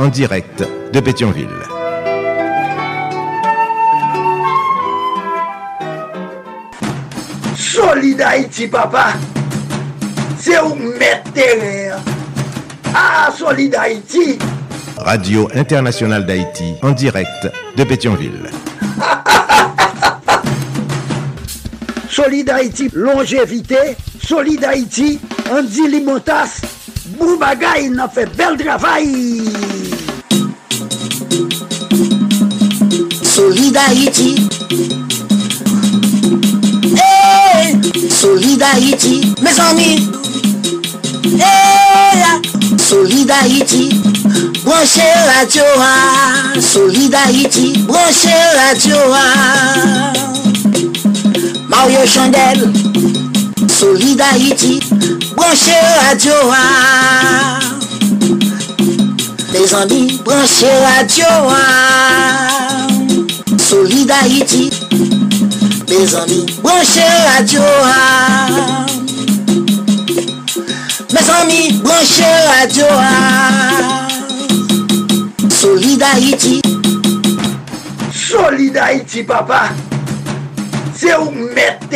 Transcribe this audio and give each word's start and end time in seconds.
en 0.00 0.08
direct 0.08 0.64
de 0.94 1.00
Pétionville. 1.00 1.48
Solid 7.54 8.22
Haïti, 8.22 8.66
papa. 8.66 9.08
C'est 10.38 10.58
où 10.60 10.74
mettre 10.74 11.30
Ah, 12.94 13.28
Solid 13.36 13.74
Haïti. 13.74 14.38
Radio 14.96 15.50
Internationale 15.54 16.24
d'Haïti 16.24 16.76
en 16.82 16.92
direct 16.92 17.48
de 17.76 17.84
Pétionville. 17.84 18.48
Solid 22.08 22.48
Haïti, 22.48 22.88
longévité. 22.94 23.96
Solid 24.22 24.64
Haïti, 24.64 25.20
Andy 25.52 25.88
Limotas. 25.88 26.62
Boubagaï, 27.18 27.86
il 27.86 28.00
a 28.00 28.08
fait 28.08 28.26
bel 28.36 28.56
travail. 28.56 29.42
Solid 33.50 33.76
Haïti. 33.76 34.36
Hey, 36.94 37.74
Solid 38.08 38.62
Haïti, 38.62 39.34
mes 39.42 39.58
amis. 39.58 40.08
Hey, 41.34 42.22
Solid 42.78 43.28
Haïti. 43.28 43.88
Branchez 44.64 45.02
radio, 45.34 45.64
ah. 45.80 46.60
Solid 46.60 47.12
Haïti. 47.12 47.72
Branchez 47.88 48.30
radio, 48.54 48.96
ah. 49.12 50.12
Mario 51.68 52.06
Chandel. 52.06 52.72
Solid 53.68 54.20
Haïti. 54.20 54.78
Branchez 55.34 55.82
radio, 56.08 56.34
ah. 56.52 57.58
Les 59.52 59.74
amis, 59.74 60.20
branchez 60.24 60.70
radio, 60.96 61.26
ah. 61.48 62.59
Solid 63.70 64.10
Haïti. 64.10 64.68
Mes 65.88 66.14
amis, 66.16 66.44
branchez 66.60 67.06
radio, 67.36 67.60
ah. 67.84 68.84
Mes 71.12 71.30
amis, 71.40 71.72
branchez 71.80 72.24
radio, 72.58 72.84
ah. 72.90 74.08
Solid 75.48 76.02
Haïti. 76.02 76.60
Solid 78.12 78.76
Haïti, 78.76 79.22
papa. 79.22 79.68
C'est 80.92 81.14
où 81.16 81.30
mettre 81.30 81.86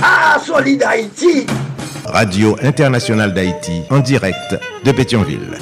Ah, 0.00 0.38
Solid 0.46 0.84
Haïti. 0.84 1.46
Radio 2.04 2.56
Internationale 2.62 3.34
d'Haïti 3.34 3.82
en 3.90 3.98
direct 3.98 4.56
de 4.84 4.92
Pétionville. 4.92 5.58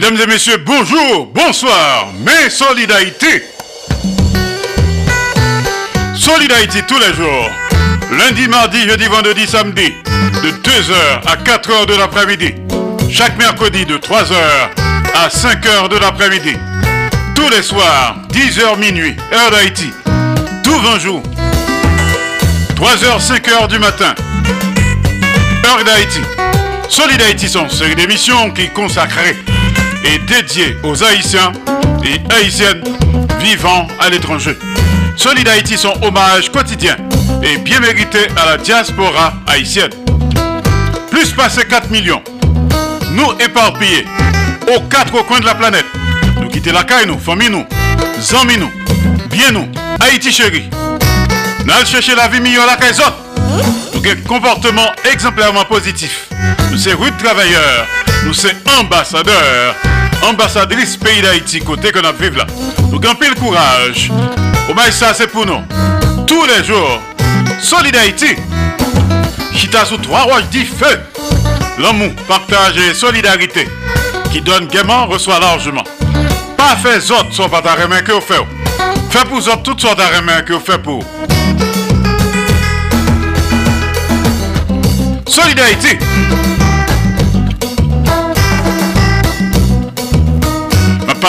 Mesdames 0.00 0.20
et 0.20 0.26
messieurs, 0.32 0.62
bonjour, 0.64 1.26
bonsoir, 1.34 2.06
mes 2.20 2.48
Solidarité. 2.50 3.42
Solidarité 6.14 6.82
tous 6.86 7.00
les 7.00 7.12
jours. 7.14 7.50
Lundi, 8.16 8.46
mardi, 8.46 8.88
jeudi, 8.88 9.06
vendredi, 9.06 9.44
samedi. 9.44 9.92
De 10.40 10.50
2h 10.50 11.26
à 11.26 11.34
4h 11.34 11.86
de 11.86 11.96
l'après-midi. 11.96 12.54
Chaque 13.10 13.36
mercredi 13.38 13.86
de 13.86 13.96
3h 13.96 14.36
à 15.16 15.26
5h 15.26 15.88
de 15.88 15.96
l'après-midi. 15.96 16.54
Tous 17.34 17.48
les 17.48 17.62
soirs, 17.62 18.18
10h 18.30 18.78
minuit, 18.78 19.16
heure 19.32 19.50
d'Haïti. 19.50 19.90
Tout 20.62 20.78
20 20.78 20.98
jours. 21.00 21.22
3h, 22.76 23.20
5h 23.20 23.66
du 23.66 23.80
matin. 23.80 24.14
Heure 25.66 25.82
d'Haïti. 25.82 26.20
Solid 26.88 27.20
Haïti 27.20 27.48
sont 27.48 27.64
une 27.64 27.70
série 27.70 27.96
d'émissions 27.96 28.52
qui 28.52 28.68
consacrées 28.68 29.36
et 30.04 30.18
dédiées 30.18 30.76
aux 30.82 31.02
Haïtiens 31.02 31.52
et 32.04 32.20
Haïtiennes 32.34 32.82
vivant 33.40 33.86
à 34.00 34.08
l'étranger. 34.08 34.56
Solid 35.16 35.48
Haïti 35.48 35.76
son 35.76 35.92
hommage 36.02 36.50
quotidien 36.50 36.96
et 37.42 37.58
bien 37.58 37.80
mérité 37.80 38.28
à 38.36 38.46
la 38.50 38.56
diaspora 38.56 39.34
haïtienne. 39.46 39.90
Plus 41.10 41.32
passé 41.32 41.64
4 41.68 41.90
millions. 41.90 42.22
Nous 43.12 43.32
éparpillés 43.40 44.04
aux 44.74 44.80
quatre 44.82 45.24
coins 45.26 45.40
de 45.40 45.46
la 45.46 45.54
planète. 45.54 45.86
Nous 46.40 46.48
quitter 46.48 46.72
la 46.72 46.84
caille, 46.84 47.06
nous, 47.06 47.18
famille, 47.18 47.50
nous, 47.50 47.64
amis, 48.40 48.58
nous, 48.58 48.70
bien 49.30 49.50
nous, 49.50 49.66
Haïti 50.00 50.30
chéri. 50.30 50.68
Nous 51.64 51.72
allons 51.72 51.84
chercher 51.84 52.14
la 52.14 52.28
vie 52.28 52.40
meilleure 52.40 52.66
la 52.66 52.76
caille. 52.76 52.94
Nous 52.96 53.02
avons 53.02 54.10
un 54.10 54.28
comportement 54.28 54.92
exemplairement 55.10 55.64
positif. 55.64 56.28
Nous 56.70 56.78
sommes 56.78 57.02
rudes 57.02 57.16
travailleurs. 57.16 57.86
Nous 58.28 58.34
sommes 58.34 58.50
ambassadeurs. 58.78 59.74
Ambassadrice 60.22 60.98
pays 60.98 61.22
d'Haïti, 61.22 61.60
côté 61.60 61.90
que 61.90 61.98
nous 61.98 62.12
vivons 62.20 62.36
là. 62.36 62.46
Nous 62.92 63.00
avons 63.02 63.18
le 63.18 63.40
courage. 63.40 64.12
Au 64.68 64.74
ça, 64.92 65.14
c'est 65.14 65.28
pour 65.28 65.46
nous. 65.46 65.62
Tous 66.26 66.44
les 66.44 66.62
jours. 66.62 67.00
Solid 67.58 67.96
Haïti. 67.96 68.36
Chita 69.54 69.86
trois 70.02 70.24
roches 70.24 70.44
dit 70.50 70.66
feu. 70.66 71.00
L'amour, 71.78 72.10
partage 72.28 72.76
et 72.76 72.92
solidarité. 72.92 73.66
Qui 74.30 74.42
donne 74.42 74.66
gaiement, 74.66 75.06
reçoit 75.06 75.40
largement. 75.40 75.84
Pas 76.58 76.76
fait 76.76 77.10
autres, 77.10 77.32
soit 77.32 77.48
pas 77.48 77.62
main 77.88 78.02
que 78.02 78.12
vous 78.12 78.20
faites. 78.20 78.44
Fait 79.08 79.26
pour 79.26 79.38
autres 79.38 79.62
toutes 79.62 79.80
sortes 79.80 79.98
de 79.98 80.42
que 80.42 80.52
vous 80.52 80.60
faites 80.60 80.82
pour. 80.82 81.02
Solidarité. 85.26 85.98
Je 85.98 86.67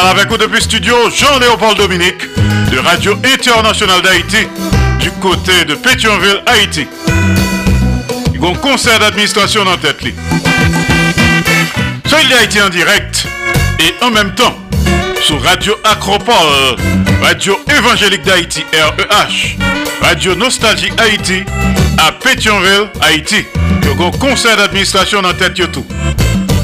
avec 0.07 0.29
vous 0.29 0.37
depuis 0.37 0.61
studio 0.61 0.95
Jean-Léopold 1.09 1.77
Dominique 1.77 2.21
de 2.71 2.77
Radio 2.79 3.17
Internationale 3.23 4.01
d'Haïti 4.01 4.47
du 4.99 5.11
côté 5.11 5.65
de 5.65 5.75
Pétionville, 5.75 6.41
Haïti. 6.45 6.87
Il 8.33 8.39
conseil 8.61 8.97
d'administration 8.99 9.65
dans 9.65 9.77
tête. 9.77 9.97
Solid 12.05 12.33
Haïti 12.39 12.61
en 12.61 12.69
direct 12.69 13.27
et 13.79 13.93
en 14.03 14.11
même 14.11 14.33
temps 14.35 14.55
sur 15.21 15.41
Radio 15.43 15.75
Acropole, 15.83 16.77
Radio 17.21 17.59
Évangélique 17.77 18.23
d'Haïti 18.23 18.63
REH, 18.73 19.57
Radio 20.01 20.35
Nostalgie 20.35 20.91
Haïti 20.97 21.43
à 21.97 22.11
Pétionville, 22.13 22.89
Haïti. 23.01 23.45
Il 23.81 23.99
y 23.99 24.03
un 24.05 24.11
conseil 24.11 24.55
d'administration 24.55 25.21
dans 25.21 25.33
tête. 25.33 25.59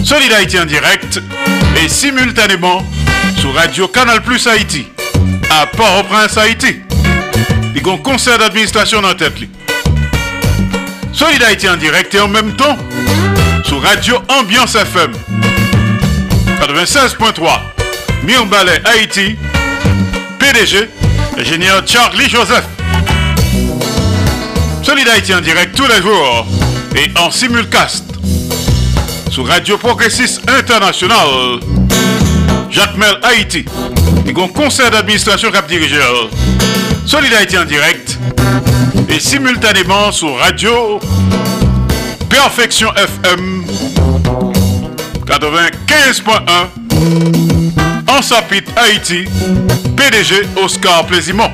Solid 0.04 0.31
Haïti 0.31 0.60
en 0.60 0.65
direct 0.65 1.21
et 1.83 1.89
simultanément 1.89 2.81
sur 3.45 3.53
Radio 3.53 3.88
Canal 3.88 4.24
Plus 4.24 4.47
Haïti 4.47 4.88
à 5.51 5.68
Port-au-Prince, 5.68 6.36
Haïti. 6.36 6.77
Il 7.75 7.86
y 7.86 7.89
a 7.89 7.97
conseil 7.97 8.38
d'administration 8.39 9.01
dans 9.01 9.13
tête. 9.13 9.33
Solid 11.13 11.44
Haïti 11.44 11.69
en 11.69 11.77
direct 11.77 12.15
et 12.15 12.19
en 12.19 12.27
même 12.27 12.56
temps 12.56 12.75
sur 13.63 13.81
Radio 13.83 14.18
Ambiance 14.30 14.74
FM 14.74 15.12
96.3 16.59 17.59
Mirbalet 18.24 18.81
Haïti 18.83 19.36
PDG 20.39 20.89
ingénieur 21.38 21.83
Charlie 21.86 22.27
Joseph 22.27 22.65
Solid 24.81 25.07
Haïti 25.07 25.36
en 25.36 25.41
direct 25.41 25.75
tous 25.75 25.88
les 25.88 26.01
jours 26.01 26.48
et 26.95 27.12
en 27.19 27.30
simulcast 27.30 28.06
sur 29.30 29.48
Radio 29.48 29.77
Progressiste 29.77 30.41
International 30.50 31.59
Jacques 32.75 32.98
Mel 32.98 33.18
Haïti 33.24 33.63
et 34.27 34.31
un 34.31 34.48
conseil 34.50 34.92
d'administration 34.92 35.50
cap 35.50 35.66
dirigeur 35.66 36.30
Solid 37.06 37.33
Haïti 37.33 37.57
en 37.57 37.63
direct 37.63 38.19
et 39.07 39.18
simultanément 39.18 40.12
sur 40.12 40.38
Radio 40.38 41.00
Perfection 42.30 42.89
FM 42.95 43.63
95.1 45.25 48.10
en 48.10 48.22
Sapit 48.22 48.66
Haïti 48.75 49.24
PDG 49.95 50.45
Oscar 50.62 51.06
Plaisimont 51.06 51.51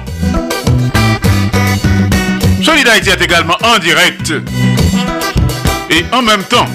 Solid 2.64 2.88
Haïti 2.88 3.12
est 3.12 3.22
également 3.22 3.58
en 3.64 3.78
direct 3.78 4.34
et 5.92 6.04
en 6.12 6.24
même 6.24 6.44
temps 6.46 6.66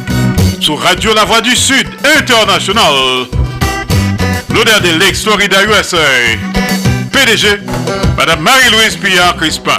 sur 0.61 0.81
Radio 0.81 1.13
La 1.15 1.25
Voix 1.25 1.41
du 1.41 1.57
Sud 1.57 1.89
International. 2.17 3.27
L'odeur 4.57 4.81
des 4.81 4.93
Lakes 4.93 5.17
Florida 5.17 5.59
USA. 5.65 5.99
PDG, 7.13 7.61
Madame 8.17 8.41
Marie-Louise 8.41 8.97
Pillard 8.97 9.37
Crispin. 9.37 9.77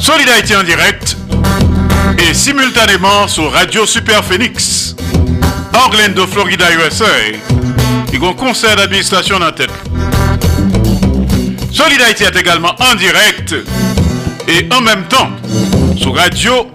Solidarité 0.00 0.56
en 0.56 0.64
direct 0.64 1.16
et 2.18 2.34
simultanément 2.34 3.28
sur 3.28 3.52
Radio 3.52 3.86
Super 3.86 4.24
Phoenix. 4.24 4.96
Orlando, 5.72 6.26
Florida, 6.26 6.64
USA. 6.72 7.04
A 7.04 8.26
un 8.26 8.32
concert 8.32 8.74
d'administration 8.74 9.38
la 9.38 9.52
tête. 9.52 9.70
Solidarité 11.70 12.24
est 12.24 12.36
également 12.36 12.74
en 12.80 12.96
direct 12.96 13.54
et 14.48 14.68
en 14.74 14.80
même 14.80 15.04
temps 15.04 15.30
sur 15.96 16.16
Radio 16.16 16.72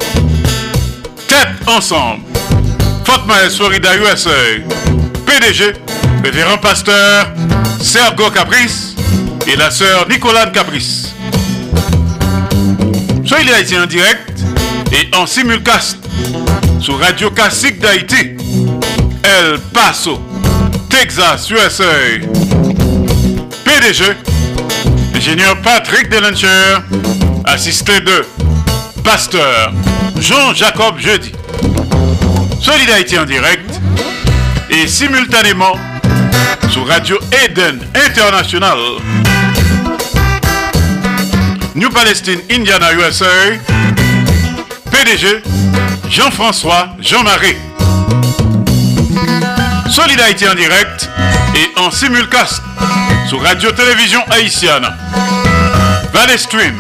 Tête 1.27 1.49
Ensemble. 1.67 2.21
Fort 3.03 3.25
Myers, 3.27 3.49
Florida, 3.53 3.89
USA. 3.97 5.00
PDG, 5.31 5.73
révérend 6.25 6.57
pasteur 6.57 7.31
Sergo 7.81 8.29
Caprice 8.31 8.95
et 9.47 9.55
la 9.55 9.71
sœur 9.71 10.05
Nicolane 10.09 10.51
Caprice. 10.51 11.13
Solidarité 13.23 13.79
en 13.79 13.85
direct 13.85 14.41
et 14.91 15.15
en 15.15 15.25
simulcast 15.25 15.99
sur 16.81 16.99
Radio 16.99 17.31
Classique 17.31 17.79
d'Haïti, 17.79 18.35
El 19.23 19.57
Paso, 19.73 20.19
Texas, 20.89 21.49
USA. 21.49 21.85
PDG, 23.63 24.03
ingénieur 25.15 25.55
Patrick 25.61 26.09
Delancher, 26.09 26.81
assisté 27.45 28.01
de 28.01 28.25
pasteur 29.01 29.71
Jean-Jacob 30.19 30.99
Jeudi. 30.99 31.31
Solidarité 32.59 33.17
en 33.17 33.25
direct 33.25 33.80
et 34.71 34.87
simultanément 34.87 35.73
sur 36.69 36.87
Radio 36.87 37.19
Eden 37.43 37.79
International. 37.93 38.77
New 41.75 41.89
Palestine, 41.89 42.39
Indiana, 42.49 42.93
USA. 42.93 43.25
PDG 44.89 45.43
Jean-François 46.09 46.89
Jean-Marie. 46.99 47.57
Solidarité 49.89 50.47
en 50.47 50.55
direct 50.55 51.09
et 51.55 51.79
en 51.79 51.91
simulcast 51.91 52.61
sur 53.27 53.41
Radio-Télévision 53.41 54.21
Haïtienne. 54.31 54.87
Valley 56.13 56.37
Stream, 56.37 56.79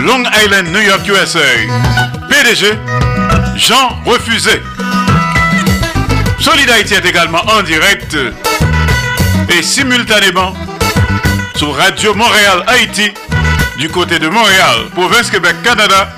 Long 0.00 0.24
Island, 0.44 0.68
New 0.72 0.80
York, 0.80 1.06
USA. 1.06 1.38
PDG 2.30 2.78
Jean 3.56 3.98
Refusé. 4.06 4.62
Solidarité 6.40 6.94
est 6.96 7.04
également 7.04 7.42
en 7.46 7.62
direct 7.62 8.16
et 9.48 9.62
simultanément 9.62 10.54
sur 11.56 11.74
Radio 11.76 12.14
Montréal 12.14 12.62
Haïti 12.66 13.12
du 13.76 13.88
côté 13.88 14.18
de 14.18 14.28
Montréal, 14.28 14.86
province 14.94 15.30
Québec, 15.30 15.56
Canada. 15.62 16.08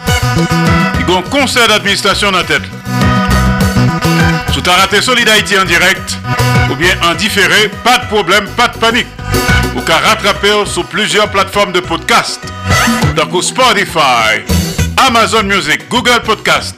Y 0.99 1.13
a 1.13 1.17
un 1.17 1.23
conseil 1.23 1.67
d'administration 1.69 2.31
la 2.31 2.45
tête. 2.45 2.63
Sous 4.53 4.61
ta 4.61 4.73
raté 4.73 5.01
Solidarité 5.01 5.59
en 5.59 5.65
direct 5.65 6.19
ou 6.71 6.75
bien 6.75 6.95
en 7.03 7.15
différé, 7.15 7.69
pas 7.83 7.99
de 7.99 8.07
problème, 8.07 8.47
pas 8.57 8.69
de 8.69 8.79
panique. 8.79 9.07
Ou 9.75 9.81
qu'à 9.81 9.99
rattraper 9.99 10.53
sur 10.67 10.85
plusieurs 10.87 11.31
plateformes 11.31 11.73
de 11.73 11.81
podcast. 11.81 12.41
Donc 13.17 13.43
Spotify, 13.43 14.43
Amazon 14.97 15.45
Music, 15.45 15.89
Google 15.89 16.21
Podcast, 16.25 16.77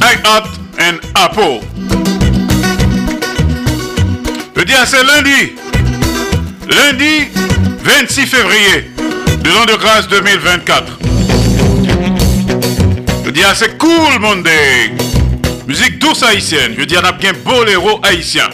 iHeart 0.00 0.48
et 0.78 1.00
Apple. 1.14 1.71
Le 4.54 4.64
dia 4.64 4.84
c'est 4.84 5.02
lundi. 5.02 5.52
Lundi 6.68 7.28
26 7.82 8.26
février 8.26 8.90
de 9.42 9.50
l'an 9.50 9.64
de 9.64 9.74
grâce 9.78 10.08
2024. 10.08 10.98
Je 13.24 13.30
dis 13.30 13.40
c'est 13.54 13.78
cool 13.78 14.18
Monday. 14.20 14.92
Musique 15.66 15.98
douce 15.98 16.22
haïtienne. 16.22 16.74
Je 16.78 16.84
dis 16.84 16.96
a 16.96 17.12
bien 17.12 17.32
boléro 17.44 18.00
haïtien. 18.02 18.48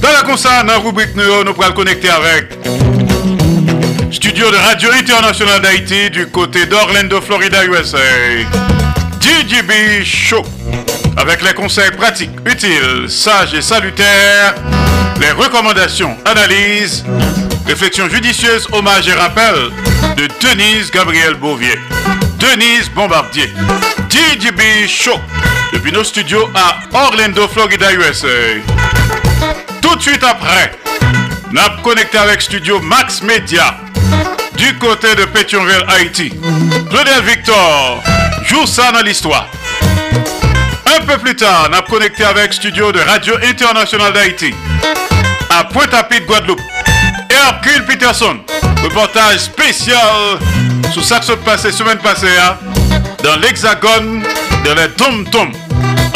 Dans 0.00 0.12
la 0.12 0.22
concert, 0.22 0.64
dans 0.64 0.72
la 0.72 0.78
rubrique 0.78 1.14
nous, 1.14 1.44
nous 1.44 1.54
pourrons 1.54 1.72
connecter 1.72 2.10
avec 2.10 2.48
studio 4.10 4.50
de 4.50 4.56
Radio 4.56 4.90
Internationale 4.92 5.62
d'Haïti 5.62 6.10
du 6.10 6.26
côté 6.26 6.66
d'Orlando, 6.66 7.20
Florida, 7.20 7.64
USA. 7.64 7.98
DJB 9.20 10.04
Show. 10.04 10.42
Avec 11.26 11.40
les 11.40 11.54
conseils 11.54 11.90
pratiques, 11.92 12.36
utiles, 12.44 13.08
sages 13.08 13.54
et 13.54 13.62
salutaires, 13.62 14.54
les 15.18 15.30
recommandations, 15.30 16.18
analyses, 16.26 17.02
réflexions 17.66 18.10
judicieuses, 18.10 18.68
hommages 18.72 19.08
et 19.08 19.14
rappels 19.14 19.70
de 20.18 20.28
Denise 20.42 20.90
Gabriel 20.90 21.32
Bouvier. 21.32 21.78
Denise 22.38 22.90
Bombardier. 22.90 23.50
DJB 24.10 24.86
Show. 24.86 25.18
Depuis 25.72 25.92
nos 25.92 26.04
studios 26.04 26.46
à 26.54 26.80
Orlando, 26.92 27.48
Florida, 27.48 27.90
USA. 27.94 28.28
Tout 29.80 29.96
de 29.96 30.02
suite 30.02 30.22
après, 30.22 30.72
avons 31.56 31.82
connecté 31.82 32.18
avec 32.18 32.42
studio 32.42 32.80
Max 32.80 33.22
Media 33.22 33.78
du 34.58 34.76
côté 34.76 35.14
de 35.14 35.24
Pétionville, 35.24 35.86
Haïti. 35.88 36.34
Claudel 36.90 37.22
Victor 37.24 38.02
joue 38.44 38.66
ça 38.66 38.92
dans 38.92 39.00
l'histoire. 39.00 39.48
Peu 41.06 41.18
plus 41.18 41.36
tard, 41.36 41.68
nous 41.70 41.82
connecté 41.82 42.24
avec 42.24 42.52
studio 42.52 42.90
de 42.90 42.98
Radio 42.98 43.34
Internationale 43.42 44.12
d'Haïti 44.12 44.54
à 45.50 45.64
Pointe-à-Pitre, 45.64 46.26
Guadeloupe. 46.26 46.60
Hercule 47.28 47.84
Peterson, 47.84 48.38
reportage 48.82 49.38
spécial 49.38 49.98
sous 50.92 51.02
saxo 51.02 51.36
passé 51.36 51.72
semaine 51.72 51.98
passée 51.98 52.36
hein, 52.40 52.56
dans 53.22 53.36
l'hexagone 53.36 54.22
de 54.64 54.70
la 54.70 54.88
Tom 54.88 55.28
Tom 55.30 55.52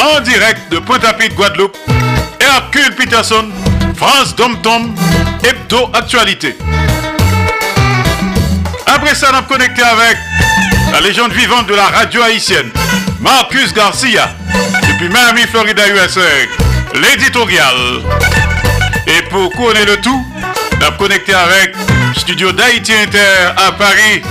en 0.00 0.20
direct 0.20 0.72
de 0.72 0.78
Pointe-à-Pitre, 0.78 1.34
Guadeloupe. 1.34 1.76
Hercule 2.40 2.94
Peterson, 2.94 3.48
France 3.94 4.34
Dom 4.36 4.56
Tom, 4.62 4.94
Hebdo 5.42 5.90
Actualité. 5.92 6.56
Après 8.86 9.14
ça, 9.14 9.28
a 9.36 9.42
connecté 9.42 9.82
avec 9.82 10.16
la 10.92 11.00
légende 11.00 11.32
vivante 11.32 11.66
de 11.66 11.74
la 11.74 11.86
radio 11.86 12.22
haïtienne, 12.22 12.70
Marcus 13.20 13.74
Garcia, 13.74 14.30
depuis 14.98 15.14
Miami, 15.14 15.42
Florida, 15.42 15.82
USA, 15.90 16.20
l'éditorial. 16.94 17.76
Et 19.06 19.22
pour 19.30 19.50
couronner 19.52 19.84
le 19.84 19.96
tout, 19.98 20.24
on 20.76 20.84
a 20.84 20.90
connecté 20.92 21.32
avec 21.34 21.74
Studio 22.16 22.50
d'Haïti 22.50 22.92
Inter 22.94 23.52
à 23.56 23.70
Paris, 23.72 24.22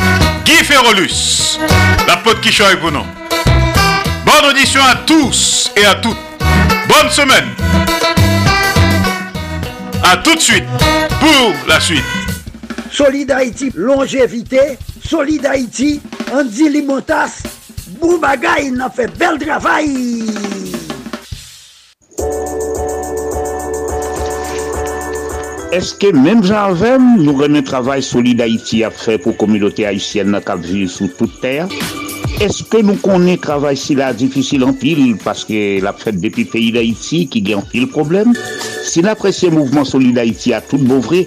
Guy 0.43 0.65
Ferrolus, 0.65 1.57
la 2.05 2.17
pote 2.17 2.41
qui 2.41 2.51
choisit 2.51 2.79
pour 2.79 2.91
nous. 2.91 3.05
Bonne 4.25 4.51
audition 4.51 4.81
à 4.83 4.95
tous 4.95 5.71
et 5.77 5.85
à 5.85 5.95
toutes. 5.95 6.17
Bonne 6.89 7.11
semaine. 7.11 7.47
A 10.03 10.17
tout 10.17 10.35
de 10.35 10.41
suite 10.41 10.65
pour 11.21 11.53
la 11.67 11.79
suite. 11.79 12.03
Solid 12.91 13.31
Haïti, 13.31 13.71
longévité. 13.73 14.77
Solid 15.01 15.45
Haïti, 15.45 16.01
Andy 16.33 16.67
Limotas. 16.69 17.56
Boubagaï, 17.87 18.71
n'a 18.71 18.89
fait 18.89 19.07
bel 19.17 19.39
travail. 19.39 20.27
Eske 25.75 26.09
menm 26.15 26.41
jan 26.47 26.71
avem 26.73 27.07
nou 27.21 27.35
remen 27.37 27.65
travay 27.67 28.01
Solid 28.03 28.39
Haïti 28.43 28.81
ap 28.87 28.95
fè 28.97 29.17
pou 29.21 29.35
komilote 29.39 29.83
Haïtienne 29.87 30.31
nan 30.33 30.43
kap 30.43 30.63
vil 30.63 30.87
sou 30.91 31.11
tout 31.19 31.33
ter? 31.43 31.67
Eske 32.43 32.81
nou 32.85 32.99
konen 33.03 33.39
travay 33.43 33.75
si 33.79 33.97
la 33.99 34.13
difisil 34.15 34.63
an 34.67 34.75
pil 34.79 35.03
paske 35.23 35.81
la 35.83 35.93
fèt 35.95 36.21
depi 36.23 36.47
peyi 36.47 36.71
d'Haïti 36.75 37.25
ki 37.33 37.43
gen 37.49 37.67
pil 37.71 37.87
problem? 37.93 38.31
Si 38.87 39.03
la 39.03 39.17
presye 39.19 39.51
mouvment 39.51 39.87
Solid 39.87 40.17
Haïti 40.17 40.55
a 40.55 40.63
tout 40.63 40.79
bouvre, 40.79 41.25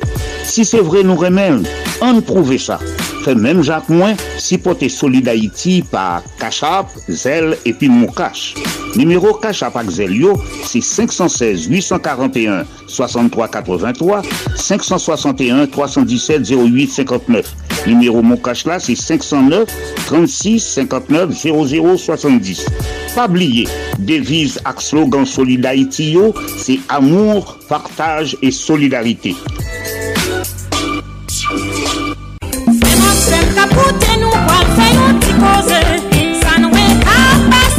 si 0.49 0.65
se 0.65 0.81
vre 0.83 1.05
nou 1.05 1.21
remen, 1.21 1.63
an 2.01 2.25
prouve 2.25 2.57
sa. 2.61 2.81
Fè 3.21 3.35
menm 3.37 3.61
jak 3.67 3.89
mwen, 3.93 4.17
si 4.41 4.57
pote 4.61 4.89
Solid 4.93 5.29
Haïti 5.29 5.81
pa 5.91 6.23
Kachap, 6.41 6.93
Zel 7.09 7.57
epi 7.69 7.89
Moukache. 7.93 8.57
Numero 8.97 9.35
Kachap 9.43 9.77
ak 9.77 9.91
Zel 9.93 10.15
yo, 10.17 10.37
si 10.65 10.81
516-841 10.81 12.65
6383 12.89 14.23
561 14.57 15.67
317 15.71 16.49
0859. 16.49 17.71
Numéro 17.87 18.23
Moncache 18.23 18.67
là, 18.67 18.79
c'est 18.79 18.95
509 18.95 19.67
36 20.07 20.61
59 20.61 21.31
00 21.33 21.97
70. 21.97 22.67
Pas 23.15 23.27
oublier, 23.27 23.67
devise 23.99 24.61
ak 24.65 24.81
slogan 24.81 25.25
yo, 25.25 26.35
c'est 26.59 26.79
amour, 26.89 27.59
partage 27.69 28.37
et 28.43 28.51
solidarité. 28.51 29.35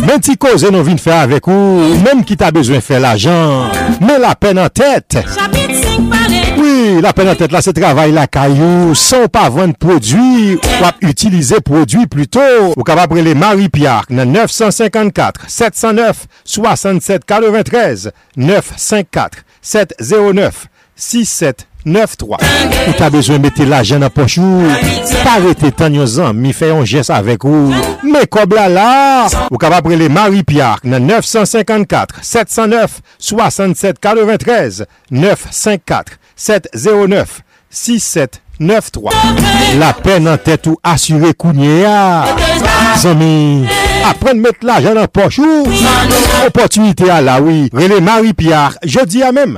Men 0.01 0.20
ti 0.20 0.34
koze 0.36 0.68
nou 0.74 0.84
vin 0.84 0.98
fè 1.00 1.13
avèk 1.24 1.48
ou, 1.48 1.96
menm 2.03 2.24
ki 2.27 2.36
ta 2.39 2.50
bezwen 2.51 2.82
fè 2.84 3.00
l'ajan, 3.00 3.72
men 4.01 4.20
la 4.24 4.36
pen 4.36 4.58
an 4.60 4.70
tèt. 4.74 5.22
Oui, 6.58 7.00
la 7.03 7.13
pen 7.15 7.30
an 7.32 7.38
tèt 7.39 7.53
la 7.53 7.62
se 7.63 7.72
travay 7.77 8.12
la 8.15 8.25
kayou, 8.27 8.96
son 8.98 9.27
pa 9.32 9.46
vwen 9.53 9.74
prodwi, 9.77 10.58
wap 10.82 10.98
utilize 11.06 11.62
prodwi 11.63 12.08
pluto. 12.12 12.41
Ou 12.74 12.84
kapap 12.88 13.13
prele 13.13 13.36
Marie-Pierre 13.38 14.12
nan 14.12 14.34
954 14.34 15.48
709 15.48 16.27
6793. 21.01 22.38
Ou 22.88 22.93
ta 23.00 23.10
bezwen 23.13 23.41
mette 23.41 23.65
la 23.65 23.81
jen 23.88 24.03
nan. 24.03 24.13
Parete 25.25 25.72
tan 25.77 25.96
yo 25.98 26.05
zan, 26.05 26.38
mi 26.38 26.53
fè 26.53 26.70
yon 26.70 26.86
jes 26.86 27.10
avèk 27.13 27.46
ou. 27.50 27.74
Me 28.05 28.24
kob 28.29 28.53
la 28.58 28.67
la. 28.70 28.91
Ou 29.50 29.58
ka 29.62 29.72
va 29.74 29.81
prele 29.86 30.10
Marie 30.13 30.46
Pierre 30.46 30.79
nan 30.86 31.08
954 31.10 32.22
709 32.22 33.01
6793 33.17 34.86
954 35.10 36.20
709 36.38 37.41
6793. 37.72 39.10
La 39.81 39.93
pen 39.98 40.27
nan 40.29 40.38
tèt 40.38 40.70
ou 40.70 40.77
asyre 40.86 41.34
kounye 41.34 41.81
ya. 41.81 42.29
Zami, 43.01 43.65
apren 44.05 44.38
mette 44.38 44.62
la 44.67 44.77
jen 44.86 45.00
nan. 45.00 45.10
Opotunite 46.46 47.10
a 47.10 47.22
la 47.25 47.41
oui. 47.41 47.70
Rele 47.74 48.01
Marie 48.05 48.38
Pierre, 48.38 48.77
je 48.86 49.01
di 49.05 49.24
a 49.25 49.31
mèm. 49.34 49.58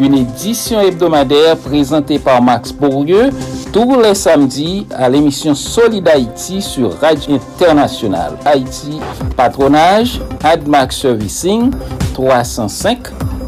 une 0.00 0.14
édition 0.14 0.80
hebdomadaire 0.80 1.56
présentée 1.56 2.18
par 2.18 2.40
Max 2.42 2.72
Bourdieu 2.72 3.30
tous 3.72 4.00
les 4.00 4.14
samedis 4.14 4.86
à 4.96 5.08
l'émission 5.08 5.54
Solid 5.54 6.06
Haïti 6.08 6.62
sur 6.62 6.98
Radio 7.00 7.34
International 7.34 8.32
Haïti, 8.44 9.00
patronage 9.36 10.20
AdMax 10.42 11.00
Servicing 11.00 11.70
305 12.14 12.98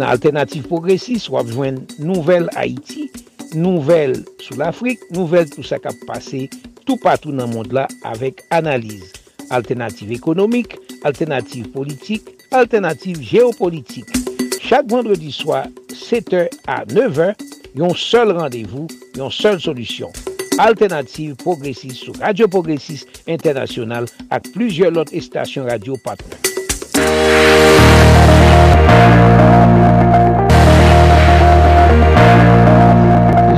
Nan 0.00 0.08
Alternative 0.08 0.66
Progressive 0.66 1.30
wap 1.30 1.46
jwen 1.52 1.78
nouvel 2.02 2.50
Haiti, 2.56 3.06
nouvel 3.54 4.16
sou 4.42 4.58
l'Afrique, 4.58 5.06
nouvel 5.14 5.46
tout 5.52 5.62
sa 5.62 5.78
kap 5.78 5.94
pase, 6.08 6.48
tout 6.82 6.98
patou 7.04 7.30
nan 7.30 7.52
mond 7.54 7.70
la 7.76 7.86
avek 8.10 8.42
analize. 8.50 9.12
Alternative 9.54 10.16
ekonomik, 10.16 10.74
alternative 11.06 11.70
politik, 11.70 12.32
alternative 12.50 13.22
geopolitik. 13.22 14.10
Chak 14.58 14.90
vendredi 14.90 15.30
swa, 15.32 15.68
7 15.94 16.48
a 16.66 16.82
9 16.90 17.22
a, 17.28 17.30
yon 17.78 17.94
sol 17.94 18.34
randevou, 18.34 18.90
yon 19.14 19.30
sol 19.30 19.62
solisyon. 19.62 20.10
Alternative 20.58 21.36
Progressive 21.36 21.94
sou 21.94 22.12
Radio 22.18 22.48
Progressive 22.50 23.06
Internasyonal 23.30 24.08
ak 24.26 24.50
plujye 24.50 24.90
lot 24.90 25.12
estasyon 25.14 25.70
radio 25.70 25.94
patron. 26.02 26.34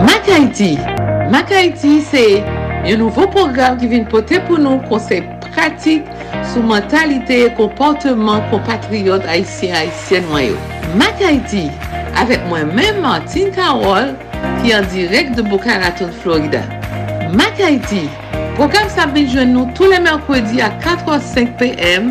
Mak 0.04 0.28
Haiti 0.28 0.76
Mak 1.33 1.49
Haiti 1.49 2.00
se 2.04 2.25
yon 2.85 3.00
nouvo 3.00 3.25
program 3.33 3.78
ki 3.80 3.88
vin 3.88 4.04
pote 4.12 4.42
pou 4.45 4.61
nou 4.61 4.83
konsep 4.90 5.25
pratik 5.49 6.04
sou 6.52 6.61
mentalite 6.69 7.47
e 7.47 7.52
komportman 7.57 8.45
kompatriot 8.52 9.25
Haitien-Haitien 9.25 10.28
wanyo. 10.35 10.59
Mak 11.00 11.25
Haiti 11.25 11.71
avek 12.21 12.45
mwen 12.52 12.75
men 12.76 13.00
Martin 13.00 13.49
Karol 13.57 14.12
ki 14.61 14.76
an 14.76 14.85
direk 14.92 15.33
de 15.38 15.47
Boca 15.49 15.80
Raton, 15.80 16.12
Florida. 16.21 16.79
Mak 17.32 17.60
Haiti, 17.62 18.08
program 18.56 18.88
Sabine 18.90 19.30
jwen 19.30 19.52
nou 19.54 19.70
tou 19.78 19.87
le 19.87 20.00
merkwedi 20.02 20.58
a 20.64 20.70
4h05 20.82 21.52
pm 21.60 22.08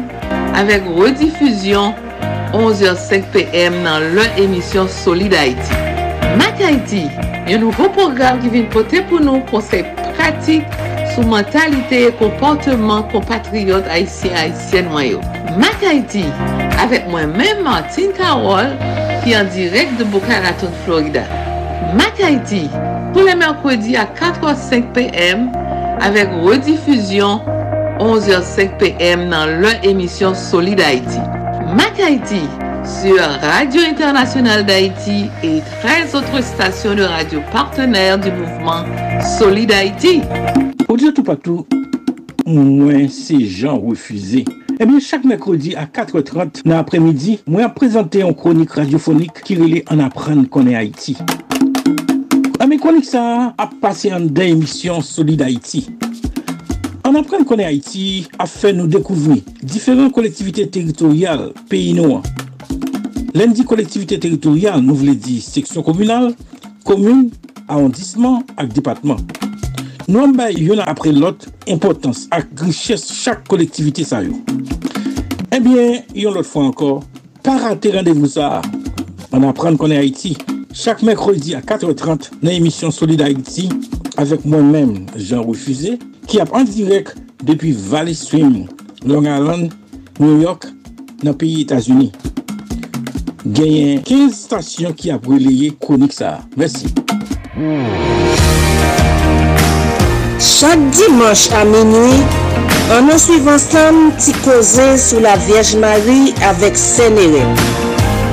avek 0.55 0.85
redifuzyon 0.95 1.91
11h05 2.55 3.25
pm 3.33 3.75
nan 3.83 4.05
lè 4.15 4.29
emisyon 4.39 4.88
Solid 4.93 5.35
Haiti. 5.35 5.81
Mak 6.39 6.63
Haiti, 6.63 7.03
yon 7.51 7.65
nouvo 7.65 7.89
program 7.97 8.39
ki 8.39 8.53
vin 8.53 8.69
pote 8.71 9.03
pou 9.11 9.19
nou 9.19 9.43
konsey 9.51 9.83
pratik 10.13 10.79
sou 11.11 11.27
mentalite 11.27 12.05
e 12.07 12.15
komporteman 12.21 13.03
kompatriot 13.11 13.91
Haitien-Haitien 13.91 14.88
wanyo. 14.95 15.19
Mak 15.59 15.83
Haiti, 15.83 16.23
avek 16.79 17.11
mwen 17.11 17.35
men 17.35 17.65
Martin 17.67 18.15
Karol 18.15 18.71
ki 19.25 19.35
an 19.35 19.51
direk 19.51 19.97
de 19.99 20.07
Boca 20.15 20.39
Raton, 20.47 20.71
Florida. 20.85 21.27
Mak 21.98 22.19
Haiti, 22.19 22.67
pou 23.13 23.24
le 23.25 23.33
merkwedi 23.39 23.95
a 23.98 24.05
4h05 24.17 24.91
pm 24.95 25.48
avek 26.03 26.33
redifuzyon 26.43 27.39
11h05 28.03 28.75
pm 28.79 29.27
nan 29.31 29.59
lè 29.63 29.77
emisyon 29.89 30.36
Solid 30.38 30.79
Haiti. 30.83 31.24
Mac 31.75 32.00
Haïti, 32.00 32.41
sur 32.83 33.19
Radio 33.41 33.81
Internationale 33.81 34.65
d'Haïti 34.65 35.25
et 35.43 35.62
13 35.81 36.15
autres 36.15 36.43
stations 36.43 36.95
de 36.95 37.03
radio 37.03 37.39
partenaires 37.51 38.17
du 38.17 38.31
mouvement 38.31 38.83
Solid 39.38 39.71
Haïti. 39.71 40.21
Au 40.88 40.98
tout 40.98 41.24
partout, 41.24 41.67
moi, 42.45 42.93
c'est 43.09 43.41
Jean 43.41 43.77
Refusé. 43.77 44.45
Eh 44.79 44.86
bien, 44.86 45.00
chaque 45.00 45.25
mercredi 45.25 45.75
à 45.75 45.86
4h30 45.86 46.63
dans 46.65 46.75
l'après-midi, 46.75 47.41
moi, 47.45 47.69
présenter 47.69 48.21
une 48.21 48.33
chronique 48.33 48.71
radiophonique 48.71 49.41
qui 49.43 49.55
relait 49.55 49.86
en 49.89 50.00
apprendre 50.00 50.50
qu'on 50.50 50.65
est 50.65 50.75
Haïti. 50.75 51.17
Ame 52.59 52.75
konik 52.75 53.05
sa 53.07 53.53
ap 53.55 53.71
pase 53.79 54.09
an 54.11 54.25
den 54.35 54.57
emisyon 54.57 54.99
Solid 54.99 55.39
Haiti. 55.39 55.85
An 57.07 57.15
apren 57.15 57.45
konen 57.47 57.69
Haiti 57.69 58.25
ap 58.35 58.51
fe 58.51 58.73
nou 58.75 58.91
dekouvri 58.91 59.37
diferent 59.63 60.11
kolektivite 60.11 60.65
teritorial 60.67 61.53
peyi 61.71 61.93
nou 61.95 62.17
an. 62.17 62.27
Len 63.31 63.55
di 63.55 63.63
kolektivite 63.63 64.19
teritorial 64.19 64.83
nou 64.83 64.99
vle 64.99 65.15
di 65.15 65.37
seksyon 65.39 65.87
komunal, 65.87 66.33
komun, 66.83 67.29
arrondissement 67.69 68.43
ak 68.59 68.75
depatman. 68.75 69.23
Nou 70.09 70.27
an 70.27 70.35
bay 70.35 70.59
yon 70.59 70.83
apre 70.83 71.15
lot 71.15 71.47
impotans 71.71 72.27
ak 72.35 72.51
griches 72.59 73.07
chak 73.21 73.47
kolektivite 73.47 74.03
sa 74.03 74.19
yo. 74.27 74.35
Ebyen, 75.55 76.01
yon 76.11 76.35
lot 76.35 76.51
fwa 76.51 76.67
ankor, 76.73 77.03
para 77.39 77.71
te 77.79 77.95
randevou 77.95 78.27
sa. 78.27 78.57
An 79.31 79.47
apren 79.47 79.79
konen 79.79 80.03
Haiti. 80.03 80.35
Chaque 80.81 81.03
mercredi 81.03 81.55
à 81.55 81.59
4h30 81.59 82.29
dans 82.41 82.50
l'émission 82.50 82.89
Solid 82.89 83.21
Haïti 83.21 83.67
avec 84.15 84.45
moi-même 84.45 85.07
Jean 85.17 85.43
Refusé 85.43 86.00
qui 86.25 86.38
est 86.38 86.53
en 86.53 86.63
direct 86.63 87.17
depuis 87.43 87.74
Valley 87.74 88.13
Stream, 88.13 88.65
Long 89.05 89.24
Island, 89.24 89.74
New 90.21 90.39
York, 90.39 90.67
dans 91.21 91.31
le 91.31 91.38
pays 91.38 91.63
États-Unis. 91.63 92.13
Gagnez 93.45 94.00
15 94.05 94.33
stations 94.33 94.93
qui 94.93 95.12
a 95.12 95.17
brûlé 95.17 95.74
chronique 95.81 96.13
ça. 96.13 96.39
Merci. 96.55 96.88
Chak 100.39 100.79
dimanche 100.91 101.51
a 101.51 101.65
minuit, 101.65 102.24
an 102.95 103.03
nou 103.12 103.19
suiv 103.19 103.51
ansam 103.51 104.13
ti 104.15 104.31
koze 104.45 104.93
sou 105.09 105.19
la 105.27 105.36
Vyej 105.43 105.75
Mari 105.83 106.31
avek 106.48 106.79
Senere. 106.79 107.43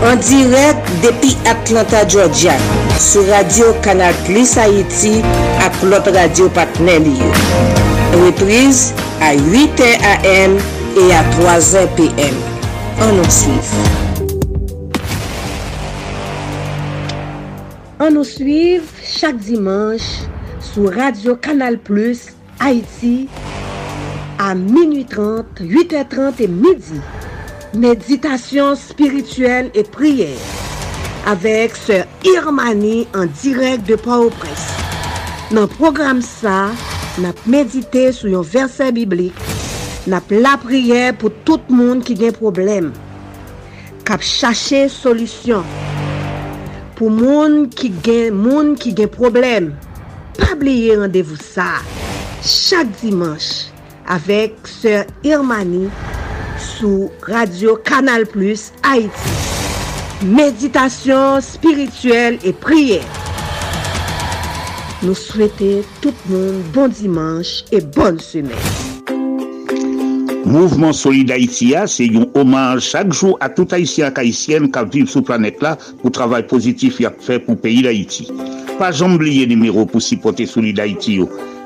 An 0.05 0.21
direk 0.21 0.77
depi 1.01 1.33
Atlanta, 1.49 2.05
Georgia, 2.05 2.53
sou 3.01 3.25
radio 3.31 3.73
Kanal 3.81 4.13
Plus 4.27 4.53
Haiti 4.61 5.25
ak 5.65 5.73
lop 5.89 6.05
radio 6.13 6.53
patnel. 6.53 7.09
Reprise 8.13 8.93
a 9.25 9.33
8 9.33 9.81
a.m. 10.05 10.61
e 11.01 11.05
a 11.17 11.25
3 11.41 11.89
p.m. 11.97 12.37
An 13.01 13.17
nou 13.17 13.25
suiv. 13.33 13.73
An 17.97 18.13
nou 18.19 18.29
suiv 18.29 18.93
chak 19.01 19.41
dimanche 19.49 20.29
sou 20.61 20.93
radio 20.93 21.41
Kanal 21.41 21.81
Plus 21.81 22.37
Haiti 22.61 23.31
a 24.37 24.53
minuit 24.53 25.09
30, 25.09 25.65
8h30 25.65 26.45
et 26.45 26.53
midi. 26.53 27.01
Meditation 27.77 28.75
spirituelle 28.75 29.71
et 29.75 29.83
prière. 29.83 30.39
Avec 31.27 31.77
Sœur 31.77 32.07
Irmani 32.25 33.07
en 33.15 33.27
direct 33.27 33.87
de 33.87 33.97
Port-au-Prince. 33.97 34.73
Dans 35.53 35.63
le 35.63 35.67
programme 35.67 36.23
ça, 36.23 36.71
n'a 37.19 37.35
médité 37.47 38.13
sur 38.13 38.39
un 38.39 38.43
verset 38.43 38.93
biblique, 38.93 39.35
n'a 40.07 40.23
la 40.31 40.57
prière 40.57 41.19
pour 41.19 41.31
tout 41.45 41.61
le 41.69 41.75
monde 41.77 42.03
qui 42.03 42.25
a 42.25 42.29
un 42.29 42.33
problème, 42.33 42.93
cap 44.07 44.23
chercher 44.23 44.89
solution. 44.89 45.63
Pour 46.95 47.11
monde 47.11 47.69
qui 47.69 47.93
a 48.09 48.31
monde 48.31 48.77
qui 48.79 48.95
a 49.03 49.07
problème. 49.07 49.75
Pas 50.39 50.55
oublier 50.55 50.97
rendez-vous 50.97 51.37
ça. 51.37 51.83
Chaque 52.43 52.91
dimanche 53.03 53.67
avec 54.09 54.55
Sœur 54.65 55.05
Irmani 55.23 55.91
sou 56.77 57.11
Radio 57.25 57.77
Kanal 57.77 58.27
Plus 58.27 58.73
Haïti. 58.83 59.33
Meditasyon 60.25 61.41
spirituel 61.41 62.39
et 62.45 62.53
prier. 62.53 63.05
Nou 65.05 65.17
souwete 65.17 65.85
tout 66.05 66.27
moun 66.29 66.61
bon 66.75 66.93
dimanche 66.93 67.65
et 67.73 67.81
bonne 67.81 68.21
semen. 68.21 68.57
Mouvement 70.47 70.93
Solid 70.93 71.33
Haïti 71.33 71.73
a, 71.75 71.87
se 71.91 72.07
yon 72.07 72.29
oman 72.39 72.81
chak 72.85 73.11
jou 73.13 73.37
a 73.45 73.49
tout 73.51 73.73
Haïtien 73.75 74.13
k'Haïtienne 74.15 74.71
k'ap 74.73 74.93
viv 74.95 75.09
sou 75.11 75.25
planet 75.27 75.61
la 75.65 75.75
pou 76.03 76.13
travay 76.15 76.47
pozitif 76.49 77.01
yak 77.03 77.19
fè 77.25 77.41
pou 77.43 77.59
peyi 77.61 77.83
d'Haïti. 77.87 78.29
Pa 78.81 78.93
jambliye 78.93 79.49
nimerou 79.49 79.89
pou 79.91 80.05
sipote 80.05 80.47
Solid 80.49 80.81
Haïti 80.81 81.21
yo. 81.23 81.31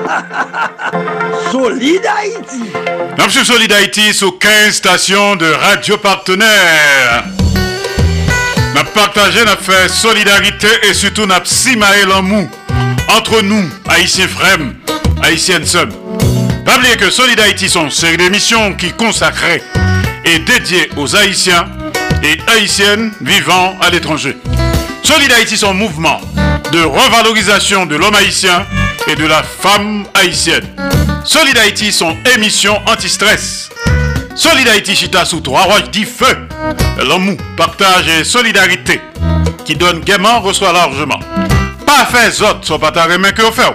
Solid 1.50 2.00
Haïti 2.06 2.72
Nous 3.18 3.44
Solid 3.44 3.72
Haïti 3.72 4.14
sur 4.14 4.38
15 4.38 4.72
stations 4.74 5.36
de 5.36 5.46
radio 5.46 5.96
partenaires. 5.96 7.24
Nous 8.74 8.84
partagé, 8.94 9.40
nous 9.40 9.62
fait 9.62 9.88
solidarité 9.88 10.68
et 10.88 10.94
surtout 10.94 11.26
nous 11.26 11.34
simaé 11.44 12.04
l'amour 12.06 12.48
entre 13.08 13.42
nous, 13.42 13.68
haïtiens 13.88 14.28
frères, 14.28 14.58
haïtiennes 15.22 15.66
sœurs. 15.66 15.88
Pas 16.64 16.76
oublier 16.76 16.96
que 16.96 17.10
Solid 17.10 17.38
Haïti 17.40 17.68
sont 17.68 17.84
une 17.84 17.90
série 17.90 18.16
d'émissions 18.16 18.74
qui 18.74 18.92
consacrées 18.92 19.62
et 20.24 20.38
dédiées 20.38 20.90
aux 20.96 21.16
haïtiens 21.16 21.66
et 22.22 22.38
haïtiennes 22.50 23.12
vivant 23.20 23.76
à 23.80 23.90
l'étranger. 23.90 24.36
Solid 25.02 25.32
Haïti 25.32 25.56
son 25.56 25.74
mouvement 25.74 26.20
de 26.72 26.82
revalorisation 26.82 27.86
de 27.86 27.96
l'homme 27.96 28.14
haïtien 28.14 28.64
et 29.06 29.16
de 29.16 29.26
la 29.26 29.42
femme 29.42 30.04
haïtienne. 30.14 30.66
Solid 31.24 31.56
Haïti 31.58 31.92
son 31.92 32.16
émission 32.34 32.80
anti-stress. 32.86 33.70
Solid 34.34 34.68
Haïti 34.68 34.94
chita 34.94 35.24
sous 35.24 35.40
trois 35.40 35.62
roches 35.62 35.90
dit 35.90 36.04
feu. 36.04 36.48
L'amour, 36.98 37.36
partage 37.56 38.08
et 38.08 38.24
solidarité 38.24 39.00
qui 39.64 39.74
donne 39.76 40.00
gaiement 40.00 40.40
reçoit 40.40 40.72
largement. 40.72 41.18
Pas 41.86 42.06
fait 42.06 42.42
autres 42.42 42.60
soit 42.62 42.78
pas 42.78 42.92
ta 42.92 43.06
main 43.18 43.32
que 43.32 43.42
vous 43.42 43.52
faites. 43.52 43.74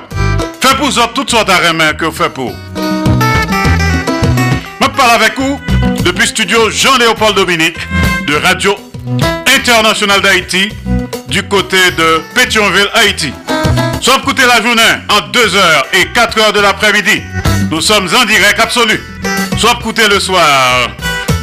Fait 0.62 0.76
pour 0.78 0.88
autres 0.88 1.14
toutes 1.14 1.30
sortes 1.30 1.48
de 1.48 1.72
main 1.74 1.94
que 1.94 2.06
vous 2.06 2.12
faites 2.12 2.34
pour. 2.34 2.54
Je 4.96 4.98
parle 4.98 5.22
avec 5.22 5.38
vous 5.38 5.60
depuis 6.06 6.26
studio 6.26 6.70
Jean-Léopold 6.70 7.36
Dominique 7.36 7.78
de 8.28 8.36
Radio 8.36 8.76
International 9.58 10.22
d'Haïti 10.22 10.70
du 11.28 11.44
côté 11.44 11.92
de 11.98 12.22
Pétionville, 12.34 12.88
Haïti. 12.94 13.34
Soit 14.02 14.18
écouter 14.18 14.44
la 14.48 14.62
journée 14.62 14.82
en 15.10 15.32
2h 15.32 15.60
et 15.94 16.06
4h 16.14 16.54
de 16.54 16.60
l'après-midi. 16.60 17.22
Nous 17.72 17.82
sommes 17.82 18.08
en 18.16 18.26
direct 18.26 18.60
absolu. 18.60 19.02
Soit 19.58 19.78
écouter 19.80 20.08
le 20.10 20.20
soir, 20.20 20.90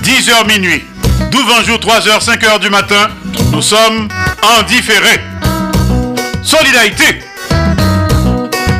10h 0.03 0.47
minuit. 0.47 0.85
12 1.31 1.67
jour, 1.67 1.79
3h, 1.79 2.25
5h 2.25 2.61
du 2.61 2.71
matin. 2.71 3.09
Nous 3.53 3.62
sommes 3.62 4.09
en 4.43 4.62
différé. 4.65 5.21
Solidarité. 6.43 7.23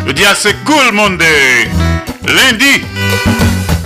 Je 0.07 0.13
dis 0.13 0.23
c'est 0.37 0.63
cool 0.65 0.93
monde. 0.93 1.23
Lundi 2.27 2.85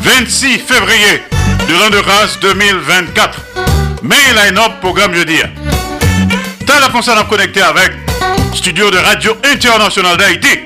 26 0.01 0.59
février 0.59 1.22
de 1.68 1.75
l'an 1.75 1.90
de 1.90 2.01
grâce 2.01 2.38
2024. 2.40 3.40
Mais 4.03 4.16
il 4.31 4.38
a 4.38 4.42
un 4.53 4.64
autre 4.64 4.79
programme 4.81 5.14
jeudi. 5.14 5.38
T'as 6.66 6.81
la 6.81 6.88
concerne 6.88 7.18
à 7.18 7.25
connecter 7.25 7.62
avec 7.62 8.06
studio 8.57 8.90
de 8.90 8.97
Radio 8.97 9.37
International 9.45 10.16
d'Haïti 10.16 10.59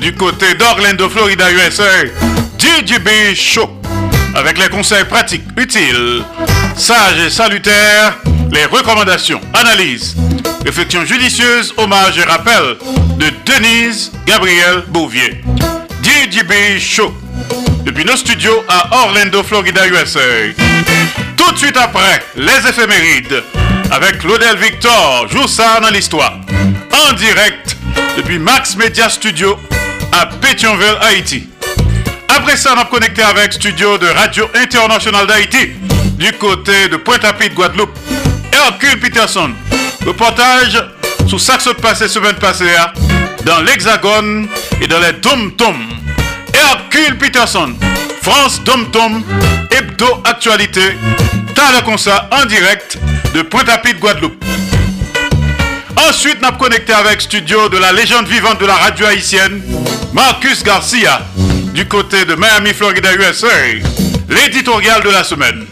du 0.00 0.14
côté 0.14 0.54
d'Orlando, 0.54 1.08
Florida, 1.08 1.50
USA. 1.50 1.84
DJB 2.58 3.34
Show 3.34 3.68
avec 4.34 4.58
les 4.58 4.68
conseils 4.68 5.04
pratiques, 5.04 5.44
utiles, 5.56 6.22
sages 6.76 7.18
et 7.26 7.30
salutaires, 7.30 8.18
les 8.52 8.64
recommandations, 8.66 9.40
analyses, 9.54 10.16
réflexions 10.64 11.04
judicieuses, 11.04 11.74
hommages 11.76 12.18
et 12.18 12.22
rappels 12.22 12.76
de 13.18 13.26
Denise 13.44 14.12
Gabriel 14.24 14.84
Bouvier. 14.88 15.42
DJB 16.02 16.78
Show 16.78 17.12
depuis 17.84 18.04
nos 18.04 18.16
studios 18.16 18.64
à 18.68 19.04
Orlando, 19.04 19.42
Florida, 19.42 19.86
USA. 19.88 20.20
Tout 21.36 21.52
de 21.52 21.58
suite 21.58 21.76
après, 21.76 22.22
les 22.36 22.68
éphémérides 22.68 23.42
avec 23.90 24.18
Claudel 24.18 24.56
Victor, 24.56 25.26
joue 25.28 25.46
ça 25.46 25.80
dans 25.80 25.90
l'histoire. 25.90 26.45
En 26.92 27.12
direct 27.14 27.76
depuis 28.16 28.38
Max 28.38 28.76
Media 28.76 29.08
Studio 29.08 29.58
à 30.12 30.26
Pétionville, 30.26 30.96
Haïti. 31.00 31.48
Après 32.28 32.56
ça, 32.56 32.74
on 32.76 32.80
a 32.80 32.84
connecté 32.84 33.22
avec 33.22 33.52
studio 33.52 33.98
de 33.98 34.06
Radio 34.06 34.48
International 34.54 35.26
d'Haïti 35.26 35.72
du 36.18 36.32
côté 36.32 36.88
de 36.88 36.96
Pointe-à-Pitre, 36.96 37.54
Guadeloupe. 37.54 37.96
Hercule 38.52 38.98
Peterson, 39.00 39.50
reportage 40.06 40.82
sous 41.28 41.38
Saxo 41.38 41.72
de 41.72 41.78
passé, 41.78 42.08
semaine 42.08 42.36
passée, 42.36 42.74
dans 43.44 43.60
l'Hexagone 43.60 44.48
et 44.80 44.86
dans 44.86 45.00
les 45.00 45.12
Dom-Tom. 45.12 45.76
Hercule 46.54 47.18
Peterson, 47.18 47.74
France 48.22 48.62
Dom-Tom, 48.64 49.22
Hebdo 49.70 50.22
Actualité, 50.24 50.96
comme 51.84 51.98
ça 51.98 52.28
en 52.32 52.44
direct 52.46 52.98
de 53.34 53.42
Pointe-à-Pitre, 53.42 54.00
Guadeloupe. 54.00 54.44
Ensuite, 55.96 56.40
nous 56.40 56.48
avons 56.48 56.58
connecté 56.58 56.92
avec 56.92 57.20
studio 57.20 57.68
de 57.68 57.78
la 57.78 57.92
légende 57.92 58.26
vivante 58.26 58.60
de 58.60 58.66
la 58.66 58.74
radio 58.74 59.06
haïtienne, 59.06 59.62
Marcus 60.12 60.62
Garcia, 60.62 61.22
du 61.72 61.86
côté 61.88 62.24
de 62.24 62.34
Miami, 62.34 62.72
Florida, 62.74 63.08
USA, 63.14 63.46
l'éditorial 64.28 65.02
de 65.02 65.10
la 65.10 65.24
semaine. 65.24 65.66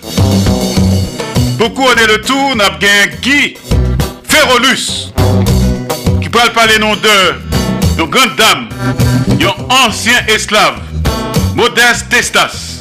On 1.60 1.96
est 1.96 2.06
le 2.06 2.20
tour, 2.20 2.54
nous 2.56 2.62
avons 2.62 2.78
Guy 3.22 3.56
Ferrolus, 4.28 5.12
qui 6.22 6.28
parle 6.28 6.52
pas 6.52 6.66
les 6.66 6.78
noms 6.78 6.96
de, 6.96 7.96
de 7.98 8.02
grande 8.02 8.36
dame, 8.36 8.68
un 9.40 9.88
ancien 9.88 10.24
esclave, 10.28 10.76
Modeste 11.54 12.08
Testas. 12.08 12.80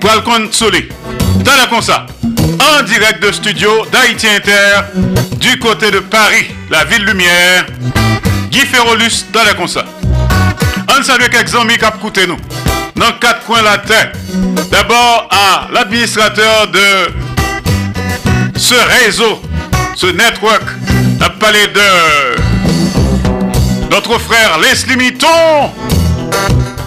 Pouvez 0.00 0.14
le 0.14 0.20
consoler. 0.20 0.88
T'as 1.44 1.66
comme 1.66 1.82
ça 1.82 2.06
en 2.60 2.82
direct 2.82 3.22
de 3.22 3.32
studio 3.32 3.70
d'Haïti 3.92 4.26
Inter, 4.28 4.82
du 5.38 5.58
côté 5.58 5.90
de 5.90 6.00
Paris, 6.00 6.46
la 6.70 6.84
ville 6.84 7.04
lumière, 7.04 7.66
Guy 8.50 8.60
Ferrolus 8.60 9.26
dans 9.32 9.44
la 9.44 9.54
concert. 9.54 9.84
On 10.88 11.02
salue 11.02 11.28
quelques 11.30 11.54
amis 11.54 11.76
qui 11.76 11.84
ont 11.84 12.26
nous, 12.28 12.36
dans 12.96 13.12
quatre 13.20 13.44
coins 13.44 13.60
de 13.60 13.64
la 13.64 13.78
terre. 13.78 14.12
D'abord 14.70 15.28
à 15.30 15.68
l'administrateur 15.72 16.68
de 16.68 17.12
ce 18.56 18.74
réseau, 19.04 19.40
ce 19.94 20.06
network, 20.06 20.62
a 21.20 21.30
parlé 21.30 21.66
de 21.68 21.80
notre 23.90 24.18
frère 24.18 24.58
Leslie 24.58 24.96
Mitton 24.96 25.70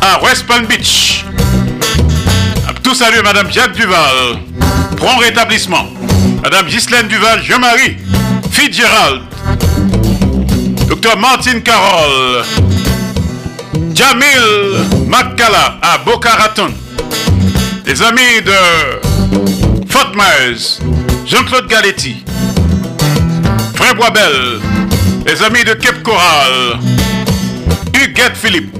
à 0.01 0.23
West 0.23 0.45
Palm 0.47 0.65
Beach. 0.65 1.25
Tout 2.83 2.95
salut 2.95 3.21
Madame 3.23 3.51
Jacques 3.51 3.73
Duval. 3.73 4.39
Prends 4.97 5.17
rétablissement. 5.17 5.87
Madame 6.43 6.65
Ghislaine 6.65 7.07
Duval, 7.07 7.41
Jean-Marie, 7.43 7.97
Fitzgerald, 8.51 9.21
Docteur 10.87 11.17
Martine 11.17 11.61
Carole, 11.61 12.43
Jamil 13.93 15.07
Makala 15.07 15.79
à 15.81 15.97
Boca 15.99 16.29
Raton, 16.29 16.71
les 17.85 18.01
amis 18.01 18.41
de 18.45 19.87
Fort 19.89 20.11
Jean-Claude 21.25 21.67
Galetti, 21.67 22.23
Frère 23.75 23.95
Boisbel, 23.95 24.59
les 25.25 25.41
amis 25.43 25.63
de 25.63 25.73
Cape 25.73 26.03
Coral, 26.03 26.79
Huguette 27.93 28.35
Philippe, 28.35 28.75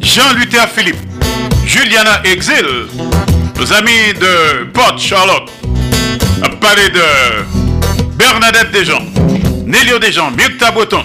Jean-Luther 0.00 0.68
Philippe, 0.68 1.00
Juliana 1.64 2.20
Exil, 2.24 2.66
nos 3.58 3.72
amis 3.72 4.12
de 4.20 4.64
Port 4.72 4.98
Charlotte, 4.98 5.48
a 6.42 6.48
parlé 6.48 6.90
de 6.90 7.61
Bernadette 8.22 8.70
Desjans, 8.70 9.02
Nélio 9.66 9.98
Desjans, 9.98 10.30
Myrta 10.30 10.70
Breton, 10.70 11.04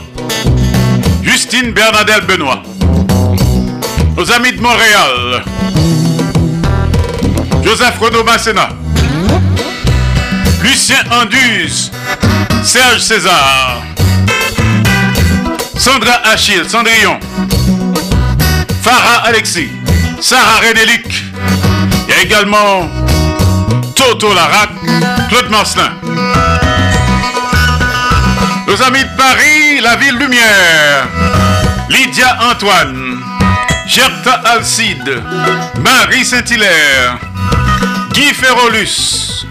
Justine 1.23 1.71
Bernadette 1.71 2.27
Benoît, 2.27 2.61
nos 4.15 4.31
amis 4.31 4.51
de 4.51 4.61
Montréal, 4.61 5.43
Joseph 7.63 7.97
Renaud 7.99 8.23
Masséna, 8.23 8.69
Lucien 10.61 10.99
Anduze, 11.09 11.91
Serge 12.63 12.99
César, 12.99 13.81
Sandra 15.75 16.21
Achille, 16.23 16.69
Cendrillon, 16.69 17.19
Farah 18.83 19.23
Alexis, 19.25 19.71
Sarah 20.21 20.59
Renélic, 20.59 21.23
il 22.07 22.13
y 22.13 22.25
également 22.27 22.87
Toto 23.95 24.35
Larac, 24.35 24.69
Claude 25.29 25.49
Marcelin. 25.49 25.93
Amis 28.85 29.03
de 29.03 29.17
Paris, 29.17 29.81
la 29.81 29.95
ville 29.95 30.17
lumière, 30.17 31.07
Lydia 31.89 32.37
Antoine, 32.51 33.19
Gerta 33.87 34.41
Alcide, 34.45 35.23
Marie 35.79 36.23
Saint-Hilaire, 36.23 37.17
Guy 38.13 38.33
Ferrolus, 38.35 39.47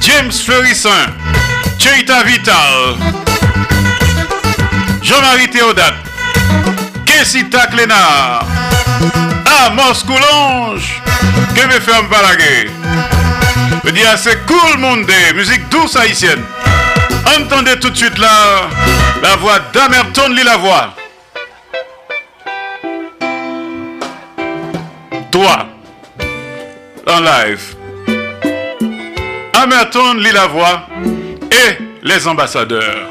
James 0.00 0.32
Fleurissin, 0.32 0.90
Cheita 1.78 2.22
Vital, 2.24 2.96
Jean-Marie 5.02 5.48
Théodate, 5.48 5.94
Kessita 7.06 7.68
Clénard, 7.68 8.44
Amos 9.66 10.04
Coulonge, 10.04 11.00
que 11.54 11.66
me 11.66 11.80
fait 11.80 11.94
un 11.94 12.02
balaguer. 12.02 12.70
Je 13.84 13.90
dis 13.90 14.02
c'est 14.18 14.44
cool 14.46 14.78
monde, 14.78 15.06
musique 15.34 15.68
douce 15.70 15.96
haïtienne. 15.96 16.44
Entendez 17.38 17.78
tout 17.78 17.90
de 17.90 17.96
suite 17.96 18.18
là 18.18 18.68
la 19.22 19.36
voix 19.36 19.58
d'Amerton 19.72 20.28
lit 20.30 20.42
la 20.42 20.56
voix. 20.56 20.94
Toi, 25.30 25.66
en 27.06 27.20
live. 27.20 27.76
Amerton 29.54 30.14
lit 30.14 30.32
la 30.32 30.46
voix 30.46 30.86
et 31.50 31.76
les 32.02 32.26
ambassadeurs. 32.26 33.09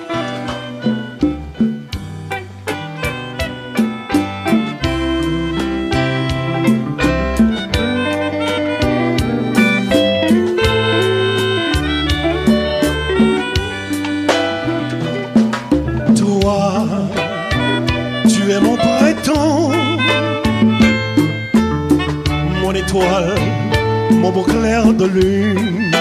Beau 24.32 24.44
clair 24.44 24.94
de 24.94 25.06
lune. 25.06 25.92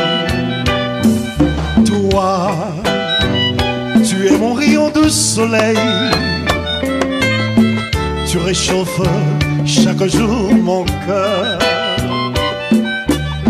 Toi, 1.85 2.51
tu 4.05 4.27
es 4.27 4.37
mon 4.37 4.55
rayon 4.55 4.91
de 4.91 5.09
soleil, 5.09 5.79
tu 8.27 8.39
réchauffes 8.39 9.01
chaque 9.65 10.05
jour 10.05 10.53
mon 10.55 10.85
cœur. 11.07 11.59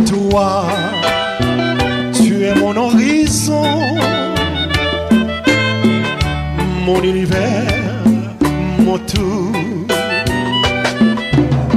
Toi, 0.07 0.67
tu 2.13 2.45
es 2.45 2.55
mon 2.55 2.77
horizon 2.77 3.79
mon 6.89 7.03
univers, 7.03 7.67
mon 8.79 8.99
tout. 8.99 9.53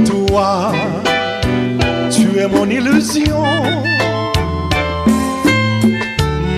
Toi, 0.06 0.72
mon 2.48 2.68
illusion, 2.68 3.44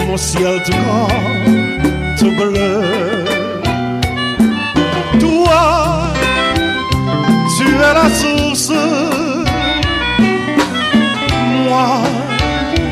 mon 0.06 0.16
ciel 0.16 0.62
tout 0.64 0.72
grand, 0.72 1.08
tout 2.18 2.30
bleu. 2.30 3.24
Toi, 5.20 6.12
tu 7.56 7.66
es 7.66 7.94
la 8.00 8.08
source, 8.10 8.72
moi, 11.64 12.00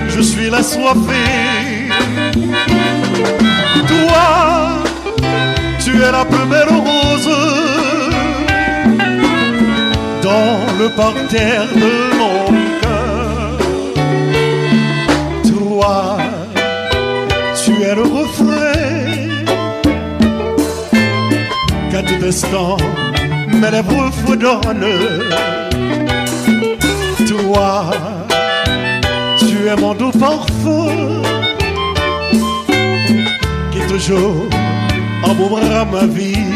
je 0.08 0.20
suis 0.20 0.50
la 0.50 0.62
soifée. 0.62 1.88
Toi, 3.88 4.26
tu 5.84 5.90
es 5.96 6.12
la 6.12 6.24
belle 6.24 6.68
rose 6.68 7.30
dans 10.22 10.58
le 10.78 10.88
parterre 10.90 11.66
de 11.74 12.16
mon 12.18 12.51
instant 22.24 22.76
mes 23.60 23.70
lèvres 23.70 24.10
fredonnent. 24.24 24.86
Toi, 27.28 27.90
tu 29.38 29.66
es 29.66 29.76
mon 29.76 29.94
doux 29.94 30.10
parfum 30.12 31.22
qui 33.70 33.80
toujours 33.88 34.46
embaumera 35.24 35.84
ma 35.84 36.06
vie. 36.06 36.50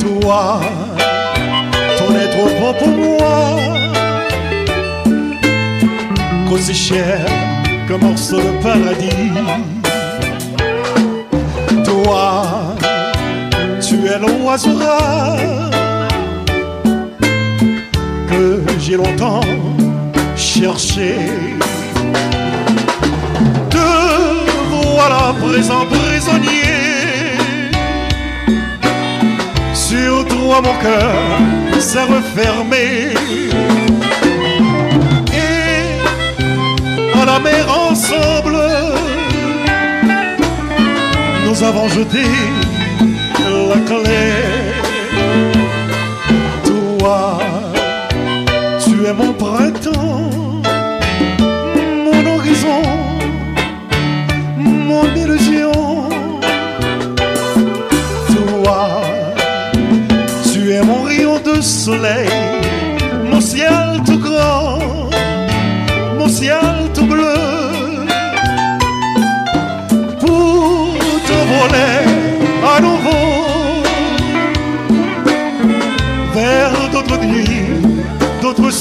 Toi, 0.00 0.60
ton 1.98 2.14
être 2.24 2.44
bon 2.60 2.72
pour 2.78 2.88
moi, 2.88 3.60
qu'aussi 6.48 6.74
cher 6.74 7.26
qu'un 7.86 7.98
morceau 7.98 8.38
de 8.38 8.62
paradis. 8.62 9.05
L'oiseau 14.18 14.76
rare 14.78 15.70
que 18.28 18.62
j'ai 18.78 18.96
longtemps 18.96 19.40
chercher. 20.36 21.16
Te 23.70 23.88
voilà 24.94 25.34
présent 25.42 25.84
prisonnier. 25.86 27.36
Sur 29.74 30.24
toi 30.26 30.60
mon 30.62 30.76
cœur 30.84 31.80
s'est 31.80 32.02
refermé. 32.02 33.14
Et 35.32 37.20
à 37.20 37.24
la 37.24 37.38
mer 37.38 37.66
ensemble, 37.90 38.56
nous 41.46 41.62
avons 41.62 41.88
jeté 41.88 42.24
la 43.68 43.78
clé. 43.88 44.24
Toi, 46.64 47.38
tu 48.84 49.04
es 49.04 49.12
mon 49.12 49.32
printemps, 49.32 49.55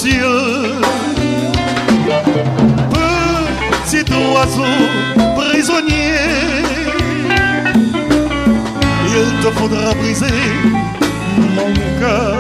cieux. 0.06 0.82
Petit 2.92 4.06
oiseau 4.14 4.76
prisonnier, 5.38 6.18
il 9.08 9.30
te 9.42 9.50
faudra 9.58 9.94
briser 9.94 10.42
mon 11.56 11.72
cœur. 12.00 12.38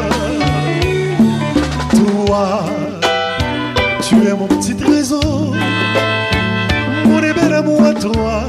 Toi, 1.97 2.65
tu 4.01 4.15
es 4.27 4.33
mon 4.33 4.47
petit 4.47 4.75
trésor, 4.75 5.55
mon 7.05 7.19
bel 7.19 7.53
amour 7.53 7.81
toi, 7.99 8.41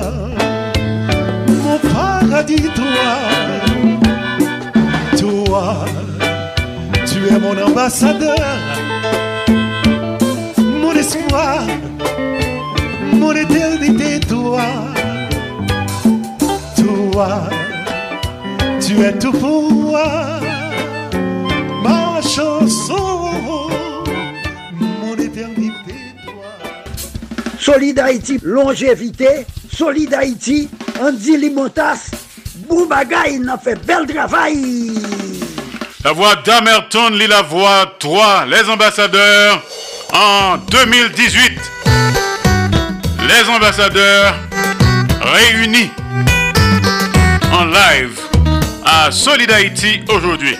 mon 1.64 1.78
paradis, 1.88 2.70
toi. 2.74 3.12
Toi, 5.18 5.84
tu 7.16 7.34
es 7.34 7.38
mon 7.38 7.56
ambassadeur, 7.58 8.36
mon 10.58 10.92
espoir, 10.92 11.66
mon 13.12 13.32
éternité, 13.32 14.20
toi. 14.20 14.62
Toi, 16.76 17.48
tu 18.80 19.00
es 19.00 19.12
tout 19.18 19.32
pour 19.32 19.72
moi, 19.72 20.40
ma 21.82 22.20
chanson, 22.20 23.32
mon 25.00 25.16
éternité. 25.16 25.94
Solid 27.58 27.98
Haïti, 27.98 28.38
longévité. 28.42 29.46
Solid 29.72 30.12
Haïti, 30.12 30.68
Andy 31.00 31.36
Limotas. 31.38 32.10
Boubagaï, 32.68 33.38
n'a 33.38 33.56
fait 33.56 33.78
bel 33.86 34.06
travail. 34.06 35.05
La 36.06 36.12
voix 36.12 36.36
d'Amerton 36.36 37.10
lit 37.10 37.26
la 37.26 37.42
voix 37.42 37.96
3, 37.98 38.46
les 38.46 38.70
ambassadeurs 38.70 39.60
en 40.14 40.56
2018. 40.56 41.60
Les 43.26 43.50
ambassadeurs 43.50 44.36
réunis 45.20 45.90
en 47.52 47.64
live 47.64 48.20
à 48.84 49.10
Solid 49.10 49.50
Haïti 49.50 50.00
aujourd'hui. 50.08 50.56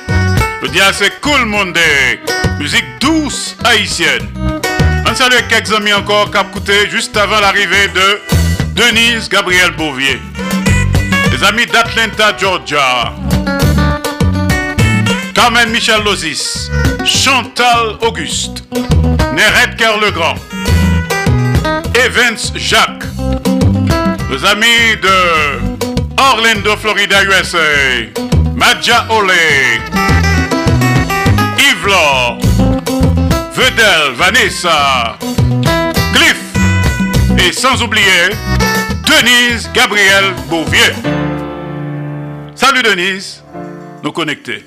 Je 0.64 0.66
dis 0.66 0.80
à 0.80 0.92
c'est 0.92 1.20
cool 1.20 1.44
monde, 1.44 1.78
musique 2.59 2.98
douce 3.00 3.56
haïtienne. 3.62 4.28
On 5.09 5.14
salue 5.14 5.46
quelques 5.48 5.72
amis 5.72 5.92
encore 5.92 6.28
qui 6.28 6.38
écouté 6.38 6.90
juste 6.90 7.16
avant 7.16 7.38
l'arrivée 7.38 7.87
de 7.94 8.20
Denise 8.74 9.28
Gabriel 9.28 9.70
Bouvier. 9.76 10.20
Les 11.30 11.44
amis 11.44 11.66
d'Atlanta, 11.66 12.37
Georgia. 12.37 13.12
Carmen 15.37 15.70
Michel 15.70 16.03
Lozis, 16.03 16.70
Chantal 17.05 17.99
Auguste, 18.01 18.64
Nérette 19.35 19.77
Kerr 19.77 20.01
Legrand, 20.01 20.35
Evans 21.94 22.53
Jacques, 22.55 23.05
les 24.31 24.44
amis 24.46 24.96
de 25.03 26.18
Orlando, 26.18 26.75
Florida, 26.79 27.22
USA, 27.25 27.59
Madja 28.55 29.07
Ole, 29.11 29.79
Yves 31.59 31.87
Laure, 31.87 32.38
Vedel, 33.53 34.14
Vanessa, 34.16 35.18
Cliff, 36.14 36.40
et 37.46 37.53
sans 37.53 37.83
oublier 37.83 38.31
Denise 39.05 39.70
Gabriel 39.75 40.33
Bouvier. 40.49 40.94
Salut 42.55 42.83
Denise, 42.83 43.44
nous 44.03 44.12
connecter. 44.12 44.64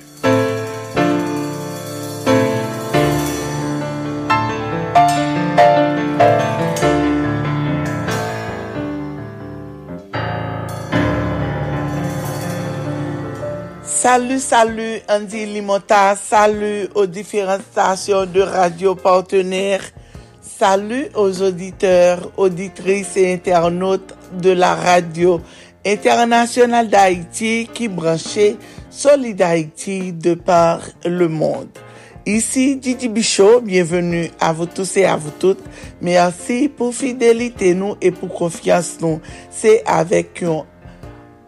Salut, 14.02 14.38
salut 14.38 15.02
Andy 15.10 15.44
Limota, 15.44 16.16
salut 16.16 16.88
aux 16.94 17.04
différentes 17.04 17.60
stations 17.70 18.24
de 18.24 18.40
radio 18.40 18.94
partenaires, 18.94 19.84
salut 20.40 21.08
aux 21.14 21.42
auditeurs, 21.42 22.32
auditrices 22.38 23.18
et 23.18 23.34
internautes 23.34 24.14
de 24.40 24.52
la 24.52 24.74
radio 24.74 25.42
internationale 25.84 26.88
d'Haïti 26.88 27.68
qui 27.74 27.88
branchait 27.88 28.56
Solid 28.88 29.42
Haïti 29.42 30.14
de 30.14 30.32
par 30.32 30.80
le 31.04 31.28
monde. 31.28 31.68
Ici 32.24 32.76
Didi 32.76 33.08
Bichot, 33.08 33.60
bienvenue 33.60 34.30
à 34.40 34.54
vous 34.54 34.64
tous 34.64 34.96
et 34.96 35.04
à 35.04 35.16
vous 35.16 35.32
toutes. 35.38 35.62
Merci 36.00 36.70
pour 36.70 36.94
fidélité 36.94 37.74
nous 37.74 37.96
et 38.00 38.12
pour 38.12 38.30
confiance 38.30 38.96
nous. 39.02 39.20
C'est 39.50 39.82
avec 39.84 40.42
un 40.42 40.64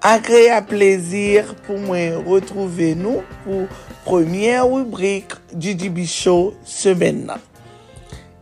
agréable 0.03 0.67
plaisir 0.67 1.55
pour 1.65 1.79
moi 1.79 1.97
retrouver 2.27 2.95
nous 2.97 3.23
pour 3.45 3.69
première 4.05 4.69
rubrique 4.69 5.33
du 5.55 5.75
DB 5.77 6.05
Show 6.07 6.55
semaine. 6.65 7.33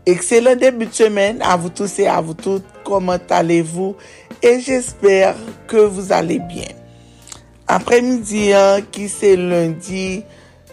Excellent 0.07 0.57
début 0.57 0.87
de 0.87 0.95
semaine 0.95 1.43
à 1.43 1.57
vous 1.57 1.69
tous 1.69 1.99
et 1.99 2.07
à 2.07 2.21
vous 2.23 2.35
toutes. 2.35 2.65
Comment 2.83 3.19
allez-vous? 3.29 3.95
Et 4.43 4.59
j'espère 4.61 5.37
que 5.67 5.77
vous 5.77 6.13
allez 6.13 6.39
bien. 6.39 6.69
Après-midi, 7.69 8.53
hein, 8.55 8.79
qui 8.91 9.09
c'est 9.09 9.37
lundi 9.37 10.25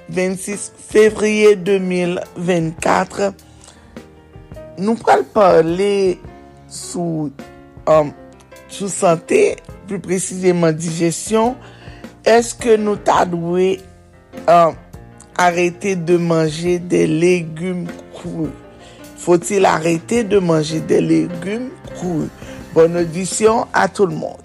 26 0.10 0.72
février 0.90 1.58
2024, 1.58 3.34
nous 4.78 4.98
allons 5.06 5.24
parler 5.26 6.18
sous, 6.70 7.32
um, 7.86 8.14
sous 8.70 8.88
santé 8.88 9.58
plus 9.88 10.00
précisément 10.00 10.72
digestion, 10.72 11.56
eske 12.28 12.76
nou 12.82 13.00
ta 13.00 13.24
dwe 13.30 13.78
uh, 14.44 14.76
arete 15.40 15.96
de 16.08 16.18
manje 16.20 16.78
de 16.92 17.06
legume 17.08 17.88
kou? 18.18 18.50
Faut-il 19.18 19.66
arete 19.66 20.26
de 20.28 20.40
manje 20.44 20.82
de 20.90 21.00
legume 21.04 21.72
kou? 21.98 22.28
Bonne 22.76 22.98
audition 22.98 23.66
a 23.74 23.88
tout 23.88 24.06
le 24.06 24.16
monde. 24.16 24.44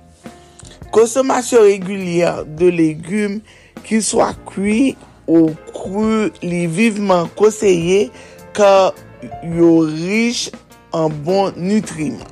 Konsomasyon 0.92 1.66
regulyer 1.66 2.44
de 2.46 2.68
legume 2.72 3.40
ki 3.82 3.98
swa 4.04 4.30
koui 4.48 4.92
ou 5.26 5.50
koui 5.74 6.30
li 6.44 6.66
viveman 6.70 7.30
koseye 7.38 8.06
ka 8.56 8.92
yo 9.56 9.72
riche 9.88 10.52
an 10.94 11.10
bon 11.26 11.50
nutriman. 11.56 12.30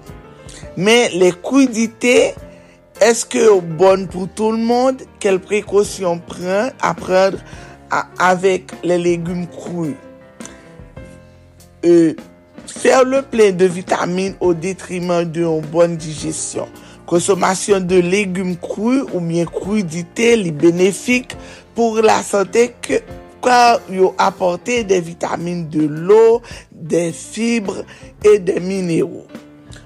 Men 0.78 1.18
le 1.18 1.32
kouidite... 1.42 2.30
Eske 3.00 3.46
yo 3.46 3.60
bon 3.60 4.06
pou 4.10 4.28
tout 4.36 4.52
l'monde? 4.52 5.06
Kel 5.22 5.40
prekosyon 5.42 6.20
pren 6.28 6.74
apren 6.84 7.38
avèk 8.20 8.76
le 8.84 9.00
legume 9.00 9.48
kouy? 9.54 9.94
E, 11.80 12.16
Fèr 12.70 13.04
le 13.04 13.22
plen 13.26 13.56
de 13.56 13.66
vitamine 13.66 14.36
ou 14.40 14.54
detrimen 14.54 15.28
de 15.32 15.42
yon 15.42 15.64
bon 15.72 15.96
dijesyon. 16.00 16.68
Konsomasyon 17.10 17.88
de 17.90 17.98
legume 18.04 18.54
kouy 18.62 19.00
ou 19.10 19.20
myen 19.24 19.48
kouy 19.50 19.82
dite 19.82 20.30
li 20.38 20.52
benefik 20.54 21.34
pou 21.76 22.00
la 22.04 22.20
sante 22.26 22.68
ke 22.84 23.02
kwa 23.42 23.80
yo 23.90 24.12
aporte 24.20 24.82
de 24.86 25.00
vitamine 25.02 25.66
de 25.72 25.88
l'o, 25.88 26.40
de 26.70 27.08
fibre 27.16 27.82
e 28.22 28.36
de 28.38 28.60
mineyo. 28.62 29.24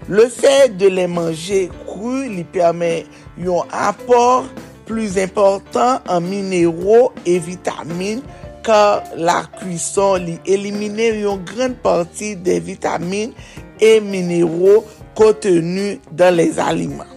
Le 0.04 0.26
fè 0.28 0.66
de 0.68 0.90
lè 0.92 1.06
manje 1.08 1.62
kru 1.86 2.26
li 2.28 2.42
permè 2.52 2.92
yon 3.40 3.70
apor 3.72 4.50
plus 4.84 5.16
important 5.16 6.04
an 6.12 6.26
minero 6.26 7.06
e 7.24 7.38
vitamine 7.40 8.20
ka 8.64 9.00
la 9.16 9.38
kuison 9.56 10.20
li 10.26 10.34
elimine 10.44 11.06
yon 11.22 11.40
gran 11.48 11.72
parti 11.80 12.34
de 12.36 12.58
vitamine 12.60 13.32
e 13.80 13.94
minero 14.04 14.82
kontenu 15.16 15.94
dan 16.12 16.36
les 16.36 16.60
aliman. 16.60 17.08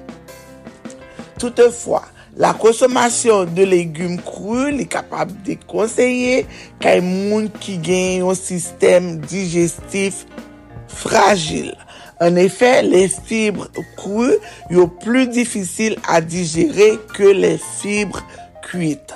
Toutefois, 1.41 2.07
la 2.39 2.53
konsomasyon 2.55 3.51
de 3.57 3.65
legume 3.67 4.21
kru 4.23 4.69
li 4.71 4.87
kapab 4.87 5.33
de 5.43 5.57
konseye 5.67 6.45
kay 6.79 7.03
moun 7.03 7.51
ki 7.59 7.75
gen 7.83 8.23
yon 8.23 8.39
sistem 8.39 9.17
digestif 9.27 10.23
fragil. 10.87 11.73
En 12.19 12.35
effet, 12.35 12.81
les 12.81 13.07
fibres 13.07 13.67
crues 13.95 14.37
yon 14.69 14.87
plus 14.87 15.27
difficile 15.27 15.97
à 16.07 16.21
digérer 16.21 16.97
que 17.13 17.23
les 17.23 17.59
fibres 17.79 18.23
cuites. 18.63 19.13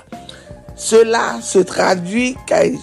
Cela 0.75 1.39
se 1.41 1.59
traduit 1.59 2.35
kay 2.45 2.77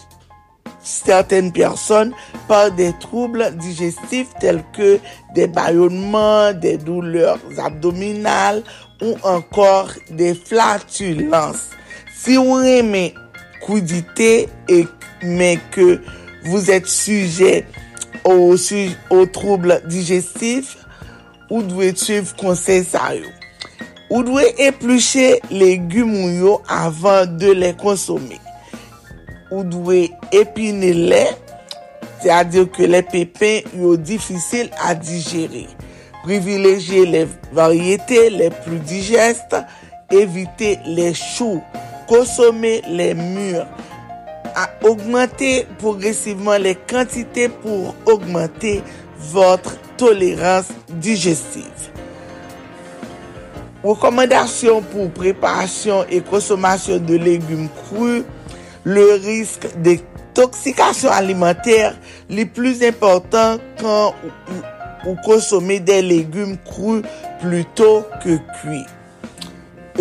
certaines 0.82 1.52
personnes 1.52 2.12
par 2.48 2.70
des 2.72 2.92
troubles 2.98 3.56
digestifs 3.56 4.28
tels 4.40 4.64
que 4.72 4.98
des 5.34 5.46
ballonnements, 5.46 6.52
des 6.52 6.78
douleurs 6.78 7.38
abdominales 7.58 8.62
ou 9.02 9.14
encore 9.22 9.90
des 10.10 10.34
flatulences. 10.34 11.70
Si 12.16 12.36
vous 12.36 12.58
aimez 12.60 13.14
crudité 13.60 14.48
et 14.68 14.86
mais 15.22 15.58
que 15.72 16.00
vous 16.44 16.70
êtes 16.70 16.86
sujet 16.86 17.66
ou, 18.24 18.54
ou 19.10 19.26
trouble 19.26 19.80
digestif, 19.88 20.76
ou 21.48 21.62
dwe 21.64 21.92
tuv 21.96 22.34
konsey 22.38 22.84
sa 22.86 23.12
yo. 23.16 23.28
Ou 24.08 24.22
dwe 24.24 24.46
epluche 24.64 25.38
legume 25.52 26.38
yo 26.38 26.58
avan 26.72 27.36
de 27.40 27.52
le 27.56 27.72
konsome. 27.80 28.38
Ou 29.52 29.64
dwe 29.64 30.08
epine 30.36 30.92
le, 31.10 31.24
se 32.22 32.32
a 32.32 32.42
diyo 32.44 32.66
ke 32.72 32.88
le 32.88 33.02
pepen 33.06 33.68
yo 33.76 33.96
difisil 34.00 34.70
a 34.84 34.94
digere. 34.96 35.66
Privileje 36.24 37.04
le 37.08 37.26
varyete, 37.56 38.26
le 38.34 38.50
plu 38.64 38.80
digeste, 38.84 39.62
evite 40.12 40.76
le 40.88 41.12
chou, 41.16 41.62
konsome 42.08 42.78
le 42.88 43.12
mure, 43.14 43.66
à 44.58 44.70
augmenter 44.82 45.68
progressivement 45.78 46.56
les 46.56 46.74
quantités 46.74 47.48
pour 47.48 47.94
augmenter 48.06 48.82
votre 49.16 49.78
tolérance 49.96 50.66
digestive. 50.88 51.62
Recommandations 53.84 54.82
pour 54.82 55.10
préparation 55.10 56.04
et 56.10 56.20
consommation 56.20 56.98
de 56.98 57.14
légumes 57.14 57.68
crus, 57.84 58.24
le 58.82 59.12
risque 59.24 59.68
d'intoxication 59.76 61.10
alimentaire 61.10 61.94
le 62.28 62.44
plus 62.44 62.82
important 62.82 63.58
quand 63.80 64.12
vous 65.04 65.16
consommez 65.24 65.78
des 65.78 66.02
légumes 66.02 66.56
crus 66.64 67.04
plutôt 67.40 68.04
que 68.24 68.36
cuits. 68.60 68.86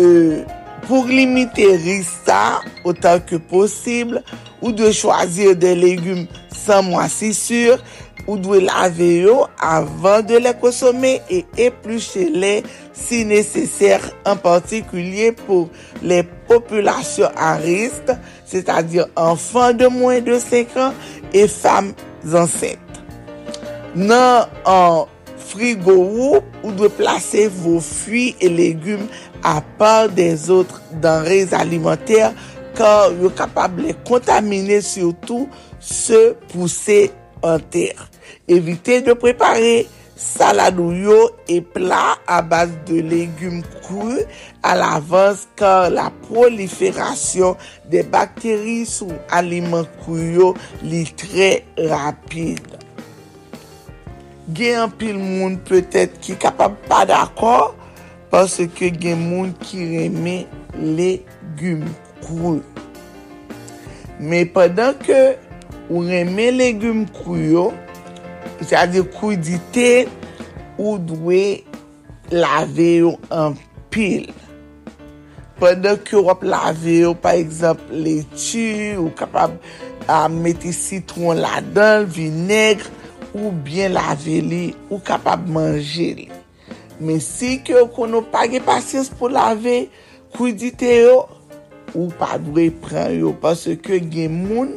Euh, 0.00 0.42
Pour 0.88 1.04
limiter 1.04 1.76
rista 1.76 2.62
autant 2.82 3.20
que 3.20 3.36
possible, 3.36 4.22
ou 4.62 4.72
dwe 4.72 4.88
chwazir 4.96 5.52
de 5.60 5.74
legume 5.76 6.22
san 6.48 6.86
mwasisur, 6.86 7.82
ou 8.24 8.38
dwe 8.40 8.62
lave 8.64 9.08
yo 9.26 9.34
avan 9.60 10.24
de 10.24 10.40
le 10.40 10.54
konsome 10.62 11.18
e 11.28 11.42
epluche 11.60 12.24
le 12.32 12.54
si 12.96 13.20
neseser 13.28 14.00
en 14.24 14.40
partikulye 14.40 15.34
pou 15.44 15.68
le 16.00 16.22
populasyon 16.48 17.36
a 17.36 17.52
rist, 17.60 18.14
se 18.48 18.64
ta 18.64 18.80
dir 18.80 19.12
anfan 19.20 19.76
de 19.76 19.92
mwen 19.92 20.24
de 20.24 20.40
5 20.40 20.80
an 20.88 20.96
e 21.36 21.44
fam 21.52 21.92
zanset. 22.24 22.80
Nan 23.92 24.48
an 24.64 25.04
frigo 25.48 25.94
ou, 25.96 26.42
ou 26.62 26.72
dwe 26.76 26.90
plase 26.92 27.46
vou 27.60 27.80
fwi 27.84 28.34
e 28.40 28.50
legume 28.52 29.08
à 29.42 29.60
part 29.60 30.08
des 30.08 30.50
autres 30.50 30.82
denrées 31.00 31.48
alimentaires 31.52 32.32
car 32.78 33.12
yo 33.18 33.30
kapab 33.34 33.78
le 33.82 33.92
kontamine 34.06 34.80
surtout 34.80 35.48
se 35.80 36.34
pousse 36.52 37.10
en 37.42 37.58
terre. 37.58 38.08
Evite 38.48 39.02
de 39.06 39.14
prepare 39.18 39.86
saladou 40.18 40.92
yo 40.94 41.18
e 41.50 41.60
plat 41.74 42.22
a 42.26 42.40
base 42.42 42.74
de 42.88 43.02
legume 43.06 43.62
kou 43.86 44.18
al 44.66 44.82
avans 44.82 45.44
kar 45.58 45.88
la 45.94 46.08
proliferasyon 46.26 47.58
de 47.90 48.02
bakteri 48.02 48.82
sou 48.88 49.14
aliment 49.30 49.86
kou 50.02 50.18
yo 50.18 50.52
li 50.82 51.04
tre 51.18 51.50
rapide. 51.90 52.82
Gen 54.48 54.86
an 54.86 54.94
pil 54.98 55.18
moun 55.20 55.58
petet 55.68 56.14
ki 56.24 56.38
kapab 56.40 56.78
pa 56.88 57.04
d'akor 57.06 57.74
Paske 58.28 58.90
gen 58.92 59.22
moun 59.24 59.54
ki 59.62 59.86
reme 59.94 60.34
legume 60.76 61.88
kouy. 62.20 62.58
Me 64.20 64.42
padan 64.52 64.92
ke 65.00 65.20
ou 65.88 66.02
reme 66.04 66.50
legume 66.52 67.06
kouy 67.16 67.54
yo, 67.54 67.64
jade 68.68 69.00
kouy 69.14 69.38
di 69.40 69.56
tel, 69.72 70.12
ou 70.76 70.98
dwe 71.00 71.64
lave 72.28 72.90
yo 72.98 73.14
an 73.32 73.56
pil. 73.88 74.28
Padan 75.58 75.96
ke 76.04 76.20
wap 76.20 76.44
lave 76.44 76.98
yo, 77.00 77.14
par 77.16 77.40
exemple, 77.40 77.88
leti, 78.04 78.92
ou 79.00 79.08
kapab 79.16 79.56
a 80.04 80.26
meti 80.28 80.74
sitron 80.76 81.40
la 81.40 81.62
dan, 81.64 82.04
vinegre, 82.04 82.92
ou 83.32 83.50
bien 83.50 83.88
lave 83.96 84.42
li, 84.44 84.66
ou 84.92 85.00
kapab 85.00 85.48
manje 85.48 86.12
li. 86.20 86.28
Men 86.98 87.20
si 87.22 87.56
ke 87.62 87.76
yo 87.76 87.86
kono 87.94 88.24
page 88.32 88.58
pasyens 88.66 89.10
pou 89.14 89.30
lave 89.30 89.84
koudite 90.34 90.90
yo, 90.98 91.18
ou 91.94 92.08
pa 92.18 92.36
dwe 92.42 92.68
pran 92.82 93.12
yo. 93.14 93.32
Pase 93.40 93.76
ke 93.80 94.00
gen 94.02 94.34
moun 94.42 94.74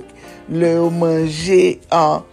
le 0.51 0.75
yo 0.75 0.89
manje 0.93 1.79
an 1.93 2.25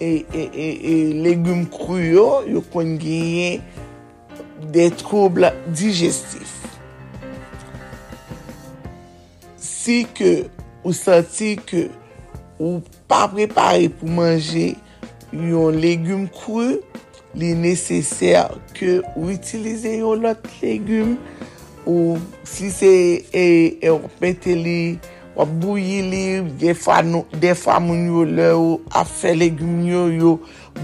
e, 0.00 0.24
e, 0.32 0.44
e, 0.44 0.68
e 0.92 0.94
legume 1.24 1.68
kru 1.72 2.00
yo, 2.02 2.28
yo 2.48 2.62
kon 2.72 2.96
genye 3.00 3.58
de 4.74 4.88
trouble 4.98 5.52
digestif. 5.70 6.56
Si 9.62 10.02
ke 10.16 10.48
ou 10.82 10.94
santi 10.96 11.54
ke 11.62 11.88
ou 12.58 12.82
pa 13.10 13.26
prepare 13.30 13.88
pou 14.00 14.10
manje 14.10 14.72
yon 15.32 15.78
legume 15.78 16.28
kru 16.34 16.78
li 17.36 17.52
neseser 17.58 18.56
ke 18.76 18.98
ou 19.14 19.28
itilize 19.34 19.98
yon 19.98 20.24
lot 20.24 20.46
legume 20.62 21.18
ou 21.88 22.18
si 22.44 22.68
se 22.72 22.90
e, 23.32 23.46
e 23.80 23.90
ou 23.90 24.10
pete 24.20 24.52
li, 24.56 24.98
wap 25.38 25.50
bouye 25.62 26.02
li, 26.04 26.22
defa, 26.60 27.00
nou, 27.06 27.24
defa 27.40 27.78
moun 27.80 28.04
yo 28.10 28.24
le 28.28 28.50
ou 28.56 28.78
afe 29.00 29.32
legume 29.36 29.88
yo 29.88 30.04
yo 30.12 30.34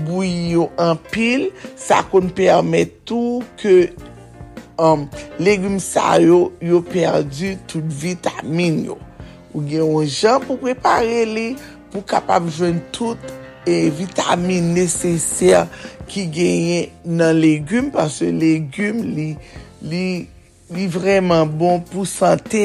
bouye 0.07 0.55
yo 0.55 0.71
an 0.81 0.97
pil, 1.11 1.51
sa 1.77 2.01
kon 2.09 2.31
permet 2.35 2.97
tou 3.09 3.43
ke 3.61 3.93
um, 4.81 5.05
legume 5.43 5.83
sa 5.83 6.17
yo 6.23 6.55
yo 6.65 6.81
perdi 6.89 7.55
tout 7.69 7.85
vitamine 7.85 8.89
yo. 8.89 8.99
Ou 9.53 9.63
gen 9.63 9.85
yon 9.85 10.09
jan 10.09 10.41
pou 10.43 10.57
prepare 10.63 11.25
li 11.29 11.49
pou 11.93 12.03
kapab 12.09 12.49
jwen 12.49 12.81
tout 12.95 13.21
e 13.67 13.89
vitamine 13.95 14.75
neseser 14.77 15.69
ki 16.11 16.27
genye 16.33 16.81
nan 17.05 17.37
legume, 17.39 17.91
parce 17.95 18.27
legume 18.27 19.05
li, 19.17 19.29
li, 19.85 20.07
li 20.75 20.87
vreman 20.93 21.49
bon 21.49 21.83
pou 21.91 22.09
sante 22.09 22.65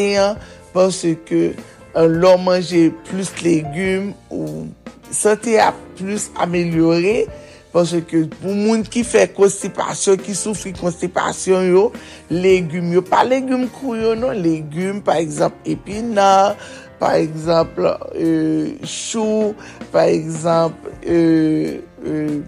parce 0.75 1.15
ke 1.27 1.53
lò 1.95 2.35
manje 2.41 2.89
plus 3.09 3.31
legume 3.43 4.13
ou 4.29 4.67
sante 5.11 5.57
a 5.59 5.71
plus 5.97 6.29
amelyore, 6.39 7.27
parce 7.73 8.01
ke 8.09 8.23
pou 8.39 8.53
moun 8.57 8.83
ki 8.85 9.03
fe 9.05 9.25
konstipasyon, 9.35 10.19
ki 10.21 10.35
soufri 10.37 10.73
konstipasyon 10.77 11.69
yo, 11.69 11.83
legume 12.31 12.97
yo, 12.97 13.03
pa 13.05 13.23
legume 13.27 13.69
kou 13.79 13.97
yo 13.97 14.15
non, 14.17 14.33
legume 14.37 15.03
par 15.05 15.21
exemple 15.21 15.59
epinar, 15.69 16.57
par 16.99 17.13
exemple, 17.13 17.97
euh, 18.15 18.75
chou, 18.83 19.55
par 19.91 20.03
exemple, 20.03 20.91
euh, 21.07 21.79
euh, 22.05 22.41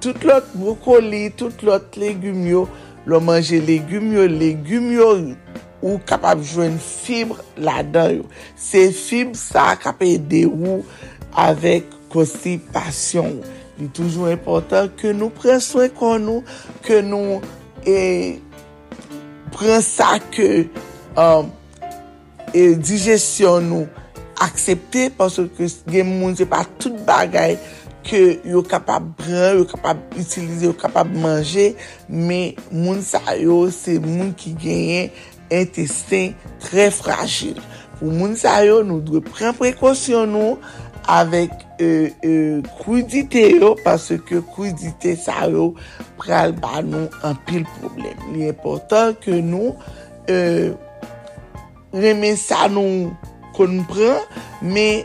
tout 0.00 0.14
lot 0.22 0.44
brokoli, 0.54 1.32
tout 1.32 1.52
lot 1.62 1.96
legume 1.96 2.46
yo, 2.46 2.68
lo 3.06 3.20
manje 3.20 3.58
legume 3.58 4.14
yo, 4.14 4.26
legume 4.28 4.94
yo 4.94 5.08
ou 5.84 5.98
kapab 6.08 6.40
jwen 6.44 6.78
fibre 6.80 7.42
la 7.60 7.82
dan 7.82 8.20
yo. 8.20 8.28
Se 8.56 8.86
fibre 8.94 9.36
sa 9.38 9.74
kap 9.80 10.00
ede 10.04 10.44
ou 10.48 10.80
avek 11.40 11.90
konstipasyon. 12.14 13.42
Li 13.80 13.90
toujou 13.96 14.30
important 14.30 14.92
ke 15.00 15.10
nou 15.16 15.34
pren 15.34 15.60
soy 15.64 15.90
kon 15.92 16.22
nou, 16.22 16.44
ke 16.86 17.02
nou 17.04 17.40
e 17.82 17.98
pren 19.56 19.82
sa 19.84 20.14
ke 20.22 20.48
um, 21.18 21.18
euh, 21.18 21.44
e, 22.54 22.74
dijesyon 22.78 23.66
nou 23.68 24.04
aksepte 24.44 25.08
panso 25.18 25.48
ke 25.56 25.66
gen 25.90 26.08
moun 26.08 26.36
se 26.38 26.46
pa 26.48 26.62
tout 26.78 26.94
bagay 27.06 27.58
ke 28.04 28.20
yo 28.46 28.62
kapab 28.68 29.06
bran, 29.18 29.58
yo 29.58 29.66
kapab 29.68 30.00
utilize, 30.12 30.62
yo 30.66 30.74
kapab 30.76 31.10
manje, 31.10 31.72
me 32.08 32.54
moun 32.70 33.00
sa 33.02 33.34
yo 33.40 33.64
se 33.72 33.96
moun 34.02 34.34
ki 34.38 34.54
genyen 34.60 35.12
intestin 35.52 36.34
tre 36.62 36.90
fragil. 36.94 37.58
Pou 37.98 38.12
moun 38.12 38.36
sa 38.38 38.58
yo 38.66 38.82
nou 38.86 39.02
dwe 39.04 39.22
pren 39.24 39.56
prekosyon 39.56 40.34
nou 40.34 40.58
avèk 41.10 41.52
e, 41.80 41.88
euh, 42.24 42.60
koudite 42.80 43.42
yo, 43.56 43.74
parce 43.84 44.16
ke 44.28 44.40
koudite 44.54 45.14
sa 45.20 45.44
yo 45.52 45.72
pral 46.20 46.54
ba 46.60 46.84
nou 46.84 47.08
an 47.24 47.36
pil 47.48 47.64
problem. 47.78 48.28
Li 48.34 48.48
important 48.52 49.16
ke 49.24 49.40
nou 49.44 49.74
euh, 50.32 50.72
reme 51.94 52.34
sa 52.40 52.66
nou 52.72 53.12
kon 53.54 53.82
pran, 53.90 54.22
me 54.62 55.04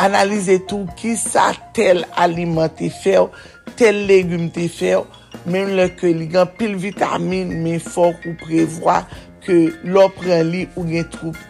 analize 0.00 0.58
tou 0.70 0.88
ki 0.98 1.14
sa 1.20 1.50
tel 1.76 2.02
aliment 2.20 2.72
te 2.80 2.88
few, 3.02 3.28
tel 3.78 4.04
legume 4.08 4.50
te 4.54 4.66
few, 4.72 5.04
menm 5.44 5.74
le 5.78 5.88
ke 5.98 6.12
li 6.16 6.28
gan 6.32 6.48
pil 6.58 6.76
vitamine 6.80 7.60
men 7.64 7.82
fok 7.82 8.24
ou 8.24 8.36
prevoa 8.40 9.02
ke 9.44 9.58
lò 9.84 10.08
pran 10.16 10.46
li 10.48 10.64
ou 10.74 10.86
gen 10.88 11.04
troupe 11.12 11.40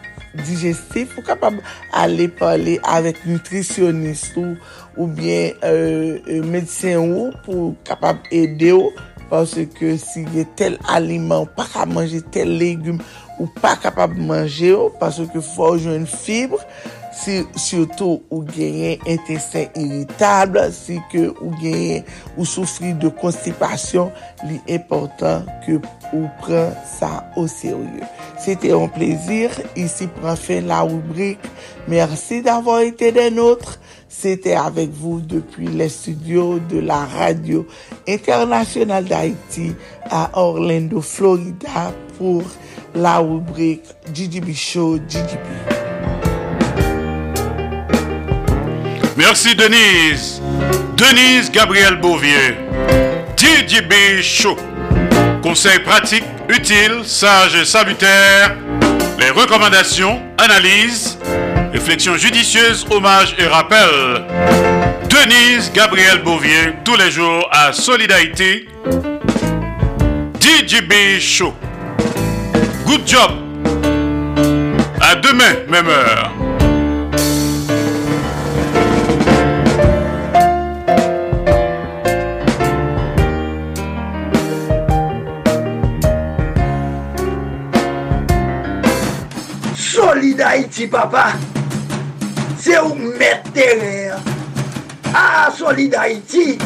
digestif 0.43 1.15
ou 1.15 1.23
kapab 1.23 1.61
ale 1.95 2.27
pale 2.39 2.75
avèk 2.91 3.21
nutrisyonist 3.29 4.35
ou 4.41 4.55
ou 4.95 5.07
bien 5.07 5.55
euh, 5.63 6.19
euh, 6.27 6.43
medisyen 6.43 7.03
ou 7.03 7.31
pou 7.45 7.73
kapab 7.87 8.19
ede 8.35 8.73
ou 8.75 8.91
parce 9.29 9.63
ke 9.77 9.95
si 10.01 10.25
gen 10.33 10.49
tel 10.59 10.79
aliment 10.91 11.45
ou 11.45 11.53
pa 11.55 11.67
ka 11.71 11.85
manje 11.89 12.21
tel 12.35 12.51
legume 12.59 12.99
ou 13.39 13.47
pa 13.61 13.75
kapab 13.81 14.15
manje 14.17 14.71
ou 14.75 14.91
parce 14.99 15.25
ke 15.31 15.43
fòjou 15.43 15.95
en 15.95 16.07
fibre 16.09 16.61
si 17.15 17.41
surtout 17.55 18.23
ou 18.29 18.43
genyen 18.47 18.99
intestin 19.07 19.71
irritable 19.79 20.67
si 20.75 20.99
ke 21.11 21.27
ou 21.31 21.53
genyen 21.61 22.03
ou 22.35 22.47
soufri 22.47 22.93
de 22.99 23.11
konstipasyon 23.21 24.11
li 24.49 24.59
important 24.77 25.47
ke 25.65 25.79
ou 26.11 26.27
pren 26.43 26.75
sa 26.97 27.17
ou 27.35 27.47
serye 27.51 28.03
C'était 28.45 28.73
un 28.73 28.87
plaisir 28.87 29.49
ici 29.75 30.07
pour 30.07 30.29
faire 30.37 30.63
la 30.63 30.81
rubrique. 30.81 31.39
Merci 31.87 32.43
d'avoir 32.43 32.81
été 32.81 33.11
des 33.11 33.31
nôtres. 33.31 33.79
C'était 34.07 34.53
avec 34.53 34.91
vous 34.91 35.19
depuis 35.19 35.67
les 35.67 35.89
studios 35.89 36.59
de 36.59 36.79
la 36.79 37.05
radio 37.05 37.65
internationale 38.07 39.05
d'Haïti 39.05 39.73
à 40.11 40.29
Orlando, 40.33 41.01
Florida 41.01 41.91
pour 42.17 42.43
la 42.95 43.17
rubrique 43.17 43.83
GGB 44.13 44.53
Show 44.53 44.99
GGB. 45.07 45.39
Merci 49.17 49.55
Denise. 49.55 50.41
Denise 50.95 51.51
Gabriel 51.51 51.99
Bouvier. 51.99 52.55
GGB 53.35 54.21
Show. 54.21 54.55
Conseils 55.43 55.79
pratiques, 55.79 56.23
utiles, 56.49 57.03
sages 57.03 57.55
et 57.55 57.65
salutaires. 57.65 58.55
Les 59.19 59.29
recommandations, 59.29 60.21
analyses, 60.37 61.17
réflexions 61.71 62.15
judicieuses, 62.15 62.85
hommages 62.89 63.35
et 63.37 63.47
rappels. 63.47 64.25
Denise 65.09 65.71
Gabriel 65.73 66.21
Bouvier, 66.23 66.73
tous 66.83 66.95
les 66.95 67.11
jours 67.11 67.47
à 67.51 67.73
Solidarité. 67.73 68.67
DJB 70.39 71.19
Show. 71.19 71.53
Good 72.85 73.07
job. 73.07 73.31
À 75.01 75.15
demain, 75.15 75.55
même 75.69 75.87
heure. 75.87 76.31
Solid 89.75 90.41
Haïti, 90.41 90.87
papa. 90.87 91.33
C'est 92.57 92.79
où 92.79 92.93
mettre 92.93 93.51
terre. 93.51 94.17
Ah, 95.13 95.49
Solid 95.55 95.95
Haïti. 95.95 96.57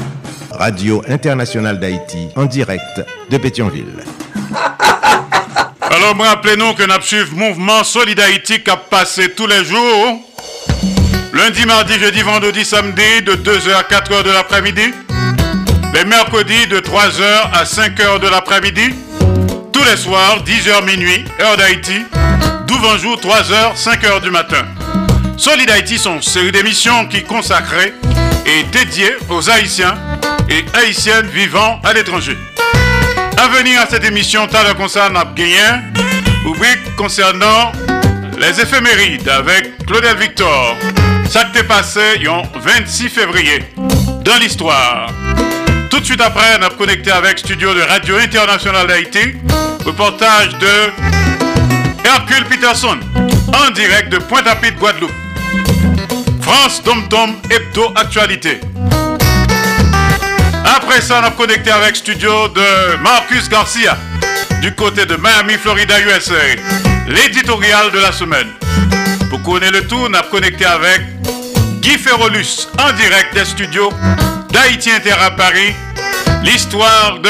Radio 0.52 1.02
Internationale 1.08 1.80
d'Haïti, 1.80 2.28
en 2.36 2.46
direct 2.46 3.02
de 3.30 3.38
Pétionville. 3.38 4.04
Alors, 6.02 6.16
rappelez-nous 6.18 6.76
que 6.76 6.84
nous 6.84 7.02
suivons 7.02 7.36
mouvement 7.36 7.84
Solid 7.84 8.18
Haïti 8.22 8.62
qui 8.62 8.72
a 8.72 8.78
passé 8.78 9.32
tous 9.32 9.48
les 9.48 9.66
jours. 9.66 10.22
Lundi, 11.34 11.66
mardi, 11.66 12.00
jeudi, 12.00 12.22
vendredi, 12.22 12.64
samedi, 12.64 13.22
de 13.22 13.34
2h 13.34 13.74
à 13.74 13.82
4h 13.82 14.24
de 14.24 14.32
l'après-midi. 14.32 14.94
Les 15.94 16.06
mercredis, 16.06 16.68
de 16.68 16.80
3h 16.80 17.52
à 17.52 17.66
5h 17.66 18.22
de 18.22 18.30
l'après-midi. 18.30 18.94
Tous 19.74 19.84
les 19.84 19.98
soirs, 19.98 20.42
10h 20.46 20.86
minuit, 20.86 21.26
heure 21.42 21.58
d'Haïti. 21.58 22.06
12 22.66 23.02
jour, 23.02 23.20
3h, 23.20 23.76
5h 23.76 24.22
du 24.22 24.32
matin. 24.32 24.68
Solid 25.36 25.70
Haïti 25.70 25.98
sont 25.98 26.16
une 26.16 26.22
série 26.22 26.54
d'émissions 26.54 27.08
qui 27.08 27.24
consacrées 27.24 27.94
et 28.46 28.64
dédiées 28.72 29.18
aux 29.28 29.50
Haïtiens 29.50 29.98
et 30.50 30.64
Haïtiennes 30.78 31.28
vivant 31.28 31.82
à 31.84 31.92
l'étranger. 31.92 32.38
À 33.42 33.48
venir 33.48 33.80
à 33.80 33.86
cette 33.86 34.04
émission, 34.04 34.48
t'as 34.48 34.68
le 34.68 34.74
concert 34.74 35.10
n'a 35.12 35.24
concernant 36.98 37.72
les 38.38 38.60
éphémérides 38.60 39.30
avec 39.30 39.78
Claudel 39.86 40.18
Victor. 40.18 40.76
Ça 41.30 41.46
t'est 41.54 41.64
passé 41.64 42.18
le 42.22 42.44
26 42.54 43.08
février 43.08 43.64
dans 44.26 44.36
l'histoire. 44.42 45.10
Tout 45.90 46.02
de 46.02 46.06
suite 46.06 46.20
après, 46.20 46.60
on 46.60 46.64
a 46.64 46.70
connecté 46.72 47.12
avec 47.12 47.40
Studio 47.40 47.74
de 47.74 47.80
Radio 47.80 48.18
Internationale 48.18 48.88
d'Haïti, 48.88 49.36
reportage 49.86 50.50
de 50.58 50.92
Hercule 52.04 52.44
Peterson, 52.44 53.00
en 53.16 53.72
direct 53.72 54.10
de 54.12 54.18
Pointe-à-Pitre, 54.18 54.80
Guadeloupe. 54.80 55.14
France 56.42 56.82
Tom 56.84 57.08
Tom 57.08 57.36
Hebdo 57.50 57.94
Actualité. 57.96 58.60
Après 60.76 61.02
ça, 61.02 61.20
on 61.22 61.26
a 61.26 61.32
connecté 61.32 61.72
avec 61.72 61.96
studio 61.96 62.48
de 62.50 62.98
Marcus 63.02 63.50
Garcia, 63.50 63.98
du 64.62 64.74
côté 64.76 65.04
de 65.06 65.16
Miami, 65.16 65.58
Florida, 65.58 66.00
USA. 66.00 66.34
L'éditorial 67.08 67.92
de 67.92 68.00
la 68.00 68.12
semaine. 68.12 68.50
Pour 69.32 69.42
connaître 69.42 69.74
le 69.74 69.88
tour, 69.88 70.08
on 70.10 70.14
a 70.14 70.22
connecté 70.22 70.66
avec 70.66 71.02
Guy 71.82 71.98
Ferrolus, 71.98 72.68
en 72.80 72.92
direct 72.94 73.34
des 73.34 73.46
studios 73.46 73.92
d'Haïti 74.52 74.92
Inter 74.92 75.16
à 75.20 75.32
Paris. 75.32 75.74
L'histoire 76.44 77.20
de 77.20 77.30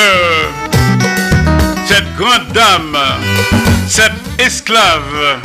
cette 1.87 2.13
grande 2.17 2.51
dame, 2.53 2.97
cette 3.87 4.11
esclave, 4.37 5.39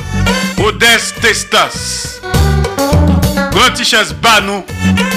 Odès 0.59 1.15
Testas. 1.21 2.21
Grand 3.53 3.71
banou 4.21 4.65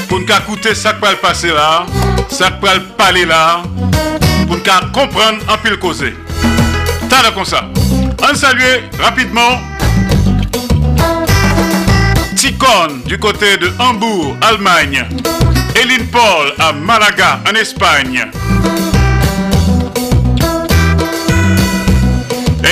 pour 0.07 0.19
nous 0.19 0.25
écouter 0.25 0.75
ça 0.75 0.93
qui 0.93 1.01
va 1.01 1.15
passer 1.15 1.47
là, 1.47 1.87
ça 2.29 2.49
va 2.61 2.75
le 2.75 2.81
parler 2.97 3.25
là, 3.25 3.63
pour 4.47 4.57
nous 4.57 4.91
comprendre 4.93 5.37
en 5.49 5.57
pile 5.57 5.77
causer. 5.77 6.13
T'as 7.09 7.31
comme 7.31 7.45
ça. 7.45 7.65
On 8.21 8.35
salue 8.35 8.79
rapidement 8.99 9.59
Ticon 12.35 13.01
du 13.05 13.17
côté 13.17 13.57
de 13.57 13.71
Hambourg, 13.79 14.35
Allemagne. 14.41 15.05
Eline 15.75 16.07
Paul 16.07 16.53
à 16.59 16.73
Malaga, 16.73 17.39
en 17.49 17.55
Espagne. 17.55 18.27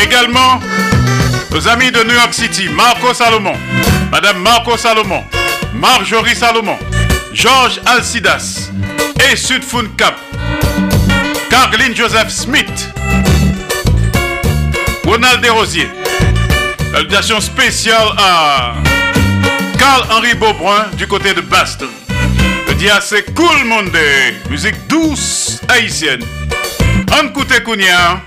également 0.03 0.59
nos 1.51 1.67
amis 1.67 1.91
de 1.91 2.03
New 2.03 2.13
York 2.13 2.33
City, 2.33 2.69
Marco 2.69 3.13
Salomon, 3.13 3.55
Madame 4.11 4.39
Marco 4.41 4.77
Salomon, 4.77 5.23
Marjorie 5.73 6.35
Salomon, 6.35 6.77
Georges 7.33 7.79
Alcidas 7.85 8.71
et 9.31 9.35
Sudfun 9.35 9.85
Cap, 9.97 10.19
Caroline 11.49 11.95
Joseph 11.95 12.29
Smith, 12.29 12.89
Ronald 15.05 15.41
Desrosiers. 15.41 15.89
Salutations 16.91 17.41
spéciale 17.41 18.07
à 18.17 18.75
Carl-Henri 19.77 20.33
Beaubrun 20.35 20.87
du 20.97 21.07
côté 21.07 21.33
de 21.33 21.41
Baston. 21.41 21.89
Le 22.67 22.73
dia 22.75 22.99
c'est 23.01 23.33
Cool 23.33 23.65
Monday, 23.65 24.35
musique 24.49 24.87
douce 24.87 25.59
haïtienne. 25.67 26.23
Ankoute 27.11 27.63
Kounia, 27.63 28.21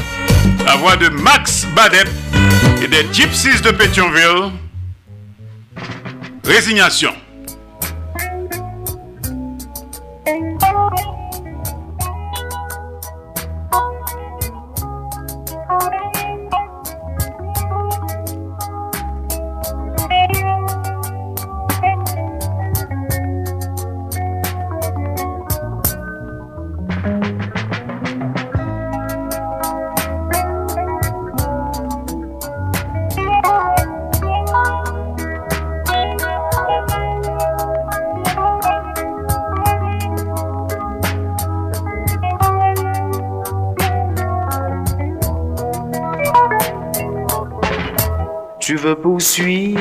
la 0.65 0.77
voix 0.77 0.97
de 0.97 1.09
Max 1.09 1.67
Badet 1.75 2.05
et 2.83 2.89
des 2.89 3.07
Gypsies 3.13 3.61
de 3.63 3.71
Pétionville. 3.71 4.53
Résignation. 6.45 7.15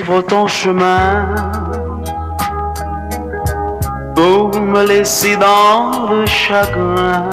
Ton 0.08 0.48
chemin 0.48 1.36
pour 4.16 4.58
me 4.60 4.88
laisser 4.88 5.36
dans 5.36 6.10
le 6.10 6.26
chagrin. 6.26 7.30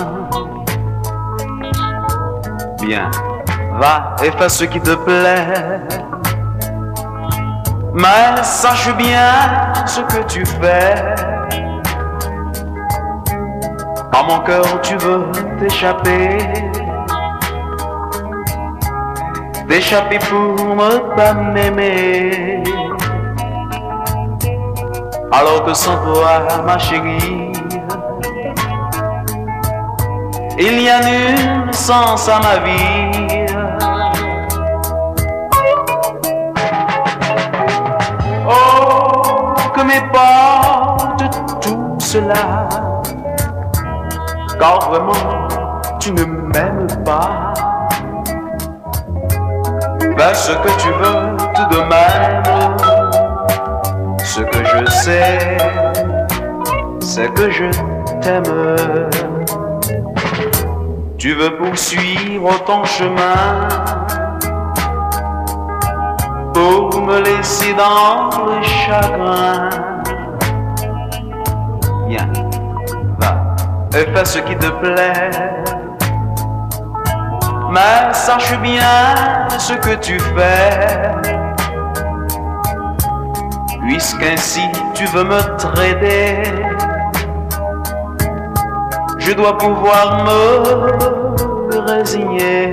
Bien, 2.83 3.11
va 3.79 4.16
et 4.25 4.31
fais 4.33 4.49
ce 4.49 4.64
qui 4.64 4.81
te 4.81 4.95
plaît. 4.95 5.81
Mais 7.95 8.43
sache 8.43 8.95
bien 8.97 9.31
ce 9.87 10.01
que 10.01 10.25
tu 10.25 10.45
fais. 10.45 11.14
Par 14.11 14.27
mon 14.29 14.41
cœur, 14.41 14.81
tu 14.83 14.97
veux 14.97 15.31
t'échapper. 15.61 16.39
T'échapper 19.68 20.18
pour 20.18 20.77
ne 20.77 20.99
pas 21.16 21.35
m'aimer. 21.35 22.64
Alors 25.37 25.64
que 25.64 25.74
sans 25.74 25.97
toi, 25.97 26.47
ma 26.64 26.78
chérie, 26.78 27.51
il 30.57 30.78
n'y 30.78 30.89
a 30.89 31.01
nul 31.01 31.74
sens 31.74 32.28
à 32.28 32.39
ma 32.39 32.59
vie. 32.64 33.47
Oh, 38.49 39.55
que 39.74 39.82
m'importe 39.82 41.24
tout 41.61 41.97
cela, 41.99 42.68
car 44.61 44.89
vraiment 44.89 45.49
tu 45.99 46.12
ne 46.12 46.24
m'aimes 46.24 46.87
pas. 47.05 47.53
Fais 50.16 50.35
ce 50.35 50.53
que 50.53 50.80
tu 50.80 50.91
veux 50.91 51.37
tout 51.55 51.74
de. 51.74 51.85
C'est 55.05 55.59
que 57.35 57.51
je 57.51 57.65
t'aime. 58.23 59.07
Tu 61.19 61.35
veux 61.35 61.59
poursuivre 61.59 62.65
ton 62.65 62.83
chemin 62.85 63.69
pour 66.55 67.03
me 67.03 67.21
laisser 67.21 67.75
dans 67.75 68.31
le 68.47 68.63
chagrin. 68.63 69.69
Viens, 72.09 72.33
va 73.19 73.55
et 73.99 74.07
fais 74.11 74.25
ce 74.25 74.39
qui 74.39 74.57
te 74.57 74.71
plaît. 74.71 75.31
Mais 77.71 78.15
sache 78.15 78.59
bien 78.61 79.51
ce 79.59 79.75
que 79.75 79.97
tu 79.97 80.19
fais. 80.19 81.34
Puisqu'ainsi 83.87 84.62
tu 84.95 85.05
veux 85.07 85.24
me 85.24 85.57
traiter, 85.57 86.43
je 89.18 89.32
dois 89.32 89.57
pouvoir 89.59 90.24
me 90.24 91.80
résigner 91.80 92.72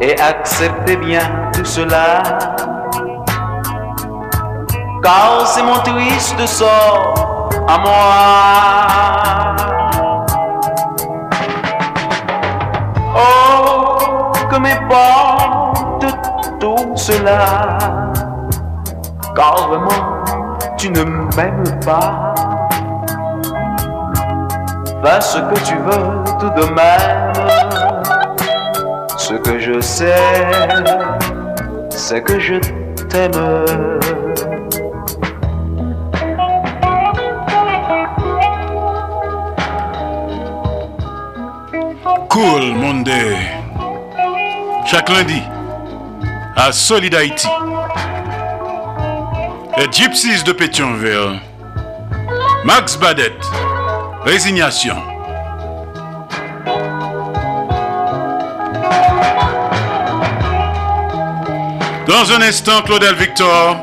et 0.00 0.20
accepter 0.20 0.96
bien 0.96 1.22
tout 1.52 1.64
cela. 1.64 2.22
Car 5.02 5.46
c'est 5.46 5.62
mon 5.62 5.78
triste 5.78 6.46
sort 6.46 7.48
à 7.68 7.78
moi. 7.78 9.52
Oh, 13.16 14.32
que 14.50 14.56
m'importe 14.56 16.06
tout 16.58 16.92
cela, 16.96 17.78
car 19.34 19.68
vraiment 19.68 20.22
tu 20.76 20.90
ne 20.90 21.04
m'aimes 21.04 21.80
pas. 21.84 22.34
Fais 25.04 25.20
ce 25.20 25.38
que 25.38 25.58
tu 25.64 25.76
veux 25.76 26.24
tout 26.38 26.50
de 26.50 26.66
même. 26.74 27.32
Ce 29.16 29.34
que 29.34 29.58
je 29.58 29.80
sais, 29.80 30.14
c'est 31.90 32.22
que 32.22 32.38
je 32.38 32.54
t'aime. 33.08 33.64
Cool 42.28 42.74
Monday. 42.74 43.36
Chaque 44.86 45.08
lundi, 45.08 45.42
à 46.56 46.72
Solid 46.72 47.14
Haïti. 47.14 47.48
Les 49.82 49.90
Gypsies 49.90 50.44
de 50.44 50.52
Pétionville. 50.52 51.40
Max 52.64 52.96
Badet. 52.96 53.32
Résignation. 54.24 54.94
Dans 62.06 62.30
un 62.30 62.42
instant, 62.42 62.82
Claudel 62.82 63.16
Victor 63.16 63.76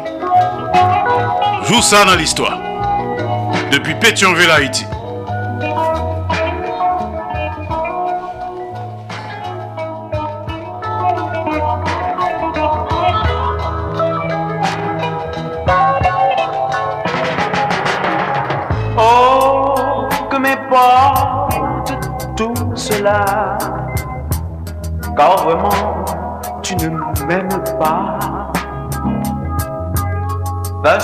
joue 1.67 1.81
ça 1.81 2.05
dans 2.05 2.15
l'histoire. 2.15 2.61
Depuis 3.69 3.95
Pétionville, 3.95 4.51
Haïti. 4.51 4.85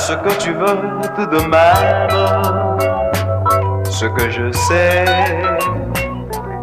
Ce 0.08 0.14
que 0.14 0.30
tu 0.38 0.52
veux 0.54 0.78
tout 1.16 1.26
de 1.26 1.42
même. 1.50 2.78
Ce 3.90 4.06
que 4.06 4.30
je 4.30 4.52
sais, 4.52 5.06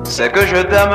c'est 0.05 0.31
que 0.31 0.47
je 0.47 0.63
t'aime. 0.63 0.93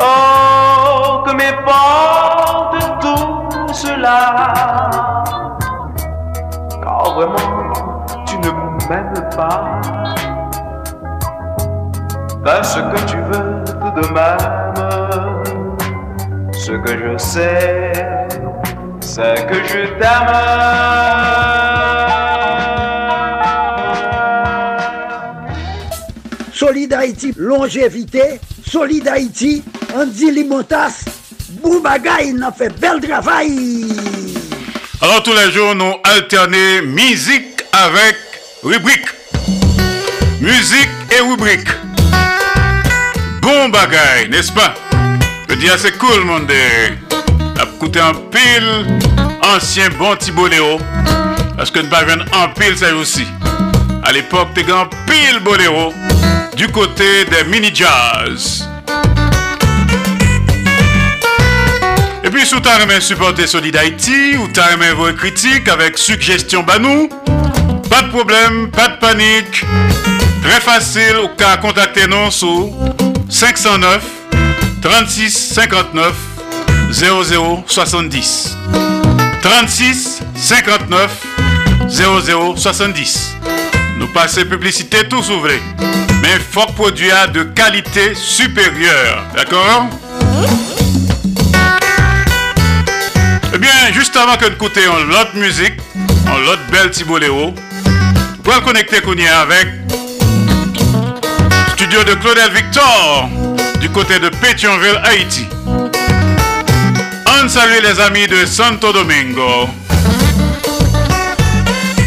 Oh, 0.00 1.22
que 1.26 1.32
m'importe 1.40 3.00
tout 3.02 3.74
cela, 3.74 4.20
car 6.82 7.14
vraiment 7.14 8.06
tu 8.26 8.38
ne 8.38 8.50
m'aimes 8.88 9.28
pas. 9.36 9.80
Fais 12.46 12.62
ce 12.62 12.78
que 12.78 13.00
tu 13.10 13.18
veux 13.30 13.62
tout 13.66 13.92
de 14.00 14.06
même. 14.14 15.42
Ce 16.52 16.72
que 16.72 16.92
je 16.98 17.18
sais, 17.18 17.92
c'est 19.14 19.46
que 19.46 19.54
je 19.68 19.86
t'aime. 19.98 20.32
Solid 26.52 26.92
Haïti, 26.92 27.32
longévité. 27.36 28.40
Solid 28.66 29.06
Haïti, 29.06 29.62
Andy 29.94 30.32
Limotas. 30.32 31.04
Boubagaï, 31.62 32.32
n'a 32.32 32.50
fait 32.50 32.70
bel 32.80 33.00
travail. 33.00 33.86
Alors 35.00 35.22
tous 35.22 35.32
les 35.32 35.52
jours, 35.52 35.74
nous 35.74 35.94
alternons 36.02 36.82
musique 36.86 37.62
avec 37.72 38.16
rubrique. 38.64 39.06
Musique 40.40 40.88
et 41.16 41.20
rubrique. 41.20 41.68
Bon 43.40 43.68
bagaille, 43.68 44.28
n'est-ce 44.30 44.52
pas? 44.52 44.74
Je 45.48 45.54
dis, 45.54 45.68
ah, 45.70 45.76
c'est 45.78 45.96
cool, 45.98 46.24
mon 46.24 46.40
dieu. 46.40 46.56
A 47.60 47.66
coûté 47.78 48.00
un 48.00 48.14
ancien 49.44 49.88
bon 49.98 50.16
petit 50.16 50.32
boléro. 50.32 50.80
Parce 51.56 51.70
que 51.70 51.80
nous 51.80 51.88
pas 51.88 52.02
un 52.02 52.48
pile, 52.48 52.76
ça 52.76 52.94
aussi. 52.94 53.26
À 54.02 54.12
l'époque, 54.12 54.48
t'es 54.54 54.70
un 54.70 54.88
pile 55.06 55.40
boléro 55.42 55.92
du 56.56 56.68
côté 56.68 57.24
des 57.24 57.44
mini-jazz. 57.44 58.68
Et 62.22 62.30
puis, 62.30 62.46
si 62.46 62.60
tu 62.60 62.68
as 62.68 63.00
supporter 63.00 63.46
Solid 63.46 63.76
Haïti 63.76 64.36
ou 64.36 64.48
as 64.58 64.94
vos 64.94 65.12
critiques 65.12 65.68
avec 65.68 65.98
suggestions 65.98 66.62
banou, 66.62 67.08
pas 67.90 68.02
de 68.02 68.08
problème, 68.08 68.70
pas 68.70 68.88
de 68.88 68.96
panique. 68.98 69.64
Très 70.42 70.60
facile, 70.60 71.16
ou 71.22 71.28
qu'à 71.36 71.56
contacter 71.56 72.06
nous 72.06 72.30
sur 72.30 72.70
509 73.28 74.02
36 74.82 75.30
59 75.54 76.14
00 76.90 77.64
70. 77.66 78.93
36 79.44 80.22
59 80.36 81.10
00 81.86 82.56
70. 82.56 83.36
Nous 83.98 84.06
passons 84.06 84.40
publicité 84.46 85.06
tout 85.06 85.22
s'ouvrir. 85.22 85.60
Mais 86.22 86.38
fort 86.38 86.72
produit 86.74 87.10
de 87.34 87.42
qualité 87.42 88.14
supérieure. 88.14 89.22
D'accord? 89.36 89.88
Eh 93.52 93.58
bien, 93.58 93.70
juste 93.92 94.16
avant 94.16 94.38
que 94.38 94.46
nous 94.46 94.52
écoutions 94.54 95.04
l'autre 95.10 95.34
musique, 95.36 95.74
l'autre 96.46 96.62
belle 96.72 96.90
Tiboléo, 96.90 97.54
pour 98.42 98.54
le 98.54 98.60
connecter 98.62 98.96
avec 98.96 99.68
studio 101.74 102.02
de 102.02 102.14
Claudel 102.14 102.50
Victor 102.50 103.28
du 103.78 103.90
côté 103.90 104.18
de 104.18 104.30
Pétionville, 104.30 104.98
Haïti. 105.04 105.46
On 107.44 107.48
salue 107.48 107.82
les 107.82 108.00
amis 108.00 108.26
de 108.26 108.46
Santo 108.46 108.90
Domingo. 108.90 109.68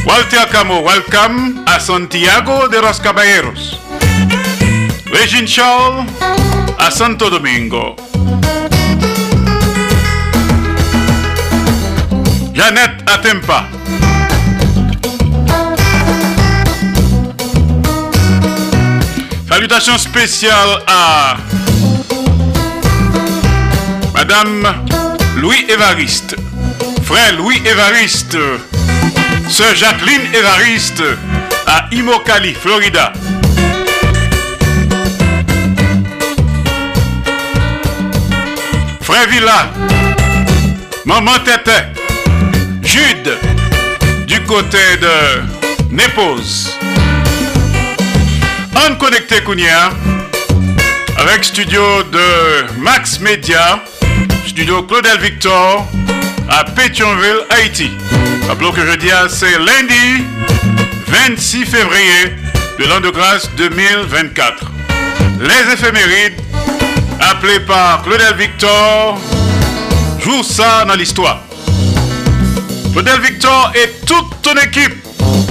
Walter 0.03 0.47
Camo, 0.51 0.81
welcome 0.81 1.63
à 1.67 1.79
Santiago 1.79 2.67
de 2.67 2.81
los 2.81 2.99
Caballeros. 2.99 3.77
Regine 5.11 5.47
Charles 5.47 6.07
à 6.79 6.89
Santo 6.89 7.29
Domingo. 7.29 7.95
Jeannette 12.55 13.03
Atempa. 13.05 13.67
Salutations 19.47 19.99
spéciales 19.99 20.81
à 20.87 21.37
Madame 24.15 24.96
Louis 25.37 25.65
Évariste, 25.69 26.35
frère 27.03 27.35
Louis 27.37 27.61
Évariste, 27.63 28.37
sœur 29.47 29.75
Jacqueline 29.75 30.33
Évariste 30.33 31.03
à 31.67 31.87
Imokali, 31.91 32.55
Florida. 32.55 33.13
Frère 39.01 39.29
Villa, 39.29 39.71
maman 41.05 41.37
Tété, 41.45 41.71
Jude. 42.81 43.37
Du 44.25 44.41
côté 44.41 44.97
de 44.99 45.95
Népose. 45.95 46.69
On 48.75 48.95
connecté 48.95 49.41
Kounia 49.43 49.91
avec 51.17 51.43
studio 51.45 52.03
de 52.11 52.79
Max 52.79 53.19
Media 53.19 53.81
studio 54.57 54.81
Claudel 54.87 55.19
Victor 55.19 55.85
à 56.49 56.63
Pétionville, 56.63 57.45
Haïti. 57.51 57.91
Rappelons 58.47 58.71
que 58.71 58.83
jeudi, 58.83 59.09
c'est 59.29 59.55
lundi 59.59 60.25
26 61.05 61.63
février 61.63 62.33
de 62.79 62.85
l'an 62.85 62.99
de 62.99 63.11
grâce 63.11 63.51
2024. 63.55 64.71
Les 65.41 65.73
éphémérides, 65.73 66.41
appelées 67.19 67.59
par 67.67 68.01
Claudel 68.01 68.33
Victor, 68.35 69.19
jouent 70.17 70.41
ça 70.41 70.85
dans 70.85 70.95
l'histoire. 70.95 71.43
Claudel 72.93 73.21
Victor 73.21 73.71
et 73.75 73.91
toute 74.07 74.41
ton 74.41 74.55
équipe, 74.55 74.95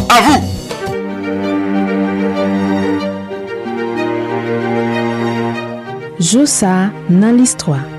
à 0.09 0.21
vous. 0.21 0.53
Joue 6.19 6.47
ça 6.47 6.91
dans 7.09 7.31
l'histoire. 7.31 7.96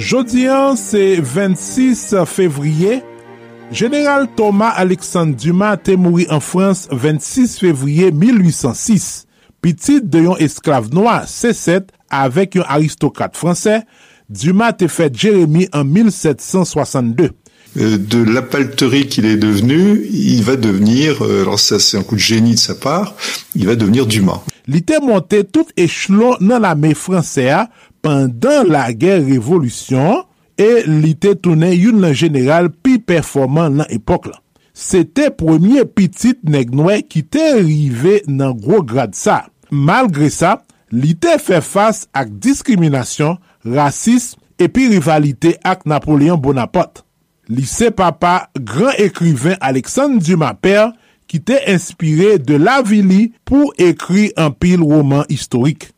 Jodi 0.00 0.46
an 0.48 0.76
se 0.80 1.20
26 1.20 2.14
fevriye, 2.24 3.02
General 3.70 4.26
Thomas 4.34 4.70
Alexandre 4.80 5.36
Dumas 5.36 5.76
te 5.76 5.92
mouri 5.92 6.24
an 6.32 6.40
Frans 6.40 6.86
26 6.90 7.58
fevriye 7.60 8.08
1806. 8.10 9.26
Pitit 9.60 10.00
de 10.00 10.22
yon 10.24 10.40
esklave 10.40 10.88
noa 10.96 11.18
C7 11.28 11.92
avek 12.08 12.56
yon 12.56 12.70
aristokrat 12.72 13.36
fransè, 13.36 13.82
Dumas 14.30 14.72
te 14.80 14.88
fet 14.88 15.12
Jérémy 15.12 15.68
an 15.76 15.84
1762. 15.84 17.34
De 17.76 18.24
la 18.24 18.42
palterie 18.42 19.06
qu'il 19.06 19.26
est 19.26 19.36
devenu, 19.36 20.00
il 20.10 20.42
va 20.42 20.56
devenir, 20.56 21.22
euh, 21.22 21.42
alors 21.42 21.60
ça 21.60 21.78
c'est 21.78 21.98
un 21.98 22.02
coup 22.02 22.16
de 22.16 22.20
génie 22.20 22.54
de 22.54 22.58
sa 22.58 22.74
part, 22.74 23.14
il 23.54 23.66
va 23.66 23.76
devenir 23.76 24.06
Dumas. 24.06 24.40
Li 24.70 24.82
te 24.86 24.98
monte 25.02 25.34
tout 25.50 25.66
échelon 25.76 26.36
nan 26.40 26.62
la 26.62 26.76
me 26.78 26.92
fransè 26.94 27.48
a, 27.50 27.64
pandan 28.04 28.68
la 28.70 28.88
ger 28.92 29.22
revolusyon 29.26 30.24
e 30.60 30.70
li 30.88 31.14
te 31.18 31.34
tounen 31.36 31.72
yon 31.74 32.00
nan 32.04 32.14
general 32.16 32.70
pi 32.70 32.98
performan 33.00 33.80
nan 33.80 33.92
epok 33.92 34.30
lan. 34.30 34.40
Se 34.76 35.02
te 35.04 35.28
premier 35.34 35.84
pitit 35.84 36.40
neg 36.48 36.72
noue 36.76 37.00
ki 37.04 37.24
te 37.26 37.44
rive 37.58 38.20
nan 38.28 38.56
gro 38.56 38.80
grad 38.86 39.16
sa. 39.18 39.42
Malgre 39.70 40.30
sa, 40.32 40.56
li 40.90 41.12
te 41.18 41.36
fe 41.42 41.60
fas 41.62 42.06
ak 42.16 42.32
diskriminasyon, 42.42 43.36
rasis 43.76 44.34
epi 44.60 44.88
rivalite 44.90 45.56
ak 45.66 45.86
Napoléon 45.88 46.40
Bonaparte. 46.40 47.04
Li 47.50 47.66
se 47.66 47.90
papa, 47.90 48.50
gran 48.54 48.94
ekriven 49.02 49.56
Alexandre 49.60 50.22
Dumas 50.22 50.54
Père 50.62 50.92
ki 51.30 51.40
te 51.42 51.58
inspire 51.70 52.38
de 52.42 52.58
la 52.58 52.80
vili 52.86 53.32
pou 53.46 53.72
ekri 53.78 54.30
an 54.38 54.54
pil 54.54 54.84
roman 54.86 55.26
historik. 55.30 55.90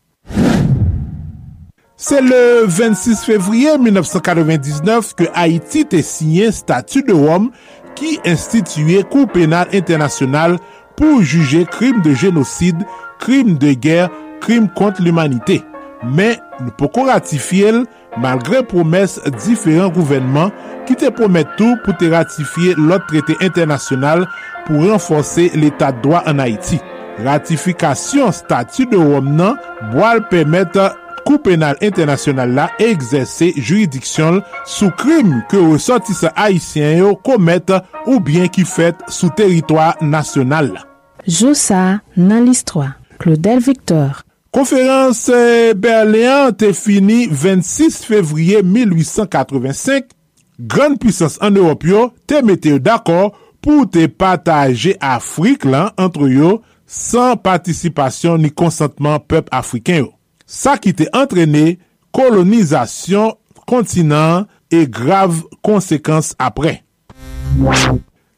Se 2.03 2.19
le 2.19 2.65
26 2.67 3.21
fevriye 3.23 3.77
1999 3.79 5.13
ke 5.15 5.29
Haiti 5.31 5.85
te 5.87 6.01
sinye 6.03 6.49
statu 6.51 6.99
de 7.07 7.13
Rome 7.15 7.53
ki 7.95 8.17
instituye 8.27 9.05
kou 9.07 9.23
penal 9.31 9.71
internasyonal 9.71 10.57
pou 10.99 11.21
juje 11.23 11.61
krim 11.71 12.01
de 12.03 12.11
genosid, 12.19 12.81
krim 13.23 13.53
de 13.61 13.71
ger, 13.79 14.09
krim 14.43 14.67
kont 14.75 14.99
l'umanite. 14.99 15.61
Men 16.03 16.41
nou 16.57 16.73
poko 16.81 17.05
ratifiye 17.07 17.71
l 17.71 17.79
malgre 18.19 18.65
promes 18.67 19.15
diferent 19.45 19.95
gouvenman 19.95 20.51
ki 20.89 20.97
te 20.99 21.11
promet 21.15 21.55
tou 21.55 21.77
pou 21.85 21.95
te 22.01 22.09
ratifiye 22.11 22.75
lot 22.81 23.07
trete 23.07 23.37
internasyonal 23.39 24.25
pou 24.65 24.89
renfonse 24.89 25.47
l'etat 25.55 26.03
doa 26.03 26.25
an 26.27 26.43
Haiti. 26.43 26.81
Ratifikasyon 27.23 28.35
statu 28.35 28.89
de 28.91 28.99
Rome 28.99 29.37
nan 29.39 29.55
boal 29.95 30.19
pemete 30.27 30.89
kou 31.25 31.39
penal 31.43 31.79
internasyonal 31.83 32.53
la 32.57 32.69
egzese 32.83 33.51
juridiksyon 33.55 34.41
sou 34.67 34.91
krim 34.99 35.39
ke 35.51 35.59
ou 35.59 35.77
resotise 35.77 36.31
Haitien 36.35 36.99
yo 37.01 37.13
komet 37.25 37.71
ou 38.05 38.19
bien 38.23 38.49
ki 38.51 38.65
fet 38.67 38.99
sou 39.09 39.31
teritwa 39.35 39.93
nasyonal 40.01 40.73
la. 40.75 40.85
Joussa 41.27 42.01
nan 42.15 42.43
list 42.47 42.73
Claudel 43.19 43.59
Victor. 43.59 44.23
Konferans 44.53 45.29
euh, 45.29 45.73
Berléan 45.73 46.51
te 46.53 46.73
fini 46.73 47.27
26 47.31 48.03
fevriye 48.05 48.61
1885. 48.61 50.11
Gran 50.59 50.97
pwisans 51.01 51.39
an 51.41 51.55
Europe 51.57 51.87
yo 51.89 52.11
te 52.29 52.43
mette 52.45 52.69
yo 52.69 52.81
d'akor 52.83 53.31
pou 53.63 53.87
te 53.89 54.05
pataje 54.11 54.93
Afrik 55.01 55.65
lan 55.65 55.89
antre 55.97 56.29
yo 56.35 56.57
san 56.85 57.39
patisipasyon 57.41 58.43
ni 58.43 58.51
konsantman 58.53 59.23
pep 59.25 59.49
Afriken 59.55 60.03
yo. 60.03 60.11
sa 60.45 60.75
ki 60.81 60.93
te 60.97 61.07
entrene 61.15 61.77
kolonizasyon 62.15 63.33
kontinant 63.69 64.49
e 64.73 64.83
grav 64.89 65.39
konsekans 65.65 66.33
apre. 66.41 66.79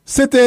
Sete 0.05 0.45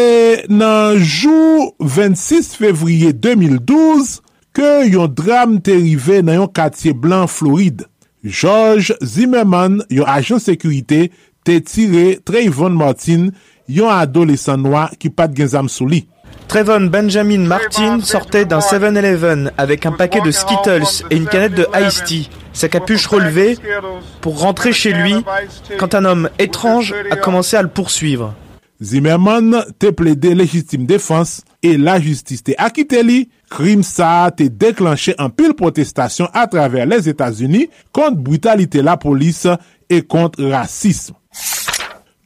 nan 0.53 0.99
jou 1.03 1.73
26 1.83 2.55
fevriye 2.61 3.13
2012 3.17 4.21
ke 4.55 4.73
yon 4.87 5.11
dram 5.19 5.57
te 5.65 5.75
rive 5.79 6.21
nan 6.23 6.43
yon 6.43 6.53
katye 6.55 6.95
blan 6.95 7.27
Floride. 7.31 7.87
George 8.25 8.95
Zimmerman, 9.03 9.79
yon 9.91 10.09
ajan 10.11 10.43
sekurite, 10.43 11.09
te 11.47 11.59
tire 11.65 12.19
Trayvon 12.27 12.75
Martin, 12.77 13.31
yon 13.71 13.93
adolesan 13.95 14.63
noa 14.65 14.89
ki 14.99 15.11
pat 15.15 15.35
gen 15.37 15.51
zam 15.55 15.71
sou 15.73 15.89
li. 15.91 16.05
Trevon 16.49 16.87
Benjamin 16.87 17.41
Martin 17.47 18.01
sortait 18.01 18.47
d'un 18.47 18.61
7-Eleven 18.61 19.53
avec 19.59 19.85
un 19.85 19.93
paquet 19.93 20.23
de 20.23 20.31
Skittles 20.31 21.05
et 21.11 21.17
une 21.17 21.27
canette 21.27 21.55
de 21.55 21.67
Ice 21.87 22.03
Tea, 22.05 22.31
sa 22.55 22.69
capuche 22.69 23.07
relevée, 23.07 23.59
pour 24.23 24.41
rentrer 24.41 24.73
chez 24.73 24.93
lui 24.93 25.15
quand 25.79 25.95
un 25.95 26.07
homme 26.07 26.31
étrange 26.39 26.95
a 27.11 27.17
commencé 27.17 27.57
à 27.57 27.63
le 27.63 27.69
poursuivre. 27.69 28.35
Zimmerman 28.83 29.65
te 29.79 29.91
plaidé 29.91 30.35
légitime 30.35 30.87
défense 30.87 31.43
et 31.63 31.77
la 31.77 32.01
justice 32.01 32.45
te 32.45 32.53
acquitté 32.57 33.03
li. 33.03 33.29
Crime 33.51 33.83
ça 33.83 34.31
te 34.35 34.45
déclenché 34.45 35.15
en 35.19 35.31
pile 35.31 35.55
protestation 35.55 36.29
à 36.33 36.47
travers 36.47 36.87
les 36.87 37.09
États-Unis 37.09 37.69
contre 37.93 38.17
brutalité 38.17 38.83
la 38.83 38.97
police 38.97 39.47
et 39.91 40.03
contre 40.03 40.45
racisme. 40.45 41.15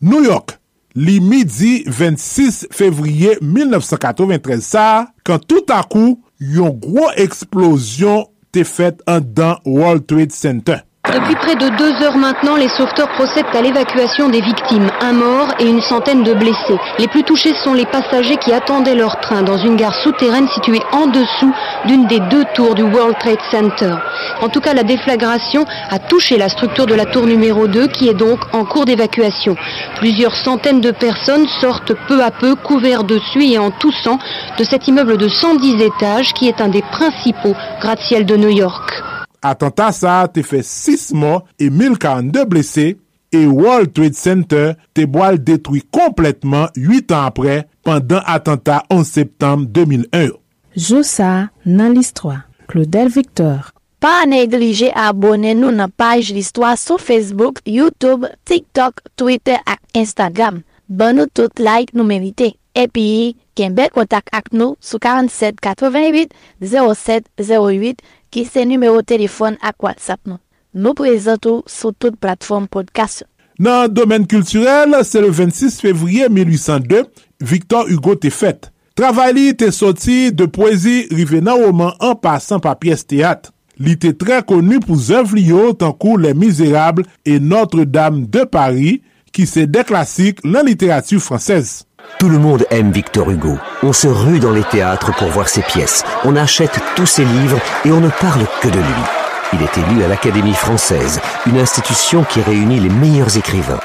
New 0.00 0.24
York, 0.24 0.58
li 0.98 1.18
midi 1.24 1.82
26 1.88 2.66
fevriye 2.74 3.36
1993 3.40 4.62
sa, 4.66 4.86
kan 5.26 5.42
tout 5.42 5.70
akou 5.74 6.18
yon 6.42 6.74
gwo 6.82 7.10
eksplosyon 7.22 8.28
te 8.52 8.64
fet 8.68 9.00
an 9.08 9.24
dan 9.34 9.60
World 9.64 10.06
Trade 10.10 10.34
Center. 10.36 10.82
Depuis 11.12 11.34
près 11.34 11.56
de 11.56 11.68
deux 11.76 12.02
heures 12.02 12.16
maintenant, 12.16 12.56
les 12.56 12.68
sauveteurs 12.68 13.08
procèdent 13.08 13.44
à 13.52 13.60
l'évacuation 13.60 14.30
des 14.30 14.40
victimes, 14.40 14.90
un 15.02 15.12
mort 15.12 15.48
et 15.58 15.68
une 15.68 15.82
centaine 15.82 16.22
de 16.22 16.32
blessés. 16.32 16.78
Les 16.98 17.06
plus 17.06 17.22
touchés 17.22 17.52
sont 17.62 17.74
les 17.74 17.84
passagers 17.84 18.38
qui 18.38 18.50
attendaient 18.50 18.94
leur 18.94 19.20
train 19.20 19.42
dans 19.42 19.58
une 19.58 19.76
gare 19.76 19.94
souterraine 19.96 20.48
située 20.48 20.80
en 20.92 21.08
dessous 21.08 21.52
d'une 21.84 22.06
des 22.06 22.20
deux 22.30 22.44
tours 22.54 22.74
du 22.74 22.82
World 22.82 23.18
Trade 23.18 23.42
Center. 23.50 23.94
En 24.40 24.48
tout 24.48 24.60
cas, 24.60 24.72
la 24.72 24.84
déflagration 24.84 25.66
a 25.90 25.98
touché 25.98 26.38
la 26.38 26.48
structure 26.48 26.86
de 26.86 26.94
la 26.94 27.04
tour 27.04 27.26
numéro 27.26 27.66
2 27.66 27.88
qui 27.88 28.08
est 28.08 28.14
donc 28.14 28.40
en 28.54 28.64
cours 28.64 28.86
d'évacuation. 28.86 29.54
Plusieurs 29.96 30.34
centaines 30.34 30.80
de 30.80 30.92
personnes 30.92 31.46
sortent 31.60 31.92
peu 32.08 32.22
à 32.22 32.30
peu 32.30 32.54
couverts 32.54 33.04
de 33.04 33.18
suie 33.18 33.52
et 33.52 33.58
en 33.58 33.70
toussant 33.70 34.18
de 34.56 34.64
cet 34.64 34.88
immeuble 34.88 35.18
de 35.18 35.28
110 35.28 35.82
étages 35.82 36.32
qui 36.32 36.48
est 36.48 36.62
un 36.62 36.68
des 36.68 36.82
principaux 36.90 37.54
gratte-ciel 37.80 38.24
de 38.24 38.36
New 38.36 38.50
York. 38.50 39.02
Atanta 39.42 39.90
sa 39.94 40.22
te 40.30 40.44
fe 40.46 40.62
6 40.66 41.10
mor 41.18 41.42
e 41.58 41.68
1042 41.70 42.46
blese 42.50 42.86
e 43.32 43.42
World 43.46 43.92
Trade 43.96 44.18
Center 44.18 44.74
te 44.94 45.06
boal 45.10 45.40
detwi 45.42 45.82
kompletman 45.90 46.70
8 46.78 47.16
an 47.16 47.28
apre 47.30 47.58
pandan 47.82 48.22
atanta 48.28 48.82
11 48.92 49.12
septem 49.18 49.66
2001. 49.66 50.36
Joussa 50.76 51.50
nan 51.64 51.92
list 51.96 52.22
Claudel 52.66 53.10
Victor. 53.12 53.72
Pa 54.02 54.24
neglije 54.26 54.88
abone 54.98 55.52
nou 55.54 55.70
nan 55.70 55.90
paj 55.94 56.32
list 56.34 56.58
sou 56.80 56.98
Facebook, 56.98 57.60
Youtube, 57.64 58.26
TikTok, 58.44 59.00
Twitter 59.14 59.60
ak 59.66 59.80
Instagram. 59.94 60.62
Ban 60.88 61.14
nou 61.14 61.26
tout 61.32 61.52
like 61.58 61.94
nou 61.94 62.04
merite. 62.04 62.54
Epi, 62.74 63.36
ken 63.54 63.74
bel 63.76 63.90
kontak 63.92 64.28
ak 64.32 64.48
nou 64.52 64.76
sou 64.80 64.98
47 64.98 65.60
88 65.60 66.32
07 66.60 67.28
08 67.38 68.00
ki 68.32 68.46
se 68.48 68.64
numero 68.68 69.02
telefon 69.06 69.58
ak 69.60 69.84
WhatsApp 69.84 70.24
nou. 70.26 70.40
Nou 70.72 70.96
prezentou 70.96 71.62
sou 71.68 71.92
tout 71.92 72.16
platform 72.16 72.66
podcast. 72.72 73.26
Nan 73.60 73.92
domen 73.92 74.24
kulturel, 74.26 74.96
se 75.04 75.20
le 75.20 75.28
26 75.30 75.82
fevriye 75.84 76.28
1802, 76.32 77.04
Victor 77.44 77.90
Hugo 77.92 78.16
te 78.16 78.32
fet. 78.32 78.70
Travay 78.96 79.32
li 79.36 79.44
te 79.56 79.70
soti 79.72 80.32
de 80.36 80.48
poezi 80.52 81.06
rive 81.12 81.40
nan 81.44 81.62
oman 81.68 81.94
an 82.02 82.16
pasan 82.20 82.60
pa 82.64 82.74
piyes 82.76 83.04
teat. 83.08 83.50
Li 83.80 83.94
te 84.00 84.12
tre 84.16 84.42
konu 84.46 84.80
pou 84.84 84.98
zev 85.00 85.32
li 85.36 85.46
yo 85.48 85.70
tankou 85.76 86.18
Le 86.20 86.34
Miserable 86.36 87.06
et 87.24 87.40
Notre-Dame 87.40 88.26
de 88.26 88.44
Paris 88.44 89.00
ki 89.32 89.46
se 89.48 89.64
deklasik 89.64 90.42
lan 90.44 90.68
literatü 90.68 91.20
fransez. 91.24 91.82
Tout 92.18 92.28
le 92.28 92.38
monde 92.38 92.64
aime 92.70 92.92
Victor 92.92 93.30
Hugo. 93.30 93.58
On 93.82 93.92
se 93.92 94.06
rue 94.06 94.38
dans 94.38 94.52
les 94.52 94.62
théâtres 94.62 95.12
pour 95.16 95.28
voir 95.28 95.48
ses 95.48 95.62
pièces. 95.62 96.04
On 96.24 96.36
achète 96.36 96.78
tous 96.94 97.06
ses 97.06 97.24
livres 97.24 97.58
et 97.84 97.90
on 97.90 98.00
ne 98.00 98.08
parle 98.08 98.46
que 98.60 98.68
de 98.68 98.78
lui. 98.78 99.04
Il 99.52 99.60
est 99.60 99.76
élu 99.76 100.04
à 100.04 100.08
l'Académie 100.08 100.54
française, 100.54 101.20
une 101.46 101.58
institution 101.58 102.24
qui 102.24 102.40
réunit 102.40 102.80
les 102.80 102.88
meilleurs 102.88 103.36
écrivains. 103.36 103.80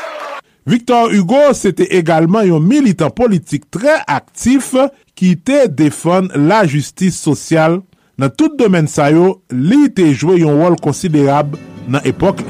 Victor 0.65 1.09
Hugo, 1.11 1.53
c'était 1.53 1.95
également 1.97 2.39
un 2.39 2.59
militant 2.59 3.09
politique 3.09 3.71
très 3.71 4.01
actif 4.05 4.75
qui 5.15 5.37
te 5.37 5.67
défend 5.67 6.23
la 6.35 6.65
justice 6.65 7.19
sociale. 7.19 7.79
Dans 8.17 8.29
tout 8.29 8.55
domaine 8.57 8.87
yo, 9.11 9.41
li 9.51 9.91
te 9.93 10.11
joué 10.13 10.43
un 10.43 10.53
rôle 10.53 10.75
considérable 10.75 11.57
dans 11.87 12.01
l'époque. 12.03 12.41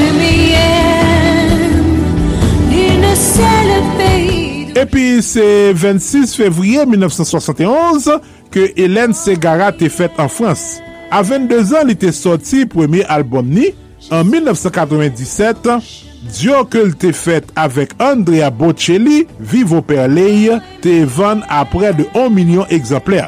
Et 0.00 0.47
Epi 4.78 5.22
se 5.22 5.72
26 5.74 6.36
fevriye 6.38 6.84
1971 6.86 8.12
ke 8.54 8.68
Hélène 8.76 9.16
Ségara 9.16 9.72
te 9.74 9.88
fèt 9.90 10.20
an 10.22 10.28
Frans. 10.30 10.60
A 11.10 11.18
22 11.26 11.72
an 11.80 11.88
li 11.88 11.96
te 11.98 12.12
soti 12.14 12.62
premye 12.70 13.02
albom 13.10 13.48
ni. 13.50 13.72
An 14.14 14.28
1997, 14.28 15.80
Diyo 16.28 16.60
ke 16.70 16.84
l 16.86 16.92
te 16.98 17.10
fèt 17.16 17.50
avèk 17.58 17.96
Andrea 18.02 18.52
Bocelli, 18.54 19.24
Vivo 19.40 19.80
Perley, 19.82 20.52
te 20.84 21.00
van 21.16 21.42
apre 21.50 21.90
de 21.98 22.06
1 22.12 22.30
milyon 22.36 22.70
egzemplèr. 22.74 23.26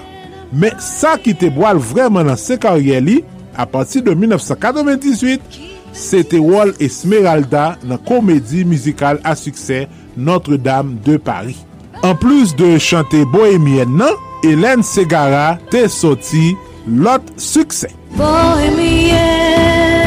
Mè 0.54 0.70
sa 0.82 1.16
ki 1.18 1.34
te 1.38 1.50
boal 1.54 1.82
vreman 1.82 2.30
nan 2.30 2.38
se 2.38 2.60
karye 2.62 3.02
li, 3.02 3.18
a 3.58 3.66
pati 3.66 4.04
de 4.06 4.14
1998, 4.14 5.58
se 5.96 6.22
te 6.30 6.38
wol 6.42 6.76
Esmeralda 6.82 7.72
nan 7.82 7.98
komedi 8.06 8.62
mizikal 8.68 9.18
a 9.26 9.34
suksè 9.38 9.86
Notre-Dame 10.16 10.98
de 11.04 11.16
Paris. 11.16 11.64
An 12.02 12.14
plus 12.14 12.54
de 12.56 12.78
chante 12.78 13.16
bohemien 13.32 13.86
nan, 13.86 14.14
Hélène 14.42 14.82
Segara 14.82 15.58
te 15.70 15.86
soti 15.88 16.54
lot 16.88 17.22
suksè. 17.36 17.90
Bohemien 18.16 19.99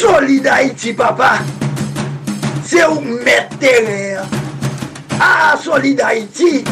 Solid 0.00 0.46
Haïti, 0.46 0.94
papa. 0.94 1.40
C'est 2.64 2.86
où 2.86 3.00
mettre 3.02 3.58
terre. 3.58 4.22
Ah, 5.20 5.54
Solid 5.62 6.00
Haïti. 6.00 6.64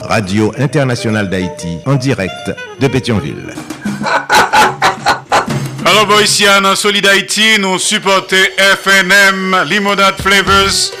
Radio 0.00 0.52
Internationale 0.56 1.28
d'Haïti, 1.28 1.78
en 1.86 1.96
direct 1.96 2.52
de 2.78 2.86
Pétionville. 2.86 3.52
Alors, 5.84 6.06
bon, 6.06 6.20
ici, 6.22 6.46
à 6.46 6.60
Solid 6.76 7.04
Haïti, 7.04 7.58
nous 7.58 7.80
supportons 7.80 8.36
FNM 8.56 9.64
Limonade 9.68 10.14
Flavors 10.22 10.92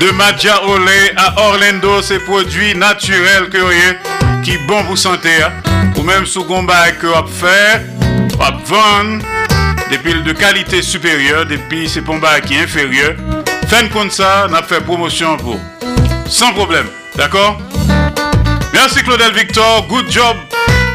de 0.00 0.10
Madja 0.10 0.60
Olé 0.66 1.12
à 1.16 1.40
Orlando. 1.40 2.02
C'est 2.02 2.18
produits 2.18 2.74
naturels 2.74 3.48
que 3.48 3.58
vous 3.58 3.66
voyez, 3.66 3.96
qui 4.42 4.58
bon 4.66 4.82
pour 4.82 4.98
santé. 4.98 5.30
hein. 5.40 5.52
Ou 5.96 6.02
même 6.02 6.26
sous 6.26 6.42
combat 6.42 6.90
que 7.00 7.06
vous 7.06 7.28
fait, 7.28 7.86
vous 8.32 8.74
vendre 8.74 9.24
des 9.92 9.98
piles 9.98 10.22
de 10.22 10.32
qualité 10.32 10.80
supérieure, 10.80 11.44
des 11.44 11.58
piles 11.58 11.86
c'est 11.86 12.02
qui 12.46 12.54
est 12.54 12.62
inférieur. 12.62 13.14
Fin 13.68 13.88
comme 13.88 14.10
ça, 14.10 14.46
on 14.48 14.54
a 14.54 14.62
fait 14.62 14.80
promotion 14.80 15.36
pour. 15.36 15.60
Sans 16.26 16.54
problème. 16.54 16.86
D'accord? 17.14 17.60
Merci 18.72 19.02
Claudel 19.02 19.34
Victor, 19.34 19.86
good 19.88 20.10
job. 20.10 20.34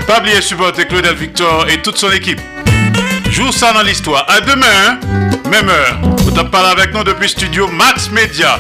Pas 0.08 0.20
oublier 0.20 0.42
supporter 0.42 0.88
Claudel 0.88 1.14
Victor 1.14 1.68
et 1.70 1.80
toute 1.84 2.00
son 2.00 2.12
équipe. 2.12 2.42
Joue 3.30 3.52
ça 3.52 3.72
dans 3.72 3.84
l'histoire. 3.84 4.26
À 4.28 4.42
demain, 4.42 4.66
hein? 4.66 5.00
même 5.48 5.70
heure. 5.70 6.00
Vous 6.18 6.32
parlez 6.46 6.82
avec 6.82 6.92
nous 6.92 7.04
depuis 7.04 7.30
studio 7.30 7.68
Max 7.68 8.10
Media. 8.10 8.60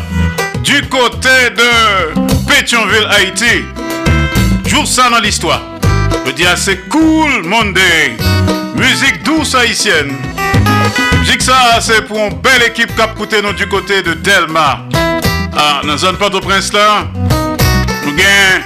Du 0.63 0.83
côté 0.83 1.49
de 1.55 2.47
Pétionville, 2.47 3.07
Haïti. 3.09 3.65
Joue 4.67 4.85
ça 4.85 5.09
dans 5.09 5.19
l'histoire. 5.19 5.63
Je 6.27 6.31
dis 6.31 6.45
c'est 6.57 6.87
cool 6.89 7.41
Monday. 7.43 8.17
Musique 8.77 9.23
douce 9.23 9.55
haïtienne. 9.55 10.15
Musique 11.19 11.41
ça, 11.41 11.79
c'est 11.81 12.01
pour 12.07 12.17
une 12.17 12.35
belle 12.35 12.63
équipe 12.67 12.95
qui 12.95 13.01
a 13.01 13.07
coûté 13.07 13.41
nous 13.41 13.53
du 13.53 13.67
côté 13.67 14.01
de 14.01 14.13
Delma. 14.13 14.81
Ah, 15.55 15.81
dans 15.81 15.89
la 15.89 15.97
zone 15.97 16.17
Port-au-Prince 16.17 16.71
là, 16.73 17.07
nous 18.05 18.13
gagnons 18.15 18.63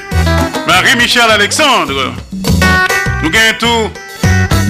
Marie-Michel 0.67 1.29
Alexandre. 1.31 2.13
Nous 3.23 3.29
gagnons 3.29 3.57
tout 3.59 3.91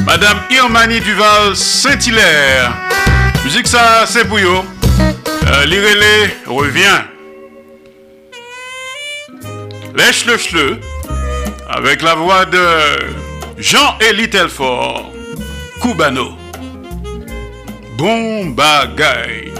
Madame 0.05 0.39
Irmani 0.51 0.99
Duval 0.99 1.55
Saint-Hilaire. 1.55 2.71
Musique 3.43 3.67
ça, 3.67 4.05
c'est 4.05 4.25
pour. 4.25 4.37
Euh, 4.37 5.65
L'Irélé 5.65 6.35
revient. 6.47 7.01
Lèche 9.95 10.25
le 10.25 10.37
chleu 10.37 10.79
avec 11.69 12.01
la 12.01 12.15
voix 12.15 12.45
de 12.45 12.65
Jean-Élie 13.57 14.29
Telfort, 14.29 15.10
Cubano. 15.81 16.37
Bon 17.97 18.53
bagaille. 18.53 19.50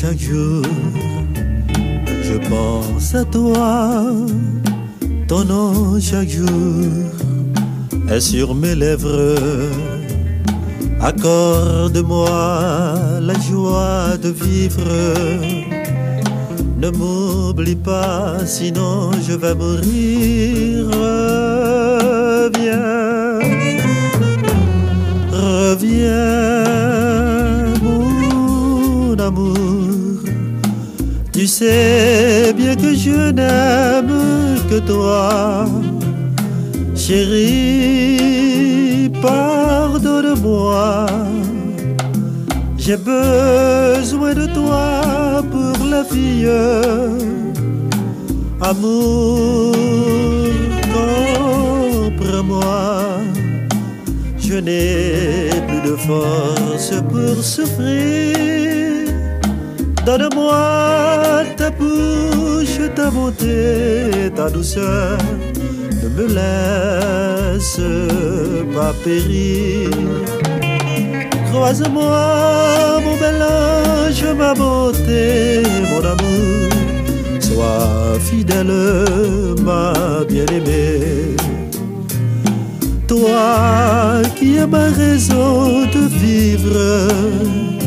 Chaque 0.00 0.20
jour, 0.20 0.62
je 2.22 2.36
pense 2.48 3.14
à 3.16 3.24
toi. 3.24 4.04
Ton 5.26 5.44
nom 5.44 5.98
chaque 6.00 6.28
jour 6.28 6.84
est 8.08 8.20
sur 8.20 8.54
mes 8.54 8.76
lèvres. 8.76 9.34
Accorde-moi 11.00 12.30
la 13.20 13.34
joie 13.48 14.16
de 14.22 14.28
vivre. 14.28 14.88
Ne 16.80 16.90
m'oublie 16.90 17.80
pas, 17.90 18.46
sinon 18.46 19.10
je 19.26 19.32
vais 19.32 19.56
mourir. 19.56 20.86
Reviens, 22.52 22.88
reviens, 25.32 26.24
mon 27.82 29.18
amour. 29.18 29.67
Sais 31.48 32.52
bien 32.52 32.76
que 32.76 32.94
je 32.94 33.30
n'aime 33.32 34.58
que 34.68 34.78
toi, 34.80 35.64
chérie. 36.94 38.28
Pardonne-moi. 39.22 41.06
J'ai 42.76 42.98
besoin 42.98 44.34
de 44.34 44.44
toi 44.52 45.42
pour 45.50 45.86
la 45.86 46.02
vie. 46.02 46.46
Amour, 48.60 49.74
comprends-moi. 52.18 53.22
Je 54.38 54.56
n'ai 54.56 55.48
plus 55.66 55.80
de 55.90 55.96
force 55.96 56.92
pour 57.10 57.42
souffrir. 57.42 58.87
Donne-moi 60.08 61.44
ta 61.58 61.68
bouche, 61.68 62.80
ta 62.96 63.10
beauté, 63.10 64.32
ta 64.34 64.48
douceur. 64.48 65.18
Ne 66.02 66.08
me 66.16 66.26
laisse 66.38 67.82
pas 68.74 68.94
périr. 69.04 69.90
Croise-moi, 71.50 73.02
mon 73.04 73.16
bel 73.20 73.42
ange, 73.42 74.24
ma 74.38 74.54
beauté, 74.54 75.62
mon 75.90 76.02
amour. 76.14 76.70
Sois 77.38 78.18
fidèle, 78.18 78.72
ma 79.62 79.92
bien-aimée. 80.26 81.36
Toi 83.06 84.22
qui 84.36 84.56
es 84.56 84.66
ma 84.66 84.86
raison 84.86 85.84
de 85.94 86.02
vivre. 86.24 87.77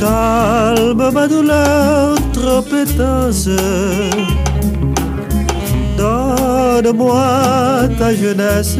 Calme 0.00 1.10
ma 1.12 1.28
douleur 1.28 2.16
trop 2.32 2.64
intense. 2.72 3.50
Donne-moi 5.98 7.88
ta 7.98 8.14
jeunesse 8.14 8.78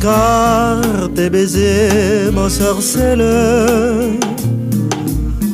car 0.00 0.80
tes 1.14 1.30
baisers 1.30 2.32
m'ensorcellent. 2.32 4.18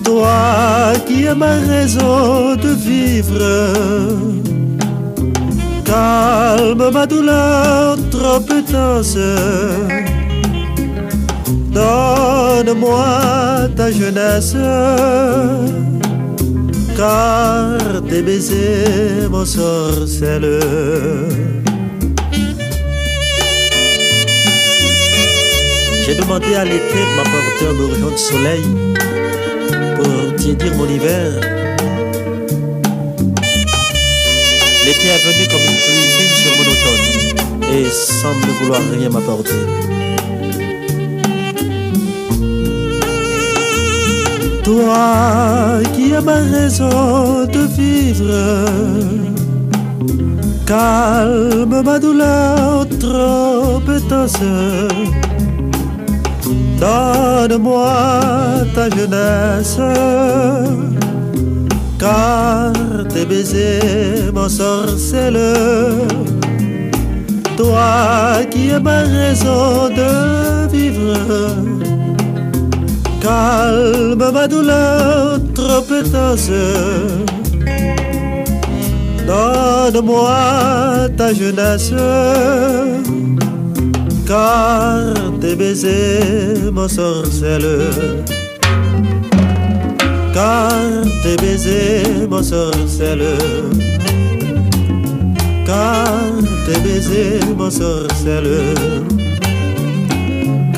Toi 0.04 0.94
qui 1.06 1.24
es 1.24 1.34
ma 1.34 1.52
raison 1.68 2.56
de 2.56 2.70
vivre, 2.70 3.44
calme 5.84 6.90
ma 6.90 7.06
douleur 7.06 7.98
trop 8.10 8.42
intense. 8.50 9.18
Donne-moi 11.78 13.68
ta 13.76 13.92
jeunesse, 13.92 14.56
car 16.96 17.78
tes 18.08 18.22
baisers 18.22 19.28
m'ensorcellent. 19.30 21.28
J'ai 26.04 26.16
demandé 26.16 26.54
à 26.56 26.64
l'été 26.64 26.98
de 27.08 27.14
m'apporter 27.16 27.66
un 27.70 27.74
bourgeon 27.74 28.10
de 28.10 28.16
soleil 28.16 28.64
pour 29.96 30.34
tiédir 30.34 30.74
mon 30.74 30.86
hiver. 30.86 31.30
L'été 34.84 35.06
est 35.14 35.22
venu 35.28 35.44
comme 35.52 35.66
une 35.70 35.80
pluie 35.84 36.10
sur 36.40 36.52
mon 36.56 36.66
automne 36.72 37.06
et 37.72 37.88
semble 37.88 38.48
vouloir 38.60 38.80
rien 38.90 39.10
m'apporter. 39.10 40.07
Toi 44.68 45.80
qui 45.94 46.14
as 46.14 46.20
ma 46.20 46.40
raison 46.54 47.46
de 47.54 47.62
vivre, 47.78 48.66
calme 50.66 51.80
ma 51.82 51.98
douleur 51.98 52.86
trop 53.00 53.80
intense. 53.88 54.44
Donne-moi 56.78 57.94
ta 58.74 58.90
jeunesse, 58.90 59.80
car 61.98 62.72
tes 63.08 63.24
baisers 63.24 64.30
m'ensorcellent. 64.34 66.28
toi 67.56 68.44
qui 68.50 68.68
es 68.68 68.80
ma 68.80 69.00
raison 69.00 69.88
de 69.98 70.68
vivre. 70.70 71.77
Calme 73.28 74.30
ma 74.32 74.48
douleur 74.48 75.38
trop. 75.54 75.84
Donne-moi 79.26 81.08
ta 81.18 81.34
jeunesse, 81.34 81.92
car 84.26 85.12
tes 85.42 85.54
baisers 85.56 86.70
m'ensorcellent. 86.72 88.24
Car 90.32 90.72
tes 91.22 91.36
baisers 91.36 92.26
m'ensorcellent. 92.30 93.76
Car 95.66 96.32
tes 96.64 96.80
baisers 96.80 97.54
m'ensorcellent. 97.58 99.17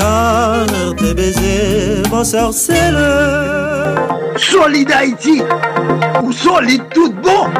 Car 0.00 0.64
tes 0.96 1.12
baisers 1.12 2.02
m'ensorcellent. 2.10 4.08
Solide 4.38 4.92
Haïti, 4.92 5.42
ou 6.22 6.32
solide 6.32 6.84
tout 6.94 7.12
bon. 7.12 7.50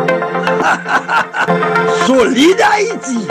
solide 2.07 2.63
Haïti. 2.73 3.27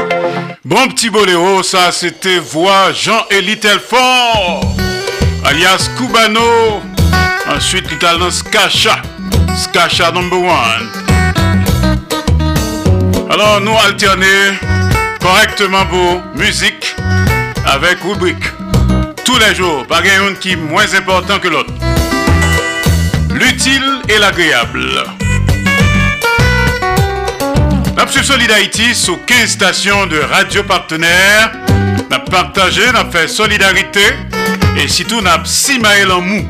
Bon 0.63 0.87
petit 0.89 1.09
boléro, 1.09 1.63
ça 1.63 1.91
c'était 1.91 2.37
voix 2.37 2.91
Jean-Élie 2.93 3.57
Telfort, 3.59 4.61
alias 5.43 5.89
Cubano. 5.97 6.79
Ensuite, 7.55 7.85
il 7.89 7.97
talent 7.97 8.29
Skacha, 8.29 9.01
Skacha 9.57 10.11
number 10.11 10.37
one. 10.37 10.87
Alors, 13.31 13.59
nous 13.61 13.75
alterner 13.87 14.59
correctement 15.19 15.85
pour 15.87 16.21
musique 16.35 16.95
avec 17.65 17.97
rubrique. 18.03 18.58
tous 19.29 19.37
les 19.37 19.53
jours, 19.53 19.85
par 19.85 19.99
un 19.99 20.33
qui 20.33 20.53
est 20.53 20.55
moins 20.55 20.91
important 20.95 21.37
que 21.37 21.47
l'autre. 21.49 21.71
L'utile 23.29 24.01
et 24.09 24.17
l'agréable. 24.17 25.03
Napsu 27.95 28.23
Solid 28.23 28.49
Haïti 28.49 28.95
sous 28.95 29.17
15 29.17 29.49
stations 29.49 30.07
de 30.07 30.17
radio 30.17 30.63
partenaires. 30.63 31.51
N'a 32.09 32.17
partagé, 32.17 32.91
n'a 32.91 33.05
fait 33.05 33.27
solidarité 33.27 34.01
et 34.75 34.87
surtout 34.87 35.21
n'a 35.21 35.39
si 35.45 35.73
simaé 35.73 36.05
en 36.11 36.21
mou. 36.21 36.47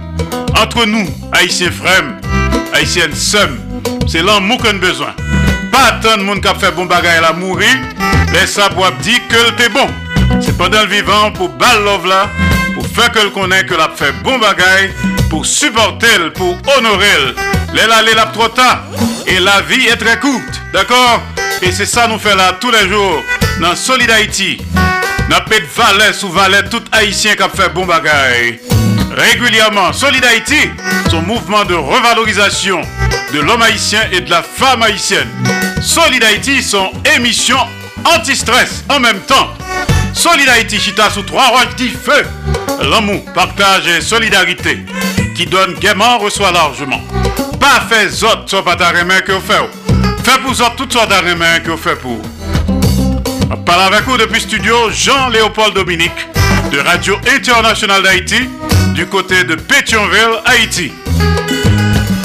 Entre 0.58 0.86
nous, 0.86 1.06
haïtiens 1.34 1.72
frères, 1.72 2.06
haïtiennes 2.74 3.14
sœurs, 3.14 3.50
c'est 4.08 4.24
l'amour 4.24 4.58
qu'on 4.58 4.70
a 4.70 4.74
besoin. 4.74 5.14
Pas 5.70 5.96
attendre 5.96 6.24
monde 6.24 6.40
qui 6.40 6.48
a 6.48 6.56
fait 6.56 6.72
bon 6.72 6.86
bagage 6.86 7.26
à 7.28 7.34
mourir, 7.34 7.76
Laisse 8.32 8.54
ça 8.54 8.70
pour 8.70 8.90
dire 9.02 9.20
que 9.28 9.52
t'es 9.58 9.68
bon. 9.68 9.88
C'est 10.40 10.58
pendant 10.58 10.82
le 10.84 10.88
vivant 10.88 11.32
pour 11.34 11.50
Ball 11.50 11.84
Love 11.84 12.08
là. 12.08 12.30
Pour 12.80 12.88
faire 12.88 13.12
que 13.12 13.20
le 13.20 13.30
connaît 13.32 13.66
que 13.66 13.74
l'a 13.74 13.90
fait 13.94 14.14
bon 14.24 14.40
bagage, 14.40 14.92
pour 15.30 15.46
supporter, 15.46 16.32
pour 16.34 16.58
honorer. 16.78 17.36
L'aile 17.74 17.92
aller 17.92 18.14
là 18.14 18.28
trop 18.28 18.48
tard 18.48 18.84
et 19.28 19.40
la 19.40 19.60
vie 19.62 19.88
est 19.88 19.98
très 19.98 20.18
courte, 20.18 20.62
d'accord? 20.72 21.22
Et 21.62 21.74
c'est 21.74 21.86
ça 21.86 22.08
nous 22.08 22.18
fait 22.18 22.36
là 22.36 22.56
tous 22.60 22.72
les 22.72 22.88
jours 22.88 23.22
dans 23.60 23.76
Solid 23.76 24.10
Haïti. 24.10 24.62
N'a 25.30 25.42
pas 25.42 25.60
de 25.60 25.66
valet 25.76 26.14
sous 26.14 26.30
valet 26.30 26.64
tout 26.72 26.82
haïtien 26.94 27.36
qui 27.36 27.44
a 27.44 27.50
fait 27.50 27.68
bon 27.74 27.86
bagage. 27.86 28.60
Régulièrement, 29.12 29.92
Solid 29.92 30.24
Haïti, 30.24 30.70
son 31.12 31.22
mouvement 31.22 31.66
de 31.66 31.76
revalorisation 31.76 32.80
de 33.34 33.42
l'homme 33.42 33.62
haïtien 33.62 34.08
et 34.14 34.22
de 34.22 34.30
la 34.30 34.42
femme 34.42 34.84
haïtienne. 34.84 35.28
Solid 35.82 36.24
Haïti, 36.24 36.64
son 36.64 36.92
émission 37.18 37.58
anti-stress 38.06 38.86
en 38.90 39.02
même 39.02 39.20
temps. 39.20 39.54
Solid 40.14 40.48
Haïti, 40.48 40.80
chita 40.80 41.10
sous 41.10 41.24
trois 41.24 41.48
roches 41.50 41.76
qui 41.76 41.90
feu. 41.90 42.26
L'amour, 42.82 43.24
partage 43.34 43.88
et 43.88 44.02
solidarité 44.02 44.80
qui 45.36 45.46
donne 45.46 45.74
gaiement 45.76 46.18
reçoit 46.18 46.52
largement. 46.52 47.02
Pas 47.60 47.82
fait 47.90 48.08
autres 48.24 48.44
soit 48.48 48.64
pas 48.64 48.76
ta 48.76 48.92
main 49.04 49.20
que 49.22 49.34
vous 49.34 49.42
faites. 49.42 49.70
Fait 50.24 50.40
pour 50.42 50.52
autres 50.52 50.76
toutes 50.76 50.94
sortes 50.94 51.10
de 51.10 51.34
main 51.34 51.60
que 51.60 51.72
vous 51.72 51.78
faites 51.78 52.00
pour. 52.00 52.22
On 53.52 53.58
parle 53.58 53.94
avec 53.94 54.06
vous 54.06 54.18
depuis 54.18 54.42
studio 54.42 54.90
Jean-Léopold 54.92 55.74
Dominique 55.74 56.28
de 56.72 56.80
Radio 56.80 57.18
Internationale 57.36 58.04
d'Haïti 58.04 58.50
du 58.94 59.06
côté 59.08 59.44
de 59.44 59.56
Pétionville, 59.56 60.40
Haïti. 60.46 60.92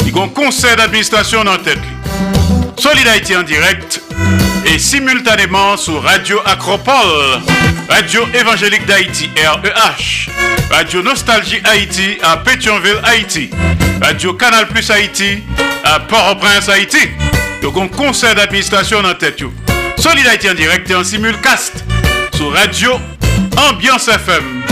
Il 0.07 0.17
y 0.17 0.19
a 0.19 0.23
un 0.23 0.29
conseil 0.29 0.77
d'administration 0.77 1.41
en 1.41 1.57
tête. 1.59 1.79
Solid 2.79 3.07
Haïti 3.09 3.37
en 3.37 3.43
direct 3.43 4.01
et 4.67 4.79
simultanément 4.79 5.77
sur 5.77 6.03
Radio 6.03 6.41
Acropole, 6.45 7.41
Radio 7.89 8.27
Évangélique 8.33 8.87
d'Haïti, 8.87 9.31
REH, 9.37 10.31
Radio 10.71 11.03
Nostalgie 11.03 11.61
Haïti 11.65 12.19
à 12.23 12.39
Pétionville, 12.39 13.01
Haïti, 13.05 13.51
Radio 14.03 14.33
Canal 14.35 14.67
Plus 14.69 14.91
Haïti 14.91 15.43
à 15.85 16.01
Port-au-Prince, 16.01 16.69
Haïti. 16.69 16.99
A 17.63 17.81
un 17.81 17.89
conseil 17.89 18.35
d'administration 18.35 18.99
en 18.99 19.15
tête. 19.15 19.43
Solid 19.99 20.27
Haïti 20.27 20.51
en 20.51 20.55
direct 20.55 20.91
et 20.91 20.95
en 20.95 21.05
simulcast 21.05 21.85
sur 22.35 22.53
Radio 22.53 22.93
Ambiance 23.57 24.09
FM 24.09 24.63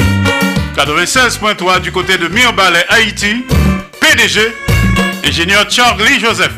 96.3 0.77 1.81
du 1.81 1.93
côté 1.93 2.19
de 2.19 2.29
Mirbalet, 2.29 2.85
Haïti. 2.89 3.45
PDG, 4.01 4.41
ingénieur 5.25 5.65
Charlie 5.71 6.21
Joseph. 6.21 6.53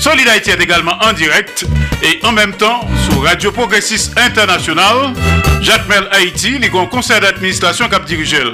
Solid 0.00 0.26
est 0.28 0.48
également 0.48 0.96
en 1.02 1.12
direct 1.12 1.66
et 2.02 2.20
en 2.22 2.32
même 2.32 2.52
temps 2.52 2.80
Radio 3.22 3.52
Progressiste 3.52 4.18
International, 4.18 5.12
Jacques 5.60 5.88
Mel 5.88 6.08
Haïti, 6.12 6.58
les 6.58 6.68
grands 6.68 6.86
conseils 6.86 7.20
d'administration 7.20 7.88
cap 7.88 8.04
dirigel. 8.04 8.52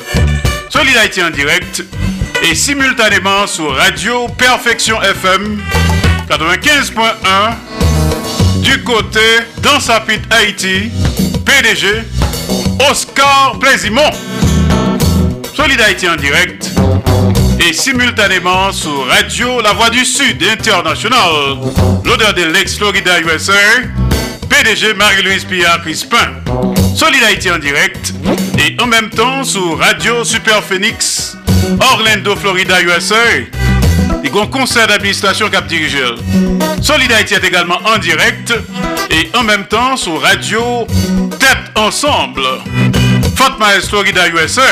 Solid 0.69 0.97
Haïti 0.97 1.23
en 1.23 1.31
direct 1.31 1.85
et 2.43 2.55
simultanément 2.55 3.47
sur 3.47 3.75
Radio 3.77 4.29
Perfection 4.29 5.01
FM 5.03 5.63
95.1 6.29 8.61
du 8.61 8.83
côté 8.83 9.21
dans 9.63 9.81
sa 9.81 10.01
pite 10.01 10.23
Haïti, 10.33 10.91
PDG 11.45 12.03
Oscar 12.91 13.59
Plaisimont. 13.61 14.11
Solid 15.55 15.81
Haïti 15.81 16.09
en 16.09 16.17
direct 16.17 16.71
et 17.61 17.73
simultanément 17.73 18.73
sur 18.73 19.07
Radio 19.07 19.61
La 19.61 19.73
Voix 19.73 19.91
du 19.91 20.05
Sud 20.05 20.43
International, 20.43 21.59
l'odeur 22.05 22.35
de 22.35 22.45
l'ex-Florida 22.45 23.21
USA, 23.21 23.53
PDG 24.53 24.93
Marie-Louise 24.95 25.45
Pierre 25.45 25.81
Crispin. 25.81 26.35
Solid 26.95 27.23
Haïti 27.25 27.51
en 27.51 27.59
direct 27.59 28.13
et 28.59 28.77
en 28.83 28.87
même 28.87 29.09
temps 29.09 29.45
sur 29.45 29.79
Radio 29.79 30.25
Super 30.25 30.63
Phoenix, 30.63 31.39
Orlando, 31.81 32.37
Florida 32.37 32.83
USA. 32.83 33.15
A 33.17 34.39
un 34.39 34.47
conseil 34.47 34.87
d'administration 34.87 35.49
cap 35.49 35.67
dirigeur. 35.67 36.17
Solid 36.83 37.11
Haïti 37.13 37.33
est 37.33 37.45
également 37.45 37.79
en 37.87 37.97
direct 37.97 38.53
et 39.11 39.31
en 39.35 39.43
même 39.43 39.65
temps 39.65 39.97
sur 39.97 40.21
Radio 40.21 40.87
Tête 41.41 41.73
Ensemble. 41.75 42.47
Fort 43.37 43.59
Myers, 43.59 43.89
Florida, 43.89 44.29
USA. 44.29 44.63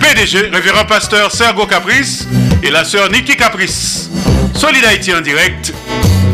PDG, 0.00 0.50
révérend 0.52 0.84
pasteur 0.84 1.32
Sergo 1.32 1.66
Caprice 1.66 2.28
et 2.62 2.70
la 2.70 2.84
sœur 2.84 3.10
Nikki 3.10 3.36
Caprice. 3.36 4.10
Solid 4.54 4.84
Haïti 4.84 5.14
en 5.14 5.22
direct 5.22 5.72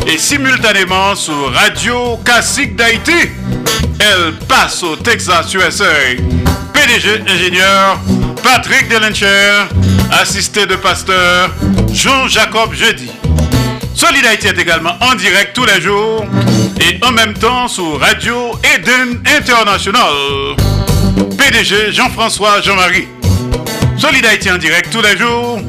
et 0.05 0.17
simultanément 0.17 1.15
sur 1.15 1.53
Radio 1.53 2.17
Classique 2.23 2.75
d'Haïti. 2.75 3.29
Elle 3.99 4.33
passe 4.47 4.83
au 4.83 4.95
Texas, 4.95 5.53
USA. 5.53 5.85
PDG, 6.73 7.23
ingénieur 7.27 7.99
Patrick 8.43 8.87
Delencher, 8.89 9.65
assisté 10.11 10.65
de 10.65 10.75
pasteur 10.75 11.49
Jean-Jacob 11.91 12.73
Jeudi. 12.73 13.09
Solid 13.95 14.25
Haïti 14.25 14.47
est 14.47 14.59
également 14.59 14.93
en 15.01 15.15
direct 15.15 15.55
tous 15.55 15.65
les 15.65 15.81
jours 15.81 16.25
et 16.79 16.99
en 17.03 17.11
même 17.11 17.33
temps 17.33 17.67
sur 17.67 17.99
Radio 17.99 18.51
Eden 18.75 19.21
International. 19.37 20.13
PDG 21.37 21.91
Jean-François 21.91 22.61
Jean-Marie. 22.61 23.07
Solid 23.97 24.25
Haïti 24.25 24.51
en 24.51 24.57
direct 24.57 24.91
tous 24.91 25.01
les 25.01 25.17
jours 25.17 25.59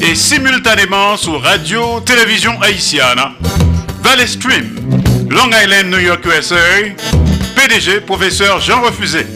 et 0.00 0.14
simultanément 0.14 1.16
sur 1.16 1.42
Radio 1.42 2.00
Télévision 2.00 2.60
Haïtiana, 2.60 3.32
Valley 4.04 4.26
Stream, 4.26 4.76
Long 5.30 5.50
Island, 5.50 5.88
New 5.90 5.98
York, 5.98 6.26
USA, 6.26 6.54
PDG 7.56 8.02
Professeur 8.02 8.60
Jean 8.60 8.82
Refusé. 8.82 9.26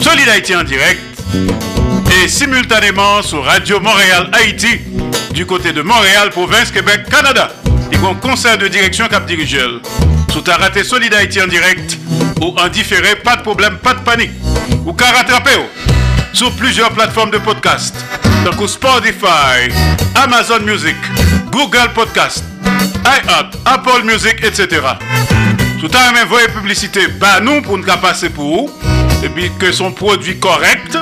Solid 0.00 0.28
Haïti 0.28 0.54
en 0.54 0.62
direct 0.62 1.00
et 2.22 2.28
simultanément 2.28 3.22
sur 3.22 3.44
Radio 3.44 3.80
Montréal 3.80 4.30
Haïti 4.32 4.78
du 5.32 5.44
côté 5.44 5.72
de 5.72 5.82
Montréal, 5.82 6.30
province 6.30 6.70
Québec, 6.70 7.06
Canada. 7.10 7.50
Et 7.90 7.96
un 7.96 8.14
conseil 8.14 8.56
de 8.56 8.68
direction 8.68 9.08
Cap 9.08 9.26
Dirigel. 9.26 9.80
Sous 10.32 10.42
ta 10.42 10.56
raté 10.56 10.84
Solid 10.84 11.12
Haïti 11.12 11.42
en 11.42 11.48
direct 11.48 11.98
ou 12.40 12.54
en 12.56 12.68
différé, 12.68 13.16
pas 13.16 13.34
de 13.34 13.42
problème, 13.42 13.78
pas 13.78 13.94
de 13.94 14.00
panique. 14.00 14.30
Ou 14.86 14.92
qu'à 14.92 15.10
rattraper 15.10 15.58
sur 16.32 16.52
plusieurs 16.52 16.90
plateformes 16.90 17.32
de 17.32 17.38
podcast, 17.38 17.96
donc 18.44 18.68
Spotify, 18.68 19.72
Amazon 20.14 20.60
Music, 20.60 20.96
Google 21.50 21.90
Podcast, 21.94 22.44
iHeart, 23.04 23.56
Apple 23.64 24.04
Music, 24.04 24.36
etc. 24.42 24.80
Tout 25.80 25.90
à 25.94 26.12
même 26.12 26.28
voyez 26.28 26.48
publicité, 26.48 27.06
bah 27.20 27.40
nous 27.40 27.62
pour 27.62 27.80
pas 27.80 27.96
passer 27.96 28.30
pour 28.30 28.44
vous. 28.44 28.70
Et 29.22 29.28
puis 29.28 29.50
que 29.58 29.72
son 29.72 29.92
produit 29.92 30.38
correct, 30.38 30.96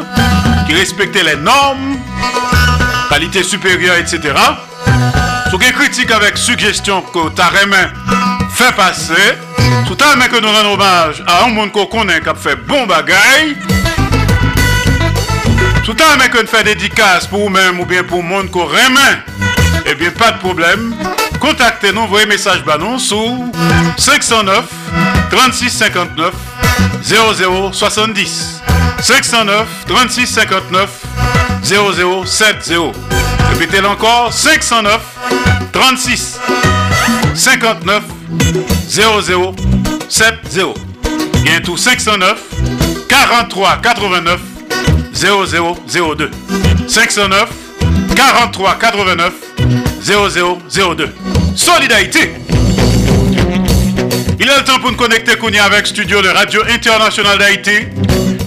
qui 0.66 0.74
respectait 0.74 1.22
les 1.22 1.36
normes, 1.36 1.98
qualité 3.10 3.42
supérieure, 3.42 3.96
etc. 3.96 4.34
Sous 5.50 5.58
des 5.58 5.72
critiques 5.72 6.10
avec 6.10 6.36
suggestions 6.36 7.02
que 7.02 7.28
ta 7.30 7.48
remet 7.48 7.88
fait 8.54 8.74
passer. 8.74 9.34
Tout 9.86 9.96
à 10.04 10.16
même 10.16 10.28
que 10.28 10.40
nous 10.40 10.48
rendons 10.48 10.74
hommage 10.74 11.22
à 11.26 11.44
un 11.44 11.48
monde 11.48 11.72
qu'on 11.72 11.86
connaît 11.86 12.20
qui 12.20 12.28
a 12.28 12.34
fait 12.34 12.56
bon 12.56 12.86
bagaille. 12.86 13.56
Tout 15.84 15.96
à 16.02 16.16
même 16.16 16.28
que 16.30 16.40
nous 16.40 16.48
fait 16.48 16.64
dédicace 16.64 17.26
pour 17.26 17.40
vous-même 17.40 17.78
ou 17.78 17.86
bien 17.86 18.02
pour 18.02 18.18
le 18.18 18.28
monde 18.28 18.50
qu'on 18.50 18.64
remet. 18.64 19.22
Eh 19.86 19.94
bien, 19.94 20.10
pas 20.10 20.32
de 20.32 20.38
problème. 20.38 20.94
Contactez-nous, 21.40 22.00
envoyez 22.00 22.26
message 22.26 22.64
banon 22.64 22.98
sur 22.98 23.36
509 23.98 24.64
36 25.30 25.70
59 25.70 26.34
00 27.02 27.72
70. 27.72 28.62
509 29.00 29.66
36 29.86 30.26
59 30.26 30.90
00 31.62 32.24
70. 32.24 32.92
Répétez-le 33.50 33.88
encore 33.88 34.32
509 34.32 35.00
36 35.72 36.38
59 37.34 38.02
00 38.88 39.54
70. 40.08 40.74
Bientôt 41.42 41.76
509 41.76 42.38
43 43.08 43.78
89 43.82 44.40
0002. 45.12 46.30
509 46.88 47.48
43 48.16 48.78
89 48.78 49.45
0002. 50.06 51.12
Solidarité. 51.56 52.30
Il 54.38 54.48
est 54.48 54.56
le 54.56 54.62
temps 54.62 54.78
pour 54.78 54.92
nous 54.92 54.96
connecter 54.96 55.36
Kounia 55.36 55.64
avec 55.64 55.84
studio 55.84 56.22
de 56.22 56.28
Radio 56.28 56.62
Internationale 56.72 57.38
d'Haïti. 57.38 57.86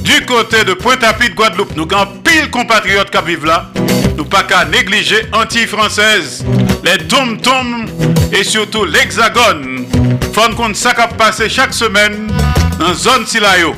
Du 0.02 0.26
côté 0.26 0.64
de 0.64 0.74
Pointe-à-Pitre, 0.74 1.36
Guadeloupe, 1.36 1.76
nous 1.76 1.86
avons 1.92 2.12
pile 2.24 2.50
compatriotes 2.50 3.10
qui 3.10 3.18
vivent 3.26 3.46
là. 3.46 3.70
Nous 4.16 4.24
pas 4.24 4.44
qu'à 4.44 4.64
négliger 4.64 5.24
anti-française, 5.34 6.46
les 6.86 6.98
tom-tom 7.08 7.88
et 8.32 8.46
surtout 8.46 8.86
l'hexagone. 8.86 9.86
Faut 10.34 10.56
qu'on 10.56 10.74
ça 10.74 10.94
passer 10.94 11.50
chaque 11.50 11.74
semaine 11.74 12.32
dans 12.80 12.94
zone 12.94 13.26
Silayo. 13.26 13.76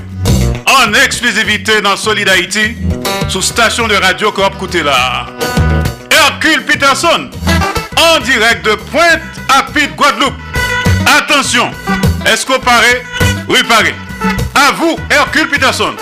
En 0.67 0.93
exclusivité 0.93 1.81
dans 1.81 1.97
Solid 1.97 2.29
Haïti, 2.29 2.75
sous 3.27 3.41
station 3.41 3.87
de 3.87 3.95
radio 3.95 4.31
Coop 4.31 4.71
là. 4.85 5.25
Hercule 6.11 6.63
Peterson, 6.63 7.29
en 7.97 8.19
direct 8.21 8.65
de 8.65 8.75
Pointe-à-Pitre, 8.75 9.95
Guadeloupe. 9.95 10.33
Attention, 11.17 11.71
est-ce 12.25 12.45
qu'on 12.45 12.59
paraît? 12.59 13.03
Oui, 13.47 13.59
paraît. 13.67 13.95
À 14.55 14.71
vous, 14.73 14.97
Hercule 15.09 15.49
Peterson. 15.49 15.93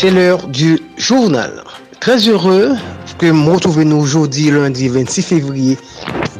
C'est 0.00 0.12
l'heure 0.12 0.46
du 0.46 0.78
journal. 0.96 1.64
Très 1.98 2.18
heureux 2.28 2.76
que 3.18 3.26
nous 3.26 3.96
aujourd'hui, 3.96 4.48
lundi 4.48 4.86
26 4.86 5.22
février 5.22 5.76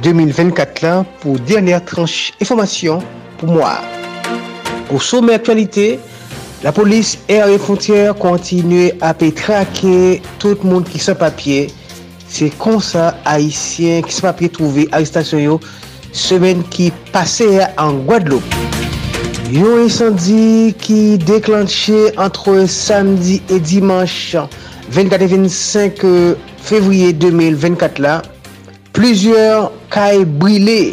2024, 0.01 0.83
là, 0.83 1.05
pour 1.19 1.41
dernière 1.41 1.85
tranche 1.85 2.33
information 2.41 3.03
pour 3.37 3.49
moi. 3.49 3.81
Au 4.95 5.01
sommet 5.01 5.35
actualité, 5.35 5.99
la 6.63 6.71
police 6.71 7.19
et 7.29 7.41
frontières 7.59 8.15
continue 8.15 8.93
à 9.01 9.13
traquer 9.13 10.23
tout 10.39 10.57
le 10.63 10.71
monde 10.71 10.85
qui 10.85 11.01
sans 11.01 11.17
papier. 11.17 11.67
C'est 12.29 12.57
comme 12.59 12.81
ça, 12.81 13.19
haïtiens 13.25 14.03
qui 14.03 14.13
sans 14.13 14.23
papier 14.29 14.51
trouvé 14.51 14.89
arrestation 14.93 15.59
semaine 16.13 16.63
qui 16.71 16.93
passait 17.11 17.67
en 17.77 17.95
Guadeloupe. 17.95 18.55
Yon 19.49 19.87
insandi 19.87 20.75
ki 20.77 21.17
deklanche 21.25 22.11
antre 22.21 22.67
samdi 22.69 23.39
e 23.49 23.57
dimanche 23.59 24.43
24 24.93 25.23
et 25.23 25.27
25 25.27 26.03
fevriye 26.61 27.15
2024 27.15 27.99
la, 28.05 28.21
pluzyeur 28.93 29.71
kay 29.89 30.27
brile 30.29 30.93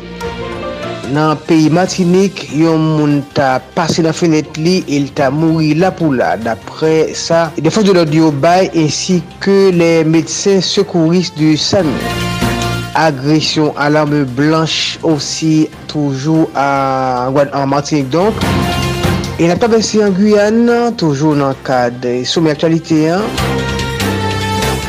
nan 1.12 1.36
peyi 1.49 1.68
matinik 1.68 2.45
yon 2.56 2.80
moun 2.95 3.18
ta 3.36 3.58
pase 3.76 4.06
nan 4.08 4.16
fenet 4.16 4.56
li 4.56 4.78
el 4.88 5.10
ta 5.20 5.28
mouri 5.36 5.74
la 5.76 5.91
pou 5.91 6.16
la. 6.16 6.38
Dapre 6.39 7.12
sa, 7.12 7.49
defos 7.60 7.84
de 7.84 7.91
l'audio 7.91 8.32
bay 8.32 8.72
ensi 8.72 9.20
ke 9.43 9.74
le 9.76 9.91
medsen 10.08 10.64
sekouris 10.64 11.36
du 11.36 11.58
sami. 11.60 12.25
agresyon 12.96 13.76
a 13.78 13.89
l'arme 13.91 14.24
blanche 14.24 15.00
osi 15.04 15.68
toujou 15.91 16.50
an 16.56 17.68
Martinique 17.68 18.10
donk. 18.10 18.34
E 19.36 19.50
nap 19.50 19.60
tabesi 19.60 20.00
an 20.04 20.16
Guyane 20.16 20.96
toujou 21.00 21.36
nan 21.36 21.58
kade 21.68 22.24
soume 22.26 22.54
aktualite 22.54 23.02
an. 23.12 23.28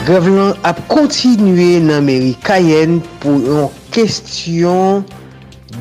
Grev 0.07 0.29
lan 0.31 0.55
ap 0.63 0.79
kontinue 0.87 1.81
nan 1.83 2.07
meri 2.07 2.37
Cayenne 2.47 3.03
pou 3.23 3.43
yon 3.43 3.73
kestyon 3.91 5.03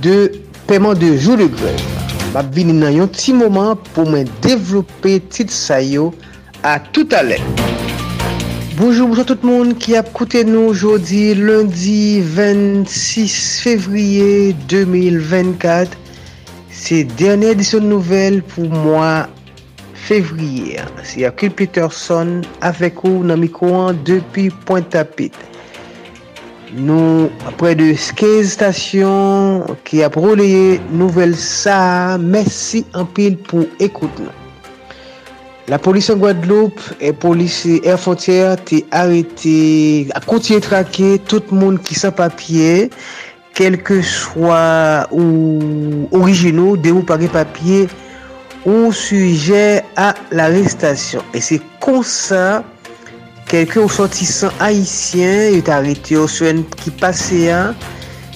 de 0.01 0.31
pèman 0.65 0.97
de 0.97 1.13
jou 1.13 1.37
de 1.37 1.45
grev. 1.45 1.85
Map 2.33 2.49
vini 2.57 2.73
nan 2.73 2.97
yon 2.97 3.13
ti 3.13 3.37
mouman 3.37 3.77
pou 3.93 4.09
mwen 4.09 4.25
devlope 4.41 5.19
tit 5.29 5.53
sayo 5.53 6.09
a 6.65 6.79
tout 6.89 7.13
alè. 7.13 7.37
Bonjour, 8.77 9.07
bonjour 9.07 9.25
tout 9.25 9.43
moun 9.47 9.69
ki 9.79 9.93
ap 9.95 10.09
koute 10.11 10.41
nou 10.43 10.73
jodi 10.75 11.29
lundi 11.37 12.19
26 12.19 13.35
fevriye 13.63 14.51
2024. 14.67 15.95
Se 16.75 16.99
derne 17.15 17.53
edisyon 17.53 17.87
nouvel 17.87 18.41
pou 18.51 18.67
mwa 18.67 19.29
fevriye. 20.09 20.83
Se 21.07 21.23
Yakil 21.23 21.55
Peterson 21.55 22.41
avek 22.67 22.99
ou 23.07 23.23
nan 23.23 23.39
mikouan 23.45 23.95
depi 24.03 24.49
Pointe-à-Pitre. 24.67 25.47
Nou 26.75 27.29
apre 27.47 27.77
de 27.79 27.93
15 27.95 28.57
stasyon 28.57 29.77
ki 29.87 30.03
ap 30.03 30.19
roleye 30.19 30.81
nouvel 30.91 31.39
sa. 31.39 32.17
Mersi 32.19 32.83
anpil 32.91 33.39
pou 33.47 33.69
ekoute 33.79 34.27
nou. 34.27 34.44
La 35.67 35.79
polis 35.79 36.11
an 36.13 36.19
Guadeloupe 36.21 36.93
e 37.01 37.09
polis 37.11 37.63
air 37.65 37.97
frontier 37.97 38.53
te 38.69 38.83
arete, 38.93 40.05
a 40.13 40.19
kontiye 40.21 40.59
trake 40.61 41.15
tout 41.25 41.49
moun 41.49 41.79
ki 41.81 41.97
sa 41.97 42.11
papye, 42.13 42.91
kelke 43.57 43.97
swa 44.05 45.07
ou 45.09 46.05
orijino 46.13 46.75
de 46.77 46.93
ou 46.93 47.01
pare 47.09 47.25
papye 47.33 47.87
ou 48.61 48.91
suje 48.93 49.81
a 49.97 50.11
l'arrestasyon. 50.29 51.25
E 51.33 51.41
se 51.41 51.57
konsa, 51.81 52.61
kelke 53.49 53.81
ou 53.81 53.89
sotisan 53.89 54.53
haisyen, 54.61 55.55
yo 55.57 55.65
te 55.65 55.73
arete 55.73 56.13
yo 56.13 56.27
swen 56.29 56.61
ki 56.77 56.93
pase 57.01 57.47
ya, 57.47 57.61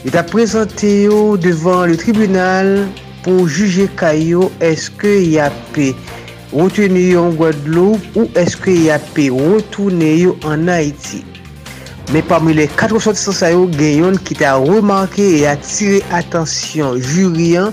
yo 0.01 0.15
te 0.17 0.25
prezante 0.33 0.95
yo 1.05 1.37
devan 1.37 1.91
le 1.93 2.01
tribunal 2.01 2.73
pou 3.21 3.45
juje 3.45 3.85
kayo 4.01 4.49
eske 4.65 5.13
ya 5.29 5.53
pey. 5.77 5.93
rotene 6.53 7.01
yo 7.11 7.25
an 7.27 7.35
Guadeloupe 7.37 8.15
ou 8.17 8.29
eske 8.39 8.73
yape 8.87 9.29
rotune 9.33 10.13
yo 10.19 10.37
an 10.49 10.69
Haiti. 10.71 11.23
Me 12.09 12.23
pami 12.25 12.55
le 12.57 12.65
460 12.73 13.35
sa 13.37 13.51
yo 13.53 13.67
genyon 13.69 14.17
ki 14.25 14.39
ta 14.39 14.55
remanke 14.57 15.21
e 15.21 15.43
atire 15.45 15.99
atensyon 16.17 16.97
jurian, 16.97 17.69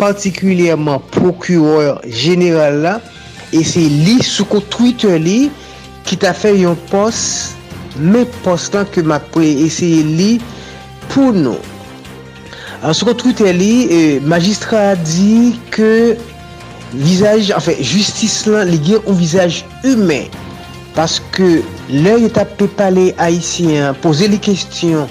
partikulyèman 0.00 1.04
prokureur 1.14 2.00
general 2.10 2.80
la, 2.82 2.96
e 3.54 3.62
se 3.62 3.84
li 3.86 4.18
soukou 4.26 4.64
Twitter 4.74 5.20
li 5.22 5.52
ki 6.06 6.18
ta 6.22 6.34
fe 6.34 6.50
yon 6.58 6.74
pos, 6.90 7.54
me 7.96 8.24
pos 8.42 8.66
lan 8.74 8.90
ke 8.90 9.06
ma 9.06 9.20
pre 9.32 9.52
eseye 9.68 10.02
li 10.02 10.30
pou 11.12 11.30
nou. 11.30 11.62
An 12.82 12.90
soukou 12.90 13.14
Twitter 13.22 13.54
li, 13.54 13.86
euh, 13.86 14.18
magistra 14.26 14.96
di 14.98 15.54
ke 15.70 16.16
vizaj, 16.94 17.50
anfen, 17.56 17.80
justis 17.82 18.44
lan 18.50 18.70
li 18.70 18.80
gen 18.86 19.02
ou 19.04 19.16
vizaj 19.18 19.62
humen. 19.82 20.30
Paske 20.96 21.60
lè 21.92 22.16
yon 22.22 22.32
tap 22.32 22.54
pe 22.60 22.68
pale 22.78 23.10
Haitien, 23.20 23.96
pose 24.04 24.28
li 24.30 24.38
kestyon, 24.42 25.10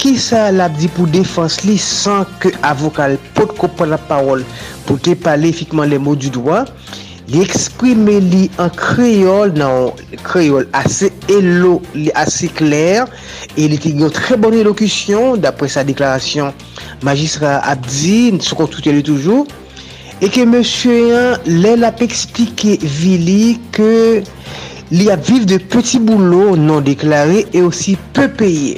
ki 0.00 0.14
sa 0.16 0.46
l 0.48 0.62
ap 0.64 0.72
di 0.80 0.88
pou 0.96 1.04
defans 1.12 1.58
li 1.66 1.76
san 1.76 2.24
ke 2.40 2.54
avokal 2.64 3.18
pot 3.36 3.52
kopon 3.58 3.92
la 3.92 3.98
parol 4.08 4.46
pou 4.86 4.96
te 4.96 5.12
pale 5.12 5.50
fikman 5.52 5.90
le 5.92 5.98
mou 6.00 6.16
du 6.16 6.30
doa, 6.32 6.62
li 7.30 7.42
eksprime 7.44 8.16
li 8.24 8.46
an 8.62 8.72
kreol 8.74 9.52
nan 9.60 9.92
kreol 10.24 10.64
ase 10.74 11.10
elo, 11.30 11.76
li 11.94 12.08
ase 12.18 12.48
kler 12.56 13.04
e 13.54 13.68
li 13.68 13.76
te 13.78 13.92
gyon 13.92 14.14
tre 14.16 14.38
bon 14.40 14.56
elokusyon 14.56 15.44
dapre 15.44 15.68
sa 15.70 15.84
deklarasyon 15.86 16.56
magistra 17.06 17.58
Abdi, 17.68 18.40
sou 18.40 18.56
kontoute 18.58 18.96
li 18.96 19.04
toujou 19.06 19.44
E 20.20 20.28
ke 20.28 20.42
monsye 20.44 20.92
yon, 21.08 21.46
lè 21.64 21.70
la 21.80 21.88
pe 21.96 22.04
eksplike 22.04 22.74
vili 22.84 23.54
ke 23.72 24.20
li 24.92 25.06
ap 25.08 25.22
viv 25.24 25.46
de 25.48 25.56
peti 25.72 25.96
boulot 26.04 26.60
non 26.60 26.84
deklare 26.84 27.46
e 27.56 27.62
osi 27.64 27.94
pe 28.12 28.26
peye. 28.36 28.74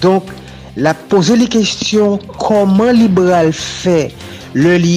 Donk, 0.00 0.32
la 0.80 0.94
pose 1.12 1.36
li 1.36 1.44
kestyon 1.52 2.16
koman 2.40 2.96
liberal 2.96 3.52
fe 3.52 4.08
le 4.56 4.78
li 4.80 4.96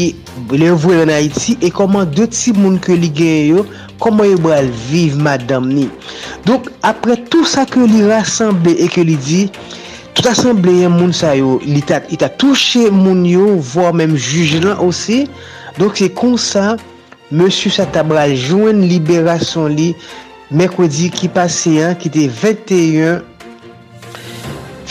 le 0.55 0.72
vwe 0.72 1.01
an 1.03 1.11
Haiti 1.11 1.57
e 1.59 1.73
koman 1.76 2.07
de 2.15 2.30
ti 2.31 2.55
moun 2.55 2.80
ke 2.80 2.95
li 2.95 3.11
gen 3.11 3.51
yo 3.51 3.68
koman 3.99 4.31
liberal 4.31 4.72
viv 4.88 5.19
madame 5.19 5.76
ni. 5.76 5.88
Donk, 6.47 6.72
apre 6.88 7.19
tout 7.27 7.43
sa 7.43 7.68
ke 7.68 7.84
li 7.84 8.05
rassemble 8.07 8.80
e 8.80 8.88
ke 8.88 9.03
li 9.03 9.19
di, 9.27 9.45
tout 10.15 10.31
asemble 10.31 10.72
yon 10.85 10.95
moun 10.95 11.11
sa 11.11 11.35
yo, 11.35 11.57
li 11.68 11.84
ta 11.84 12.31
touche 12.31 12.88
moun 12.95 13.26
yo, 13.27 13.57
vwa 13.73 13.91
menm 13.91 14.15
juj 14.15 14.61
lan 14.63 14.80
osi, 14.88 15.26
Donk 15.77 15.99
se 15.99 16.10
kon 16.11 16.35
sa, 16.41 16.76
monsu 17.31 17.72
sa 17.72 17.88
tabral 17.88 18.35
jwen 18.35 18.84
liberasyon 18.89 19.77
li 19.77 19.91
Mekwedi 20.52 21.07
ki 21.15 21.30
pase 21.31 21.77
an 21.80 21.93
ki 21.95 22.10
te 22.11 22.26
21 22.27 23.22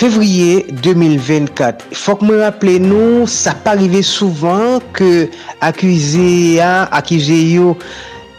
fevriye 0.01 0.63
2024. 0.81 1.91
Fok 2.01 2.23
mwen 2.25 2.41
rappele 2.41 2.79
nou, 2.81 3.27
sa 3.29 3.53
pa 3.53 3.75
rive 3.77 4.01
souvan 4.07 4.79
ke 4.97 5.29
akwize 5.61 6.57
ya, 6.57 6.89
akwize 6.97 7.37
yo 7.51 7.75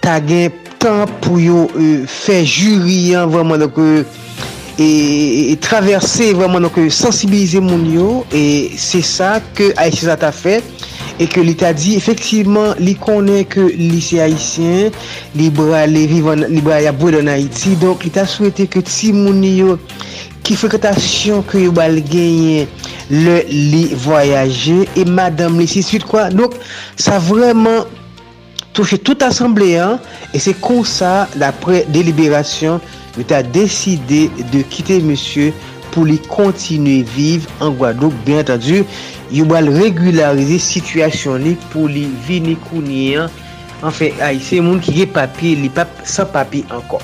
tagen 0.01 0.49
tan 0.81 1.05
pou 1.21 1.37
yo 1.37 1.67
euh, 1.77 2.09
fe 2.09 2.39
juri 2.41 3.13
an 3.13 3.29
vwaman 3.29 3.61
donc 3.67 3.77
euh, 3.77 4.01
e 4.81 5.53
traverse 5.61 6.31
vwaman 6.33 6.65
donc 6.65 6.79
euh, 6.81 6.89
sensibilize 6.89 7.61
moun 7.61 7.85
yo 7.85 8.07
e 8.33 8.73
se 8.81 9.03
sa 9.05 9.35
ke 9.53 9.75
Aïsisa 9.77 10.17
ta 10.17 10.33
fe. 10.33 10.57
E 11.21 11.27
ke 11.29 11.43
li 11.45 11.53
ta 11.57 11.69
di, 11.77 11.93
efektiveman, 11.99 12.73
li 12.81 12.95
konen 12.97 13.45
ke 13.45 13.67
lise 13.77 14.17
Aïtien, 14.23 14.89
li 15.37 15.51
bra 15.53 15.85
ya 16.81 16.95
bou 16.95 17.13
de 17.13 17.21
Naïti, 17.25 17.77
donk 17.81 18.07
li 18.07 18.11
ta 18.13 18.25
souwete 18.25 18.65
ke 18.71 18.81
ti 18.85 19.13
moun 19.13 19.45
yo 19.45 19.77
ki 20.45 20.57
freketasyon 20.57 21.43
ke 21.49 21.65
yo 21.65 21.73
bal 21.75 21.99
genye 22.09 22.65
le 23.11 23.41
li 23.49 23.83
voyaje 24.03 24.85
e 24.97 25.05
madame 25.05 25.61
li 25.61 25.67
si 25.69 25.83
suite 25.85 26.07
kwa 26.09 26.29
donc 26.33 26.55
sa 26.97 27.19
vreman 27.21 27.85
touche 28.73 28.97
tout 29.03 29.21
asemblean 29.23 29.99
e 30.33 30.41
se 30.41 30.55
kon 30.63 30.83
sa 30.87 31.27
dapre 31.37 31.83
deliberasyon 31.93 32.81
yo 33.19 33.27
ta 33.27 33.41
deside 33.43 34.29
de 34.53 34.63
kite 34.73 35.01
monsye 35.05 35.51
pou 35.93 36.07
li 36.07 36.17
kontinue 36.31 37.05
vive 37.13 37.49
an 37.63 37.75
Gwadok. 37.77 38.15
Bien 38.25 38.41
entendu, 38.43 38.81
yo 39.31 39.45
bal 39.49 39.69
regularize 39.75 40.59
situasyon 40.65 41.45
li 41.45 41.55
pou 41.71 41.91
li 41.91 42.07
vini 42.27 42.57
kounye 42.69 43.23
an. 43.25 43.39
Anfen, 43.81 44.13
ay, 44.21 44.37
ah, 44.37 44.43
se 44.45 44.59
moun 44.61 44.81
ki 44.83 44.93
ge 44.99 45.07
papi, 45.09 45.55
li 45.57 45.71
pap 45.73 45.89
san 46.05 46.29
papi 46.29 46.61
ankon. 46.69 47.01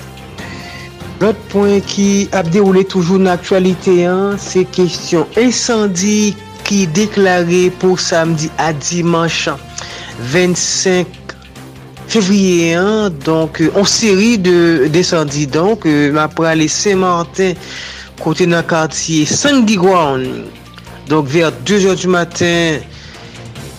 Lot 1.18 1.38
point 1.50 1.82
ki 1.90 2.28
ap 2.38 2.46
deroule 2.54 2.84
toujou 2.86 3.18
nan 3.18 3.32
aktualite 3.34 3.96
an, 4.06 4.36
se 4.38 4.62
kestyon 4.76 5.26
insandi 5.42 6.36
ki 6.68 6.84
deklare 6.94 7.64
pou 7.82 7.98
samdi 7.98 8.52
a 8.62 8.70
dimanshan 8.76 9.58
25 10.30 11.34
fevriye 12.08 12.76
an, 12.78 13.10
donk, 13.26 13.58
on 13.74 13.88
seri 13.88 14.36
de 14.38 14.86
desandi 14.94 15.48
donk, 15.50 15.84
euh, 15.90 16.12
ma 16.14 16.28
prale 16.30 16.68
Saint-Martin, 16.70 17.58
kote 18.22 18.46
nan 18.46 18.62
kartye 18.62 19.24
kartiye 19.24 19.26
Sandigwan. 19.26 20.24
Donk 21.08 21.28
ver 21.28 21.52
2 21.64 21.80
jor 21.80 21.96
du 21.96 22.08
maten, 22.08 22.82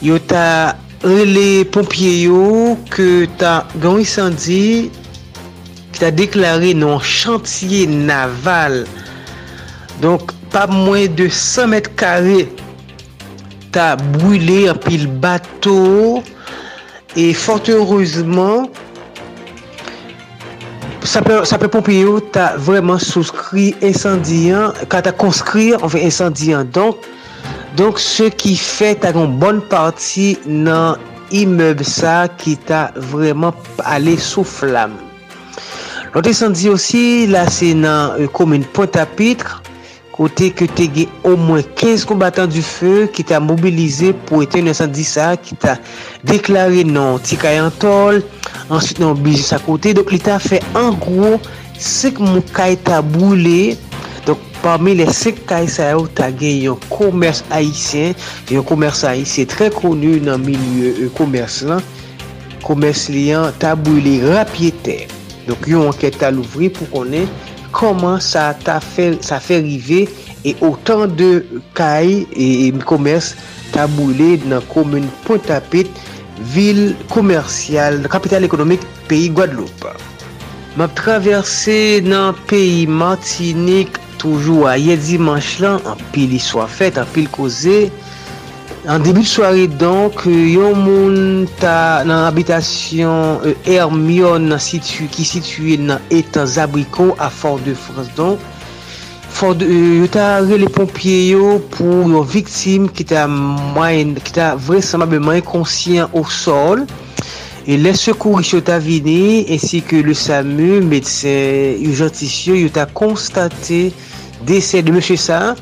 yo 0.02 0.18
ta 0.20 0.76
rele 1.04 1.66
pompye 1.70 2.24
yo 2.26 2.78
ke 2.90 3.28
ta 3.38 3.68
gan 3.84 4.02
sandi 4.04 4.90
ki 5.92 6.00
ta 6.00 6.10
deklare 6.12 6.74
nan 6.74 6.98
chantye 7.00 7.86
naval. 7.88 8.86
Donk 10.02 10.34
pa 10.50 10.66
mwen 10.72 11.14
de 11.16 11.30
100 11.30 11.70
met 11.70 11.92
kare 12.00 12.48
ta 13.72 13.96
brule 13.96 14.70
apil 14.72 15.06
bato 15.22 16.24
e 17.16 17.34
fort 17.34 17.70
heureusement 17.70 18.70
Sape 21.04 21.68
pompi 21.72 22.02
yo 22.02 22.20
ta 22.20 22.58
vreman 22.60 23.00
souskri 23.00 23.72
insandiyan, 23.86 24.76
ka 24.92 25.00
ta 25.02 25.14
konskri 25.16 25.72
an 25.78 25.88
fe 25.92 26.02
insandiyan. 26.04 26.68
Donk 26.76 28.02
se 28.04 28.28
ki 28.34 28.56
fe 28.60 28.92
ta 29.00 29.14
kon 29.16 29.38
bon 29.40 29.62
parti 29.72 30.34
nan 30.44 31.00
imeb 31.32 31.84
sa 31.88 32.28
ki 32.42 32.58
ta 32.68 32.90
vreman 33.12 33.56
ale 33.88 34.18
sou 34.20 34.44
flam. 34.44 34.98
Lote 36.16 36.34
san 36.34 36.56
di 36.58 36.68
osi 36.72 37.28
la 37.30 37.46
se 37.48 37.72
nan 37.78 38.18
euh, 38.18 38.28
komine 38.34 38.66
Potapitre, 38.74 39.62
kote 40.20 40.50
ke 40.52 40.68
te 40.76 40.90
ge 40.92 41.06
o 41.24 41.38
mwen 41.40 41.64
15 41.80 42.04
kombatan 42.10 42.50
du 42.52 42.60
fe 42.66 43.08
ki 43.16 43.24
ta 43.30 43.40
mobilize 43.40 44.12
pou 44.28 44.44
ete 44.44 44.60
1910 44.66 45.38
ki 45.46 45.56
ta 45.64 45.78
deklare 46.28 46.84
nan 46.84 47.22
Tikayan 47.24 47.72
Tol, 47.80 48.20
answit 48.68 49.00
nan 49.00 49.16
Biji 49.24 49.46
sa 49.48 49.62
kote. 49.64 49.94
Donk 49.96 50.12
li 50.12 50.20
ta 50.20 50.36
fe 50.44 50.60
an 50.76 50.98
gro 51.00 51.38
5 51.80 52.20
mou 52.20 52.44
kay 52.52 52.76
ta 52.84 53.00
boule, 53.06 53.78
donk 54.28 54.44
parmi 54.60 54.98
le 55.00 55.08
5 55.08 55.40
kay 55.48 55.70
sa 55.72 55.94
yo 55.94 56.04
ta 56.12 56.28
ge 56.36 56.52
yon 56.66 56.82
komers 56.92 57.46
haisyen, 57.54 58.12
yon 58.52 58.68
komers 58.68 59.06
haisyen 59.08 59.48
tre 59.48 59.70
konu 59.72 60.18
nan 60.26 60.44
milye 60.44 61.08
komers 61.16 61.62
lan, 61.70 61.80
komers 62.68 63.08
liyan 63.08 63.56
ta 63.64 63.72
boule 63.80 64.20
rapyete. 64.36 65.06
Donk 65.48 65.64
yon 65.72 65.88
anket 65.90 66.20
ta 66.20 66.28
louvri 66.36 66.68
pou 66.76 66.92
konen 66.92 67.26
koman 67.80 68.20
sa 68.20 68.52
ta 68.54 68.80
fe, 68.84 69.14
sa 69.24 69.40
fe 69.40 69.62
rive 69.64 70.04
e 70.44 70.54
otan 70.66 71.08
de 71.16 71.30
kay 71.78 72.26
e, 72.36 72.48
e, 72.68 72.72
komers 72.84 73.34
ta 73.72 73.88
boule 73.96 74.36
nan 74.50 74.64
komoun 74.74 75.08
Pontapit, 75.24 75.88
vil 76.54 76.94
komersyal, 77.12 78.02
kapital 78.12 78.44
ekonomik 78.48 78.84
peyi 79.08 79.32
Guadeloupe. 79.32 79.96
Map 80.80 80.94
traverse 80.96 82.04
nan 82.04 82.36
peyi 82.50 82.86
Martinique 82.88 84.00
toujou 84.20 84.68
a 84.68 84.76
ye 84.80 84.98
dimanche 85.00 85.64
lan, 85.64 85.80
an 85.88 86.00
pil 86.14 86.36
iswa 86.36 86.68
fet, 86.68 87.00
an 87.00 87.08
pil 87.16 87.30
koze, 87.32 87.88
An 88.88 89.02
debi 89.04 89.26
de 89.26 89.28
soare 89.28 89.66
donk, 89.76 90.22
yon 90.24 90.78
moun 90.80 91.18
ta 91.60 92.06
nan 92.08 92.22
abitasyon 92.30 93.44
euh, 93.44 93.58
Hermione 93.66 94.56
situ, 94.64 95.10
ki 95.12 95.26
situye 95.28 95.76
nan 95.84 96.00
etan 96.16 96.48
Zabriko 96.48 97.10
a 97.20 97.28
Fort 97.28 97.60
de 97.66 97.74
France 97.76 98.08
donk. 98.16 98.40
Fort 99.36 99.60
de, 99.60 99.68
euh, 99.68 100.08
ta 100.08 100.40
re 100.40 100.56
le 100.62 100.72
pompye 100.72 101.28
yo 101.34 101.58
pou 101.76 102.08
yon 102.08 102.24
viktim 102.24 102.88
ki 102.88 103.04
ta, 103.12 103.28
ta 104.32 104.54
vresemableman 104.56 105.44
konsyen 105.44 106.08
ou 106.14 106.24
sol. 106.32 106.88
E 107.68 107.76
le 107.76 107.92
sekou 108.00 108.40
yon 108.40 108.64
ta 108.64 108.80
vini, 108.80 109.44
ensi 109.52 109.84
ke 109.84 110.00
le 110.08 110.16
SAMU, 110.16 110.80
medsen 110.88 111.84
yon 111.84 112.00
jantisyon, 112.00 112.64
yon 112.64 112.78
ta 112.80 112.88
konstate 112.88 113.90
dese 114.48 114.80
de 114.80 114.96
M. 114.96 115.04
sa. 115.20 115.58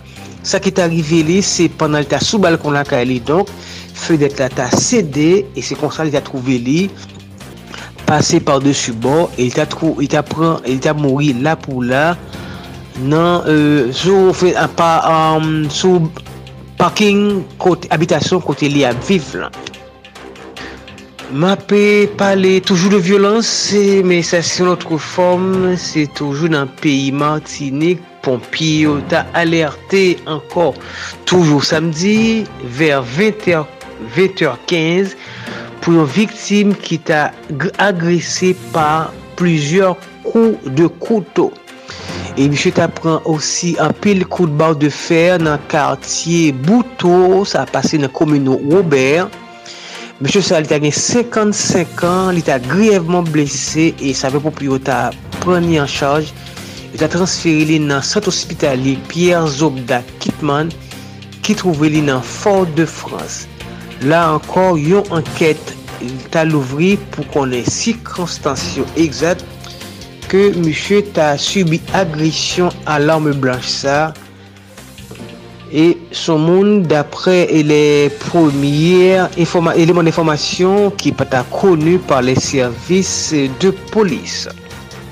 Sa 0.46 0.62
ki 0.64 0.74
ta 0.76 0.88
rive 0.92 1.24
li, 1.28 1.42
se 1.46 1.68
pandan 1.70 2.06
li 2.06 2.10
ta 2.12 2.20
sou 2.24 2.42
balkon 2.44 2.76
la 2.76 2.84
ka 2.88 3.02
li, 3.06 3.20
donk, 3.24 3.50
fe 3.98 4.18
det 4.22 4.34
la 4.40 4.50
ta 4.54 4.70
sede, 4.74 5.46
e 5.58 5.64
se 5.66 5.78
konsan 5.80 6.10
li 6.10 6.16
ta 6.16 6.24
trouve 6.26 6.60
li, 6.62 6.80
pase 8.08 8.40
par 8.44 8.62
desu 8.64 8.94
bon, 8.94 9.28
e 9.36 9.48
li 9.48 9.54
ta, 9.54 9.68
trou, 9.70 9.98
li 10.02 10.10
ta, 10.12 10.24
pran, 10.26 10.62
li 10.68 10.80
ta 10.84 10.96
mouri 10.98 11.34
la 11.42 11.58
pou 11.60 11.84
la, 11.86 12.12
nan, 13.02 13.44
euh, 13.48 13.94
sou, 13.96 14.34
fe, 14.38 14.54
a, 14.58 14.68
pa, 14.70 14.92
um, 15.38 15.66
sou 15.74 16.08
parking, 16.78 17.42
kote, 17.62 17.90
abitasyon 17.94 18.44
kote 18.46 18.70
li 18.72 18.86
a 18.88 18.94
viv 19.08 19.34
lan. 19.38 19.54
Ma 21.28 21.58
pe 21.60 22.08
pale 22.16 22.62
toujou 22.64 22.88
de 22.94 23.02
violans, 23.04 23.50
men 24.08 24.22
sa 24.24 24.40
se 24.40 24.62
yon 24.62 24.70
notre 24.72 24.96
form, 24.96 25.74
se 25.76 26.06
toujou 26.16 26.48
nan 26.54 26.70
peyi 26.80 27.10
Martinique, 27.12 28.00
pompi 28.28 28.84
yo 28.84 28.98
ta 29.10 29.24
alerte 29.40 30.18
ankor 30.28 30.76
toujou 31.30 31.64
samdi 31.64 32.44
ver 32.78 33.00
20h15, 33.16 35.16
pou 35.80 35.96
yon 35.96 36.12
viktim 36.12 36.76
ki 36.84 37.00
ta 37.08 37.30
agrese 37.80 38.52
pa 38.76 39.08
plusieurs 39.40 39.96
kou 40.28 40.60
de 40.76 40.92
kouto. 41.00 41.54
E 42.38 42.46
miche 42.52 42.70
ta 42.76 42.86
pran 42.92 43.24
osi 43.26 43.78
an 43.82 43.96
pil 44.04 44.28
kou 44.28 44.52
de 44.52 44.60
bar 44.60 44.76
de 44.78 44.92
fer 44.94 45.40
nan 45.42 45.64
kartye 45.72 46.52
Bouto, 46.68 47.46
sa 47.50 47.64
pase 47.66 47.98
nan 47.98 48.12
komino 48.14 48.60
Robert. 48.68 49.32
Monsye 50.18 50.42
sa 50.42 50.58
li 50.58 50.70
ta 50.70 50.80
gen 50.82 50.94
55 50.94 52.02
an, 52.06 52.34
li 52.34 52.42
ta 52.46 52.58
griyevman 52.62 53.26
blese 53.30 53.92
e 54.02 54.14
sa 54.18 54.32
ve 54.34 54.42
pou 54.42 54.54
priyo 54.54 54.80
ta 54.82 55.12
preni 55.44 55.78
an 55.82 55.90
chaj 55.90 56.32
yo 56.98 57.04
ta 57.06 57.12
transferi 57.14 57.66
li 57.70 57.76
nan 57.78 58.02
sat 58.02 58.26
ospitali 58.26 58.96
Pierre 59.06 59.46
Zobda 59.54 60.00
Kitman 60.18 60.72
ki 61.46 61.54
trouve 61.60 61.92
li 61.94 62.00
nan 62.02 62.24
Fort 62.26 62.72
de 62.74 62.88
France. 62.90 63.46
La 64.10 64.24
ankor 64.32 64.80
yon 64.82 65.06
anket 65.14 65.62
ta 66.34 66.42
louvri 66.50 66.96
pou 67.14 67.22
konen 67.36 67.70
sikonstansyon 67.70 68.90
egzat 68.98 69.46
ke 70.32 70.48
monsye 70.58 71.04
ta 71.14 71.36
subi 71.38 71.84
agresyon 72.02 72.74
alarme 72.90 73.36
blanche 73.38 73.70
sa 73.78 74.00
E 75.70 75.98
son 76.16 76.40
moun 76.40 76.82
dapre 76.88 77.44
le 77.62 78.08
premier 78.24 79.28
eleman 79.38 80.10
informasyon 80.10 80.96
ki 80.98 81.12
pata 81.14 81.44
konu 81.52 82.00
par 82.00 82.24
le 82.26 82.34
servis 82.40 83.36
de 83.62 83.70
polis. 83.92 84.48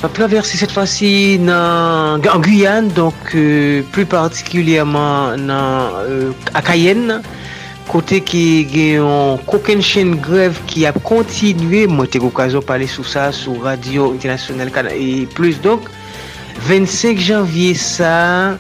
va 0.05 0.13
traverser 0.13 0.57
cette 0.57 0.71
fois-ci 0.71 1.39
en 1.49 2.39
Guyane, 2.39 2.89
donc 2.89 3.15
euh, 3.33 3.81
plus 3.91 4.05
particulièrement 4.05 5.35
nan, 5.35 5.89
euh, 6.07 6.31
à 6.53 6.61
Cayenne, 6.61 7.21
côté 7.87 8.21
qui 8.21 8.67
est 8.75 8.97
une 8.97 9.81
chaîne 9.81 10.15
grève 10.15 10.57
qui 10.67 10.85
a 10.85 10.91
continué. 10.91 11.87
Moi, 11.87 12.05
j'ai 12.11 12.19
eu 12.19 12.21
l'occasion 12.21 12.59
de 12.59 12.65
parler 12.65 12.87
sur 12.87 13.07
ça 13.07 13.31
sur 13.31 13.63
Radio 13.63 14.13
Internationale 14.13 14.69
et 14.95 15.25
plus. 15.25 15.59
Donc, 15.59 15.81
25 16.59 17.17
janvier, 17.17 17.73
ça, 17.73 18.57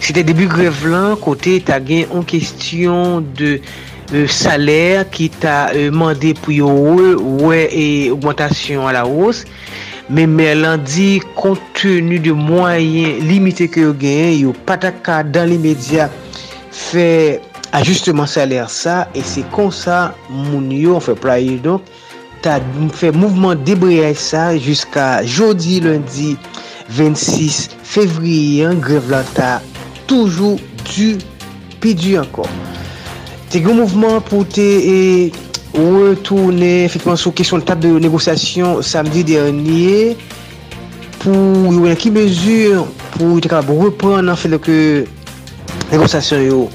c'était 0.00 0.24
début 0.24 0.46
grève 0.46 0.88
là, 0.88 1.14
côté, 1.20 1.62
t'as 1.64 1.78
gagné 1.78 2.08
en 2.10 2.22
question 2.22 3.20
de 3.20 3.60
Euh, 4.14 4.28
salaire 4.28 5.10
qui 5.10 5.30
ta 5.30 5.70
euh, 5.74 5.90
mande 5.90 6.30
pou 6.38 6.52
yo 6.54 6.68
ouais 7.42 7.66
et 7.74 8.10
augmentation 8.12 8.86
à 8.86 8.92
la 8.92 9.04
hausse. 9.04 9.44
men 10.08 10.30
men 10.38 10.60
lan 10.62 10.84
di 10.86 11.18
kontenu 11.34 12.20
de 12.22 12.30
mwayen 12.30 13.18
limité 13.26 13.66
ki 13.66 13.88
yo 13.88 13.94
genyen 13.98 14.36
yo 14.38 14.52
pataka 14.68 15.22
dan 15.24 15.50
li 15.50 15.58
media 15.58 16.06
fe 16.70 17.40
ajusteman 17.74 18.28
saler 18.30 18.68
sa 18.70 19.06
e 19.18 19.24
se 19.26 19.42
kon 19.54 19.72
sa 19.74 20.12
moun 20.30 20.70
yo 20.70 20.94
an 21.00 21.02
fe 21.02 21.16
playe 21.18 21.56
donk 21.64 21.88
ta 22.44 22.60
fe 22.94 23.10
mouvman 23.10 23.58
debriyaj 23.66 24.14
sa 24.20 24.44
jiska 24.54 25.24
jodi 25.26 25.80
lundi 25.82 26.36
26 26.94 27.74
fevriye 27.82 28.68
an 28.68 28.78
grev 28.84 29.10
lan 29.10 29.26
ta 29.34 29.56
toujou 30.06 30.60
du 30.86 31.16
pi 31.82 31.96
du 31.98 32.14
ankon 32.20 32.46
te 33.50 33.58
gen 33.58 33.82
mouvman 33.82 34.22
pou 34.30 34.46
te 34.46 34.68
e 34.78 35.00
retourner 35.76 36.84
effectivement 36.84 37.16
sur 37.16 37.32
question 37.34 37.58
de 37.58 37.62
table 37.62 37.80
de 37.82 37.98
négociation 37.98 38.82
samedi 38.82 39.24
dernier. 39.24 40.16
Pour 41.18 41.72
y 41.72 41.76
avoir 41.76 41.96
qui 41.96 42.10
mesure 42.10 42.86
pour 43.12 43.38
être 43.38 43.48
capable 43.48 43.74
de 43.74 43.84
reprendre 43.84 44.30
en 44.30 44.36
fait 44.36 44.58
que 44.58 45.04
négociation 45.90 46.68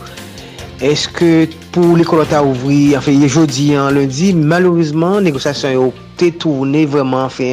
Eske 0.82 1.45
pou 1.69 1.94
l'ekol 1.94 2.23
anta 2.23 2.40
ouvri, 2.41 2.95
anfe 2.98 3.14
ye 3.14 3.28
jodi 3.30 3.68
an 3.78 3.94
lundi, 3.94 4.32
malorizman 4.34 5.22
negosasyon 5.22 5.76
yo 5.76 5.84
te 6.18 6.32
tourne 6.41 6.88
vreman 6.90 7.28
anfe 7.28 7.49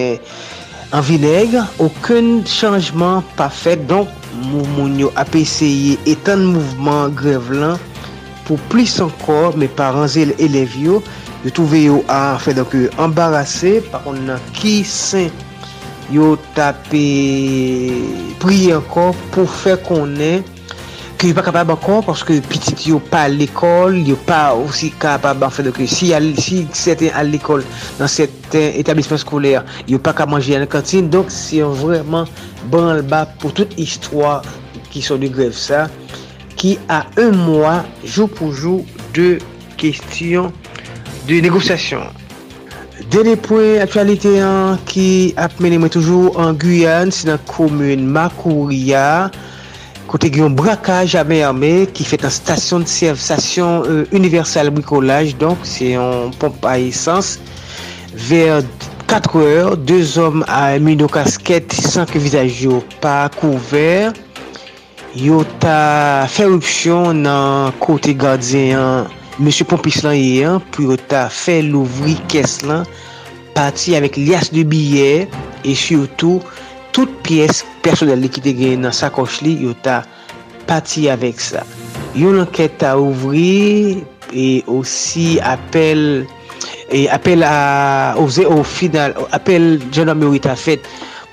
an 0.96 1.04
vineg, 1.04 1.58
oken 1.84 2.38
chanjman 2.48 3.20
pa 3.36 3.50
fet, 3.52 3.82
donk 3.90 4.08
moun 4.48 4.96
yo 4.96 5.12
apeseye 5.20 5.98
etan 6.08 6.46
mouvman 6.54 7.12
grev 7.18 7.52
lan 7.52 7.76
pou 8.48 8.56
plis 8.72 8.96
ankor 9.04 9.56
me 9.60 9.68
paran 9.68 10.08
zel 10.08 10.32
elev 10.40 10.72
yo, 10.80 11.02
yo 11.44 11.52
touve 11.54 11.84
yo 11.84 12.00
a 12.10 12.38
fè 12.40 12.54
dok 12.56 12.72
yo 12.78 12.92
ambarase, 13.04 13.78
pa 13.92 14.00
kon 14.02 14.22
nan 14.26 14.40
ki 14.56 14.80
sen 14.88 15.28
yo 16.08 16.32
tape 16.56 17.02
priye 18.40 18.78
ankor 18.78 19.12
pou 19.34 19.44
fè 19.44 19.76
konen 19.84 20.46
ki 21.20 21.32
yo 21.32 21.36
pa 21.36 21.44
kapab 21.44 21.74
ankor, 21.74 22.00
paske 22.06 22.38
pitit 22.48 22.86
yo 22.88 23.02
pa 23.12 23.26
l'ekol, 23.28 24.00
yo 24.08 24.16
pa 24.24 24.54
osi 24.56 24.88
kapab 25.02 25.44
an 25.44 25.52
fè 25.52 25.66
dok 25.66 25.82
yo. 25.84 25.90
Si, 25.90 26.14
si 26.40 26.62
seten 26.72 27.12
al 27.18 27.28
l'ekol 27.34 27.66
nan 28.00 28.08
seten 28.08 28.78
etablisman 28.80 29.20
skolèr, 29.20 29.66
yo 29.90 30.00
pa 30.00 30.16
ka 30.16 30.24
manje 30.30 30.56
an 30.56 30.64
kantine, 30.70 31.12
donk 31.12 31.28
si 31.34 31.60
yon 31.60 31.76
vreman 31.82 32.24
ban 32.72 33.04
ba 33.12 33.26
pou 33.36 33.52
tout 33.52 33.76
histwa 33.76 34.38
ki 34.88 35.04
son 35.04 35.20
di 35.20 35.28
grev 35.28 35.52
sa, 35.52 35.84
qui 36.58 36.78
a 36.88 37.06
un 37.16 37.30
mois, 37.30 37.84
jour 38.04 38.28
pour 38.28 38.52
jour, 38.52 38.84
de 39.14 39.38
questions 39.78 40.52
de 41.28 41.40
négociation. 41.40 42.02
Dele 43.12 43.36
pwen 43.40 43.78
aktualite 43.80 44.34
an 44.42 44.80
ki 44.88 45.32
ap 45.40 45.54
mene 45.62 45.78
mwen 45.80 45.92
toujou 45.94 46.32
an 46.42 46.56
Guyane, 46.58 47.14
se 47.14 47.28
nan 47.28 47.38
komoun 47.48 48.02
Makouria, 48.12 49.30
kote 50.10 50.28
gyon 50.34 50.56
brakaj 50.58 51.14
a 51.16 51.22
men 51.24 51.44
arme 51.46 51.70
ki 51.94 52.04
fet 52.04 52.26
an 52.26 52.34
stasyon 52.34 52.84
de 52.84 52.92
servisasyon 52.92 53.86
euh, 53.86 54.02
universal 54.18 54.72
bricolaj, 54.74 55.32
donk 55.40 55.62
se 55.68 55.94
yon 55.94 56.34
pompe 56.42 56.68
a 56.68 56.74
esans, 56.82 57.36
ver 58.28 58.66
4 59.08 59.40
or, 59.40 59.76
2 59.88 60.18
om 60.26 60.42
a 60.50 60.74
mwen 60.82 60.98
do 61.00 61.08
kasket 61.08 61.72
san 61.78 62.08
ke 62.10 62.20
vizaj 62.20 62.64
yo 62.66 62.82
pa 63.00 63.30
kouver, 63.38 64.10
yo 65.16 65.40
ta 65.62 66.26
fè 66.28 66.44
rupsyon 66.48 67.22
nan 67.24 67.72
kote 67.80 68.12
gardyen 68.18 69.08
M. 69.38 69.48
Pompis 69.70 70.02
lan 70.04 70.16
yon 70.18 70.60
pou 70.72 70.90
yo 70.90 70.96
ta 71.08 71.28
fè 71.32 71.60
louvri 71.64 72.16
kes 72.28 72.58
lan 72.68 72.84
pati 73.56 73.96
avèk 73.96 74.18
lias 74.20 74.50
de 74.52 74.64
biyè 74.68 75.26
e 75.64 75.74
syoutou 75.78 76.42
tout 76.92 77.10
piyes 77.24 77.62
personel 77.84 78.20
li 78.20 78.28
ki 78.32 78.42
te 78.44 78.52
gen 78.58 78.84
nan 78.84 78.92
sakoch 78.92 79.40
li 79.46 79.56
yo 79.64 79.72
ta 79.86 80.02
pati 80.68 81.08
avèk 81.08 81.40
sa. 81.40 81.64
Yon 82.18 82.42
anket 82.42 82.76
ta 82.82 82.96
ouvri 83.00 84.02
e 84.34 84.48
osi 84.68 85.38
apel 85.40 86.26
e 86.92 87.06
apel 87.12 87.44
a 87.46 88.14
oze 88.20 88.44
ou 88.44 88.64
final 88.66 89.16
apel 89.32 89.78
jenome 89.94 90.28
ou 90.28 90.36
ita 90.36 90.56
fèt 90.58 90.84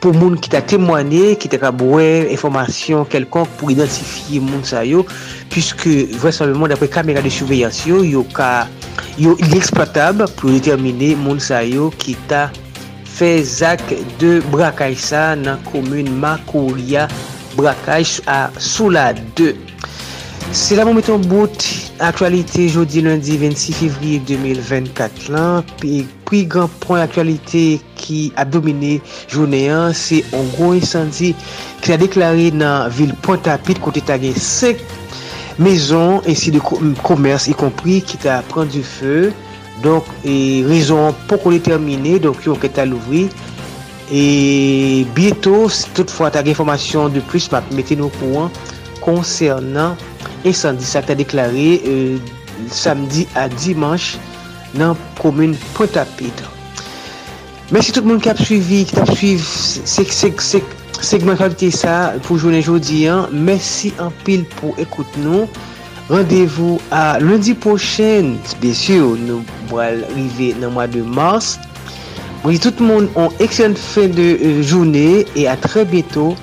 pou 0.05 0.13
moun 0.13 0.35
ki 0.37 0.51
ta 0.53 0.59
temwane, 0.61 1.33
ki 1.41 1.49
ta 1.49 1.57
kabouè, 1.57 2.27
informasyon 2.29 3.07
kelkonk 3.09 3.49
pou 3.57 3.73
identifiye 3.73 4.37
moun 4.37 4.61
sa 4.61 4.83
yo, 4.85 5.01
pwiske 5.49 5.95
vwesembleman 6.21 6.69
dapre 6.69 6.91
kamera 6.93 7.23
de 7.25 7.31
souveyasyon, 7.33 8.05
yo 8.05 8.21
ka, 8.35 8.67
yo 9.17 9.33
ineksploatab 9.47 10.21
pou 10.37 10.53
determine 10.53 11.15
moun 11.17 11.41
sa 11.41 11.63
yo 11.65 11.89
ki 11.97 12.13
ta 12.29 12.51
fe 13.15 13.39
zak 13.49 13.81
de 14.21 14.35
brakaj 14.53 14.93
sa 15.01 15.23
nan 15.39 15.57
komoun 15.71 16.13
Makouria 16.21 17.07
brakaj 17.57 18.19
a 18.29 18.43
Soula 18.61 19.09
2. 19.41 19.64
Se 20.51 20.75
la 20.75 20.85
moun 20.85 20.95
meton 20.95 21.19
bout, 21.19 21.65
aktualite 21.99 22.67
jodi 22.69 23.01
lundi 23.03 23.37
26 23.37 23.73
fevriye 23.79 24.19
2024 24.27 25.29
lan, 25.33 25.65
pi 25.81 26.41
gran 26.49 26.69
pon 26.83 27.01
aktualite 27.01 27.63
ki 27.99 28.19
ap 28.39 28.51
domine 28.53 28.99
jounen 29.31 29.71
an, 29.73 29.95
se 29.97 30.21
an 30.37 30.45
gro 30.53 30.73
insandi 30.77 31.33
ki 31.83 31.95
a 31.95 31.97
deklari 32.01 32.51
nan 32.55 32.93
vil 32.93 33.15
Pontapit 33.25 33.81
kote 33.83 34.03
tagye 34.05 34.31
5 34.37 34.83
mezon 35.59 36.21
ensi 36.29 36.53
de 36.53 36.61
komers 37.03 37.49
y 37.51 37.57
kompri 37.57 37.99
ki 38.05 38.21
ta 38.23 38.41
pran 38.51 38.69
du 38.71 38.83
fe, 38.85 39.31
donk 39.83 40.07
e 40.23 40.63
rezon 40.69 41.15
pou 41.25 41.41
kon 41.41 41.55
determine, 41.55 42.19
donk 42.23 42.45
yon 42.47 42.59
ket 42.61 42.79
al 42.83 42.95
ouvri, 42.95 43.25
e 44.13 45.05
bieto, 45.17 45.65
toutfwa 45.97 46.31
tagye 46.31 46.53
informasyon 46.55 47.15
de 47.15 47.23
plus, 47.31 47.49
map 47.53 47.67
meten 47.75 48.03
nou 48.03 48.13
kouan, 48.19 48.51
konsernan 49.05 49.95
e 50.45 50.53
sandi 50.53 50.85
sa 50.85 51.01
ta 51.01 51.17
deklare 51.17 51.81
euh, 51.81 52.17
samdi 52.71 53.25
a 53.35 53.49
dimanche 53.49 54.21
nan 54.77 54.95
komoun 55.19 55.55
Pointe-à-Pitre. 55.73 56.51
Mersi 57.73 57.91
tout 57.95 58.05
moun 58.05 58.21
ki 58.21 58.29
ap 58.29 58.37
suivi, 58.37 58.83
ki 58.85 58.93
tap 58.93 59.09
suivi 59.17 60.73
segman 61.01 61.37
kalite 61.39 61.71
sa 61.73 62.13
pou 62.27 62.37
jounen 62.37 62.61
jodi 62.61 63.07
an. 63.09 63.31
Mersi 63.33 63.89
an 64.01 64.13
pil 64.25 64.45
pou 64.59 64.75
ekoute 64.81 65.23
nou. 65.23 65.49
Rendez-vous 66.05 66.77
a 66.93 67.17
lundi 67.17 67.55
pochen. 67.57 68.35
Besyo, 68.61 69.15
nou 69.17 69.41
mwal 69.71 70.03
rive 70.13 70.51
nan 70.61 70.75
mwa 70.75 70.85
de 70.93 71.01
mars. 71.01 71.55
Mwen 72.43 72.53
di 72.53 72.61
tout 72.61 72.83
moun 72.85 73.09
an 73.17 73.33
eksyon 73.41 73.73
fin 73.79 74.13
de 74.13 74.35
euh, 74.35 74.61
jounen 74.61 75.25
e 75.33 75.47
a 75.49 75.57
tre 75.57 75.87
bieto. 75.89 76.35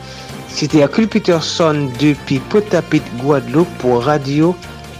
C'était 0.54 0.78
Hercule 0.78 1.08
Peterson 1.08 1.90
depuis 1.98 2.38
Potapit, 2.38 3.02
Guadeloupe 3.18 3.68
pour 3.78 4.04
Radio 4.04 4.56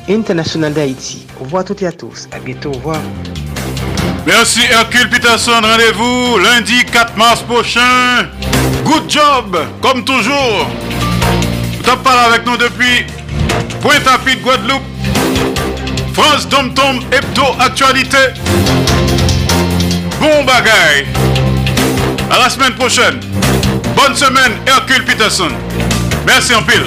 Internationale 0.09 0.73
d'Haïti. 0.73 1.27
Au 1.41 1.45
revoir 1.45 1.61
à 1.62 1.65
toutes 1.65 1.83
et 1.83 1.87
à 1.87 1.93
tous. 1.93 2.29
À 2.33 2.39
bientôt. 2.41 2.70
Au 2.70 2.73
revoir. 2.74 2.99
Merci 4.27 4.61
Hercule 4.70 5.09
Peterson. 5.09 5.61
Rendez-vous 5.62 6.39
lundi 6.39 6.85
4 6.91 7.16
mars 7.16 7.43
prochain. 7.43 8.29
Good 8.85 9.09
job, 9.09 9.57
comme 9.81 10.05
toujours. 10.05 10.66
Vous 11.83 11.91
avez 11.91 12.03
parlé 12.03 12.35
avec 12.35 12.47
nous 12.47 12.57
depuis 12.57 13.05
Pointe-à-Pitre, 13.81 14.43
Guadeloupe. 14.43 14.83
France 16.15 16.49
Tom 16.49 16.74
Tom 16.74 17.01
Hebdo 17.11 17.43
Actualité. 17.59 18.19
bon 20.20 20.45
bagaille. 20.45 21.07
À 22.31 22.39
la 22.39 22.51
semaine 22.51 22.74
prochaine. 22.74 23.20
Bonne 24.05 24.16
semaine, 24.16 24.55
Hercule 24.66 25.05
Peterson. 25.05 25.51
Merci 26.27 26.53
en 26.57 26.62
pile. 26.65 26.83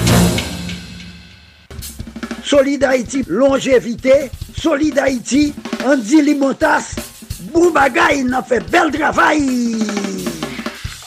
Solid 2.43 2.83
Haïti, 2.83 3.23
longévité. 3.29 4.29
Solid 4.61 4.99
Haïti, 4.99 5.53
Andy 5.85 6.21
Limontas. 6.21 6.95
Boubagaï, 7.53 8.25
il 8.25 8.33
a 8.33 8.43
fait 8.43 8.59
bel 8.69 8.91
travail. 8.91 9.77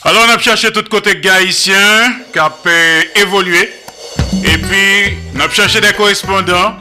Alors, 0.03 0.25
on 0.27 0.33
a 0.33 0.39
cherché 0.39 0.71
tout 0.71 0.83
côté 0.89 1.21
haïtien 1.29 2.15
qui 2.33 2.39
a 2.39 2.51
évolué. 3.15 3.71
Et 4.43 4.57
puis, 4.57 5.15
on 5.35 5.41
a 5.41 5.49
cherché 5.51 5.79
des 5.79 5.93
correspondants. 5.93 6.77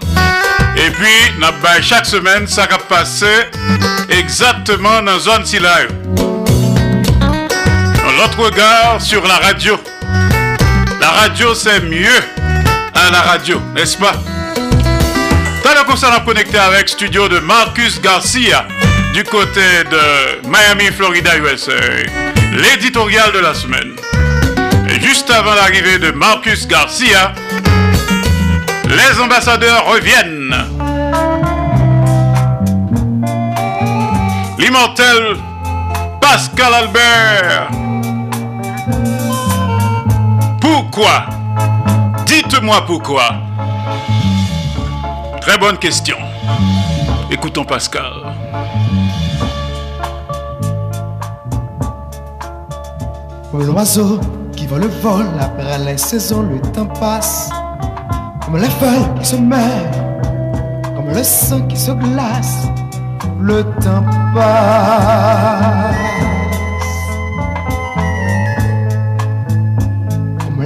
Et 0.75 0.91
puis, 0.91 1.35
on 1.39 1.43
a 1.43 1.83
chaque 1.83 2.07
semaine 2.07 2.47
ça 2.47 2.67
qui 2.67 2.73
a 2.73 2.79
passé 2.79 3.27
exactement 4.09 5.03
dans 5.03 5.13
la 5.13 5.19
zone 5.19 5.45
si 5.45 5.59
L'autre 8.19 8.47
regard 8.47 9.01
sur 9.01 9.25
la 9.29 9.37
radio. 9.37 9.79
La 11.01 11.09
radio, 11.09 11.55
c'est 11.55 11.79
mieux 11.85 12.21
à 12.93 13.13
la 13.13 13.21
radio, 13.21 13.61
n'est-ce 13.77 13.97
pas? 13.97 14.15
Tout 15.63 15.93
à 15.93 15.97
ça, 15.97 16.21
connecté 16.27 16.59
avec 16.59 16.89
studio 16.89 17.29
de 17.29 17.39
Marcus 17.39 18.01
Garcia 18.01 18.67
du 19.15 19.23
côté 19.23 19.85
de 19.89 20.49
Miami, 20.49 20.87
Florida, 20.97 21.39
USA. 21.39 21.75
L'éditorial 22.55 23.31
de 23.31 23.39
la 23.39 23.55
semaine. 23.55 23.95
Et 24.91 25.01
juste 25.01 25.31
avant 25.31 25.55
l'arrivée 25.55 25.99
de 25.99 26.11
Marcus 26.11 26.67
Garcia, 26.67 27.33
les 28.85 29.21
ambassadeurs 29.21 29.87
reviennent. 29.87 30.57
L'immortel 34.59 35.37
Pascal 36.21 36.75
Albert. 36.75 37.78
Dites-moi 42.27 42.83
pourquoi. 42.85 43.23
Très 45.41 45.57
bonne 45.57 45.79
question. 45.79 46.17
Écoutons 47.31 47.65
Pascal. 47.65 48.11
Comme 53.51 53.65
l'oiseau 53.65 54.19
qui 54.57 54.67
vole 54.67 54.81
le 54.83 54.89
vol 54.89 55.27
après 55.41 55.79
les 55.79 55.99
saisons, 55.99 56.43
le 56.43 56.61
temps 56.73 56.87
passe. 56.87 57.49
Comme 58.45 58.57
les 58.57 58.69
feuilles 58.69 59.09
qui 59.21 59.25
se 59.25 59.37
meurent, 59.37 60.21
comme 60.97 61.15
le 61.15 61.23
sang 61.23 61.63
qui 61.69 61.77
se 61.77 61.93
glace, 61.93 62.67
le 63.41 63.63
temps 63.81 64.05
passe. 64.35 66.18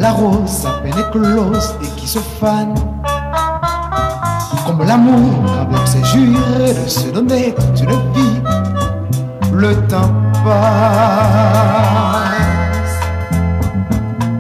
La 0.03 0.11
rose 0.11 0.67
à 0.67 0.83
peine 0.83 0.99
éclose 0.99 1.77
et 1.81 1.87
qui 1.97 2.09
se 2.09 2.19
fane. 2.19 2.75
Comme 4.67 4.85
l'amour 4.85 5.45
avec 5.61 5.87
ses 5.87 6.03
jurés 6.05 6.75
de 6.75 6.89
se 6.89 7.09
donner 7.11 7.55
toute 7.55 7.81
une 7.83 8.13
vie, 8.13 8.41
le 9.53 9.77
temps 9.87 10.13
passe. 10.45 11.63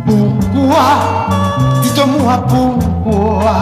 Pourquoi? 0.05 0.89
Dites-moi 1.83 2.45
pourquoi 2.49 3.55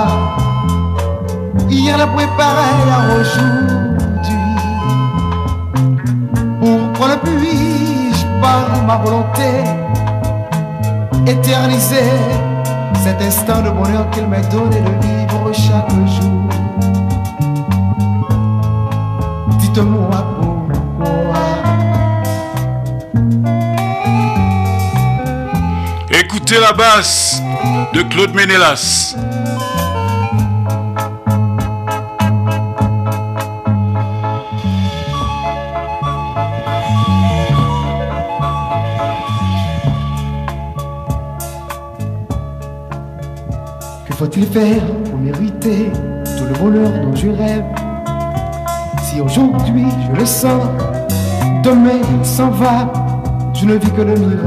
Hier 1.69 1.99
la 1.99 2.07
préparé 2.07 2.71
à 2.97 3.21
aujourd'hui 3.21 4.57
Pourquoi 6.61 7.09
ne 7.09 7.17
puis-je 7.17 8.25
par 8.41 8.83
ma 8.87 8.97
volonté 8.97 9.80
Éterniser. 11.27 12.11
Cet 13.03 13.21
instant 13.23 13.63
de 13.63 13.71
bonheur 13.71 14.11
qu'il 14.11 14.27
m'a 14.27 14.41
donné 14.43 14.81
de 14.81 15.07
vivre 15.07 15.53
chaque 15.53 15.91
jour. 15.91 16.49
Dites-moi 19.59 20.25
pourquoi? 20.39 21.41
Écoutez 26.11 26.61
la 26.61 26.73
basse 26.73 27.41
de 27.95 28.03
Claude 28.03 28.35
Ménélas. 28.35 29.17
Faut-il 44.21 44.45
faire 44.45 44.83
pour 45.07 45.17
mériter 45.19 45.91
tout 46.37 46.45
le 46.45 46.53
bonheur 46.59 46.91
dont 47.03 47.17
je 47.17 47.29
rêve? 47.29 47.65
Si 49.03 49.19
aujourd'hui 49.19 49.87
je 50.07 50.21
le 50.21 50.27
sens, 50.27 50.63
demain 51.65 52.03
il 52.19 52.23
s'en 52.27 52.51
va, 52.51 52.93
je 53.55 53.65
ne 53.65 53.77
vis 53.77 53.91
que 53.91 54.03
le 54.03 54.15
mirage. 54.17 54.43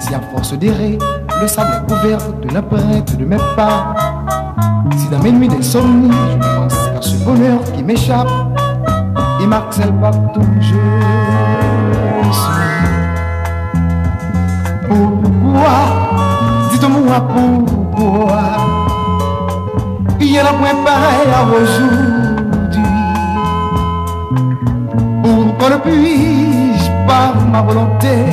Si 0.00 0.12
à 0.12 0.20
force 0.32 0.58
d'errer, 0.58 0.98
le 1.40 1.46
sable 1.46 1.70
est 1.70 1.92
couvert 1.92 2.18
de 2.42 2.52
l'empreinte 2.52 3.16
de 3.16 3.24
mes 3.24 3.36
pas, 3.54 3.94
si 4.96 5.06
dans 5.08 5.22
mes 5.22 5.30
nuits 5.30 5.46
d'insomnie, 5.46 6.10
je 6.32 6.56
pense 6.56 6.74
qu'à 6.74 7.00
ce 7.00 7.24
bonheur 7.24 7.62
qui 7.76 7.84
m'échappe, 7.84 8.26
et 9.40 9.46
marcelle 9.46 9.92
partout 10.00 10.40
où 10.40 10.60
je 10.60 10.66
suis. 12.32 12.63
Pourquoi? 14.88 15.76
Dites-moi 16.70 17.20
pourquoi. 17.34 18.42
Il 20.20 20.32
y 20.32 20.38
a 20.38 20.42
la 20.44 20.52
point 20.52 20.74
pareil 20.84 21.28
à 21.32 21.44
aujourd'hui. 21.46 22.82
Pourquoi 25.22 25.70
ne 25.70 25.76
puis-je 25.76 26.90
par 27.06 27.34
ma 27.52 27.62
volonté 27.62 28.24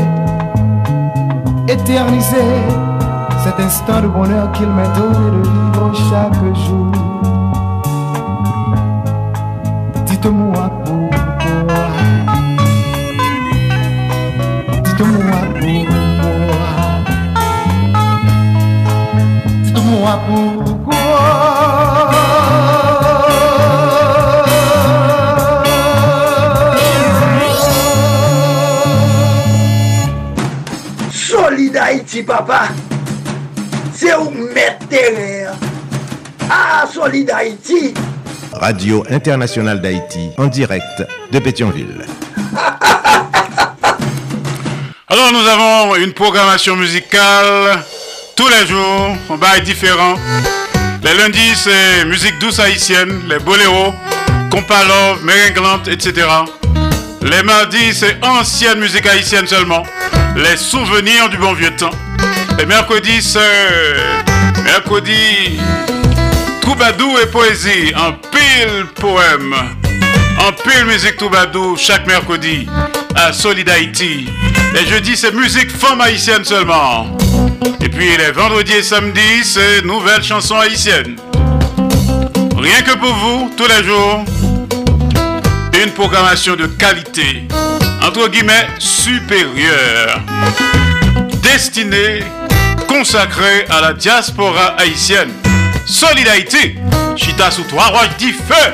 Éterniser 1.67 2.51
cet 3.43 3.59
instant 3.59 4.01
de 4.01 4.07
bonheur 4.07 4.51
qu'il 4.51 4.67
m'a 4.67 4.87
donné 4.87 5.31
de 5.31 5.49
vivre 5.49 5.91
chaque 6.09 6.55
jour? 6.55 7.00
Dites-moi 20.01 20.17
Solid 31.11 31.77
Haïti, 31.77 32.23
papa. 32.23 32.69
C'est 33.93 34.15
où 34.15 34.31
mettre 34.31 34.87
terrain. 34.87 35.51
Ah, 36.49 36.87
Solid 36.91 37.29
Haïti. 37.29 37.93
Radio 38.53 39.05
Internationale 39.09 39.81
d'Haïti, 39.81 40.31
en 40.39 40.47
direct 40.47 41.03
de 41.31 41.37
Pétionville. 41.39 42.05
Alors 45.07 45.31
nous 45.31 45.47
avons 45.47 45.95
une 45.97 46.13
programmation 46.13 46.75
musicale 46.75 47.83
tous 48.35 48.47
les 48.47 48.67
jours, 48.67 49.15
on 49.29 49.35
va 49.35 49.57
être 49.57 49.63
différent. 49.63 50.15
Les 51.03 51.13
lundis 51.15 51.55
c'est 51.55 52.05
musique 52.05 52.37
douce 52.39 52.59
haïtienne, 52.59 53.21
les 53.27 53.39
boléros, 53.39 53.93
compas 54.49 54.83
love, 54.83 55.23
merenglante, 55.23 55.87
etc. 55.87 56.27
Les 57.21 57.43
mardis 57.43 57.93
c'est 57.93 58.17
ancienne 58.23 58.79
musique 58.79 59.05
haïtienne 59.05 59.47
seulement, 59.47 59.83
les 60.35 60.57
souvenirs 60.57 61.29
du 61.29 61.37
bon 61.37 61.53
vieux 61.53 61.75
temps. 61.75 61.91
Les 62.57 62.65
mercredis 62.65 63.21
c'est 63.21 64.61
mercredi 64.63 65.59
Troubadou 66.61 67.17
et 67.21 67.27
poésie, 67.27 67.93
en 67.95 68.13
pile 68.13 68.85
poème, 68.95 69.55
en 70.39 70.51
pile 70.51 70.85
musique 70.85 71.17
Troubadou 71.17 71.75
chaque 71.77 72.05
mercredi 72.05 72.67
à 73.15 73.33
Solid 73.33 73.69
Haïti. 73.69 74.29
Les 74.73 74.85
jeudis, 74.85 75.17
c'est 75.17 75.33
musique 75.33 75.69
femme 75.69 75.99
haïtienne 75.99 76.45
seulement. 76.45 77.17
Et 77.83 77.89
puis 77.89 78.17
les 78.17 78.31
vendredis 78.31 78.73
et 78.73 78.83
samedis, 78.83 79.43
c'est 79.43 79.83
nouvelles 79.83 80.23
chansons 80.23 80.57
haïtiennes. 80.57 81.15
Rien 82.57 82.81
que 82.83 82.95
pour 82.97 83.13
vous, 83.13 83.51
tous 83.57 83.67
les 83.67 83.83
jours, 83.83 84.23
une 85.83 85.91
programmation 85.91 86.55
de 86.55 86.67
qualité, 86.67 87.47
entre 88.01 88.27
guillemets 88.29 88.67
supérieure, 88.77 90.21
destinée, 91.41 92.23
consacrée 92.87 93.65
à 93.69 93.81
la 93.81 93.93
diaspora 93.93 94.75
haïtienne. 94.77 95.31
Solid 95.85 96.27
Haïti 96.27 96.75
Chita 97.15 97.51
sous 97.51 97.63
trois 97.63 97.87
roches 97.87 98.15
dit 98.17 98.31
feu. 98.31 98.73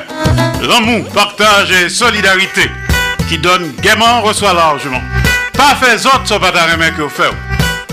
L'amour, 0.62 1.08
partage 1.10 1.70
et 1.70 1.88
solidarité. 1.88 2.70
Qui 3.28 3.38
donne 3.38 3.72
gaiement, 3.82 4.22
reçoit 4.22 4.54
largement. 4.54 5.02
Pas 5.54 5.74
fait 5.74 5.96
autres, 6.06 6.26
ça 6.26 6.38
d'arrêt 6.38 6.92
que 6.96 7.02
vous 7.02 7.08
faites. 7.08 7.47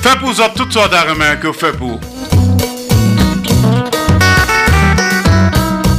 Fait 0.05 0.19
pour 0.19 0.29
autres 0.29 0.53
toutes 0.53 0.71
sortes 0.71 0.91
d'arrêt 0.91 1.39
que 1.41 1.47
vous 1.47 1.53
faites 1.53 1.77
pour. 1.77 1.99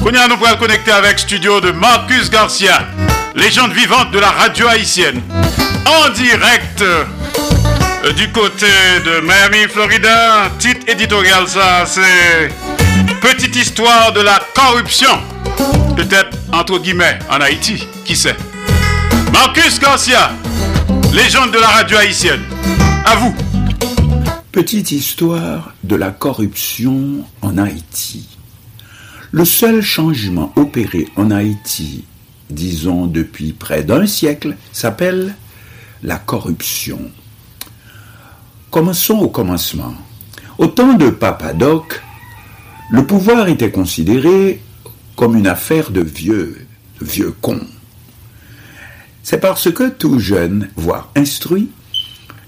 Kounia 0.01 0.29
nous 0.29 0.37
pourrons 0.37 0.57
connecter 0.61 0.93
avec 0.93 1.19
studio 1.19 1.61
de 1.61 1.73
Marcus 1.73 2.31
Garcia, 2.31 2.87
légende 3.35 3.73
vivante 3.73 4.13
de 4.13 4.21
la 4.21 4.31
radio 4.31 4.69
haïtienne. 4.69 5.21
En 5.87 6.11
direct 6.11 6.83
euh, 6.83 7.03
du 8.17 8.31
côté 8.31 8.69
de 9.05 9.23
Miami, 9.23 9.67
Florida. 9.69 10.51
Titre 10.61 10.89
éditorial, 10.89 11.49
ça, 11.49 11.85
c'est 11.85 12.53
Petite 13.21 13.57
histoire 13.57 14.13
de 14.13 14.21
la 14.21 14.39
corruption. 14.55 15.21
Peut-être 15.97 16.39
entre 16.53 16.79
guillemets 16.79 17.19
en 17.29 17.41
Haïti, 17.41 17.85
qui 18.05 18.15
sait. 18.15 18.37
Marcus 19.33 19.81
Garcia, 19.81 20.31
légende 21.13 21.51
de 21.51 21.59
la 21.59 21.67
radio 21.67 21.99
haïtienne. 21.99 22.45
À 23.05 23.17
vous. 23.17 23.35
Petite 24.57 24.91
histoire 24.91 25.75
de 25.85 25.97
la 25.97 26.11
corruption 26.11 27.27
en 27.43 27.59
Haïti. 27.59 28.39
Le 29.31 29.45
seul 29.45 29.83
changement 29.83 30.51
opéré 30.57 31.09
en 31.17 31.31
Haïti, 31.31 32.05
disons 32.49 33.05
depuis 33.05 33.53
près 33.53 33.83
d'un 33.85 34.07
siècle, 34.07 34.57
s'appelle 34.73 35.35
la 36.03 36.17
corruption. 36.17 36.99
Commençons 38.71 39.19
au 39.19 39.29
commencement. 39.29 39.95
Au 40.57 40.69
temps 40.69 40.95
de 40.95 41.11
Papadoc, 41.11 42.01
le 42.91 43.05
pouvoir 43.05 43.49
était 43.49 43.71
considéré 43.71 44.63
comme 45.17 45.37
une 45.37 45.49
affaire 45.49 45.91
de 45.91 46.01
vieux, 46.01 46.67
de 46.99 47.05
vieux 47.05 47.35
cons. 47.43 47.67
C'est 49.23 49.41
parce 49.41 49.71
que 49.71 49.91
tout 49.91 50.19
jeune, 50.19 50.71
voire 50.77 51.11
instruit, 51.15 51.69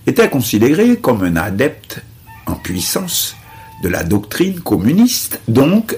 était 0.08 0.30
considéré 0.30 0.96
comme 0.96 1.22
un 1.22 1.36
adepte 1.36 2.02
en 2.46 2.54
puissance 2.54 3.36
de 3.82 3.88
la 3.88 4.02
doctrine 4.02 4.60
communiste, 4.60 5.40
donc 5.48 5.96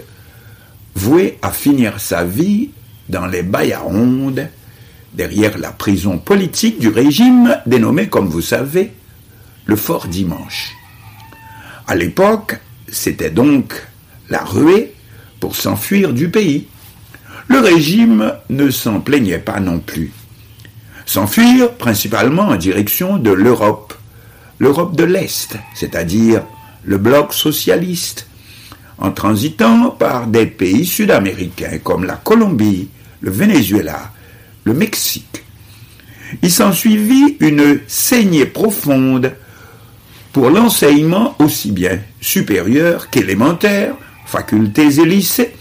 voué 0.95 1.39
à 1.43 1.51
finir 1.51 2.01
sa 2.01 2.25
vie 2.25 2.71
dans 3.09 3.27
les 3.27 3.43
bailles 3.43 3.73
à 3.73 3.81
rondes, 3.81 4.49
derrière 5.15 5.59
la 5.59 5.71
prison 5.71 6.19
politique 6.19 6.79
du 6.79 6.89
régime 6.89 7.57
dénommé, 7.67 8.09
comme 8.09 8.29
vous 8.29 8.41
savez, 8.41 8.93
le 9.65 9.77
Fort 9.77 10.09
Dimanche. 10.09 10.73
À 11.87 11.95
l'époque, 11.95 12.59
c'était 12.89 13.31
donc 13.31 13.75
la 14.29 14.45
ruée 14.45 14.95
pour 15.39 15.57
s'enfuir 15.57 16.13
du 16.13 16.29
pays. 16.31 16.67
Le 17.49 17.61
régime 17.61 18.35
ne 18.49 18.71
s'en 18.71 19.01
plaignait 19.01 19.39
pas 19.39 19.61
non 19.61 19.79
plus. 19.79 20.13
S'enfuir 21.07 21.73
principalement 21.75 22.49
en 22.49 22.57
direction 22.57 23.17
de 23.17 23.31
l'Europe, 23.31 23.95
l'Europe 24.61 24.95
de 24.95 25.05
l'Est, 25.05 25.57
c'est-à-dire 25.75 26.45
le 26.85 26.99
bloc 26.99 27.35
socialiste, 27.35 28.29
en 28.99 29.11
transitant 29.11 29.91
par 29.91 30.27
des 30.27 30.47
pays 30.47 30.87
sud-américains 30.87 31.79
comme 31.83 32.05
la 32.05 32.17
Colombie, 32.17 32.89
le 33.23 33.31
Venezuela, 33.31 34.13
le 34.65 34.75
Mexique. 34.75 35.43
Il 36.43 36.51
s'ensuivit 36.51 37.37
une 37.41 37.81
saignée 37.89 38.45
profonde 38.45 39.33
pour 40.33 40.51
l'enseignement 40.51 41.35
aussi 41.39 41.73
bien 41.73 41.99
supérieur 42.21 43.11
qu'élémentaire, 43.11 43.95
facultés 44.27 45.01
et 45.01 45.07
lycées, 45.07 45.55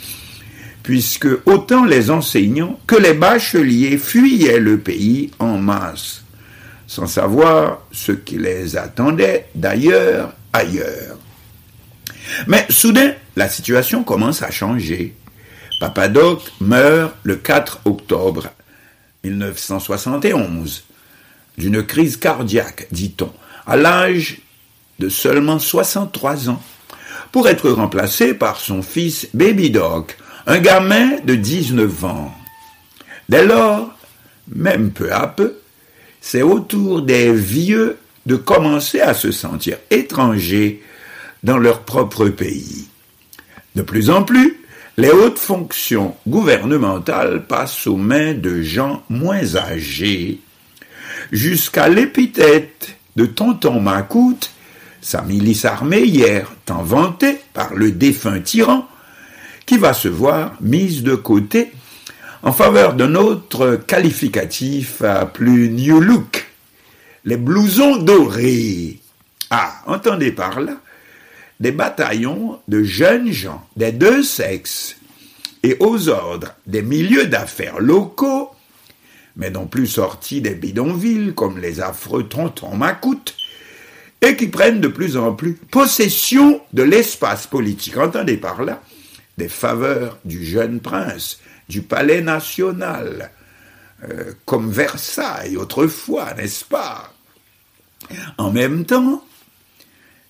puisque 0.83 1.27
autant 1.45 1.85
les 1.85 2.11
enseignants 2.11 2.77
que 2.85 2.95
les 2.95 3.13
bacheliers 3.13 3.97
fuyaient 3.97 4.59
le 4.59 4.77
pays 4.77 5.31
en 5.39 5.57
masse, 5.57 6.23
sans 6.89 7.05
savoir 7.05 7.83
ce 7.91 8.11
qui 8.11 8.39
les 8.39 8.75
attendait 8.75 9.45
d'ailleurs 9.53 10.33
ailleurs. 10.51 11.19
Mais 12.47 12.65
soudain, 12.69 13.13
la 13.35 13.47
situation 13.47 14.03
commence 14.03 14.41
à 14.41 14.49
changer. 14.49 15.15
Papadoc 15.79 16.41
meurt 16.59 17.13
le 17.21 17.35
4 17.35 17.81
octobre 17.85 18.47
1971 19.23 20.83
d'une 21.59 21.83
crise 21.83 22.17
cardiaque, 22.17 22.87
dit-on, 22.91 23.31
à 23.67 23.75
l'âge 23.75 24.39
de 24.97 25.09
seulement 25.09 25.59
63 25.59 26.49
ans, 26.49 26.61
pour 27.31 27.47
être 27.47 27.69
remplacé 27.69 28.33
par 28.33 28.59
son 28.59 28.81
fils 28.81 29.27
Baby 29.35 29.69
Doc, 29.69 30.17
un 30.47 30.57
gamin 30.57 31.19
de 31.23 31.35
19 31.35 32.05
ans. 32.05 32.33
Dès 33.27 33.45
lors, 33.45 33.93
même 34.47 34.89
peu 34.89 35.13
à 35.13 35.27
peu, 35.27 35.58
c'est 36.21 36.41
au 36.41 36.59
tour 36.59 37.01
des 37.01 37.33
vieux 37.33 37.97
de 38.25 38.35
commencer 38.35 39.01
à 39.01 39.13
se 39.13 39.31
sentir 39.31 39.77
étrangers 39.89 40.81
dans 41.43 41.57
leur 41.57 41.81
propre 41.81 42.29
pays. 42.29 42.87
De 43.75 43.81
plus 43.81 44.09
en 44.09 44.23
plus, 44.23 44.57
les 44.97 45.09
hautes 45.09 45.39
fonctions 45.39 46.15
gouvernementales 46.27 47.45
passent 47.45 47.87
aux 47.87 47.95
mains 47.95 48.33
de 48.33 48.61
gens 48.61 49.03
moins 49.09 49.55
âgés, 49.55 50.39
jusqu'à 51.31 51.87
l'épithète 51.87 52.95
de 53.15 53.25
Tonton 53.25 53.79
Macoute 53.79 54.51
sa 55.01 55.21
milice 55.21 55.65
armée 55.65 56.03
hier, 56.03 56.51
tant 56.65 56.85
par 57.53 57.73
le 57.73 57.91
défunt 57.91 58.39
tyran, 58.39 58.87
qui 59.65 59.77
va 59.77 59.93
se 59.93 60.07
voir 60.07 60.53
mise 60.61 61.03
de 61.03 61.15
côté 61.15 61.71
en 62.41 62.53
faveur 62.53 62.93
d'un 62.93 63.15
autre 63.15 63.75
qualificatif 63.75 65.01
plus 65.33 65.69
new 65.69 65.99
look, 65.99 66.47
les 67.25 67.37
blousons 67.37 67.97
dorés. 67.97 68.99
Ah, 69.49 69.73
entendez 69.87 70.31
par 70.31 70.61
là, 70.61 70.73
des 71.59 71.71
bataillons 71.71 72.59
de 72.67 72.83
jeunes 72.83 73.31
gens 73.31 73.67
des 73.75 73.91
deux 73.91 74.23
sexes 74.23 74.95
et 75.63 75.75
aux 75.79 76.07
ordres 76.07 76.55
des 76.67 76.81
milieux 76.81 77.27
d'affaires 77.27 77.79
locaux, 77.79 78.51
mais 79.35 79.49
non 79.49 79.67
plus 79.67 79.87
sortis 79.87 80.41
des 80.41 80.55
bidonvilles 80.55 81.33
comme 81.35 81.57
les 81.57 81.81
affreux 81.81 82.23
tontons 82.23 82.75
macoutes, 82.75 83.35
et 84.21 84.35
qui 84.35 84.47
prennent 84.47 84.81
de 84.81 84.87
plus 84.87 85.17
en 85.17 85.33
plus 85.33 85.53
possession 85.53 86.61
de 86.73 86.83
l'espace 86.83 87.47
politique. 87.47 87.97
Entendez 87.97 88.37
par 88.37 88.63
là 88.63 88.81
des 89.37 89.47
faveurs 89.47 90.17
du 90.25 90.45
jeune 90.45 90.81
prince, 90.81 91.39
du 91.69 91.83
palais 91.83 92.21
national, 92.21 93.31
euh, 94.03 94.33
comme 94.45 94.71
Versailles 94.71 95.55
autrefois, 95.55 96.33
n'est-ce 96.33 96.65
pas? 96.65 97.13
En 98.37 98.51
même 98.51 98.85
temps, 98.85 99.23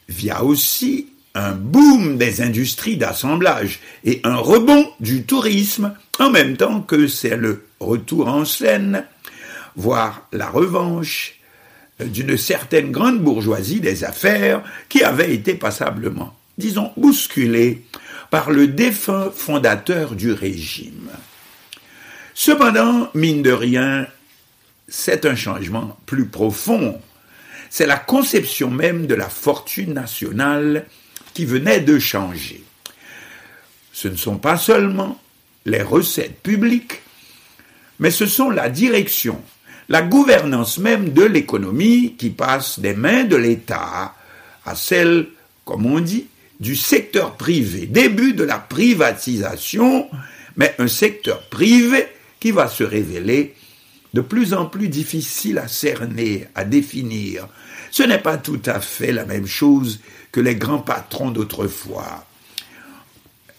via 0.10 0.44
aussi 0.44 1.07
un 1.36 1.52
boom 1.52 2.18
des 2.18 2.41
industries 2.41 2.98
d'assemblage 2.98 3.80
et 4.03 4.20
un 4.24 4.36
rebond 4.36 4.91
du 4.99 5.24
tourisme, 5.24 5.95
en 6.20 6.30
même 6.30 6.57
temps 6.57 6.82
que 6.82 7.07
c'est 7.07 7.38
le 7.38 7.66
retour 7.80 8.28
en 8.28 8.44
scène, 8.44 9.06
voire 9.76 10.28
la 10.34 10.49
revanche 10.49 11.40
d'une 11.99 12.38
certaine 12.38 12.91
grande 12.91 13.22
bourgeoisie 13.22 13.80
des 13.80 14.03
affaires 14.03 14.64
qui 14.90 15.03
avait 15.03 15.34
été 15.34 15.53
passablement, 15.53 16.36
disons, 16.57 16.91
bousculée 16.98 17.86
par 18.30 18.52
le 18.52 18.68
défunt 18.68 19.32
fondateur 19.34 20.16
du 20.16 20.32
régime. 20.32 21.10
Cependant, 22.41 23.10
mine 23.14 23.41
de 23.41 23.52
rien, 23.52 24.07
c'est 24.88 25.26
un 25.26 25.36
changement 25.36 25.99
plus 26.06 26.26
profond. 26.26 27.02
C'est 27.70 27.86
la 27.86 27.98
conception 27.98 28.72
même 28.72 29.07
de 29.07 29.14
la 29.14 29.28
fortune 29.28 29.91
nationale 29.94 30.86
qui 31.34 31.44
venait 31.44 31.82
de 31.82 31.99
changer. 31.99 32.64
Ce 33.91 34.07
ne 34.07 34.16
sont 34.16 34.38
pas 34.38 34.56
seulement 34.56 35.20
les 35.66 35.82
recettes 35.82 36.41
publiques, 36.41 37.02
mais 37.99 38.10
ce 38.10 38.26
sont 38.26 38.49
la 38.49 38.70
direction 38.70 39.44
la 39.90 40.02
gouvernance 40.02 40.78
même 40.78 41.10
de 41.10 41.24
l'économie 41.24 42.16
qui 42.18 42.30
passe 42.30 42.80
des 42.80 42.94
mains 42.94 43.26
de 43.26 43.36
l'État 43.36 44.16
à 44.66 44.76
celle, 44.76 45.28
comme 45.66 45.86
on 45.86 45.99
dit, 45.99 46.28
du 46.61 46.78
secteur 46.78 47.36
privé. 47.36 47.86
Début 47.86 48.32
de 48.32 48.45
la 48.45 48.60
privatisation, 48.60 50.07
mais 50.56 50.74
un 50.80 50.88
secteur 50.88 51.41
privé 51.49 52.07
qui 52.40 52.52
va 52.52 52.68
se 52.68 52.84
révéler 52.84 53.56
de 54.14 54.22
plus 54.22 54.53
en 54.53 54.66
plus 54.66 54.88
difficile 54.88 55.60
à 55.60 55.68
cerner, 55.68 56.48
à 56.56 56.66
définir. 56.66 57.48
Ce 57.91 58.03
n'est 58.03 58.20
pas 58.20 58.38
tout 58.38 58.61
à 58.66 58.80
fait 58.80 59.11
la 59.11 59.26
même 59.26 59.48
chose 59.48 59.99
que 60.32 60.40
les 60.40 60.56
grands 60.56 60.80
patrons 60.80 61.32
d'autrefois. 61.32 62.26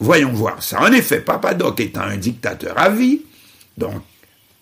Voyons 0.00 0.32
voir 0.32 0.62
ça. 0.62 0.80
En 0.80 0.92
effet, 0.92 1.20
Papadoc 1.20 1.78
étant 1.80 2.00
un 2.00 2.16
dictateur 2.16 2.78
à 2.78 2.88
vie, 2.88 3.22
donc 3.76 4.02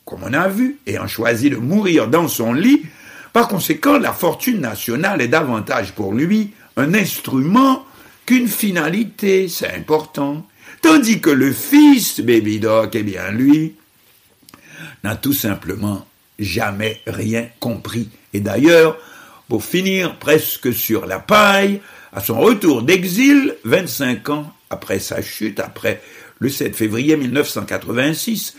comme 0.05 0.25
on 0.25 0.33
a 0.33 0.49
vu, 0.49 0.79
ayant 0.87 1.07
choisi 1.07 1.51
de 1.51 1.57
mourir 1.57 2.09
dans 2.09 2.29
son 2.29 2.53
lit, 2.55 2.83
par 3.33 3.47
conséquent, 3.47 3.99
la 3.99 4.13
fortune 4.13 4.61
nationale 4.61 5.21
est 5.21 5.29
davantage 5.29 5.93
pour 5.93 6.13
lui 6.13 6.53
un 6.77 6.95
instrument 6.95 7.85
qu'une 8.25 8.49
finalité, 8.49 9.49
c'est 9.49 9.73
important. 9.75 10.47
Tandis 10.81 11.21
que 11.21 11.31
le 11.31 11.53
fils, 11.53 12.21
Baby 12.21 12.59
Doc, 12.59 12.95
eh 12.95 13.03
bien 13.03 13.31
lui, 13.31 13.75
n'a 15.05 15.17
tout 15.17 15.33
simplement 15.33 16.07
jamais 16.39 17.01
rien 17.07 17.49
compris. 17.61 18.09
Et 18.33 18.41
d'ailleurs, 18.41 18.97
pour 19.49 19.65
finir 19.65 20.19
presque 20.19 20.73
sur 20.73 21.07
la 21.07 21.19
paille, 21.19 21.81
à 22.13 22.21
son 22.21 22.39
retour 22.41 22.83
d'exil, 22.83 23.57
25 23.65 24.29
ans 24.31 24.53
après 24.71 24.99
sa 24.99 25.23
chute, 25.23 25.61
après 25.61 26.03
le 26.39 26.49
7 26.49 26.75
février 26.75 27.17
1986, 27.17 28.55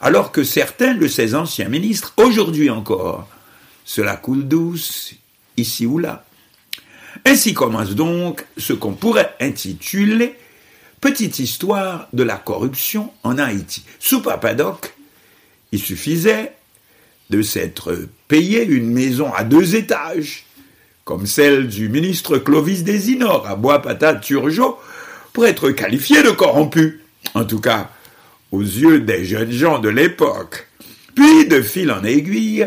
alors 0.00 0.32
que 0.32 0.44
certains 0.44 0.94
de 0.94 1.06
ses 1.06 1.34
anciens 1.34 1.68
ministres, 1.68 2.12
aujourd'hui 2.16 2.70
encore, 2.70 3.28
cela 3.84 4.16
coule 4.16 4.46
douce, 4.46 5.14
ici 5.56 5.86
ou 5.86 5.98
là. 5.98 6.24
Ainsi 7.24 7.54
commence 7.54 7.90
donc 7.90 8.44
ce 8.56 8.72
qu'on 8.72 8.92
pourrait 8.92 9.34
intituler 9.40 10.36
Petite 11.00 11.38
histoire 11.38 12.08
de 12.12 12.24
la 12.24 12.36
corruption 12.36 13.12
en 13.22 13.38
Haïti. 13.38 13.84
Sous 14.00 14.20
Papadoc, 14.20 14.94
il 15.72 15.78
suffisait 15.78 16.52
de 17.30 17.42
s'être 17.42 17.96
payé 18.26 18.64
une 18.64 18.90
maison 18.90 19.32
à 19.32 19.44
deux 19.44 19.76
étages, 19.76 20.46
comme 21.04 21.26
celle 21.26 21.68
du 21.68 21.88
ministre 21.88 22.38
Clovis 22.38 22.84
Desinor 22.84 23.46
à 23.46 23.56
Bois-Patat 23.56 24.16
Turgeot, 24.16 24.78
pour 25.32 25.46
être 25.46 25.70
qualifié 25.70 26.22
de 26.22 26.30
corrompu. 26.30 27.02
En 27.34 27.44
tout 27.44 27.60
cas, 27.60 27.90
aux 28.50 28.62
yeux 28.62 29.00
des 29.00 29.24
jeunes 29.24 29.52
gens 29.52 29.78
de 29.78 29.88
l'époque. 29.88 30.66
Puis, 31.14 31.46
de 31.46 31.60
fil 31.60 31.90
en 31.92 32.04
aiguille, 32.04 32.66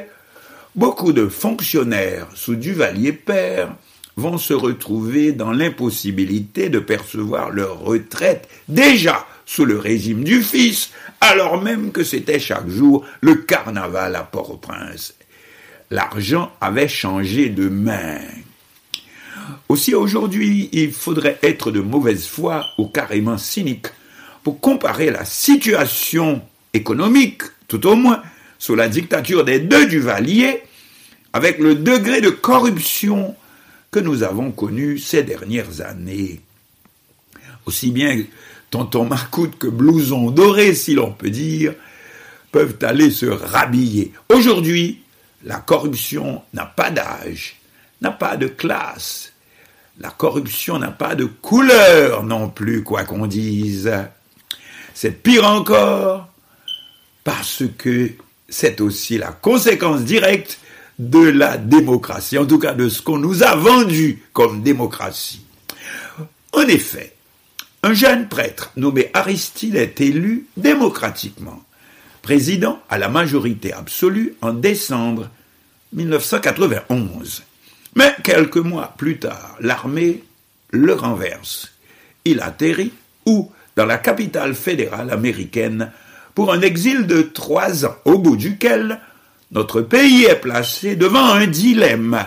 beaucoup 0.75 1.13
de 1.13 1.27
fonctionnaires 1.27 2.27
sous 2.35 2.55
Duvalier 2.55 3.13
père 3.13 3.73
vont 4.17 4.37
se 4.37 4.53
retrouver 4.53 5.31
dans 5.31 5.51
l'impossibilité 5.51 6.69
de 6.69 6.79
percevoir 6.79 7.49
leur 7.49 7.79
retraite 7.79 8.47
déjà 8.67 9.25
sous 9.53 9.65
le 9.65 9.77
régime 9.77 10.23
du 10.23 10.41
fils, 10.41 10.91
alors 11.19 11.61
même 11.61 11.91
que 11.91 12.05
c'était 12.05 12.39
chaque 12.39 12.69
jour 12.69 13.05
le 13.19 13.35
carnaval 13.35 14.15
à 14.15 14.23
Port-au-Prince. 14.23 15.13
L'argent 15.89 16.53
avait 16.61 16.87
changé 16.87 17.49
de 17.49 17.67
main. 17.67 18.21
Aussi 19.67 19.93
aujourd'hui, 19.93 20.69
il 20.71 20.93
faudrait 20.93 21.37
être 21.43 21.69
de 21.69 21.81
mauvaise 21.81 22.27
foi 22.27 22.65
ou 22.77 22.87
carrément 22.87 23.37
cynique 23.37 23.87
pour 24.41 24.61
comparer 24.61 25.11
la 25.11 25.25
situation 25.25 26.41
économique, 26.73 27.41
tout 27.67 27.85
au 27.87 27.97
moins, 27.97 28.23
sous 28.57 28.75
la 28.75 28.87
dictature 28.87 29.43
des 29.43 29.59
deux 29.59 29.85
Duvalier, 29.85 30.63
avec 31.33 31.59
le 31.59 31.75
degré 31.75 32.21
de 32.21 32.29
corruption 32.29 33.35
que 33.91 33.99
nous 33.99 34.23
avons 34.23 34.53
connu 34.53 34.97
ces 34.97 35.23
dernières 35.23 35.81
années. 35.81 36.39
Aussi 37.65 37.91
bien 37.91 38.23
tonton 38.71 39.05
Marcoute 39.05 39.59
que 39.59 39.67
blouson 39.67 40.31
doré, 40.31 40.73
si 40.73 40.95
l'on 40.95 41.11
peut 41.11 41.29
dire, 41.29 41.73
peuvent 42.51 42.77
aller 42.81 43.11
se 43.11 43.27
rhabiller. 43.27 44.13
Aujourd'hui, 44.29 45.01
la 45.43 45.57
corruption 45.57 46.41
n'a 46.53 46.65
pas 46.65 46.89
d'âge, 46.89 47.57
n'a 48.01 48.11
pas 48.11 48.37
de 48.37 48.47
classe. 48.47 49.33
La 49.99 50.09
corruption 50.09 50.79
n'a 50.79 50.89
pas 50.89 51.15
de 51.15 51.25
couleur 51.25 52.23
non 52.23 52.49
plus, 52.49 52.83
quoi 52.83 53.03
qu'on 53.03 53.27
dise. 53.27 53.91
C'est 54.93 55.21
pire 55.21 55.45
encore 55.45 56.29
parce 57.23 57.63
que 57.77 58.11
c'est 58.49 58.81
aussi 58.81 59.17
la 59.17 59.31
conséquence 59.31 60.01
directe 60.01 60.59
de 60.97 61.19
la 61.19 61.57
démocratie, 61.57 62.37
en 62.37 62.45
tout 62.45 62.59
cas 62.59 62.73
de 62.73 62.89
ce 62.89 63.01
qu'on 63.01 63.17
nous 63.17 63.43
a 63.43 63.55
vendu 63.55 64.23
comme 64.33 64.61
démocratie. 64.61 65.45
En 66.53 66.63
effet, 66.63 67.15
un 67.83 67.93
jeune 67.93 68.27
prêtre 68.27 68.71
nommé 68.75 69.09
Aristide 69.13 69.75
est 69.75 70.01
élu 70.01 70.47
démocratiquement 70.57 71.63
président 72.21 72.79
à 72.89 72.97
la 72.97 73.09
majorité 73.09 73.73
absolue 73.73 74.35
en 74.41 74.53
décembre 74.53 75.29
1991. 75.93 77.43
Mais 77.95 78.15
quelques 78.23 78.57
mois 78.57 78.93
plus 78.97 79.17
tard, 79.17 79.57
l'armée 79.59 80.23
le 80.69 80.93
renverse. 80.93 81.71
Il 82.23 82.41
atterrit 82.41 82.93
où 83.25 83.51
dans 83.75 83.85
la 83.85 83.97
capitale 83.97 84.55
fédérale 84.55 85.09
américaine 85.09 85.91
pour 86.35 86.53
un 86.53 86.61
exil 86.61 87.07
de 87.07 87.21
trois 87.21 87.85
ans, 87.85 87.95
au 88.05 88.17
bout 88.19 88.37
duquel 88.37 88.99
notre 89.51 89.81
pays 89.81 90.25
est 90.25 90.39
placé 90.39 90.95
devant 90.95 91.33
un 91.33 91.47
dilemme. 91.47 92.25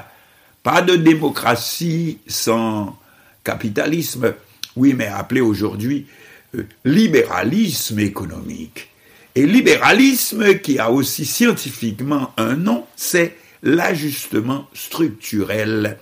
Pas 0.63 0.83
de 0.83 0.97
démocratie 0.97 2.19
sans 2.27 2.99
capitalisme, 3.45 4.35
oui, 4.77 4.95
mais 4.95 5.07
appelé 5.07 5.41
aujourd'hui 5.41 6.07
euh, 6.55 6.65
libéralisme 6.85 8.01
économique. 8.01 8.91
Et 9.35 9.47
libéralisme 9.47 10.59
qui 10.59 10.79
a 10.79 10.91
aussi 10.91 11.25
scientifiquement 11.25 12.33
un 12.37 12.55
nom, 12.55 12.87
c'est 12.97 13.37
l'ajustement 13.63 14.69
structurel. 14.75 15.99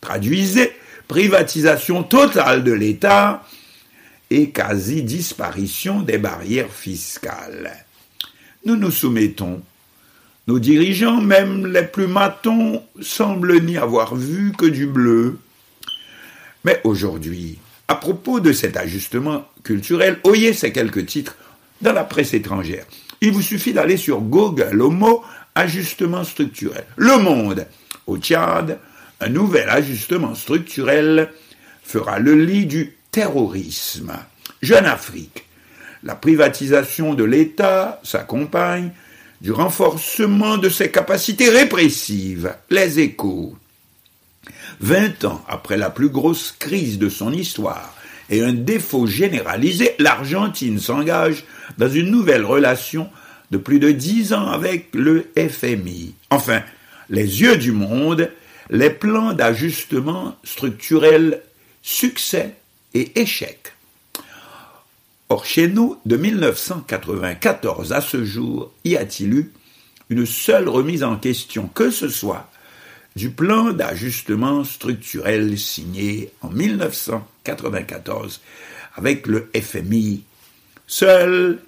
Traduisez, 0.00 0.72
privatisation 1.08 2.04
totale 2.04 2.62
de 2.62 2.72
l'État, 2.72 3.44
et 4.30 4.50
quasi-disparition 4.50 6.02
des 6.02 6.18
barrières 6.18 6.72
fiscales. 6.72 7.84
Nous 8.64 8.76
nous 8.76 8.90
soumettons. 8.90 9.62
Nos 10.46 10.58
dirigeants, 10.58 11.20
même 11.20 11.66
les 11.66 11.82
plus 11.82 12.06
matons, 12.06 12.82
semblent 13.00 13.60
n'y 13.60 13.76
avoir 13.76 14.14
vu 14.14 14.52
que 14.52 14.66
du 14.66 14.86
bleu. 14.86 15.38
Mais 16.64 16.80
aujourd'hui, 16.84 17.58
à 17.88 17.96
propos 17.96 18.40
de 18.40 18.52
cet 18.52 18.76
ajustement 18.76 19.48
culturel, 19.64 20.18
oyez 20.24 20.52
ces 20.52 20.72
quelques 20.72 21.06
titres 21.06 21.36
dans 21.80 21.92
la 21.92 22.04
presse 22.04 22.34
étrangère. 22.34 22.84
Il 23.20 23.32
vous 23.32 23.42
suffit 23.42 23.72
d'aller 23.72 23.96
sur 23.96 24.20
Google 24.20 24.80
au 24.80 24.90
mot 24.90 25.24
ajustement 25.54 26.22
structurel. 26.22 26.84
Le 26.96 27.16
Monde, 27.18 27.66
au 28.06 28.18
Tchad, 28.18 28.78
un 29.20 29.28
nouvel 29.28 29.68
ajustement 29.68 30.34
structurel 30.34 31.30
fera 31.82 32.18
le 32.18 32.34
lit 32.34 32.66
du 32.66 32.96
terrorisme. 33.10 34.12
Jeune 34.62 34.86
Afrique, 34.86 35.46
la 36.04 36.14
privatisation 36.14 37.14
de 37.14 37.24
l'État 37.24 38.00
s'accompagne 38.04 38.92
du 39.40 39.52
renforcement 39.52 40.58
de 40.58 40.68
ses 40.68 40.90
capacités 40.90 41.48
répressives. 41.48 42.54
Les 42.70 43.00
échos. 43.00 43.56
Vingt 44.80 45.24
ans 45.24 45.44
après 45.48 45.76
la 45.76 45.90
plus 45.90 46.08
grosse 46.08 46.52
crise 46.52 46.98
de 46.98 47.08
son 47.08 47.32
histoire 47.32 47.94
et 48.30 48.42
un 48.42 48.52
défaut 48.52 49.06
généralisé, 49.06 49.94
l'Argentine 49.98 50.78
s'engage 50.78 51.44
dans 51.78 51.88
une 51.88 52.10
nouvelle 52.10 52.44
relation 52.44 53.08
de 53.50 53.58
plus 53.58 53.78
de 53.78 53.90
dix 53.90 54.32
ans 54.32 54.48
avec 54.48 54.88
le 54.92 55.30
FMI. 55.36 56.14
Enfin, 56.30 56.62
les 57.08 57.40
yeux 57.40 57.56
du 57.56 57.72
monde, 57.72 58.30
les 58.70 58.90
plans 58.90 59.32
d'ajustement 59.32 60.36
structurel 60.44 61.42
succès 61.82 62.54
et 62.94 63.18
échec. 63.20 63.72
Or, 65.30 65.44
chez 65.44 65.68
nous, 65.68 65.98
de 66.06 66.16
1994 66.16 67.92
à 67.92 68.00
ce 68.00 68.24
jour, 68.24 68.72
y 68.84 68.96
a-t-il 68.96 69.32
eu 69.34 69.52
une 70.10 70.24
seule 70.24 70.68
remise 70.68 71.04
en 71.04 71.16
question, 71.16 71.68
que 71.74 71.90
ce 71.90 72.08
soit 72.08 72.50
du 73.18 73.30
plan 73.30 73.72
d'ajustement 73.72 74.62
structurel 74.62 75.58
signé 75.58 76.30
en 76.40 76.50
1994 76.50 78.40
avec 78.94 79.26
le 79.26 79.50
FMI. 79.60 80.22
Seul 80.86 81.58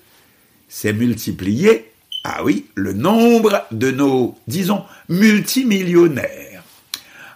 s'est 0.69 0.93
multiplié, 0.93 1.91
ah 2.23 2.45
oui, 2.45 2.67
le 2.77 2.93
nombre 2.93 3.65
de 3.73 3.91
nos, 3.91 4.39
disons, 4.47 4.85
multimillionnaires, 5.09 6.63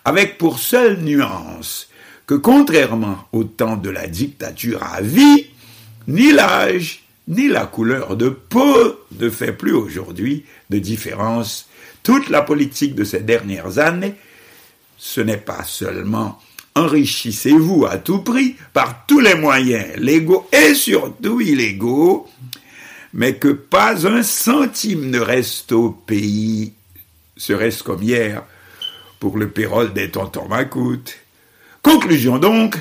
avec 0.05 0.39
pour 0.39 0.61
seule 0.61 1.01
nuance 1.01 1.89
que 2.28 2.35
contrairement 2.35 3.19
au 3.32 3.43
temps 3.43 3.77
de 3.77 3.91
la 3.91 4.07
dictature 4.07 4.85
à 4.85 5.01
vie, 5.01 5.49
ni 6.07 6.31
l'âge 6.31 7.01
ni 7.27 7.49
la 7.49 7.66
couleur 7.66 8.16
de 8.16 8.28
peau 8.28 9.01
ne 9.19 9.28
fait 9.28 9.53
plus 9.53 9.73
aujourd'hui 9.73 10.45
de 10.70 10.78
différence. 10.78 11.69
Toute 12.05 12.29
la 12.29 12.43
politique 12.43 12.95
de 12.95 13.03
ces 13.03 13.21
dernières 13.21 13.79
années, 13.81 14.15
ce 14.97 15.21
n'est 15.21 15.37
pas 15.37 15.65
seulement 15.65 16.39
enrichissez-vous 16.75 17.87
à 17.87 17.99
tout 17.99 18.19
prix 18.19 18.57
par 18.73 19.07
tous 19.07 19.21
les 19.21 19.35
moyens 19.35 19.97
légaux 19.97 20.49
et 20.53 20.75
surtout 20.75 21.41
illégaux, 21.41 22.29
mais 23.13 23.37
que 23.37 23.49
pas 23.49 24.07
un 24.07 24.23
centime 24.23 25.11
ne 25.11 25.21
reste 25.21 25.73
au 25.73 25.91
pays, 25.91 26.73
serait-ce 27.37 27.83
comme 27.83 28.03
hier 28.03 28.45
pour 29.21 29.39
le 29.39 29.51
pérole 29.51 29.93
des 29.93 30.11
tontons 30.11 30.49
Macoute. 30.49 31.17
Conclusion 31.81 32.39
donc, 32.39 32.77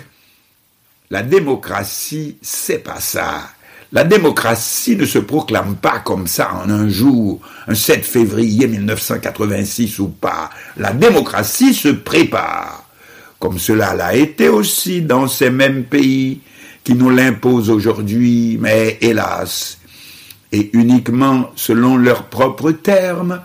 la 1.09 1.21
démocratie, 1.21 2.37
c'est 2.41 2.79
pas 2.79 2.99
ça. 2.99 3.49
La 3.93 4.03
démocratie 4.03 4.95
ne 4.95 5.05
se 5.05 5.19
proclame 5.19 5.75
pas 5.75 5.99
comme 5.99 6.25
ça 6.25 6.51
en 6.55 6.67
un 6.71 6.89
jour, 6.89 7.39
un 7.67 7.75
7 7.75 8.03
février 8.03 8.67
1986 8.67 9.99
ou 9.99 10.07
pas. 10.07 10.49
La 10.77 10.93
démocratie 10.93 11.75
se 11.75 11.89
prépare, 11.89 12.89
comme 13.37 13.59
cela 13.59 13.93
l'a 13.93 14.15
été 14.15 14.49
aussi 14.49 15.03
dans 15.03 15.27
ces 15.27 15.51
mêmes 15.51 15.83
pays 15.83 16.41
qui 16.83 16.95
nous 16.95 17.11
l'imposent 17.11 17.69
aujourd'hui, 17.69 18.57
mais 18.59 18.97
hélas, 18.99 19.77
et 20.51 20.71
uniquement 20.73 21.51
selon 21.55 21.95
leurs 21.95 22.29
propres 22.29 22.71
termes, 22.71 23.41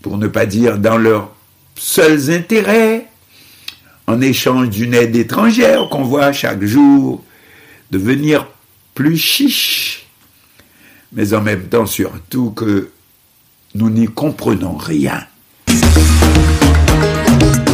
pour 0.00 0.16
ne 0.16 0.26
pas 0.26 0.46
dire 0.46 0.78
dans 0.78 0.96
leurs 0.96 1.34
seuls 1.76 2.30
intérêts, 2.30 3.08
en 4.06 4.22
échange 4.22 4.70
d'une 4.70 4.94
aide 4.94 5.14
étrangère 5.14 5.90
qu'on 5.90 6.02
voit 6.02 6.32
chaque 6.32 6.64
jour 6.64 7.22
devenir 7.90 8.46
plus 9.00 9.16
chiche, 9.16 10.06
mais 11.10 11.32
en 11.32 11.40
même 11.40 11.68
temps 11.70 11.86
surtout 11.86 12.50
que 12.50 12.90
nous 13.74 13.88
n'y 13.88 14.04
comprenons 14.04 14.76
rien. 14.76 15.24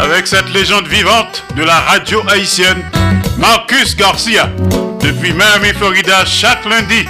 avec 0.00 0.26
cette 0.26 0.52
légende 0.52 0.88
vivante 0.88 1.44
de 1.54 1.62
la 1.62 1.78
radio 1.78 2.20
haïtienne, 2.28 2.82
Marcus 3.38 3.94
Garcia, 3.94 4.50
depuis 5.00 5.32
Miami, 5.32 5.68
Florida, 5.76 6.24
chaque 6.26 6.64
lundi, 6.64 7.06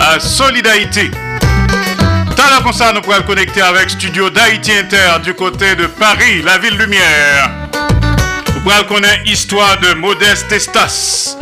à 0.00 0.20
Solid 0.20 0.64
Haïti. 0.64 1.10
T'as 2.36 2.62
comme 2.62 2.72
ça, 2.72 2.92
nous 2.92 3.00
pourrons 3.00 3.22
connecter 3.22 3.60
avec 3.60 3.90
Studio 3.90 4.30
d'Haïti 4.30 4.70
Inter 4.70 5.18
du 5.24 5.34
côté 5.34 5.74
de 5.74 5.86
Paris, 5.86 6.42
la 6.42 6.58
ville 6.58 6.78
lumière. 6.78 7.50
Vous 8.54 8.60
pourrez 8.60 8.78
le 8.78 8.84
connaître 8.84 9.26
histoire 9.26 9.76
de 9.80 9.94
Modeste 9.94 10.52
Estas, 10.52 11.36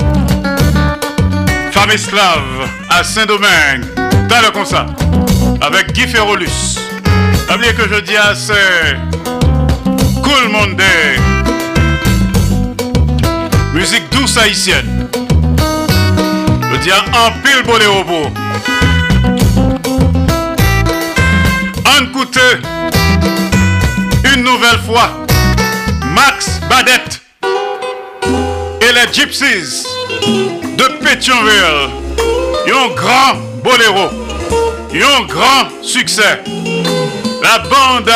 femme 1.73 1.91
esclave 1.91 2.71
à 2.89 3.05
Saint-Domingue. 3.05 3.85
T'as 4.31 4.51
comme 4.51 4.65
ça, 4.65 4.87
avec 5.61 5.93
Guy 5.93 6.09
Ferrolus. 6.09 6.84
Oubliez 7.53 7.75
que 7.75 7.89
je 7.89 8.01
dis 8.01 8.17
assez. 8.17 8.53
Cool 10.23 10.49
Monde. 10.51 10.81
Musique 13.75 14.09
douce 14.11 14.37
haïtienne. 14.37 15.09
Je 16.73 16.77
dis 16.79 16.93
en 16.93 17.31
pile 17.43 17.63
boléro 17.67 18.05
beau. 18.05 18.31
On 21.87 22.05
écoute 22.05 22.39
une 24.35 24.43
nouvelle 24.43 24.81
fois 24.87 25.11
Max 26.15 26.61
Badette 26.69 27.21
et 28.81 28.93
les 28.93 29.13
Gypsies 29.13 29.87
de 30.23 31.05
Pétionville. 31.05 31.91
Un 32.67 32.95
grand 32.95 33.37
boléro. 33.63 34.09
Un 34.95 35.27
grand 35.27 35.69
succès. 35.83 36.41
La 37.45 37.59
bande 37.59 38.11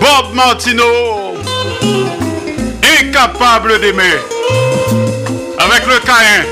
Bob 0.00 0.34
Martino, 0.34 0.82
incapable 2.98 3.78
d'aimer, 3.80 4.18
avec 5.58 5.86
le 5.86 6.00
Caïn, 6.04 6.42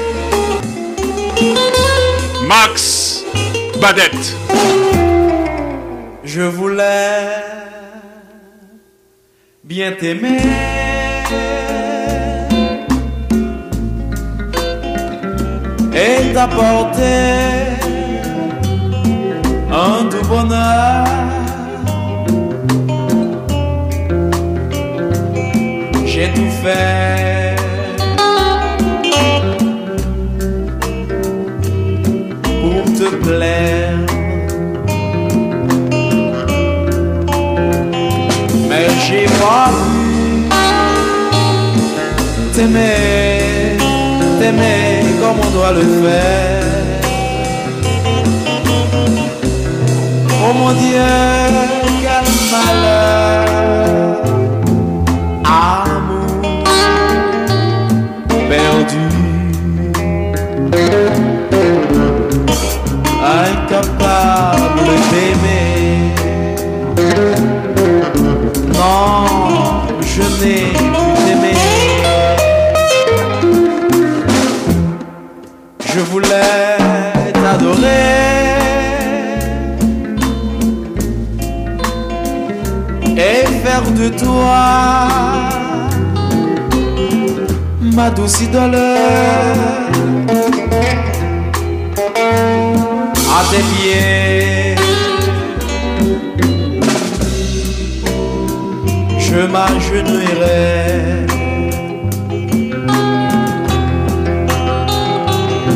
Max 2.47 3.25
Badette. 3.81 4.37
Je 6.23 6.43
voulais 6.43 7.43
bien 9.65 9.91
t'aimer. 9.99 10.43
Et 15.93 16.33
t'apporter 16.33 17.77
bonheur. 20.28 21.06
J'ai 26.05 26.28
tout 26.34 26.52
fait 26.62 27.56
pour 32.60 32.84
te 32.98 33.09
plaire. 33.24 33.98
Mais 38.68 38.86
j'ai 39.06 39.26
pas 39.40 39.70
pu 39.70 40.59
t'aimer, 42.55 43.78
t'aimer 44.38 44.86
comme 45.20 45.38
on 45.46 45.50
doit 45.56 45.72
le 45.72 45.86
faire. 46.02 46.68
Oh 50.51 50.55
mon 50.55 50.73
Dieu, 50.73 51.05
quel 52.01 52.29
malheur, 52.51 54.23
amour 55.45 56.65
perdu, 58.49 59.09
incapable 63.23 64.89
d'aimer. 65.11 66.15
Non, 68.73 69.83
je 70.01 70.23
n'ai 70.43 70.98
toi. 84.10 85.09
Ma 87.80 88.10
douce 88.10 88.40
idole 88.43 88.76
à 93.36 93.40
tes 93.51 93.62
pieds. 93.70 94.74
Je 99.18 99.40
m'agenouillerai. 99.52 101.26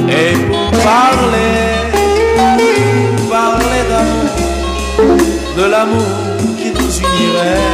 Et 0.09 0.35
pour 0.49 0.71
parler, 0.83 1.55
parler 3.31 3.83
d'amour, 3.91 4.31
de 5.57 5.65
l'amour 5.73 6.13
qui 6.59 6.69
nous 6.71 6.93
unirait 6.99 7.72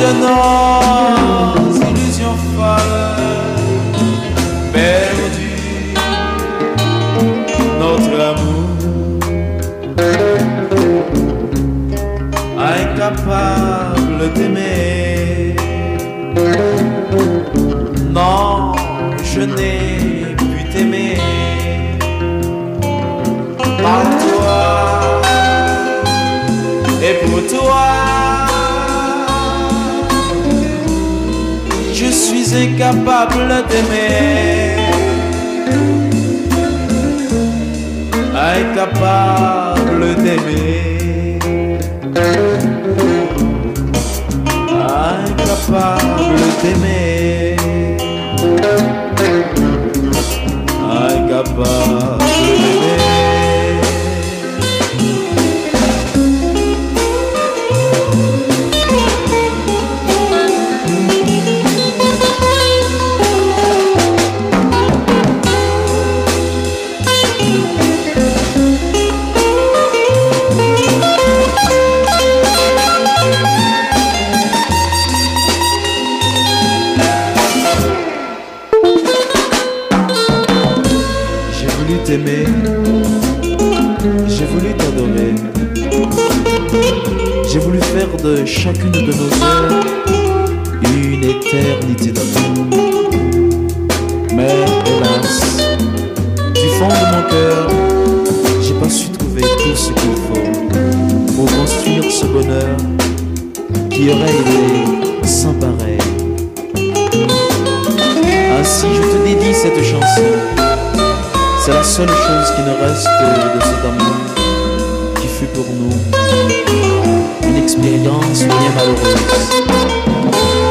de 0.00 0.10
nos 0.22 1.74
illusions 1.88 2.38
folles 2.54 3.14
perdues, 4.72 5.94
notre 7.80 8.14
amour 8.30 8.66
incapable 12.58 13.55
suis 32.46 32.68
incapable 32.68 33.64
d'aimer. 33.68 34.76
Incapable 38.34 40.14
d'aimer. 40.22 41.38
Incapable 45.08 46.40
d'aimer. 46.62 47.56
Incapable 51.02 52.15
chacune 88.66 88.90
de 88.90 89.00
nos 89.00 89.44
heures 89.44 89.84
une 90.82 91.22
éternité 91.22 92.10
d'amour. 92.10 93.10
Mais 94.34 94.64
hélas, 94.86 95.56
du 96.52 96.68
fond 96.76 96.88
de 96.88 97.06
mon 97.14 97.22
cœur, 97.30 97.68
j'ai 98.60 98.74
pas 98.74 98.90
su 98.90 99.08
trouver 99.10 99.42
tout 99.42 99.76
ce 99.76 99.92
qu'il 99.92 100.16
faut 100.26 101.36
pour 101.36 101.46
construire 101.56 102.10
ce 102.10 102.26
bonheur 102.26 102.76
qui 103.88 104.10
aurait 104.10 104.34
été 104.34 105.28
sans 105.28 105.54
pareil. 105.54 105.98
Ainsi, 108.60 108.86
je 108.96 109.02
te 109.02 109.24
dédie 109.28 109.54
cette 109.54 109.80
chanson. 109.84 110.28
C'est 111.60 111.72
la 111.72 111.84
seule 111.84 112.08
chose 112.08 112.48
qui 112.56 112.62
nous 112.62 112.84
reste 112.84 113.06
de 113.54 113.62
cet 113.62 113.84
amour 113.84 115.20
qui 115.20 115.28
fut 115.28 115.46
pour 115.54 115.66
nous 115.66 116.95
expérience 117.66 118.44
bien 118.44 118.70
malheureuse. 118.76 119.16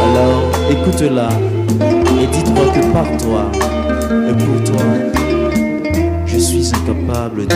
Alors 0.05 0.43
écoute-la 0.69 1.30
et 2.22 2.27
dis-toi 2.27 2.65
que 2.73 2.81
par 2.93 3.09
toi 3.17 3.43
et 4.30 4.35
pour 4.43 4.59
toi, 4.63 4.85
je 6.26 6.38
suis 6.38 6.72
incapable 6.73 7.47
de 7.47 7.55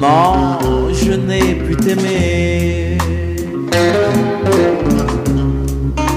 Non, 0.00 0.58
je 0.92 1.12
n'ai 1.12 1.54
plus 1.54 1.76
t'aimer. 1.76 2.98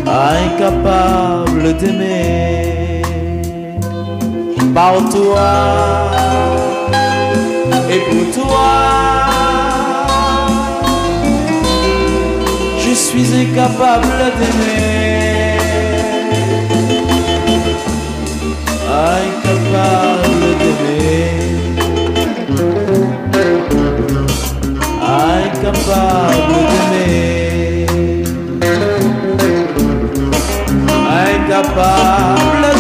Incapable 0.08 1.78
d'aimer 1.78 3.04
par 4.74 4.96
toi 5.12 5.52
et 7.88 8.00
pour 8.10 8.44
toi. 8.44 9.11
Suis 13.24 13.36
incapable 13.36 14.20
d'aimer, 14.40 15.60
incapable 18.90 20.48
d'aimer, 20.60 21.30
incapable 25.06 26.62
d'aimer, 26.72 27.86
incapable 31.30 32.71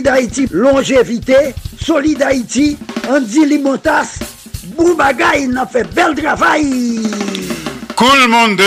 Solid 0.00 0.08
Haïti, 0.14 0.48
longévité. 0.50 1.54
Solid 1.78 2.22
Haïti, 2.22 2.78
Andy 3.06 3.44
Limotas. 3.44 4.18
Boubagaï, 4.74 5.46
n'a 5.46 5.66
fait 5.66 5.84
bel 5.94 6.14
travail. 6.14 7.02
Cool 7.94 8.28
monde 8.28 8.62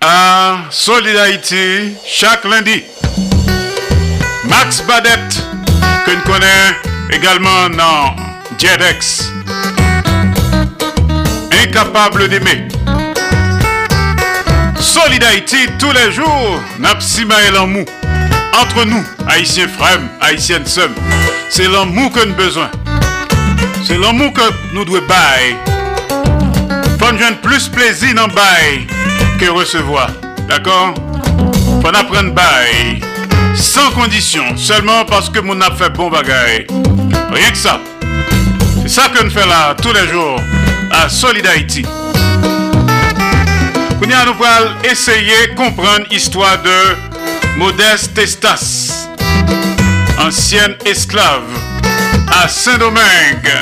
à 0.00 0.58
Solid 0.70 1.16
Haïti 1.16 1.96
chaque 2.06 2.44
lundi. 2.44 2.84
Max 4.48 4.80
Badette, 4.82 5.42
que 6.06 6.12
nous 6.12 6.22
connaît 6.22 6.76
également 7.10 7.68
dans 7.70 8.14
JetX. 8.56 9.32
Incapable 11.64 12.28
d'aimer. 12.28 12.68
Solid 14.78 15.24
Haïti 15.24 15.66
tous 15.80 15.90
les 15.90 16.12
jours, 16.12 16.60
Napsima 16.78 17.42
et 17.42 17.50
l'amour. 17.50 17.86
Entre 18.60 18.84
nous, 18.84 19.04
Haïtiens 19.28 19.66
frères, 19.68 20.00
Haïtiennes 20.20 20.66
sœurs, 20.66 20.90
c'est 21.50 21.66
l'amour 21.68 22.12
que 22.12 22.24
nous 22.24 22.34
besoin. 22.34 22.70
C'est 23.84 23.98
l'amour 23.98 24.32
que 24.32 24.42
nous 24.72 24.84
devons 24.84 25.04
bailler. 25.08 25.56
Faut 26.98 27.12
nous 27.12 27.18
joindre 27.18 27.38
plus 27.42 27.68
plaisir 27.68 28.14
dans 28.14 28.28
bail 28.28 28.86
que 29.40 29.50
recevoir. 29.50 30.08
D'accord? 30.48 30.94
Faut 31.82 31.88
apprendre 31.88 32.32
bail 32.32 33.00
sans 33.56 33.90
condition, 33.90 34.56
seulement 34.56 35.04
parce 35.04 35.28
que 35.28 35.40
mon 35.40 35.60
a 35.60 35.70
fait 35.74 35.90
bon 35.90 36.08
bagaille. 36.08 36.66
Rien 37.32 37.50
que 37.50 37.56
ça. 37.56 37.80
C'est 38.82 38.88
ça 38.88 39.08
que 39.08 39.24
nous 39.24 39.30
faisons 39.30 39.48
là 39.48 39.74
tous 39.80 39.92
les 39.92 40.08
jours 40.08 40.40
à 40.92 41.08
Solid 41.08 41.46
Haïti. 41.46 41.84
Nous 44.00 44.14
allons 44.14 44.34
essayer 44.84 45.48
de 45.48 45.54
comprendre 45.56 46.06
l'histoire 46.10 46.58
de 46.62 47.13
Modeste 47.56 48.14
Testas, 48.14 49.08
ancienne 50.18 50.74
esclave 50.84 51.42
à 52.26 52.48
Saint-Domingue. 52.48 53.52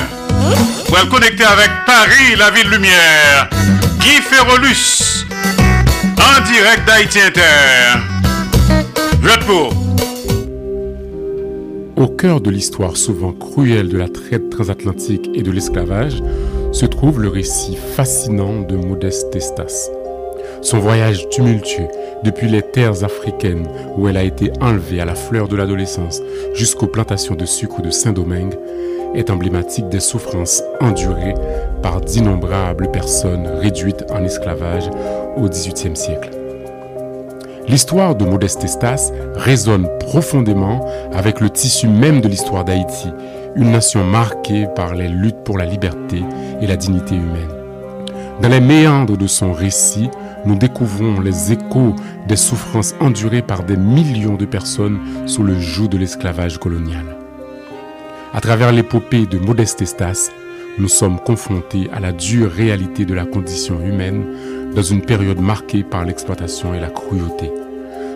Pour 0.87 0.97
le 0.97 1.09
connecter 1.09 1.43
avec 1.43 1.69
Paris, 1.85 2.35
la 2.37 2.49
ville 2.49 2.69
lumière, 2.69 3.49
Guy 3.99 4.21
Ferrolus, 4.21 5.25
en 6.17 6.41
direct 6.51 6.87
d'Haïti 6.87 7.19
Inter. 7.19 7.99
Au 11.95 12.07
cœur 12.07 12.41
de 12.41 12.49
l'histoire 12.49 12.97
souvent 12.97 13.31
cruelle 13.31 13.89
de 13.89 13.97
la 13.97 14.09
traite 14.09 14.49
transatlantique 14.49 15.29
et 15.35 15.43
de 15.43 15.51
l'esclavage 15.51 16.21
se 16.71 16.85
trouve 16.85 17.21
le 17.21 17.29
récit 17.29 17.77
fascinant 17.95 18.61
de 18.61 18.75
Modeste 18.75 19.29
Testas. 19.31 19.89
Son 20.63 20.79
voyage 20.79 21.27
tumultueux 21.27 21.89
depuis 22.23 22.47
les 22.47 22.61
terres 22.61 23.03
africaines 23.03 23.67
où 23.97 24.07
elle 24.07 24.15
a 24.15 24.23
été 24.23 24.49
enlevée 24.61 25.01
à 25.01 25.05
la 25.05 25.13
fleur 25.13 25.49
de 25.49 25.57
l'adolescence 25.57 26.21
jusqu'aux 26.53 26.87
plantations 26.87 27.35
de 27.35 27.45
sucre 27.45 27.81
de 27.81 27.89
Saint-Domingue 27.89 28.57
est 29.13 29.29
emblématique 29.29 29.89
des 29.89 29.99
souffrances 29.99 30.63
endurées 30.79 31.35
par 31.81 31.99
d'innombrables 31.99 32.89
personnes 32.91 33.45
réduites 33.45 34.05
en 34.09 34.23
esclavage 34.23 34.89
au 35.35 35.49
XVIIIe 35.49 35.97
siècle. 35.97 36.29
L'histoire 37.67 38.15
de 38.15 38.23
Modeste 38.23 38.61
Testas 38.61 39.11
résonne 39.35 39.89
profondément 39.99 40.87
avec 41.11 41.41
le 41.41 41.49
tissu 41.49 41.89
même 41.89 42.21
de 42.21 42.29
l'histoire 42.29 42.63
d'Haïti, 42.63 43.09
une 43.55 43.71
nation 43.71 44.05
marquée 44.05 44.67
par 44.77 44.95
les 44.95 45.09
luttes 45.09 45.43
pour 45.43 45.57
la 45.57 45.65
liberté 45.65 46.23
et 46.61 46.67
la 46.67 46.77
dignité 46.77 47.15
humaine. 47.15 47.51
Dans 48.41 48.49
les 48.49 48.59
méandres 48.59 49.17
de 49.17 49.27
son 49.27 49.53
récit, 49.53 50.09
nous 50.45 50.55
découvrons 50.55 51.19
les 51.21 51.53
échos 51.53 51.95
des 52.27 52.35
souffrances 52.35 52.95
endurées 52.99 53.41
par 53.41 53.63
des 53.63 53.77
millions 53.77 54.35
de 54.35 54.45
personnes 54.45 54.99
sous 55.25 55.43
le 55.43 55.59
joug 55.59 55.87
de 55.87 55.97
l'esclavage 55.97 56.57
colonial. 56.57 57.17
À 58.33 58.41
travers 58.41 58.71
l'épopée 58.71 59.25
de 59.25 59.37
Modeste 59.37 59.79
Testas, 59.79 60.31
nous 60.79 60.87
sommes 60.87 61.19
confrontés 61.19 61.87
à 61.93 61.99
la 61.99 62.11
dure 62.11 62.51
réalité 62.51 63.05
de 63.05 63.13
la 63.13 63.25
condition 63.25 63.79
humaine 63.85 64.25
dans 64.75 64.81
une 64.81 65.01
période 65.01 65.39
marquée 65.39 65.83
par 65.83 66.03
l'exploitation 66.03 66.73
et 66.73 66.79
la 66.79 66.89
cruauté. 66.89 67.51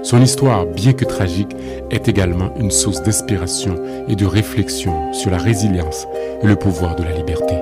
Son 0.03 0.21
histoire, 0.21 0.65
bien 0.65 0.93
que 0.93 1.05
tragique, 1.05 1.55
est 1.91 2.07
également 2.07 2.55
une 2.57 2.71
source 2.71 3.03
d'inspiration 3.03 3.75
et 4.07 4.15
de 4.15 4.25
réflexion 4.25 5.13
sur 5.13 5.31
la 5.31 5.37
résilience 5.37 6.07
et 6.41 6.47
le 6.47 6.55
pouvoir 6.55 6.95
de 6.95 7.03
la 7.03 7.11
liberté. 7.11 7.55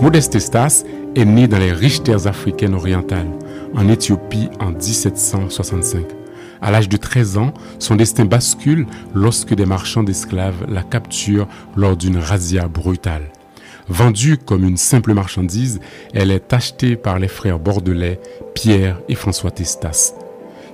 Modeste 0.00 0.36
Estas 0.36 0.84
est 1.16 1.24
né 1.24 1.48
dans 1.48 1.58
les 1.58 1.72
riches 1.72 2.04
terres 2.04 2.28
africaines 2.28 2.74
orientales, 2.74 3.30
en 3.74 3.88
Éthiopie 3.88 4.48
en 4.60 4.70
1765. 4.70 6.04
À 6.62 6.70
l'âge 6.70 6.88
de 6.88 6.96
13 6.96 7.36
ans, 7.36 7.52
son 7.80 7.96
destin 7.96 8.24
bascule 8.24 8.86
lorsque 9.12 9.54
des 9.54 9.66
marchands 9.66 10.04
d'esclaves 10.04 10.66
la 10.68 10.84
capturent 10.84 11.48
lors 11.76 11.96
d'une 11.96 12.18
razzia 12.18 12.68
brutale. 12.68 13.24
Vendue 13.88 14.38
comme 14.38 14.62
une 14.62 14.76
simple 14.76 15.14
marchandise, 15.14 15.80
elle 16.14 16.30
est 16.30 16.52
achetée 16.52 16.94
par 16.94 17.18
les 17.18 17.28
frères 17.28 17.58
bordelais 17.58 18.20
Pierre 18.54 19.00
et 19.08 19.16
François 19.16 19.50
Testas, 19.50 20.14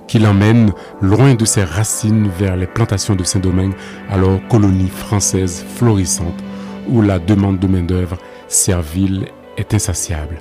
qui 0.07 0.19
l'emmènent 0.19 0.71
loin 1.01 1.33
de 1.33 1.45
ses 1.45 1.63
racines 1.63 2.29
vers 2.37 2.57
les 2.57 2.67
plantations 2.67 3.15
de 3.15 3.23
Saint-Domingue, 3.23 3.73
alors 4.11 4.39
colonie 4.49 4.89
française 4.89 5.65
florissante, 5.77 6.43
où 6.87 7.01
la 7.01 7.17
demande 7.17 7.57
de 7.57 7.67
main-d'œuvre 7.67 8.17
servile 8.47 9.27
est 9.57 9.73
insatiable. 9.73 10.39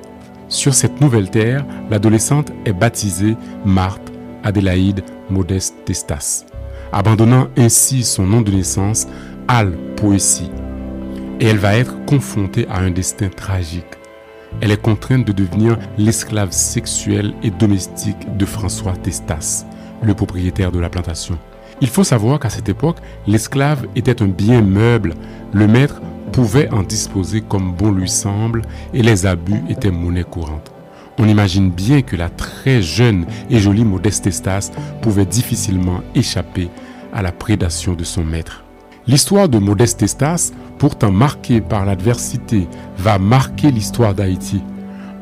Sur 0.48 0.74
cette 0.74 1.00
nouvelle 1.00 1.30
terre, 1.30 1.64
l'adolescente 1.90 2.52
est 2.64 2.72
baptisée 2.72 3.36
Marthe 3.64 4.12
Adélaïde 4.42 5.02
Modeste 5.30 5.74
Testas, 5.84 6.44
abandonnant 6.92 7.48
ainsi 7.56 8.04
son 8.04 8.26
nom 8.26 8.42
de 8.42 8.52
naissance, 8.52 9.06
Al 9.48 9.72
Poésie 9.96 10.50
et 11.40 11.46
elle 11.46 11.58
va 11.58 11.76
être 11.76 12.04
confrontée 12.06 12.66
à 12.68 12.78
un 12.78 12.90
destin 12.90 13.28
tragique. 13.28 13.84
Elle 14.60 14.70
est 14.70 14.80
contrainte 14.80 15.26
de 15.26 15.32
devenir 15.32 15.78
l'esclave 15.98 16.52
sexuelle 16.52 17.34
et 17.42 17.50
domestique 17.50 18.36
de 18.36 18.46
François 18.46 18.94
Testas, 18.94 19.66
le 20.02 20.14
propriétaire 20.14 20.70
de 20.70 20.78
la 20.78 20.88
plantation. 20.88 21.38
Il 21.80 21.88
faut 21.88 22.04
savoir 22.04 22.38
qu'à 22.38 22.50
cette 22.50 22.68
époque, 22.68 22.98
l'esclave 23.26 23.86
était 23.96 24.22
un 24.22 24.28
bien 24.28 24.62
meuble. 24.62 25.14
Le 25.52 25.66
maître 25.66 26.00
pouvait 26.34 26.68
en 26.72 26.82
disposer 26.82 27.42
comme 27.42 27.72
bon 27.72 27.92
lui 27.92 28.08
semble 28.08 28.62
et 28.92 29.02
les 29.02 29.24
abus 29.24 29.62
étaient 29.68 29.92
monnaie 29.92 30.24
courante. 30.24 30.72
On 31.16 31.28
imagine 31.28 31.70
bien 31.70 32.02
que 32.02 32.16
la 32.16 32.28
très 32.28 32.82
jeune 32.82 33.24
et 33.50 33.60
jolie 33.60 33.84
Modeste 33.84 34.24
Testas 34.24 34.72
pouvait 35.00 35.26
difficilement 35.26 36.00
échapper 36.16 36.70
à 37.12 37.22
la 37.22 37.30
prédation 37.30 37.94
de 37.94 38.02
son 38.02 38.24
maître. 38.24 38.64
L'histoire 39.06 39.48
de 39.48 39.58
Modeste 39.58 40.00
Testas, 40.00 40.50
pourtant 40.76 41.12
marquée 41.12 41.60
par 41.60 41.84
l'adversité, 41.84 42.66
va 42.98 43.20
marquer 43.20 43.70
l'histoire 43.70 44.12
d'Haïti. 44.12 44.60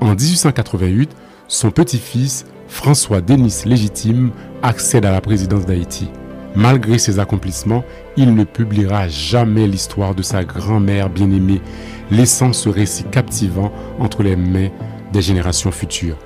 En 0.00 0.14
1888, 0.14 1.10
son 1.46 1.70
petit-fils, 1.70 2.46
François 2.68 3.20
Denis 3.20 3.64
Légitime, 3.66 4.30
accède 4.62 5.04
à 5.04 5.12
la 5.12 5.20
présidence 5.20 5.66
d'Haïti. 5.66 6.08
Malgré 6.54 6.98
ses 6.98 7.18
accomplissements, 7.18 7.84
il 8.16 8.34
ne 8.34 8.44
publiera 8.44 9.08
jamais 9.08 9.66
l'histoire 9.66 10.14
de 10.14 10.22
sa 10.22 10.44
grand-mère 10.44 11.08
bien-aimée, 11.08 11.62
laissant 12.10 12.52
ce 12.52 12.68
récit 12.68 13.04
captivant 13.04 13.72
entre 13.98 14.22
les 14.22 14.36
mains 14.36 14.68
des 15.12 15.22
générations 15.22 15.70
futures. 15.70 16.18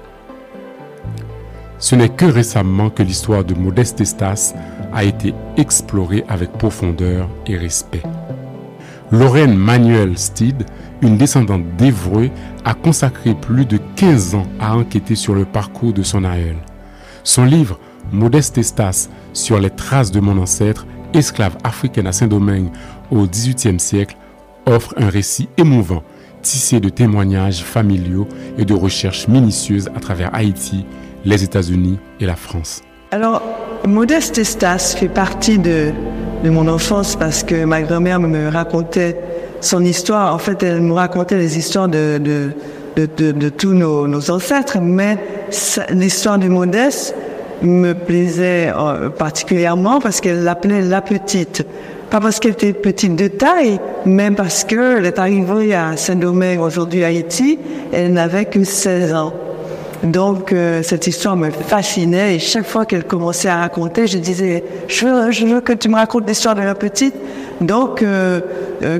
Ce 1.78 1.94
n'est 1.94 2.08
que 2.08 2.24
récemment 2.24 2.90
que 2.90 3.02
l'histoire 3.02 3.44
de 3.44 3.54
Modeste 3.54 4.00
Estas 4.00 4.54
a 4.92 5.04
été 5.04 5.34
explorée 5.56 6.24
avec 6.28 6.50
profondeur 6.52 7.28
et 7.46 7.56
respect. 7.56 8.02
Lorraine 9.12 9.54
Manuel 9.54 10.18
Steed, 10.18 10.64
une 11.02 11.16
descendante 11.16 11.64
d'Evreux, 11.76 12.30
a 12.64 12.74
consacré 12.74 13.34
plus 13.34 13.66
de 13.66 13.78
15 13.94 14.34
ans 14.34 14.46
à 14.58 14.76
enquêter 14.76 15.14
sur 15.14 15.34
le 15.34 15.44
parcours 15.44 15.92
de 15.92 16.02
son 16.02 16.24
aïeul. 16.24 16.56
Son 17.22 17.44
livre 17.44 17.78
Modeste 18.12 18.58
Estas 18.58 19.08
sur 19.32 19.58
les 19.58 19.70
traces 19.70 20.10
de 20.10 20.20
mon 20.20 20.38
ancêtre, 20.38 20.86
esclave 21.14 21.56
africaine 21.64 22.06
à 22.06 22.12
Saint-Domingue 22.12 22.68
au 23.10 23.26
XVIIIe 23.26 23.80
siècle, 23.80 24.16
offre 24.66 24.94
un 24.96 25.08
récit 25.08 25.48
émouvant, 25.56 26.02
tissé 26.42 26.80
de 26.80 26.88
témoignages 26.88 27.62
familiaux 27.62 28.26
et 28.58 28.64
de 28.64 28.74
recherches 28.74 29.28
minutieuses 29.28 29.88
à 29.94 30.00
travers 30.00 30.34
Haïti, 30.34 30.84
les 31.24 31.42
États-Unis 31.42 31.98
et 32.20 32.26
la 32.26 32.36
France. 32.36 32.82
Alors, 33.10 33.42
Modeste 33.86 34.38
Estas 34.38 34.94
fait 34.96 35.08
partie 35.08 35.58
de, 35.58 35.92
de 36.44 36.50
mon 36.50 36.68
enfance 36.68 37.16
parce 37.16 37.42
que 37.42 37.64
ma 37.64 37.82
grand-mère 37.82 38.20
me 38.20 38.48
racontait 38.48 39.16
son 39.60 39.84
histoire. 39.84 40.34
En 40.34 40.38
fait, 40.38 40.62
elle 40.62 40.80
me 40.80 40.92
racontait 40.92 41.38
les 41.38 41.58
histoires 41.58 41.88
de, 41.88 42.18
de, 42.18 42.52
de, 42.96 43.48
tous 43.48 43.74
nos, 43.74 44.06
nos 44.08 44.30
ancêtres, 44.30 44.78
mais 44.80 45.18
l'histoire 45.90 46.38
de 46.38 46.48
Modeste 46.48 47.14
me 47.62 47.94
plaisait 47.94 48.72
euh, 48.76 49.08
particulièrement 49.08 50.00
parce 50.00 50.20
qu'elle 50.20 50.44
l'appelait 50.44 50.82
la 50.82 51.00
petite. 51.00 51.64
Pas 52.10 52.20
parce 52.20 52.38
qu'elle 52.38 52.52
était 52.52 52.72
petite 52.72 53.16
de 53.16 53.26
taille, 53.26 53.80
mais 54.04 54.30
parce 54.30 54.64
qu'elle 54.64 55.06
est 55.06 55.18
arrivée 55.18 55.74
à 55.74 55.96
Saint-Domingue, 55.96 56.60
aujourd'hui 56.60 57.02
Haïti, 57.02 57.58
elle 57.92 58.12
n'avait 58.12 58.44
que 58.44 58.62
16 58.62 59.14
ans. 59.14 59.32
Donc, 60.02 60.52
euh, 60.52 60.82
cette 60.82 61.06
histoire 61.06 61.36
me 61.36 61.50
fascinait 61.50 62.36
et 62.36 62.38
chaque 62.38 62.66
fois 62.66 62.84
qu'elle 62.84 63.04
commençait 63.04 63.48
à 63.48 63.56
raconter, 63.56 64.06
je 64.06 64.18
disais, 64.18 64.62
je 64.86 65.46
veux, 65.46 65.60
que 65.60 65.72
tu 65.72 65.88
me 65.88 65.96
racontes 65.96 66.28
l'histoire 66.28 66.54
de 66.54 66.60
la 66.60 66.74
petite. 66.74 67.14
Donc, 67.60 68.02
euh, 68.02 68.40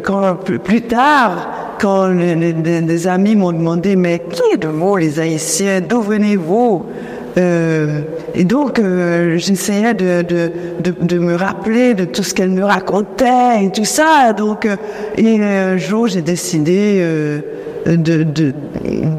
quand, 0.02 0.34
plus, 0.34 0.82
tard, 0.82 1.76
quand 1.78 2.06
les 2.08 3.06
amis 3.06 3.36
m'ont 3.36 3.52
demandé, 3.52 3.94
mais 3.94 4.22
qui 4.30 4.42
êtes-vous, 4.54 4.96
les 4.96 5.20
Haïtiens? 5.20 5.80
D'où 5.80 6.00
venez-vous? 6.00 6.86
Euh, 7.38 8.00
Et 8.34 8.44
donc, 8.44 8.78
euh, 8.78 9.36
j'essayais 9.38 9.94
de, 9.94 10.22
de, 10.22 10.52
de, 10.80 10.94
de 11.00 11.18
me 11.18 11.34
rappeler 11.34 11.94
de 11.94 12.04
tout 12.04 12.22
ce 12.22 12.34
qu'elle 12.34 12.50
me 12.50 12.64
racontait 12.64 13.64
et 13.64 13.70
tout 13.70 13.84
ça. 13.84 14.32
Donc, 14.32 14.66
euh, 14.66 14.76
et 15.16 15.42
un 15.42 15.76
jour, 15.76 16.06
j'ai 16.08 16.22
décidé... 16.22 16.98
euh, 17.00 17.40
de, 17.86 18.52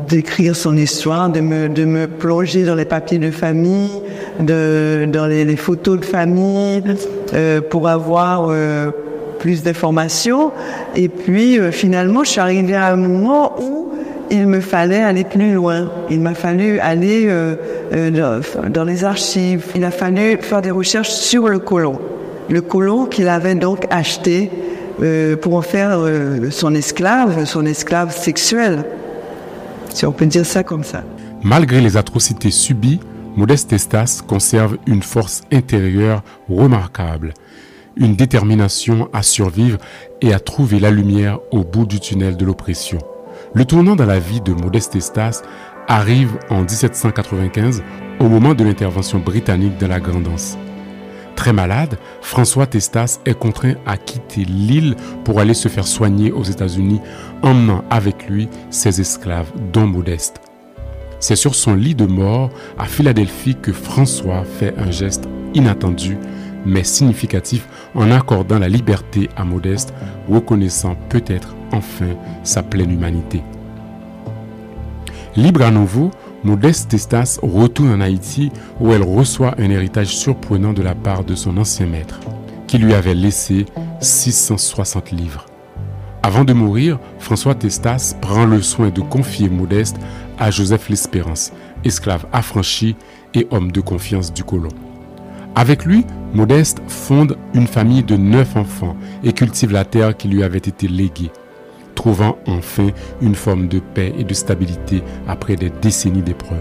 d'écrire 0.10 0.54
son 0.54 0.76
histoire, 0.76 1.30
de 1.30 1.40
me, 1.40 1.70
de 1.70 1.86
me 1.86 2.06
plonger 2.06 2.66
dans 2.66 2.76
les 2.76 2.84
papiers 2.84 3.18
de 3.18 3.32
famille, 3.32 4.02
de, 4.42 5.08
dans 5.10 5.26
les, 5.26 5.46
les 5.46 5.56
photos 5.56 6.02
de 6.02 6.06
famille, 6.06 6.84
euh, 7.34 7.62
pour 7.62 7.88
avoir 7.88 8.50
euh, 8.50 8.92
plus 9.40 9.64
d'informations. 9.64 10.52
Et 10.98 11.08
puis, 11.08 11.58
euh, 11.58 11.72
finalement, 11.72 12.26
je 12.26 12.32
suis 12.32 12.42
arrivée 12.42 12.76
à 12.76 12.88
un 12.88 12.98
moment 12.98 13.54
où 13.62 13.87
il 14.30 14.48
me 14.48 14.60
fallait 14.60 15.02
aller 15.02 15.24
plus 15.24 15.54
loin. 15.54 15.90
Il 16.10 16.22
m'a 16.22 16.34
fallu 16.34 16.80
aller 16.80 17.26
euh, 17.28 17.56
euh, 17.94 18.42
dans, 18.70 18.84
les 18.84 19.04
archives. 19.04 19.66
Il 19.76 19.84
a 19.84 19.92
fallu 19.92 20.38
faire 20.42 20.62
des 20.62 20.72
recherches 20.72 21.12
sur 21.12 21.48
le 21.48 21.60
colon. 21.60 22.00
Le 22.50 22.62
colon 22.62 23.06
qu'il 23.06 23.28
avait 23.28 23.56
donc 23.56 23.86
acheté 23.90 24.50
euh, 25.02 25.36
pour 25.36 25.56
en 25.56 25.62
faire 25.62 26.00
son 26.50 26.74
esclave, 26.74 27.46
son 27.46 27.66
esclave 27.66 28.16
sexuel, 28.16 28.86
si 29.94 30.06
on 30.06 30.12
peut 30.12 30.26
dire 30.26 30.46
ça 30.46 30.64
comme 30.64 30.84
ça. 30.84 31.04
Malgré 31.44 31.82
les 31.82 31.98
atrocités 31.98 32.52
subies, 32.52 33.00
Modeste 33.36 33.74
Estas 33.74 34.22
conserve 34.26 34.78
une 34.88 35.04
force 35.04 35.42
intérieure 35.52 36.24
remarquable, 36.50 37.34
une 37.96 38.16
détermination 38.16 39.10
à 39.14 39.22
survivre 39.22 39.78
et 40.22 40.34
à 40.34 40.40
trouver 40.40 40.80
la 40.80 40.90
lumière 40.90 41.40
au 41.52 41.64
bout 41.64 41.86
du 41.86 42.00
tunnel 42.00 42.36
de 42.36 42.46
l'oppression. 42.46 43.00
Le 43.54 43.66
tournant 43.66 43.96
dans 43.96 44.06
la 44.06 44.20
vie 44.20 44.42
de 44.42 44.54
Modeste 44.54 44.96
Estas 44.96 45.42
arrive 45.88 46.38
en 46.50 46.62
1795 46.62 47.82
au 48.20 48.28
moment 48.28 48.54
de 48.54 48.64
l'intervention 48.64 49.20
britannique 49.20 49.78
dans 49.78 49.88
la 49.88 50.00
Grandance. 50.00 50.58
Très 51.36 51.54
malade, 51.54 51.98
François 52.22 52.66
Testas 52.66 53.20
est 53.26 53.38
contraint 53.38 53.76
à 53.86 53.96
quitter 53.96 54.44
l'île 54.44 54.96
pour 55.24 55.40
aller 55.40 55.54
se 55.54 55.70
faire 55.70 55.88
soigner 55.88 56.32
aux 56.32 56.44
États-Unis, 56.44 57.00
emmenant 57.42 57.84
avec 57.90 58.28
lui 58.28 58.50
ses 58.70 59.00
esclaves, 59.00 59.52
dont 59.72 59.88
Modeste. 59.88 60.42
C'est 61.20 61.36
sur 61.36 61.56
son 61.56 61.76
lit 61.76 61.96
de 61.96 62.06
mort 62.06 62.50
à 62.78 62.86
Philadelphie 62.86 63.56
que 63.56 63.72
François 63.72 64.44
fait 64.44 64.74
un 64.78 64.92
geste 64.92 65.28
inattendu 65.54 66.18
mais 66.68 66.84
significatif 66.84 67.68
en 67.96 68.12
accordant 68.12 68.60
la 68.60 68.70
liberté 68.70 69.30
à 69.36 69.44
Modeste, 69.44 69.94
reconnaissant 70.30 70.96
peut-être 71.10 71.56
enfin 71.72 72.16
sa 72.44 72.62
pleine 72.62 72.92
humanité. 72.92 73.42
Libre 75.36 75.64
à 75.64 75.72
nouveau, 75.72 76.12
Modeste 76.44 76.90
Testas 76.90 77.40
retourne 77.42 77.92
en 77.92 78.02
Haïti 78.02 78.52
où 78.80 78.92
elle 78.92 79.04
reçoit 79.04 79.56
un 79.58 79.70
héritage 79.70 80.16
surprenant 80.16 80.74
de 80.74 80.82
la 80.82 80.94
part 80.94 81.24
de 81.24 81.36
son 81.36 81.58
ancien 81.58 81.88
maître, 81.88 82.20
qui 82.68 82.78
lui 82.78 82.94
avait 82.94 83.16
laissé 83.16 83.66
660 84.02 85.12
livres. 85.12 85.46
Avant 86.22 86.44
de 86.44 86.54
mourir, 86.54 87.00
François 87.20 87.56
Testas 87.56 88.16
prend 88.22 88.46
le 88.46 88.62
soin 88.62 88.90
de 88.90 89.02
confier 89.02 89.50
Modeste 89.50 89.98
à 90.38 90.52
Joseph 90.52 90.90
L'Espérance, 90.90 91.54
esclave 91.84 92.26
affranchi 92.34 92.96
et 93.34 93.48
homme 93.52 93.72
de 93.72 93.82
confiance 93.82 94.34
du 94.34 94.44
colon. 94.44 94.70
Avec 95.58 95.86
lui, 95.86 96.06
Modeste 96.36 96.84
fonde 96.88 97.36
une 97.56 97.66
famille 97.66 98.04
de 98.04 98.16
neuf 98.16 98.56
enfants 98.56 98.96
et 99.24 99.34
cultive 99.34 99.72
la 99.72 99.86
terre 99.86 100.16
qui 100.16 100.28
lui 100.28 100.44
avait 100.44 100.60
été 100.60 100.88
léguée, 100.88 101.32
trouvant 101.96 102.38
enfin 102.46 102.90
une 103.24 103.34
forme 103.34 103.68
de 103.68 103.80
paix 103.80 104.14
et 104.20 104.24
de 104.24 104.36
stabilité 104.36 105.02
après 105.28 105.56
des 105.56 105.72
décennies 105.72 106.22
d'épreuves. 106.22 106.60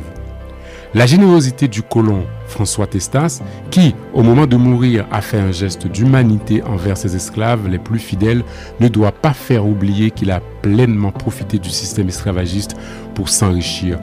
La 0.95 1.05
générosité 1.05 1.69
du 1.69 1.83
colon 1.83 2.25
François 2.47 2.87
Testas, 2.87 3.43
qui, 3.71 3.95
au 4.15 4.23
moment 4.23 4.47
de 4.47 4.57
mourir, 4.57 5.05
a 5.13 5.21
fait 5.21 5.41
un 5.41 5.53
geste 5.53 5.87
d'humanité 5.89 6.63
envers 6.63 6.97
ses 6.97 7.15
esclaves 7.17 7.69
les 7.69 7.79
plus 7.79 7.99
fidèles, 7.99 8.45
ne 8.81 8.89
doit 8.89 9.13
pas 9.13 9.35
faire 9.35 9.67
oublier 9.67 10.11
qu'il 10.11 10.31
a 10.31 10.41
pleinement 10.63 11.13
profité 11.13 11.59
du 11.59 11.69
système 11.69 12.09
esclavagiste 12.09 12.77
pour 13.15 13.29
s'enrichir 13.29 13.99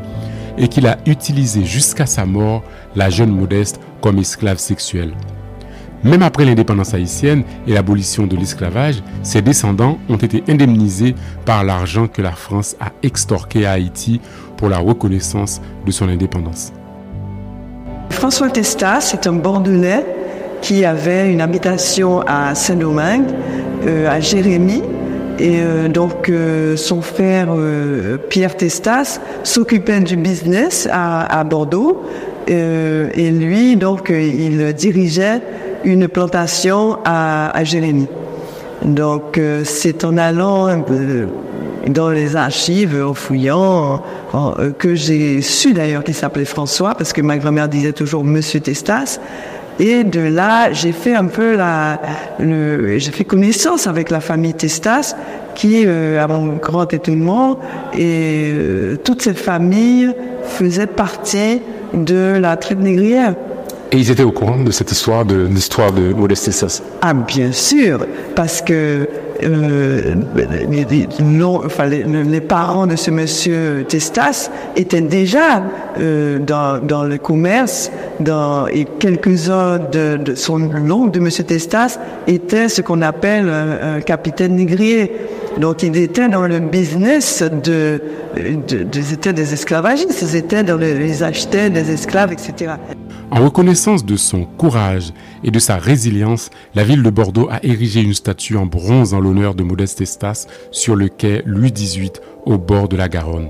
et 0.56 0.68
qu'il 0.68 0.86
a 0.86 1.00
utilisé 1.08 1.66
jusqu'à 1.66 2.06
sa 2.06 2.28
mort 2.28 2.62
la 2.96 3.10
jeune 3.10 3.32
modeste 3.32 3.80
comme 4.04 4.20
esclave 4.20 4.58
sexuelle. 4.58 5.14
Même 6.04 6.24
après 6.24 6.44
l'indépendance 6.44 6.94
haïtienne 6.94 7.44
et 7.66 7.74
l'abolition 7.74 8.28
de 8.28 8.36
l'esclavage, 8.36 9.02
ses 9.24 9.42
descendants 9.42 9.98
ont 10.10 10.18
été 10.18 10.44
indemnisés 10.50 11.16
par 11.46 11.64
l'argent 11.64 12.08
que 12.08 12.22
la 12.22 12.34
France 12.34 12.76
a 12.82 12.92
extorqué 13.02 13.66
à 13.66 13.72
Haïti 13.72 14.20
pour 14.58 14.68
la 14.68 14.80
reconnaissance 14.80 15.62
de 15.86 15.92
son 15.92 16.10
indépendance. 16.10 16.74
François 18.10 18.50
Testas 18.50 19.12
est 19.14 19.26
un 19.26 19.34
Bordelais 19.34 20.06
qui 20.62 20.84
avait 20.84 21.32
une 21.32 21.40
habitation 21.40 22.22
à 22.28 22.56
Saint-Domingue, 22.56 23.30
euh, 23.88 24.10
à 24.10 24.20
Jérémy. 24.20 24.84
Et 25.40 25.62
euh, 25.62 25.88
donc 25.88 26.30
euh, 26.30 26.76
son 26.76 27.02
frère 27.02 27.48
Pierre 28.30 28.56
Testas 28.58 29.22
s'occupait 29.44 30.02
du 30.02 30.18
business 30.18 30.90
à 30.92 31.42
Bordeaux. 31.46 32.04
Euh, 32.50 33.10
et 33.14 33.32
lui, 33.32 33.76
donc, 33.76 34.10
euh, 34.10 34.22
il 34.22 34.74
dirigeait 34.74 35.42
une 35.84 36.08
plantation 36.08 36.98
à, 37.06 37.56
à 37.56 37.64
Jérémy. 37.64 38.08
Donc 38.84 39.38
euh, 39.38 39.62
c'est 39.64 40.04
en 40.04 40.18
allant 40.18 40.84
dans 41.88 42.10
les 42.10 42.36
archives, 42.36 43.02
en 43.02 43.14
fouillant, 43.14 44.02
que 44.78 44.96
j'ai 44.96 45.42
su 45.42 45.74
d'ailleurs 45.74 46.04
qu'il 46.04 46.14
s'appelait 46.14 46.46
François, 46.46 46.96
parce 46.96 47.14
que 47.14 47.22
ma 47.22 47.38
grand-mère 47.38 47.70
disait 47.70 47.94
toujours 47.94 48.24
Monsieur 48.24 48.60
Testas. 48.60 49.20
Et 49.80 50.04
de 50.04 50.20
là, 50.20 50.72
j'ai 50.72 50.92
fait 50.92 51.16
un 51.16 51.26
peu 51.26 51.56
la, 51.56 52.00
j'ai 52.40 53.12
fait 53.12 53.24
connaissance 53.24 53.88
avec 53.88 54.12
la 54.12 54.20
famille 54.20 54.54
Testas, 54.54 55.16
qui, 55.56 55.84
euh, 55.86 56.24
à 56.24 56.28
mon 56.28 56.54
grand 56.58 56.92
étonnement, 56.94 57.60
et 57.98 58.52
euh, 58.54 58.98
toute 59.04 59.22
cette 59.22 59.40
famille 59.40 60.12
faisait 60.44 60.88
partie 60.88 61.62
de 61.94 62.38
la 62.40 62.58
traite 62.58 62.80
négrière. 62.80 63.36
Et 63.92 63.98
ils 63.98 64.10
étaient 64.10 64.24
au 64.24 64.32
courant 64.32 64.58
de 64.58 64.72
cette 64.72 64.92
histoire, 64.92 65.24
de 65.24 65.46
l'histoire 65.46 65.92
de 65.92 66.14
Modeste. 66.14 66.84
Ah, 67.02 67.14
bien 67.14 67.52
sûr, 67.52 68.06
parce 68.36 68.62
que 68.62 69.08
euh, 69.44 70.16
les, 72.24 72.42
parents 72.42 72.88
de 72.88 72.96
ce 72.96 73.12
monsieur 73.12 73.86
Testas 73.88 74.50
étaient 74.76 75.02
déjà 75.02 75.64
euh, 76.00 76.40
dans, 76.40 77.04
le 77.04 77.18
commerce, 77.18 77.92
et 78.72 78.86
quelques-uns 79.00 79.80
de, 79.80 80.36
son 80.36 80.62
oncle 80.90 81.12
de 81.12 81.20
monsieur 81.20 81.44
Testas 81.44 82.00
étaient 82.28 82.70
ce 82.70 82.82
qu'on 82.82 83.02
appelle 83.02 83.50
un, 83.50 84.02
capitaine 84.02 84.56
négrier. 84.56 85.12
Donc, 85.58 85.84
ils 85.84 85.96
étaient 85.98 86.30
dans 86.30 86.48
le 86.48 86.60
business 86.60 87.44
de, 87.44 88.02
ils 88.38 89.14
étaient 89.14 89.34
des 89.34 89.54
esclavagistes, 89.54 90.22
ils 90.22 90.36
étaient 90.36 90.64
dans 90.64 90.80
ils 90.82 91.24
achetaient 91.24 91.70
des 91.70 91.92
esclaves, 91.92 92.34
etc. 92.34 92.74
En 93.34 93.44
reconnaissance 93.46 94.06
de 94.06 94.16
son 94.16 94.46
courage 94.46 95.12
et 95.44 95.50
de 95.50 95.58
sa 95.58 95.78
résilience, 95.78 96.52
la 96.76 96.84
ville 96.84 97.02
de 97.02 97.10
Bordeaux 97.10 97.50
a 97.50 97.66
érigé 97.66 98.00
une 98.00 98.14
statue 98.14 98.58
en 98.58 98.68
bronze 98.68 99.16
en 99.16 99.20
l'honneur 99.20 99.56
de 99.56 99.64
Modeste 99.64 100.02
Estas 100.02 100.46
sur 100.70 100.96
le 100.96 101.10
quai 101.10 101.42
Louis 101.44 101.72
XVIII 101.72 102.12
au 102.46 102.60
bord 102.60 102.90
de 102.90 102.96
la 102.96 103.10
Garonne. 103.10 103.50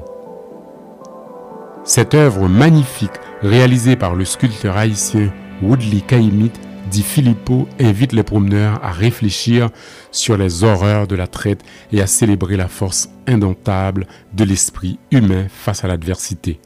Cette 1.83 2.13
œuvre 2.13 2.47
magnifique, 2.47 3.11
réalisée 3.41 3.97
par 3.97 4.15
le 4.15 4.23
sculpteur 4.23 4.77
haïtien 4.77 5.33
Woodley 5.61 5.99
Kaimit, 5.99 6.53
dit 6.89 7.03
Philippot, 7.03 7.67
invite 7.77 8.13
les 8.13 8.23
promeneurs 8.23 8.79
à 8.85 8.91
réfléchir 8.91 9.69
sur 10.11 10.37
les 10.37 10.63
horreurs 10.63 11.07
de 11.07 11.17
la 11.17 11.27
traite 11.27 11.61
et 11.91 12.01
à 12.01 12.07
célébrer 12.07 12.55
la 12.55 12.69
force 12.69 13.09
indomptable 13.27 14.07
de 14.33 14.45
l'esprit 14.45 14.97
humain 15.11 15.47
face 15.49 15.83
à 15.83 15.89
l'adversité. 15.89 16.61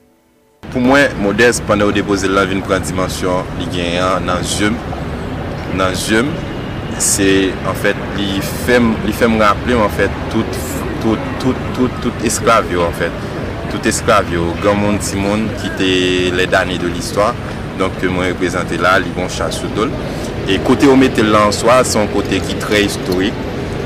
Pou 0.73 0.83
mwen, 0.83 1.13
Modeste, 1.23 1.63
pande 1.67 1.85
ou 1.87 1.95
depoze 1.95 2.27
la 2.27 2.43
vin 2.47 2.59
pran 2.65 2.83
dimensyon 2.83 3.47
li 3.61 3.69
genyan 3.71 4.25
nan 4.27 4.43
zyem. 4.43 4.75
Nan 5.79 5.95
zyem, 5.95 6.27
se, 6.99 7.29
en 7.63 7.77
fèt, 7.77 7.99
li 8.17 8.41
fèm, 8.65 8.91
li 9.07 9.15
fèm 9.15 9.37
rappelem, 9.39 9.79
en 9.85 9.93
fèt, 9.95 10.11
tout, 10.33 10.59
tout, 11.03 11.31
tout, 11.39 11.63
tout, 11.77 12.01
tout 12.03 12.27
esklav 12.27 12.67
yo, 12.73 12.83
en 12.83 12.95
fèt. 12.99 13.23
Tout 13.71 13.87
esklav 13.87 14.27
yo, 14.33 14.49
gran 14.59 14.79
moun 14.79 14.99
ti 15.03 15.15
moun 15.19 15.47
ki 15.61 15.71
te 15.79 15.91
le 16.35 16.49
dani 16.51 16.79
de 16.83 16.91
l'histoire. 16.91 17.35
Donk 17.79 17.95
ke 18.01 18.11
mwen 18.11 18.33
reprezentè 18.33 18.79
la, 18.81 18.97
li 18.99 19.11
bon 19.15 19.31
chas 19.31 19.61
sou 19.61 19.71
dol. 19.77 19.93
E 20.51 20.59
kote 20.67 20.89
ou 20.91 20.99
mette 20.99 21.23
lan 21.23 21.55
swa, 21.55 21.79
son 21.87 22.11
kote 22.11 22.43
ki 22.43 22.59
tre 22.59 22.83
historik. 22.89 23.35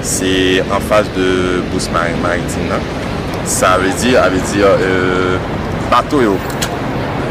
Se 0.02 0.62
an 0.66 0.82
fase 0.90 1.14
de 1.14 1.62
Bousmarin 1.70 2.18
Maritim 2.26 2.70
nan. 2.72 2.86
Sa 3.46 3.76
ave 3.78 3.94
di, 4.02 4.16
ave 4.18 4.42
di, 4.50 4.64
euh, 4.66 5.38
bato 5.92 6.22
yo. 6.24 6.38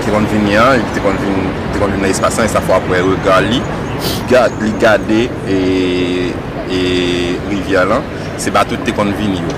Ki 0.05 0.13
kon 0.13 0.27
vin 0.29 0.47
yan, 0.53 0.85
ki 0.93 1.03
kon 1.05 1.17
vin 1.23 1.49
te 1.73 1.81
kon 1.81 1.93
vin 1.95 2.05
nan 2.05 2.13
espasan, 2.13 2.49
sa 2.53 2.63
fwa 2.65 2.79
apwe 2.81 3.01
regal 3.07 3.49
li, 3.49 3.61
li 4.61 4.73
gade 4.83 5.23
e, 5.49 5.59
e 6.69 6.81
rivya 7.49 7.87
lan, 7.89 8.05
se 8.41 8.53
bato 8.55 8.79
te 8.85 8.95
kon 8.97 9.13
vin 9.19 9.39
yo. 9.41 9.57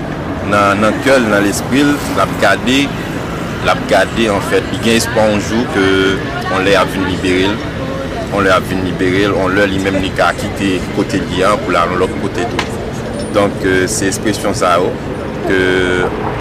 Nan, 0.51 0.79
nan 0.83 0.95
kel, 1.05 1.27
nan 1.31 1.43
l'espril, 1.45 1.93
la 2.17 2.27
pou 2.29 2.43
gade, 2.43 2.79
la 3.67 3.75
pou 3.79 3.91
gade 3.91 4.27
en 4.31 4.43
fèt, 4.49 4.67
li 4.71 4.81
gen 4.87 4.99
espo 5.01 5.27
anjou 5.35 5.63
ke 5.75 5.85
on 6.55 6.67
lè 6.67 6.75
ap 6.79 6.91
vin 6.95 7.07
liberil, 7.11 7.55
on 8.33 8.43
lè 8.43 8.51
ap 8.55 8.67
vin 8.71 8.83
liberil, 8.87 9.35
on 9.39 9.55
lè 9.55 9.67
li 9.71 9.79
mèm 9.83 9.99
li 10.03 10.11
ka 10.17 10.31
akite 10.33 10.75
kote 10.97 11.21
li 11.29 11.43
an 11.47 11.59
pou 11.63 11.75
la 11.75 11.87
an 11.87 11.97
lòk 12.01 12.19
kote 12.23 12.47
tou. 12.51 12.69
Donk 13.33 13.63
se 13.89 14.11
espresyon 14.11 14.51
euh, 14.51 14.59
sa 14.59 14.75
yo, 14.77 14.91
ke 15.47 15.63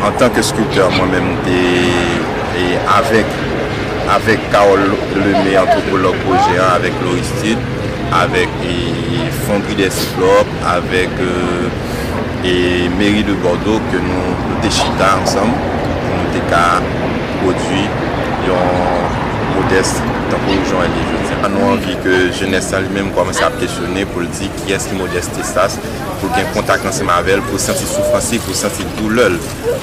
an 0.05 0.19
tanke 0.21 0.45
skulpteur 0.47 0.93
mwen 0.99 1.17
mèm 1.17 1.33
te... 1.47 2.22
e 2.63 2.79
avèk 2.97 3.39
avèk 4.13 4.41
Karol 4.53 4.83
Lemay, 5.17 5.57
antropolog 5.61 6.17
projean, 6.25 6.67
avèk 6.77 6.99
Loristide, 7.05 7.63
avèk 8.23 8.51
Fondri 9.47 9.77
Desplop, 9.79 10.51
avèk 10.75 11.23
e 11.23 11.29
euh, 12.51 12.91
Meri 12.99 13.23
de 13.27 13.35
Bordeaux 13.45 13.83
ke 13.93 14.03
nou 14.03 14.59
te 14.65 14.71
chita 14.75 15.15
ansam 15.21 15.55
pou 15.55 16.15
nou 16.19 16.31
te 16.35 16.45
ka 16.53 16.65
prodwi 17.41 17.87
yon 18.49 19.11
modeste 19.57 20.15
tanpon 20.31 20.57
yon 20.59 20.71
joun 20.71 20.89
elivyo. 20.91 21.22
Envie 21.45 21.97
que 22.05 22.33
jeunesse 22.33 22.73
en 22.73 22.81
lui-même 22.81 23.11
commence 23.13 23.41
à 23.43 23.51
questionner 23.51 24.05
pour 24.05 24.21
le 24.21 24.27
dire 24.29 24.49
qui 24.65 24.73
est-ce 24.73 24.89
qui 24.89 24.95
est 24.95 24.99
modeste 24.99 25.33
Testas, 25.33 25.79
pour 26.21 26.31
qu'il 26.31 26.43
y 26.43 26.45
ait 26.45 26.49
un 26.49 26.53
contact 26.53 26.87
ensemble 26.87 27.11
avec 27.19 27.35
elle, 27.35 27.43
pour 27.43 27.59
sentir 27.59 27.87
souffrance, 27.87 28.33
pour 28.45 28.55
sentir 28.55 28.87
douleur. 28.99 29.33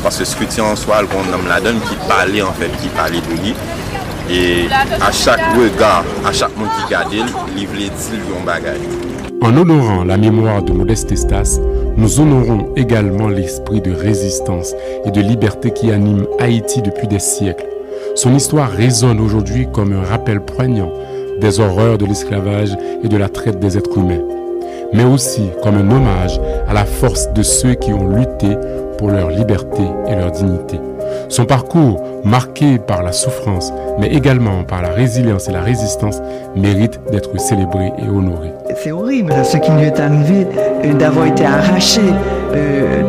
Parce 0.04 0.18
que 0.18 0.26
ce 0.26 0.36
que 0.36 0.46
tu 0.46 0.62
en 0.62 0.76
soi, 0.76 1.02
le 1.02 1.08
homme 1.08 1.48
la 1.48 1.60
donne 1.60 1.80
qui 1.82 1.96
parlait 2.08 2.42
en 2.42 2.54
fait, 2.54 2.70
qui 2.82 2.88
parlait 2.90 3.22
de 3.22 3.42
lui. 3.42 3.56
Et 4.32 4.68
à 5.02 5.12
chaque 5.12 5.42
regard, 5.56 6.04
à 6.26 6.32
chaque 6.32 6.56
monde 6.56 6.70
qui 6.78 6.86
regarde, 6.86 7.14
il 7.14 7.68
voulait 7.68 7.90
dire 7.90 8.38
un 8.40 8.46
bagage. 8.46 8.78
En 9.42 9.56
honorant 9.56 10.04
la 10.04 10.18
mémoire 10.18 10.62
de 10.62 10.74
Modeste 10.74 11.12
Estas, 11.12 11.60
nous 11.98 12.20
honorons 12.20 12.74
également 12.76 13.28
l'esprit 13.28 13.82
de 13.82 13.92
résistance 13.92 14.74
et 15.06 15.12
de 15.12 15.22
liberté 15.22 15.72
qui 15.72 15.92
anime 15.92 16.28
Haïti 16.40 16.82
depuis 16.82 17.08
des 17.08 17.20
siècles. 17.20 17.66
Son 18.16 18.36
histoire 18.36 18.70
résonne 18.70 19.20
aujourd'hui 19.20 19.68
comme 19.74 19.94
un 19.94 20.04
rappel 20.04 20.42
poignant 20.42 20.92
des 21.40 21.60
horreurs 21.60 21.98
de 21.98 22.06
l'esclavage 22.06 22.76
et 23.04 23.08
de 23.08 23.18
la 23.18 23.30
traite 23.30 23.60
des 23.60 23.78
êtres 23.78 23.98
humains, 23.98 24.22
mais 24.94 25.04
aussi 25.04 25.50
comme 25.64 25.76
un 25.76 25.92
hommage 25.92 26.40
à 26.68 26.74
la 26.74 26.86
force 26.86 27.32
de 27.34 27.44
ceux 27.44 27.74
qui 27.74 27.94
ont 27.94 28.08
lutté 28.08 28.58
pour 28.98 29.10
leur 29.10 29.30
liberté 29.30 29.84
et 30.08 30.16
leur 30.16 30.32
dignité. 30.32 30.80
Son 31.30 31.46
parcours, 31.46 32.04
marqué 32.24 32.78
par 32.80 33.04
la 33.04 33.12
souffrance, 33.12 33.72
mais 34.00 34.08
également 34.08 34.64
par 34.64 34.82
la 34.82 34.90
résilience 34.90 35.48
et 35.48 35.52
la 35.52 35.62
résistance, 35.62 36.22
mérite 36.56 37.00
d'être 37.12 37.40
célébré 37.40 37.92
et 37.98 38.10
honoré. 38.10 38.52
C'est 38.76 38.92
horrible 38.92 39.34
ce 39.44 39.58
qui 39.58 39.72
lui 39.72 39.84
est 39.84 40.00
arrivé 40.00 40.48
euh, 40.84 40.94
d'avoir 40.94 41.26
été 41.28 41.46
arraché 41.46 42.02
euh, 42.54 43.04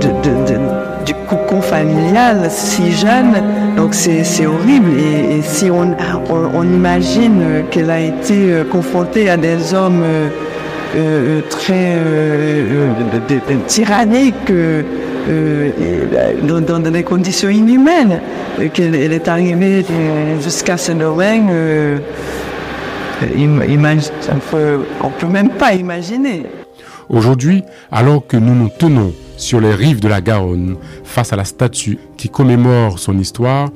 du 1.05 1.15
cocon 1.29 1.40
familial 1.71 2.51
si 2.51 2.93
jeune. 2.93 3.35
Donc 3.77 3.95
c'est 3.95 4.47
horrible. 4.47 4.91
Et, 4.99 5.43
si 5.43 5.71
on, 5.71 6.65
imagine 6.65 7.65
qu'elle 7.71 7.91
a 7.91 8.01
été 8.01 8.53
euh, 8.53 8.65
confrontée 8.65 9.31
à 9.31 9.37
des 9.37 9.73
hommes 9.73 10.05
très 11.49 11.97
tyranniques, 13.67 14.53
dans, 16.43 16.81
des 16.81 17.03
conditions 17.03 17.49
inhumaines, 17.49 18.21
qu'elle 18.73 18.95
elle 18.95 19.13
est 19.13 19.29
arrivée 19.29 19.85
euh, 19.91 20.41
jusqu'à 20.41 20.77
Saint-Domingue. 20.77 21.49
euh, 24.55 24.79
on 25.03 25.07
ne 25.07 25.13
peut 25.19 25.27
même 25.27 25.51
pas 25.51 25.75
imaginer. 25.75 26.45
Aujourd'hui, 27.09 27.65
alors 27.91 28.27
que 28.27 28.37
nous 28.37 28.55
nous 28.55 28.71
tenons 28.71 29.13
sur 29.41 29.61
les 29.61 29.75
rives 29.75 30.01
de 30.01 30.09
la 30.09 30.21
Garonne 30.21 30.77
face 31.03 31.33
à 31.33 31.37
la 31.37 31.45
statue 31.45 31.99
qui 32.17 32.29
commémore 32.29 32.99
son 32.99 33.19
histoire, 33.19 33.71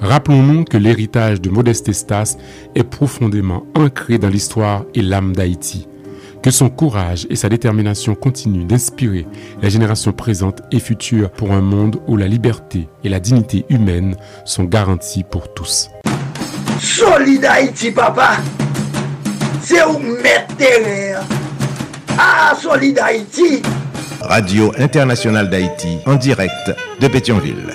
Rappelons-nous 0.00 0.64
que 0.64 0.78
l'héritage 0.78 1.42
de 1.42 1.50
Modeste 1.50 1.90
Estas 1.90 2.38
est 2.74 2.84
profondément 2.84 3.66
ancré 3.76 4.16
dans 4.16 4.30
l'histoire 4.30 4.84
et 4.94 5.02
l'âme 5.02 5.36
d'Haïti. 5.36 5.86
Que 6.42 6.50
son 6.50 6.70
courage 6.70 7.26
et 7.28 7.36
sa 7.36 7.50
détermination 7.50 8.14
continuent 8.14 8.64
d'inspirer 8.64 9.26
les 9.60 9.68
générations 9.68 10.12
présentes 10.12 10.62
et 10.72 10.80
futures 10.80 11.30
pour 11.30 11.52
un 11.52 11.60
monde 11.60 12.00
où 12.08 12.16
la 12.16 12.28
liberté 12.28 12.88
et 13.04 13.10
la 13.10 13.20
dignité 13.20 13.66
humaine 13.68 14.16
sont 14.46 14.64
garanties 14.64 15.22
pour 15.22 15.52
tous. 15.52 15.90
Solid 16.80 17.44
Haïti, 17.44 17.90
papa. 17.90 18.38
C'est 19.60 19.84
où 19.84 19.98
mettre. 19.98 20.54
Ah. 22.16 22.54
Radio 24.22 24.72
Internationale 24.78 25.48
d'Haïti, 25.48 25.98
en 26.06 26.14
direct 26.14 26.74
de 27.00 27.08
Pétionville. 27.08 27.74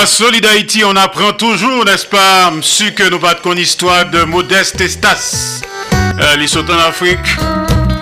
À 0.00 0.06
Solid 0.06 0.44
Haïti, 0.46 0.84
on 0.84 0.94
apprend 0.96 1.32
toujours, 1.32 1.84
n'est-ce 1.84 2.06
pas, 2.06 2.50
monsieur, 2.50 2.90
que 2.90 3.08
nous 3.10 3.18
battons 3.18 3.54
histoire 3.54 4.08
de 4.10 4.22
Modeste 4.22 4.80
Estas. 4.80 5.62
Euh, 6.20 6.46
sont 6.46 6.70
en 6.70 6.78
Afrique, 6.88 7.18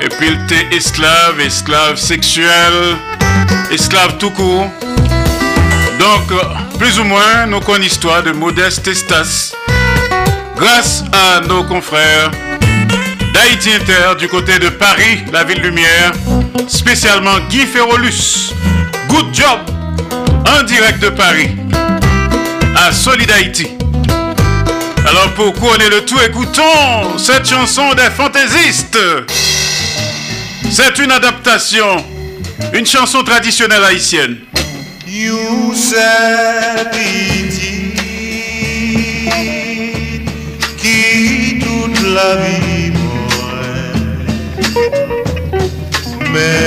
et 0.00 0.08
puis 0.08 0.28
il 0.28 0.44
était 0.44 0.76
esclave, 0.76 1.40
esclave 1.40 1.96
sexuel, 1.96 2.96
esclave 3.70 4.18
tout 4.18 4.30
court. 4.30 4.66
Donc, 5.98 6.78
plus 6.78 6.98
ou 6.98 7.04
moins, 7.04 7.46
nous 7.46 7.60
connaissons 7.60 7.82
l'histoire 7.82 8.22
de 8.22 8.32
Modeste 8.32 8.88
Estas. 8.88 9.52
Grâce 10.56 11.04
à 11.12 11.40
nos 11.46 11.64
confrères 11.64 12.30
d'Haïti 13.36 13.70
Inter 13.74 14.14
du 14.18 14.28
côté 14.28 14.58
de 14.58 14.70
Paris, 14.70 15.18
la 15.30 15.44
ville 15.44 15.60
lumière, 15.60 16.12
spécialement 16.68 17.38
Guy 17.50 17.66
Ferrolus. 17.66 18.54
Good 19.08 19.26
job 19.34 19.58
en 20.48 20.62
direct 20.62 21.00
de 21.00 21.10
Paris 21.10 21.50
à 22.74 22.92
Solid 22.92 23.30
Haïti. 23.30 23.66
Alors 25.06 25.34
pour 25.34 25.52
couronner 25.52 25.90
le 25.90 26.02
tout, 26.06 26.18
écoutons 26.26 27.18
cette 27.18 27.46
chanson 27.46 27.92
des 27.94 28.10
fantaisistes. 28.10 28.98
C'est 30.70 30.98
une 30.98 31.12
adaptation, 31.12 32.02
une 32.72 32.86
chanson 32.86 33.22
traditionnelle 33.22 33.84
haïtienne. 33.84 34.38
You 35.06 35.74
said 35.74 36.90
pitié 36.90 37.94
qui 40.78 41.58
toute 41.58 42.00
la 42.14 42.36
vie 42.36 42.65
moi 44.76 44.90
mais 46.32 46.66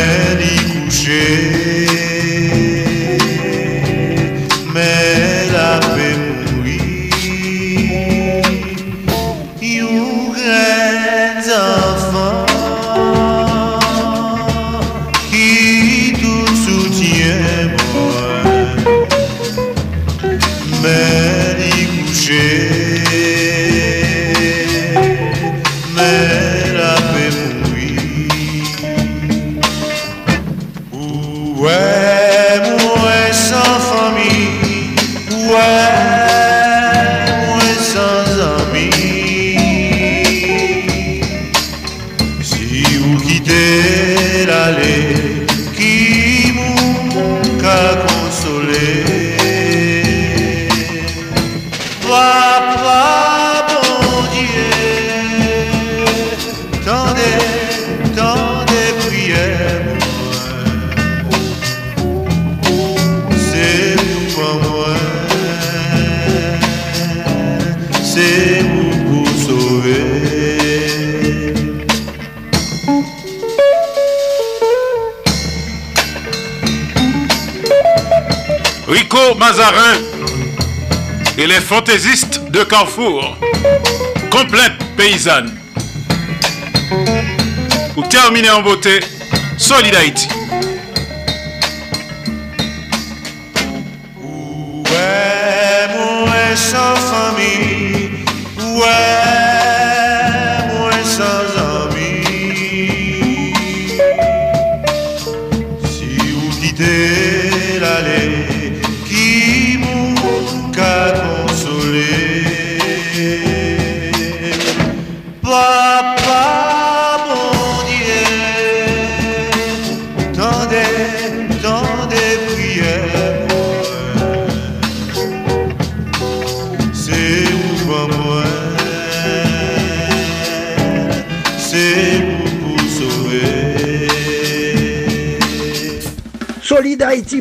Et 81.38 81.48
les 81.48 81.62
fantaisistes 81.62 82.42
de 82.52 82.64
Carrefour. 82.64 83.38
Complète 84.30 84.74
paysanne. 84.98 85.58
Pour 87.94 88.08
terminer 88.10 88.50
en 88.50 88.62
beauté, 88.62 89.00
Solid 89.58 89.96
Haïti. 89.96 90.28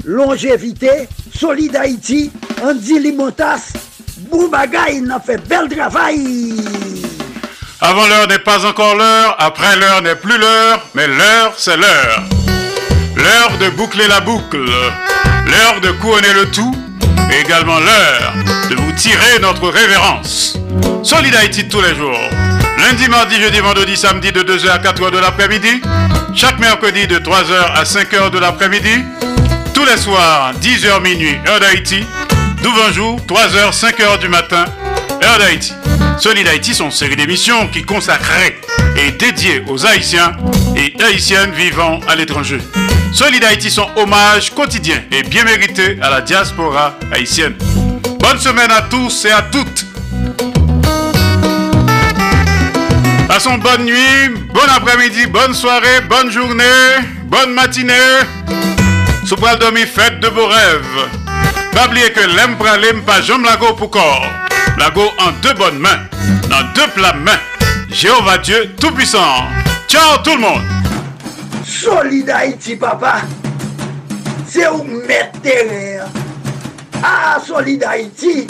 Longévité. 0.05 1.09
Solid 1.35 1.77
Haïti, 1.77 2.31
Andy 2.62 2.99
Limotas. 2.99 3.73
Boubagaï, 4.31 5.01
n'a 5.01 5.20
fait 5.20 5.39
bel 5.49 5.69
travail. 5.69 6.55
Avant 7.81 8.07
l'heure 8.07 8.27
n'est 8.27 8.41
pas 8.41 8.66
encore 8.66 8.97
l'heure, 8.97 9.37
après 9.39 9.77
l'heure 9.77 10.03
n'est 10.03 10.16
plus 10.16 10.37
l'heure, 10.37 10.83
mais 10.95 11.07
l'heure 11.07 11.55
c'est 11.57 11.77
l'heure. 11.77 12.23
L'heure 13.16 13.57
de 13.61 13.69
boucler 13.77 14.09
la 14.09 14.20
boucle, 14.20 14.65
l'heure 15.47 15.81
de 15.81 15.93
couronner 15.93 16.33
le 16.35 16.51
tout, 16.51 16.75
et 17.31 17.41
également 17.41 17.79
l'heure 17.79 18.35
de 18.69 18.75
vous 18.75 18.93
tirer 18.93 19.39
notre 19.41 19.69
révérence. 19.69 20.59
Solid 21.05 21.35
Haïti 21.35 21.69
tous 21.69 21.81
les 21.81 21.95
jours. 21.95 22.19
Lundi, 22.79 23.09
mardi, 23.09 23.37
jeudi, 23.41 23.61
vendredi, 23.61 23.97
samedi 23.97 24.33
de 24.33 24.43
2h 24.43 24.69
à 24.70 24.79
4h 24.79 25.11
de 25.11 25.19
l'après-midi. 25.19 25.81
Chaque 26.35 26.59
mercredi 26.59 27.07
de 27.07 27.19
3h 27.19 27.75
à 27.75 27.83
5h 27.85 28.31
de 28.31 28.39
l'après-midi. 28.39 29.05
Tous 29.78 29.84
les 29.84 29.96
soirs, 29.96 30.55
10h 30.60 31.00
minuit, 31.02 31.36
heure 31.46 31.60
d'Haïti. 31.60 32.05
12 32.64 32.94
jour, 32.94 33.20
3h, 33.28 33.72
5h 33.72 34.18
du 34.18 34.28
matin, 34.28 34.64
heure 35.22 35.38
d'Haïti. 35.38 35.72
Solid 36.18 36.48
Haïti 36.48 36.74
sont 36.74 36.86
une 36.86 36.90
série 36.90 37.14
d'émissions 37.14 37.68
qui 37.68 37.84
consacrées 37.84 38.60
et 38.96 39.12
dédiées 39.12 39.62
aux 39.68 39.86
Haïtiens 39.86 40.32
et 40.74 41.00
Haïtiennes 41.00 41.52
vivant 41.52 42.00
à 42.09 42.16
l'étranger. 42.16 42.59
Solid 43.12 43.44
Haïti 43.44 43.70
sont 43.70 43.86
hommage 43.94 44.52
quotidien 44.52 45.00
et 45.12 45.22
bien 45.22 45.44
mérité 45.44 45.96
à 46.02 46.10
la 46.10 46.22
diaspora 46.22 46.98
haïtienne. 47.12 47.55
Bonne 48.18 48.40
semaine 48.40 48.72
à 48.72 48.82
tous 48.82 49.26
et 49.26 49.30
à 49.30 49.42
toutes. 49.42 49.86
Passons 53.28 53.59
bonne 53.59 53.84
nuit, 53.84 54.28
bon 54.52 54.60
après-midi, 54.76 55.26
bonne 55.26 55.55
soirée, 55.55 56.00
bonne 56.10 56.32
journée, 56.32 56.64
bonne 57.26 57.52
matinée. 57.52 57.94
Sous 59.28 59.36
pral 59.36 59.59
dormi, 59.59 59.82
faites 59.82 60.20
de 60.20 60.28
beaux 60.30 60.46
rêves. 60.46 61.10
Pas 61.74 61.86
oublier 61.86 62.10
que 62.12 62.20
l'aime 62.20 62.56
pralim 62.56 63.02
pas 63.02 63.20
jambe 63.20 63.44
lago 63.44 63.74
pour 63.74 63.90
corps. 63.90 64.24
Lago 64.78 65.02
en 65.18 65.32
deux 65.42 65.52
bonnes 65.52 65.78
mains, 65.78 65.98
dans 66.48 66.62
deux 66.74 66.90
plats 66.94 67.12
mains. 67.12 67.38
Jéhovah 67.90 68.38
Dieu 68.38 68.70
Tout-Puissant. 68.80 69.44
Ciao 69.86 70.16
tout 70.24 70.34
le 70.34 70.40
monde. 70.40 70.62
Solid 71.62 72.30
Haïti, 72.30 72.76
papa. 72.76 73.16
C'est 74.46 74.66
où 74.66 74.82
mettre. 74.82 75.40
Ah, 77.02 77.36
Solid 77.46 77.84
Haïti 77.84 78.46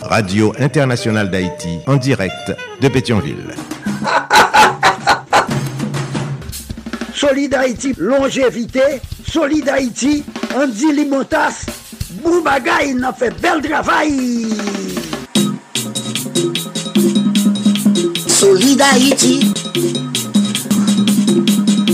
Radio 0.00 0.54
Internationale 0.58 1.30
d'Haïti 1.30 1.80
en 1.86 1.96
direct 1.96 2.50
de 2.80 2.88
Pétionville. 2.88 3.54
Solid 7.14 7.54
Haïti, 7.54 7.94
longévité. 7.98 9.02
Solid 9.30 9.68
Haïti, 9.68 10.24
Andy 10.56 10.92
Limotas, 10.92 11.66
Boubagaï, 12.22 12.92
bagay 12.92 12.94
nan 12.94 13.12
fe 13.12 13.30
bel 13.42 13.60
travail. 13.62 14.54
Solid 18.26 18.80
Haïti. 18.80 19.40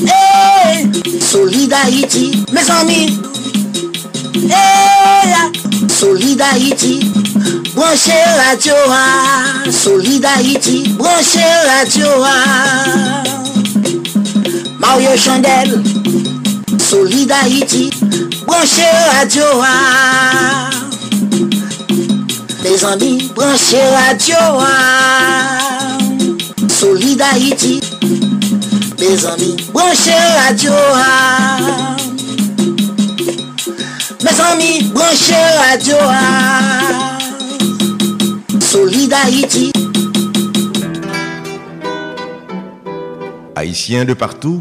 Hey, 0.07 0.86
Solid 1.20 1.73
Haïti. 1.73 2.44
Mes 2.52 2.70
amis. 2.70 3.19
hey, 4.51 5.89
Solid 5.89 6.40
Haïti. 6.40 7.01
Branche 7.74 8.19
radio 8.36 8.74
a 8.90 9.70
Solid 9.70 10.24
Haïti. 10.24 10.89
Branche 10.98 11.47
radio 11.66 12.09
a 12.24 13.23
Mario 14.78 15.16
Chandel. 15.16 15.82
Solid 16.91 17.31
Haïti. 17.31 17.89
Branchez 18.49 18.83
radio, 19.15 19.45
ah. 19.62 20.71
Les 22.65 22.85
amis, 22.85 23.31
branchez 23.33 23.81
radio, 23.95 24.35
ah. 24.59 25.99
Solid 26.69 27.23
Haïti. 27.23 27.81
Mes 28.99 29.25
amis, 29.25 29.57
branchez 29.73 30.19
radio, 30.45 30.73
ah. 30.95 31.97
Mes 34.25 34.41
amis, 34.41 34.83
branchez 34.93 35.35
radio. 35.71 35.97
Solid 38.61 39.12
Haïti. 39.12 39.73
Haïtiens 43.55 44.05
de 44.05 44.15
partout, 44.15 44.61